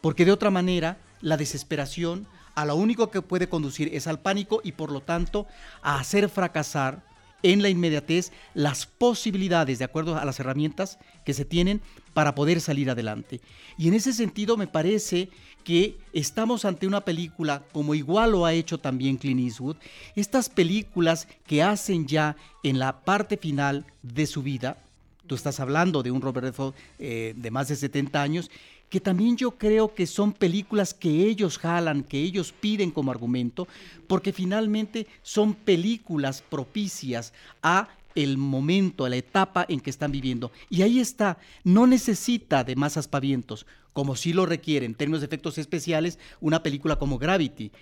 Porque 0.07 0.25
de 0.25 0.31
otra 0.31 0.53
manera, 0.53 0.99
la 1.21 1.37
desesperación 1.37 2.29
a 2.55 2.65
lo 2.65 2.77
único 2.77 3.11
que 3.11 3.23
puede 3.23 3.49
conducir 3.49 3.91
es 3.93 4.07
al 4.07 4.21
pánico 4.21 4.61
y 4.63 4.71
por 4.71 4.93
lo 4.93 5.01
tanto 5.01 5.49
a 5.83 5.99
hacer 5.99 6.29
fracasar 6.29 7.03
en 7.43 7.61
la 7.61 7.71
inmediatez 7.71 8.31
las 8.55 8.87
posibilidades 8.87 9.81
de 9.81 9.85
acuerdo 9.85 10.17
a 10.17 10.25
las 10.25 10.39
herramientas 10.39 11.01
que 11.25 11.35
se 11.35 11.45
tienen 11.45 11.81
para 12.15 12.37
poder 12.37 12.61
salir 12.61 12.89
adelante. 12.89 13.41
Y 13.79 13.89
en 13.89 13.95
ese 13.95 14.13
sentido 14.13 14.57
me 14.57 14.69
parece 14.69 15.29
que 15.65 15.99
estamos 16.13 16.65
ante 16.65 16.87
una 16.87 17.01
película 17.01 17.65
como 17.73 17.93
igual 17.93 18.31
lo 18.31 18.47
ha 18.47 18.53
hecho 18.53 18.79
también 18.79 19.17
Clint 19.17 19.41
Eastwood, 19.41 19.75
estas 20.15 20.49
películas 20.49 21.27
que 21.49 21.65
hacen 21.65 22.07
ya 22.07 22.37
en 22.63 22.79
la 22.79 23.01
parte 23.01 23.39
final 23.39 23.85
de 24.05 24.29
su 24.29 24.45
vida, 24.45 24.79
tú 25.27 25.35
estás 25.35 25.59
hablando 25.59 26.05
de 26.05 26.13
un 26.13 26.23
Robert 26.23 26.55
eh, 27.01 27.35
de 27.37 27.51
más 27.51 27.67
de 27.67 27.75
70 27.75 28.23
años, 28.23 28.51
que 28.97 29.01
también 29.01 29.36
yo 29.36 29.51
creo 29.51 29.94
que 29.94 30.07
son 30.07 30.32
películas 30.32 30.94
que 30.94 31.26
ellos 31.26 31.59
jalan, 31.59 32.03
que 32.03 32.18
ellos 32.18 32.55
piden 32.59 32.90
como 32.90 33.11
argumento, 33.11 33.68
porque 34.07 34.32
finalmente 34.32 35.07
son 35.20 35.53
películas 35.53 36.40
propicias 36.40 37.34
a 37.62 37.90
el 38.14 38.38
momento, 38.38 39.05
a 39.05 39.11
la 39.11 39.16
etapa 39.16 39.66
en 39.68 39.80
que 39.80 39.90
están 39.90 40.12
viviendo. 40.12 40.51
Y 40.70 40.80
ahí 40.80 40.99
está, 40.99 41.36
no 41.62 41.86
necesita 41.86 42.64
de 42.64 42.74
más 42.74 42.97
aspavientos, 42.97 43.66
como 43.92 44.16
sí 44.16 44.32
lo 44.32 44.47
requiere 44.47 44.86
en 44.86 44.94
términos 44.94 45.20
de 45.20 45.26
efectos 45.26 45.59
especiales 45.59 46.18
una 46.40 46.62
película 46.62 46.97
como 46.97 47.18
Gravity. 47.18 47.72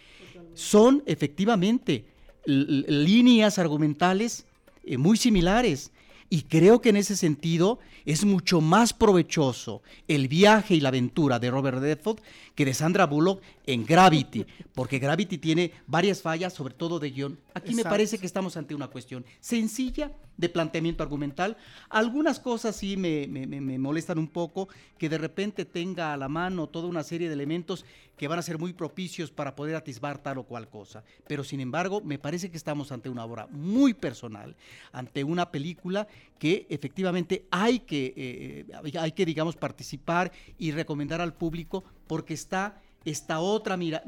Son 0.55 1.05
efectivamente 1.07 2.07
líneas 2.45 3.61
argumentales 3.61 4.47
eh, 4.83 4.99
muy 4.99 5.17
similares. 5.17 5.93
Y 6.29 6.43
creo 6.43 6.81
que 6.81 6.89
en 6.89 6.97
ese 6.97 7.17
sentido 7.17 7.79
es 8.05 8.25
mucho 8.25 8.61
más 8.61 8.93
provechoso 8.93 9.83
el 10.09 10.29
viaje 10.29 10.75
y 10.75 10.81
la 10.81 10.89
aventura 10.89 11.39
de 11.39 11.51
Robert 11.51 11.79
Redford 11.79 12.21
que 12.55 12.65
de 12.65 12.75
Sandra 12.75 13.07
Bullock 13.07 13.43
en 13.67 13.85
Gravity, 13.85 14.45
porque 14.75 14.99
Gravity 14.99 15.39
tiene 15.39 15.73
varias 15.87 16.23
fallas, 16.23 16.53
sobre 16.53 16.75
todo 16.75 16.99
de 16.99 17.11
guion. 17.11 17.39
Aquí 17.55 17.71
Exacto. 17.71 17.77
me 17.77 17.91
parece 17.91 18.19
que 18.19 18.27
estamos 18.27 18.57
ante 18.57 18.75
una 18.75 18.89
cuestión 18.89 19.25
sencilla 19.41 20.13
de 20.37 20.49
planteamiento 20.49 21.03
argumental. 21.03 21.57
Algunas 21.89 22.41
cosas 22.41 22.77
sí 22.77 22.97
me, 22.97 23.27
me, 23.29 23.47
me, 23.47 23.79
molestan 23.79 24.19
un 24.19 24.29
poco, 24.29 24.69
que 24.99 25.09
de 25.09 25.19
repente 25.19 25.65
tenga 25.65 26.13
a 26.13 26.17
la 26.17 26.29
mano 26.29 26.69
toda 26.69 26.89
una 26.89 27.03
serie 27.03 27.29
de 27.29 27.35
elementos 27.35 27.85
que 28.17 28.29
van 28.29 28.39
a 28.39 28.43
ser 28.43 28.59
muy 28.59 28.73
propicios 28.73 29.31
para 29.31 29.57
poder 29.57 29.75
atisbar 29.77 30.19
tal 30.19 30.39
o 30.39 30.45
cual 30.45 30.69
cosa. 30.69 31.03
Pero 31.27 31.43
sin 31.43 31.61
embargo, 31.61 32.01
me 32.01 32.19
parece 32.19 32.51
que 32.51 32.57
estamos 32.57 32.93
ante 32.93 33.09
una 33.09 33.25
obra 33.25 33.47
muy 33.51 33.95
personal, 33.95 34.57
ante 34.93 35.25
una 35.25 35.51
película 35.51 36.07
que 36.39 36.67
efectivamente 36.69 37.47
hay 37.51 37.81
que, 37.81 37.94
eh, 38.17 38.67
hay 38.99 39.13
que 39.13 39.25
digamos, 39.25 39.57
participar 39.57 40.33
y 40.59 40.73
recomendar 40.73 41.21
al 41.21 41.35
público 41.35 41.85
porque 42.07 42.35
está 42.35 42.81
esta 43.05 43.41
otra 43.41 43.77
mirada, 43.77 44.05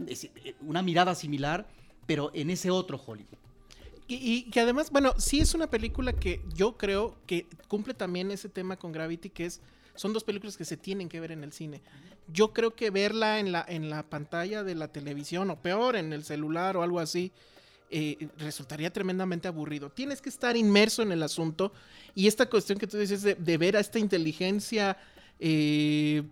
una 0.61 0.83
mirada 0.83 1.15
similar, 1.15 1.67
pero 2.07 2.31
en 2.35 2.51
ese 2.51 2.71
otro 2.71 3.01
Hollywood. 3.05 3.39
Y, 4.09 4.15
y, 4.15 4.51
que 4.51 4.61
además, 4.61 4.91
bueno, 4.91 5.15
sí 5.19 5.41
es 5.41 5.55
una 5.55 5.69
película 5.69 6.13
que 6.13 6.41
yo 6.55 6.77
creo 6.77 7.17
que 7.27 7.47
cumple 7.67 7.93
también 7.93 8.31
ese 8.31 8.49
tema 8.49 8.77
con 8.77 8.93
Gravity, 8.93 9.31
que 9.31 9.47
es 9.47 9.61
son 9.97 10.13
dos 10.13 10.25
películas 10.25 10.57
que 10.57 10.65
se 10.65 10.77
tienen 10.77 11.09
que 11.09 11.21
ver 11.21 11.33
en 11.33 11.43
el 11.43 11.53
cine. 11.53 11.83
Yo 12.29 12.53
creo 12.53 12.75
que 12.75 12.91
verla 12.91 13.41
en 13.41 13.53
la, 13.53 13.65
en 13.67 13.91
la 13.91 14.03
pantalla 14.05 14.63
de 14.63 14.75
la 14.75 14.89
televisión, 14.89 15.51
o 15.51 15.61
peor, 15.61 15.97
en 15.97 16.13
el 16.13 16.25
celular 16.25 16.77
o 16.77 16.83
algo 16.83 17.01
así, 17.01 17.33
eh, 17.91 18.29
resultaría 18.39 18.93
tremendamente 18.93 19.49
aburrido. 19.49 19.91
Tienes 19.91 20.21
que 20.21 20.29
estar 20.29 20.57
inmerso 20.57 21.03
en 21.03 21.13
el 21.13 21.23
asunto 21.23 21.73
y 22.15 22.27
esta 22.27 22.47
cuestión 22.47 22.79
que 22.79 22.87
tú 22.87 22.99
dices 22.99 23.23
de, 23.23 23.59
ver 23.59 23.77
a 23.77 23.81
esta 23.81 23.99
inteligencia 23.99 24.97
eh, 25.39 26.23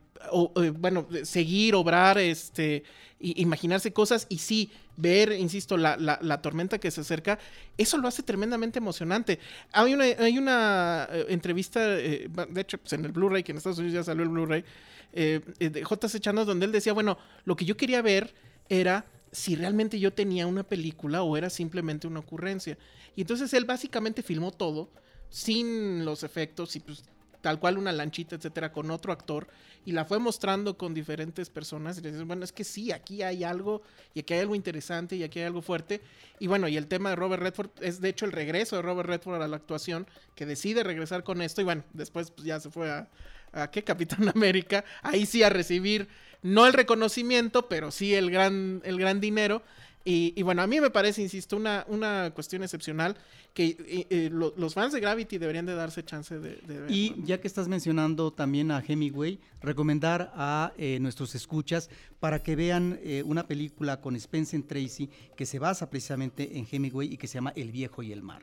eh, 0.57 0.71
bueno, 0.71 1.07
seguir, 1.25 1.75
obrar, 1.75 2.17
este, 2.19 2.83
imaginarse 3.21 3.93
cosas 3.93 4.27
y 4.31 4.39
sí, 4.39 4.71
ver, 4.97 5.33
insisto, 5.33 5.77
la, 5.77 5.97
la, 5.99 6.43
tormenta 6.43 6.79
que 6.79 6.91
se 6.91 7.03
acerca, 7.03 7.39
eso 7.77 7.99
lo 7.99 8.09
hace 8.09 8.23
tremendamente 8.23 8.79
emocionante. 8.79 9.39
Hay 9.73 9.93
una, 9.93 10.05
hay 10.05 10.39
una 10.39 11.09
eh, 11.11 11.27
entrevista, 11.29 11.87
de 11.87 12.31
hecho, 12.57 12.79
pues 12.79 12.93
en 12.95 13.05
el 13.05 13.13
Blu-ray, 13.13 13.43
que 13.43 13.53
en 13.53 13.59
Estados 13.59 13.79
Unidos 13.79 13.95
ya 13.95 14.05
salió 14.05 14.23
el 14.23 14.31
Blu-ray, 14.31 14.65
de 15.13 15.85
J.C. 15.85 16.19
Chanos, 16.19 16.47
donde 16.47 16.67
él 16.67 16.73
decía, 16.73 16.93
bueno, 16.93 17.19
lo 17.45 17.55
que 17.55 17.65
yo 17.65 17.77
quería 17.77 18.03
ver 18.03 18.35
era 18.69 19.05
si 19.35 19.57
realmente 19.57 19.99
yo 19.99 20.13
tenía 20.13 20.47
una 20.47 20.63
película 20.63 21.23
o 21.23 21.37
era 21.37 21.51
simplemente 21.51 22.07
una 22.07 22.21
ocurrencia. 22.21 22.79
Y 23.17 23.23
entonces 23.23 23.53
él 23.53 23.65
básicamente 23.65 24.23
filmó 24.23 24.53
todo 24.53 24.91
sin 25.29 26.05
los 26.05 26.23
efectos 26.23 26.77
y 26.77 26.81
pues 26.81 27.03
tal 27.41 27.59
cual 27.59 27.77
una 27.77 27.93
lanchita, 27.93 28.37
etcétera, 28.37 28.73
con 28.73 28.91
otro 28.91 29.13
actor 29.13 29.49
y 29.85 29.93
la 29.93 30.05
fue 30.05 30.19
mostrando 30.19 30.79
con 30.79 30.95
diferentes 30.95 31.51
personas 31.51 31.99
y 31.99 32.01
le 32.01 32.13
dices, 32.13 32.27
bueno, 32.27 32.45
es 32.45 32.53
que 32.53 32.65
sí, 32.65 32.93
aquí 32.93 33.23
hay 33.23 33.45
algo 33.45 33.83
y 34.15 34.21
aquí 34.21 34.35
hay 34.35 34.41
algo 34.41 34.55
interesante 34.55 35.17
y 35.17 35.25
aquí 35.25 35.41
hay 35.41 35.47
algo 35.47 35.61
fuerte. 35.61 36.01
Y 36.39 36.47
bueno, 36.47 36.69
y 36.69 36.77
el 36.77 36.87
tema 36.87 37.11
de 37.11 37.17
Robert 37.17 37.43
Redford 37.43 37.71
es 37.81 38.01
de 38.01 38.09
hecho 38.09 38.25
el 38.25 38.33
regreso 38.33 38.77
de 38.77 38.83
Robert 38.83 39.09
Redford 39.09 39.43
a 39.43 39.49
la 39.49 39.57
actuación, 39.57 40.07
que 40.37 40.47
decide 40.47 40.85
regresar 40.85 41.25
con 41.25 41.43
esto 41.43 41.61
y 41.61 41.65
bueno, 41.65 41.85
después 41.93 42.31
pues, 42.31 42.47
ya 42.47 42.61
se 42.61 42.71
fue 42.71 42.91
a, 42.91 43.11
a 43.53 43.71
qué 43.71 43.85
Capitán 43.85 44.29
América, 44.35 44.85
ahí 45.03 45.27
sí 45.27 45.43
a 45.43 45.51
recibir 45.51 46.09
no 46.45 46.67
el 46.67 46.75
reconocimiento, 46.75 47.69
pero 47.69 47.91
sí 47.91 48.15
el 48.15 48.31
gran, 48.31 48.83
el 48.85 48.99
gran 48.99 49.19
dinero. 49.19 49.63
Y, 50.07 50.43
bueno, 50.43 50.61
a 50.61 50.67
mí 50.67 50.83
me 50.83 50.91
parece, 50.91 51.23
insisto, 51.23 51.57
una, 51.57 51.87
una 51.89 52.31
cuestión 52.35 52.63
excepcional 52.63 53.17
que 53.55 54.29
los 54.31 54.75
fans 54.75 54.93
de 54.93 55.01
Gravity 55.01 55.39
deberían 55.39 55.65
de 55.65 55.75
darse 55.75 56.05
chance 56.05 56.39
de, 56.39 56.59
ver. 56.67 56.91
Y 56.91 57.15
ya 57.25 57.41
que 57.41 57.49
estás 57.49 57.69
mencionando 57.69 58.31
también 58.31 58.71
a 58.71 58.85
Hemingway, 58.87 59.41
recomendar 59.63 60.31
a 60.35 60.75
eh, 60.77 60.99
nuestros 61.01 61.35
escuchas 61.35 61.89
para 62.21 62.43
que 62.43 62.55
vean 62.55 63.01
eh, 63.03 63.23
una 63.25 63.47
película 63.47 64.03
con 64.03 64.15
Spencer 64.17 64.63
Tracy 64.65 65.09
que 65.39 65.47
se 65.47 65.59
basa 65.59 65.89
precisamente 65.89 66.59
en 66.59 66.67
Hemingway 66.71 67.11
y 67.11 67.17
que 67.17 67.27
se 67.27 67.35
llama 67.35 67.55
El 67.57 67.73
viejo 67.73 68.03
y 68.03 68.13
el 68.13 68.21
mar, 68.21 68.43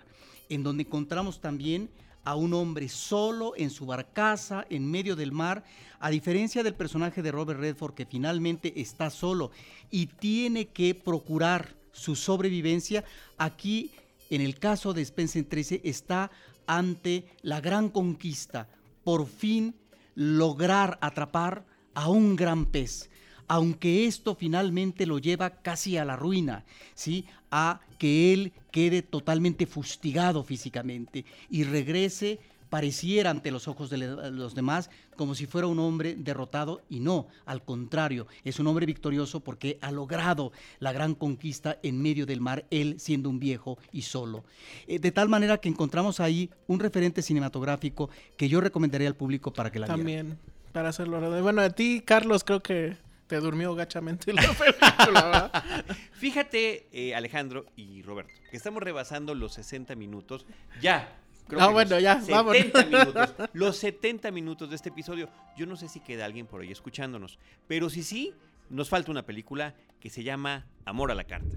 en 0.50 0.64
donde 0.64 0.82
encontramos 0.82 1.42
también 1.42 1.92
a 2.24 2.36
un 2.36 2.54
hombre 2.54 2.90
solo 2.90 3.54
en 3.56 3.70
su 3.70 3.86
barcaza 3.86 4.66
en 4.70 4.90
medio 4.90 5.16
del 5.16 5.32
mar, 5.32 5.64
a 6.00 6.10
diferencia 6.10 6.64
del 6.64 6.74
personaje 6.74 7.22
de 7.22 7.32
Robert 7.32 7.60
Redford 7.60 7.94
que 7.94 8.06
finalmente 8.06 8.80
está 8.82 9.10
solo 9.10 9.52
y 9.90 10.08
tiene 10.08 10.68
que 10.68 10.96
procurar 10.96 11.76
su 11.92 12.16
sobrevivencia, 12.16 13.04
aquí 13.38 13.92
en 14.30 14.42
el 14.42 14.58
caso 14.58 14.94
de 14.94 15.02
Spencer 15.02 15.44
13 15.44 15.82
está 15.84 16.32
ante 16.66 17.26
la 17.42 17.60
gran 17.60 17.90
conquista, 17.90 18.70
por 19.04 19.28
fin 19.28 19.76
lograr 20.16 20.98
atrapar 21.02 21.66
a 21.94 22.10
un 22.10 22.36
gran 22.36 22.66
pez 22.66 23.11
aunque 23.52 24.06
esto 24.06 24.34
finalmente 24.34 25.06
lo 25.06 25.20
lleva 25.20 25.50
casi 25.50 25.98
a 25.98 26.06
la 26.06 26.16
ruina, 26.16 26.64
¿sí? 26.96 27.26
A 27.52 27.82
que 27.98 28.32
él 28.32 28.54
quede 28.72 29.02
totalmente 29.02 29.66
fustigado 29.66 30.42
físicamente 30.46 31.26
y 31.50 31.66
regrese 31.66 32.40
pareciera 32.70 33.30
ante 33.30 33.52
los 33.52 33.68
ojos 33.68 33.90
de 33.90 33.98
los 33.98 34.56
demás 34.56 34.90
como 35.18 35.36
si 35.36 35.48
fuera 35.48 35.68
un 35.68 35.80
hombre 35.80 36.16
derrotado 36.16 36.82
y 36.90 37.02
no, 37.02 37.28
al 37.46 37.62
contrario, 37.62 38.26
es 38.46 38.58
un 38.62 38.68
hombre 38.68 38.86
victorioso 38.86 39.42
porque 39.42 39.78
ha 39.82 39.92
logrado 39.92 40.54
la 40.80 40.94
gran 40.94 41.14
conquista 41.14 41.78
en 41.84 42.02
medio 42.02 42.26
del 42.26 42.40
mar, 42.40 42.64
él 42.72 43.02
siendo 43.02 43.30
un 43.30 43.42
viejo 43.42 43.78
y 43.92 44.04
solo. 44.04 44.46
Eh, 44.88 45.00
de 45.00 45.12
tal 45.12 45.28
manera 45.28 45.58
que 45.58 45.68
encontramos 45.68 46.22
ahí 46.22 46.50
un 46.68 46.80
referente 46.80 47.22
cinematográfico 47.22 48.10
que 48.38 48.48
yo 48.48 48.62
recomendaría 48.62 49.10
al 49.10 49.18
público 49.18 49.52
para 49.52 49.74
que 49.74 49.80
la 49.80 49.88
También, 49.88 50.38
para 50.72 50.88
hacerlo. 50.88 51.20
Bueno, 51.42 51.62
a 51.62 51.72
ti, 51.72 52.02
Carlos, 52.06 52.46
creo 52.46 52.62
que 52.62 53.11
te 53.32 53.40
durmió 53.40 53.74
gachamente 53.74 54.34
la 54.34 54.42
película, 54.60 55.64
Fíjate, 56.12 56.90
eh, 56.92 57.16
Alejandro 57.16 57.66
y 57.78 58.02
Roberto, 58.02 58.34
que 58.50 58.58
estamos 58.58 58.84
rebasando 58.84 59.34
los 59.36 59.54
60 59.54 59.96
minutos. 59.96 60.46
Ya. 60.82 61.18
Creo 61.48 61.62
ah, 61.62 61.68
bueno, 61.70 61.98
ya, 61.98 62.20
70 62.20 62.86
minutos. 62.88 63.34
Los 63.54 63.78
70 63.78 64.32
minutos 64.32 64.70
de 64.70 64.76
este 64.76 64.90
episodio. 64.90 65.30
Yo 65.56 65.66
no 65.66 65.78
sé 65.78 65.88
si 65.88 66.02
queda 66.02 66.26
alguien 66.26 66.46
por 66.46 66.60
ahí 66.60 66.74
escuchándonos, 66.74 67.40
pero 67.70 67.90
si 67.90 68.04
sí, 68.04 68.34
nos 68.70 68.90
falta 68.90 69.12
una 69.12 69.26
película 69.26 69.76
que 70.02 70.10
se 70.10 70.24
llama 70.24 70.66
Amor 70.84 71.10
a 71.10 71.16
la 71.16 71.24
Carta. 71.24 71.56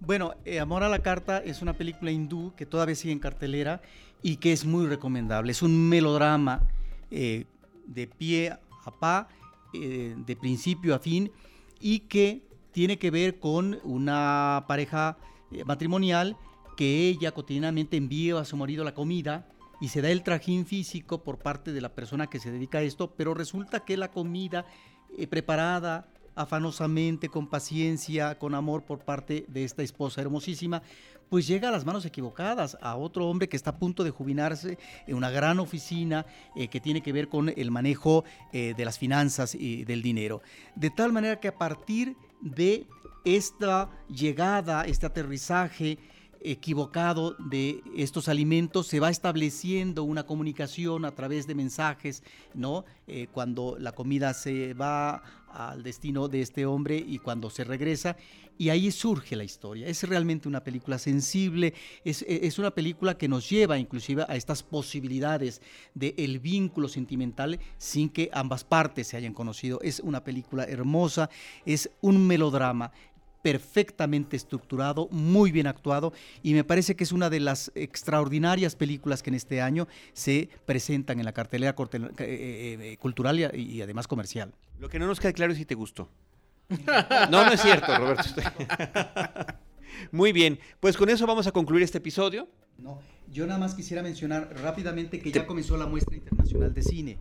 Bueno, 0.00 0.32
eh, 0.46 0.60
Amor 0.60 0.82
a 0.82 0.88
la 0.88 1.00
Carta 1.00 1.42
es 1.44 1.60
una 1.60 1.74
película 1.74 2.10
hindú 2.10 2.54
que 2.56 2.64
todavía 2.64 2.94
sigue 2.94 3.12
en 3.12 3.18
cartelera 3.18 3.82
y 4.22 4.36
que 4.36 4.54
es 4.54 4.64
muy 4.64 4.86
recomendable. 4.86 5.52
Es 5.52 5.60
un 5.60 5.90
melodrama 5.90 6.66
eh, 7.10 7.44
de 7.86 8.06
pie 8.06 8.56
a 8.86 8.90
pa 8.98 9.28
eh, 9.82 10.14
de 10.16 10.36
principio 10.36 10.94
a 10.94 10.98
fin 10.98 11.30
y 11.80 12.00
que 12.00 12.46
tiene 12.72 12.98
que 12.98 13.10
ver 13.10 13.38
con 13.38 13.78
una 13.84 14.64
pareja 14.68 15.18
eh, 15.50 15.64
matrimonial 15.64 16.36
que 16.76 17.08
ella 17.08 17.32
cotidianamente 17.32 17.96
envía 17.96 18.38
a 18.38 18.44
su 18.44 18.56
marido 18.56 18.84
la 18.84 18.94
comida 18.94 19.48
y 19.80 19.88
se 19.88 20.02
da 20.02 20.10
el 20.10 20.22
trajín 20.22 20.66
físico 20.66 21.22
por 21.22 21.38
parte 21.38 21.72
de 21.72 21.80
la 21.80 21.94
persona 21.94 22.28
que 22.28 22.38
se 22.38 22.50
dedica 22.50 22.78
a 22.78 22.82
esto, 22.82 23.14
pero 23.16 23.34
resulta 23.34 23.84
que 23.84 23.96
la 23.96 24.10
comida 24.10 24.66
eh, 25.16 25.26
preparada 25.26 26.08
afanosamente, 26.34 27.30
con 27.30 27.48
paciencia, 27.48 28.38
con 28.38 28.54
amor 28.54 28.84
por 28.84 28.98
parte 29.00 29.46
de 29.48 29.64
esta 29.64 29.82
esposa 29.82 30.20
hermosísima, 30.20 30.82
pues 31.28 31.46
llega 31.46 31.68
a 31.68 31.72
las 31.72 31.84
manos 31.84 32.04
equivocadas, 32.04 32.76
a 32.80 32.96
otro 32.96 33.28
hombre 33.28 33.48
que 33.48 33.56
está 33.56 33.70
a 33.70 33.78
punto 33.78 34.04
de 34.04 34.10
jubilarse 34.10 34.78
en 35.06 35.16
una 35.16 35.30
gran 35.30 35.58
oficina 35.58 36.26
eh, 36.54 36.68
que 36.68 36.80
tiene 36.80 37.02
que 37.02 37.12
ver 37.12 37.28
con 37.28 37.48
el 37.48 37.70
manejo 37.70 38.24
eh, 38.52 38.74
de 38.76 38.84
las 38.84 38.98
finanzas 38.98 39.54
y 39.54 39.84
del 39.84 40.02
dinero. 40.02 40.42
De 40.74 40.90
tal 40.90 41.12
manera 41.12 41.40
que 41.40 41.48
a 41.48 41.58
partir 41.58 42.16
de 42.40 42.86
esta 43.24 43.90
llegada, 44.08 44.84
este 44.84 45.06
aterrizaje, 45.06 45.98
equivocado 46.40 47.34
de 47.38 47.82
estos 47.96 48.28
alimentos, 48.28 48.86
se 48.86 49.00
va 49.00 49.10
estableciendo 49.10 50.04
una 50.04 50.24
comunicación 50.24 51.04
a 51.04 51.10
través 51.10 51.46
de 51.48 51.56
mensajes, 51.56 52.22
¿no? 52.54 52.84
Eh, 53.08 53.26
cuando 53.32 53.76
la 53.80 53.92
comida 53.92 54.32
se 54.32 54.74
va 54.74 55.22
al 55.52 55.82
destino 55.82 56.28
de 56.28 56.42
este 56.42 56.66
hombre 56.66 56.96
y 56.96 57.18
cuando 57.18 57.50
se 57.50 57.64
regresa, 57.64 58.16
y 58.58 58.70
ahí 58.70 58.90
surge 58.90 59.36
la 59.36 59.44
historia. 59.44 59.86
Es 59.86 60.02
realmente 60.08 60.48
una 60.48 60.64
película 60.64 60.98
sensible, 60.98 61.74
es, 62.04 62.24
es 62.26 62.58
una 62.58 62.70
película 62.70 63.18
que 63.18 63.28
nos 63.28 63.48
lleva 63.48 63.78
inclusive 63.78 64.24
a 64.28 64.36
estas 64.36 64.62
posibilidades 64.62 65.60
del 65.94 66.14
el 66.16 66.38
vínculo 66.38 66.88
sentimental 66.88 67.60
sin 67.78 68.08
que 68.08 68.30
ambas 68.32 68.64
partes 68.64 69.08
se 69.08 69.16
hayan 69.16 69.34
conocido. 69.34 69.80
Es 69.82 70.00
una 70.00 70.24
película 70.24 70.64
hermosa, 70.64 71.28
es 71.64 71.90
un 72.00 72.26
melodrama 72.26 72.92
perfectamente 73.46 74.36
estructurado, 74.36 75.06
muy 75.12 75.52
bien 75.52 75.68
actuado 75.68 76.12
y 76.42 76.52
me 76.52 76.64
parece 76.64 76.96
que 76.96 77.04
es 77.04 77.12
una 77.12 77.30
de 77.30 77.38
las 77.38 77.70
extraordinarias 77.76 78.74
películas 78.74 79.22
que 79.22 79.30
en 79.30 79.36
este 79.36 79.62
año 79.62 79.86
se 80.14 80.48
presentan 80.64 81.20
en 81.20 81.26
la 81.26 81.32
cartelera 81.32 81.76
eh, 81.78 81.96
eh, 82.18 82.78
eh, 82.80 82.96
cultural 82.96 83.38
y, 83.54 83.80
además 83.80 84.08
comercial. 84.08 84.52
Lo 84.80 84.88
que 84.88 84.98
no 84.98 85.06
nos 85.06 85.20
queda 85.20 85.32
claro 85.32 85.52
es 85.52 85.58
si 85.58 85.64
te 85.64 85.76
gustó. 85.76 86.08
No, 87.30 87.44
no 87.44 87.52
es 87.52 87.62
cierto, 87.62 87.96
Roberto. 87.96 88.24
Muy 90.10 90.32
bien, 90.32 90.58
pues 90.80 90.96
con 90.96 91.08
eso 91.08 91.24
vamos 91.24 91.46
a 91.46 91.52
concluir 91.52 91.84
este 91.84 91.98
episodio. 91.98 92.48
No, 92.78 92.98
yo 93.30 93.46
nada 93.46 93.60
más 93.60 93.76
quisiera 93.76 94.02
mencionar 94.02 94.56
rápidamente 94.60 95.20
que 95.20 95.30
ya 95.30 95.46
comenzó 95.46 95.76
la 95.76 95.86
muestra 95.86 96.16
internacional 96.16 96.74
de 96.74 96.82
cine 96.82 97.18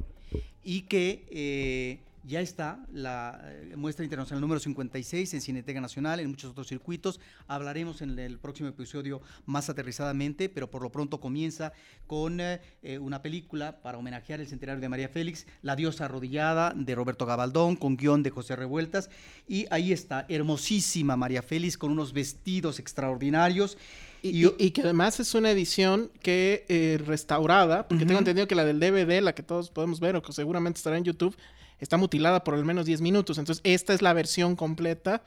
y 0.64 0.82
que 0.88 2.02
ya 2.26 2.42
está 2.42 2.84
la 2.92 3.40
eh, 3.44 3.76
muestra 3.76 4.04
internacional 4.04 4.42
número 4.42 4.60
56 4.60 5.34
en 5.34 5.42
Cineteca 5.42 5.80
Nacional, 5.80 6.20
en 6.20 6.30
muchos 6.30 6.52
otros 6.52 6.68
circuitos. 6.68 7.20
Hablaremos 7.48 8.02
en 8.02 8.18
el 8.18 8.40
próximo 8.40 8.70
episodio 8.70 9.22
más 9.46 9.70
aterrizadamente, 9.70 10.50
pero 10.50 10.70
por 10.70 10.82
lo 10.82 10.92
pronto 10.92 11.20
comienza 11.20 11.72
con 12.08 12.40
eh, 12.40 12.62
eh, 12.82 12.98
una 12.98 13.22
película 13.22 13.82
para 13.82 13.98
homenajear 13.98 14.40
el 14.42 14.48
centenario 14.48 14.82
de 14.82 14.90
María 14.90 15.10
Félix, 15.10 15.46
La 15.62 15.76
diosa 15.76 16.06
arrodillada 16.06 16.74
de 16.76 16.96
Roberto 16.96 17.26
Gabaldón, 17.26 17.76
con 17.76 17.96
guion 17.96 18.24
de 18.24 18.32
José 18.32 18.56
Revueltas. 18.56 19.10
Y 19.48 19.68
ahí 19.70 19.92
está, 19.92 20.26
hermosísima 20.28 21.16
María 21.16 21.44
Félix, 21.44 21.78
con 21.78 21.92
unos 21.92 22.14
vestidos 22.14 22.80
extraordinarios. 22.80 23.78
Y, 24.24 24.72
que 24.72 24.82
además 24.82 25.20
es 25.20 25.36
una 25.36 25.52
edición 25.52 26.10
que 26.24 26.98
restaurada, 27.06 27.88
porque 27.88 28.08
tengo 28.08 28.18
entendido 28.18 28.48
que 28.48 28.56
la 28.56 28.66
del 28.66 28.80
DVD, 28.80 29.22
la 29.22 29.36
que 29.36 29.44
todos 29.44 29.70
podemos 29.70 30.00
ver 30.00 30.16
o 30.16 30.24
que 30.24 30.34
seguramente 30.34 30.80
estará 30.80 30.98
en 30.98 31.04
YouTube, 31.04 31.36
está 31.80 31.98
mutilada 31.98 32.44
por 32.44 32.54
al 32.54 32.66
menos 32.66 32.86
10 32.86 33.02
minutos. 33.02 33.38
Entonces, 33.38 33.62
esta 33.64 33.94
es 33.94 34.02
la 34.02 34.14
versión 34.14 34.56
completa 34.56 35.24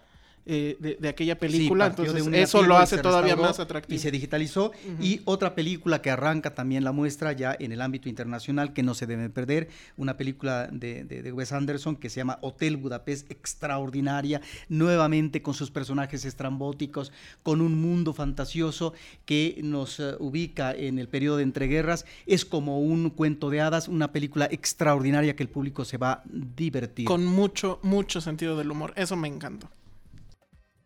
eh, 0.50 0.76
de, 0.80 0.96
de 0.98 1.08
aquella 1.08 1.38
película. 1.38 1.94
Sí, 1.94 2.02
Entonces, 2.02 2.26
eso 2.32 2.62
lo 2.62 2.76
hace 2.78 2.98
todavía 2.98 3.36
más 3.36 3.60
atractivo. 3.60 3.94
Y 3.94 3.98
se 3.98 4.10
digitalizó. 4.10 4.72
Y 5.00 5.20
otra 5.26 5.54
película 5.54 6.00
que 6.02 6.10
arranca 6.10 6.54
también 6.54 6.82
la 6.84 6.92
muestra 6.92 7.32
ya 7.32 7.54
en 7.58 7.70
el 7.70 7.80
ámbito 7.82 8.08
internacional, 8.08 8.72
que 8.72 8.82
no 8.82 8.94
se 8.94 9.06
debe 9.06 9.28
perder, 9.28 9.68
una 9.96 10.16
película 10.16 10.68
de, 10.72 11.04
de- 11.04 11.22
de 11.22 11.32
Wes 11.32 11.52
Anderson 11.52 11.96
que 11.96 12.08
se 12.10 12.16
llama 12.20 12.38
Hotel 12.40 12.76
Budapest, 12.78 13.30
extraordinaria, 13.30 14.40
nuevamente 14.68 15.42
con 15.42 15.52
sus 15.54 15.70
personajes 15.70 16.24
estrambóticos, 16.24 17.12
con 17.42 17.60
un 17.60 17.80
mundo 17.80 18.12
fantasioso 18.14 18.94
que 19.26 19.60
nos 19.62 20.00
eh, 20.00 20.14
ubica 20.18 20.72
en 20.72 20.98
el 20.98 21.08
periodo 21.08 21.36
de 21.36 21.42
entreguerras. 21.42 22.06
Es 22.26 22.44
como 22.44 22.80
un 22.80 23.10
cuento 23.10 23.50
de 23.50 23.60
hadas, 23.60 23.88
una 23.88 24.12
película 24.12 24.46
extraordinaria 24.50 25.36
que 25.36 25.42
el 25.42 25.48
público 25.50 25.84
se 25.84 25.98
va 25.98 26.12
a 26.12 26.22
divertir. 26.26 27.04
Con 27.04 27.26
mucho, 27.26 27.78
mucho 27.82 28.20
sentido 28.20 28.56
del 28.56 28.70
humor. 28.70 28.92
Eso 28.96 29.16
me 29.16 29.28
encantó. 29.28 29.68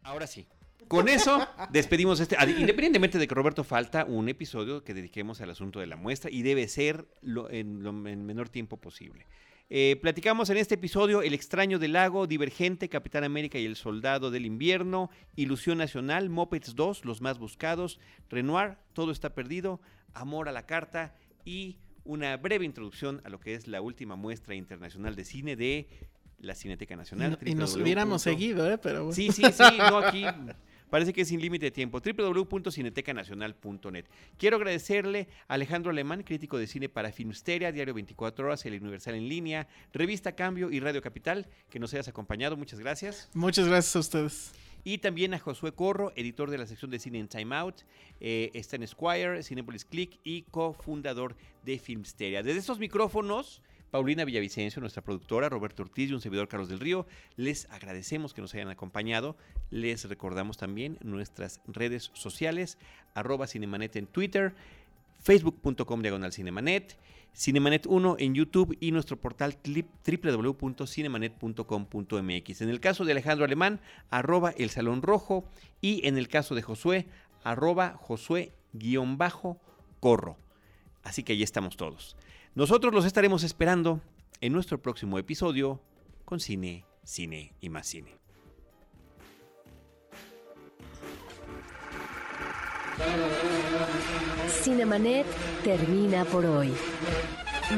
Ahora 0.03 0.27
sí. 0.27 0.47
Con 0.89 1.09
eso 1.09 1.47
despedimos 1.71 2.21
este. 2.21 2.37
Independientemente 2.59 3.17
de 3.19 3.27
que 3.29 3.35
Roberto 3.35 3.65
falta 3.65 4.05
un 4.05 4.29
episodio 4.29 4.83
que 4.85 4.95
dediquemos 4.95 5.41
al 5.41 5.51
asunto 5.51 5.81
de 5.81 5.87
la 5.87 5.97
muestra 5.97 6.31
y 6.31 6.43
debe 6.43 6.67
ser 6.69 7.07
lo- 7.23 7.49
en 7.51 7.83
lo 7.83 7.91
en 8.09 8.27
menor 8.27 8.49
tiempo 8.49 8.77
posible. 8.79 9.27
Eh, 9.71 9.97
platicamos 10.03 10.51
en 10.51 10.59
este 10.59 10.75
episodio 10.75 11.23
El 11.23 11.33
extraño 11.33 11.79
del 11.79 11.95
lago, 11.95 12.27
Divergente, 12.27 12.91
Capitán 12.91 13.25
América 13.25 13.59
y 13.59 13.65
el 13.65 13.77
Soldado 13.77 14.31
del 14.31 14.45
Invierno, 14.45 15.09
Ilusión 15.35 15.79
Nacional, 15.79 16.29
Muppets 16.29 16.75
2, 16.75 17.07
Los 17.07 17.23
Más 17.23 17.39
Buscados, 17.39 17.99
Renoir, 18.29 18.77
Todo 18.93 19.13
está 19.13 19.35
perdido, 19.35 19.81
Amor 20.13 20.49
a 20.49 20.53
la 20.53 20.67
Carta 20.67 21.15
y 21.47 21.79
una 22.05 22.37
breve 22.37 22.67
introducción 22.67 23.23
a 23.25 23.31
lo 23.31 23.41
que 23.41 23.55
es 23.55 23.67
la 23.67 23.81
última 23.81 24.15
muestra 24.17 24.55
internacional 24.57 25.15
de 25.15 25.25
cine 25.25 25.57
de 25.57 25.89
la 26.43 26.55
Cineteca 26.55 26.95
Nacional. 26.97 27.39
y 27.45 27.55
nos 27.55 27.75
hubiéramos 27.77 28.21
seguido, 28.21 28.71
¿eh? 28.71 28.77
Pero 28.77 29.07
bueno. 29.07 29.15
Sí, 29.15 29.33
sí, 29.33 29.43
sí, 29.43 29.79
no 29.79 29.97
aquí. 29.99 30.27
Parece 30.91 31.15
que 31.15 31.23
es 31.23 31.29
sin 31.29 31.41
límite 31.41 31.65
de 31.65 31.71
tiempo. 31.71 32.01
www.cinetecanacional.net. 32.01 34.05
Quiero 34.37 34.59
agradecerle 34.59 35.27
a 35.49 35.55
Alejandro 35.55 35.91
Alemán, 35.91 36.23
crítico 36.23 36.59
de 36.59 36.67
cine 36.67 36.91
para 36.91 37.11
Filmsteria, 37.13 37.73
Diario 37.73 37.95
24 37.95 38.45
Horas, 38.45 38.67
El 38.67 38.79
Universal 38.83 39.15
en 39.15 39.27
Línea, 39.27 39.69
Revista 39.95 40.33
Cambio 40.33 40.71
y 40.71 40.81
Radio 40.81 41.01
Capital, 41.01 41.47
que 41.71 41.79
nos 41.79 41.95
hayas 41.95 42.09
acompañado. 42.09 42.59
Muchas 42.59 42.79
gracias. 42.79 43.31
Muchas 43.33 43.69
gracias 43.69 43.97
a 43.97 44.01
ustedes. 44.01 44.53
Y 44.85 44.99
también 44.99 45.33
a 45.33 45.39
Josué 45.39 45.73
Corro, 45.73 46.13
editor 46.15 46.51
de 46.51 46.59
la 46.59 46.67
sección 46.67 46.91
de 46.91 46.99
cine 46.99 47.21
en 47.21 47.29
Time 47.29 47.57
Out, 47.57 47.77
eh, 48.21 48.51
está 48.53 48.77
en 48.77 48.87
Squire, 48.87 49.43
Cinepolis 49.43 49.87
Click 49.87 50.19
y 50.25 50.43
cofundador 50.43 51.37
de 51.65 51.79
Filmsteria. 51.79 52.43
Desde 52.43 52.59
estos 52.59 52.79
micrófonos, 52.79 53.63
Paulina 53.93 54.25
Villavicencio, 54.25 54.81
nuestra 54.81 55.05
productora, 55.05 55.49
Roberto 55.51 55.83
Ortiz 55.83 56.11
y 56.11 56.15
un 56.15 56.23
servidor 56.23 56.49
Carlos 56.49 56.71
del 56.71 56.81
Río, 56.81 57.07
les 57.37 57.69
agradecemos 57.69 58.33
que 58.33 58.41
nos 58.41 58.55
hayan 58.55 58.71
acompañado. 58.71 59.37
Les 59.71 60.09
recordamos 60.09 60.57
también 60.57 60.97
nuestras 61.03 61.61
redes 61.67 62.11
sociales, 62.15 62.79
arroba 63.13 63.47
Cinemanet 63.47 63.97
en 63.97 64.07
Twitter, 64.07 64.55
facebook.com 65.21 66.01
diagonal 66.01 66.33
Cinemanet, 66.33 66.97
Cinemanet 67.35 67.85
1 67.87 68.17
en 68.19 68.35
YouTube 68.35 68.79
y 68.81 68.93
nuestro 68.93 69.21
portal 69.21 69.59
www.cinemanet.com.mx. 69.63 72.61
En 72.63 72.71
el 72.71 72.81
caso 72.81 73.05
de 73.05 73.13
Alejandro 73.13 73.45
Alemán, 73.45 73.79
arroba 74.09 74.55
el 74.57 74.71
Salón 74.71 75.03
Rojo 75.03 75.45
y 75.83 76.09
en 76.09 76.17
el 76.17 76.29
caso 76.29 76.55
de 76.55 76.63
Josué, 76.63 77.09
arroba 77.45 77.99
Josué-corro. 78.01 79.59
Así 81.03 81.25
que 81.25 81.35
ahí 81.35 81.43
estamos 81.43 81.77
todos. 81.77 82.17
Nosotros 82.55 82.93
los 82.93 83.07
estaremos 83.07 83.45
esperando 83.45 84.03
en 84.43 84.53
nuestro 84.53 84.81
próximo 84.81 85.19
episodio 85.19 85.81
con 86.27 86.39
cine, 86.39 86.85
cine 87.03 87.55
y 87.61 87.71
más 87.71 87.87
cine. 87.87 88.19
Cinemanet 94.49 95.27
termina 95.65 96.27
por 96.27 96.45
hoy. 96.45 96.75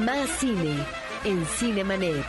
Más 0.01 0.29
cine 0.41 0.85
en 1.25 1.47
Cinemanet. 1.47 2.25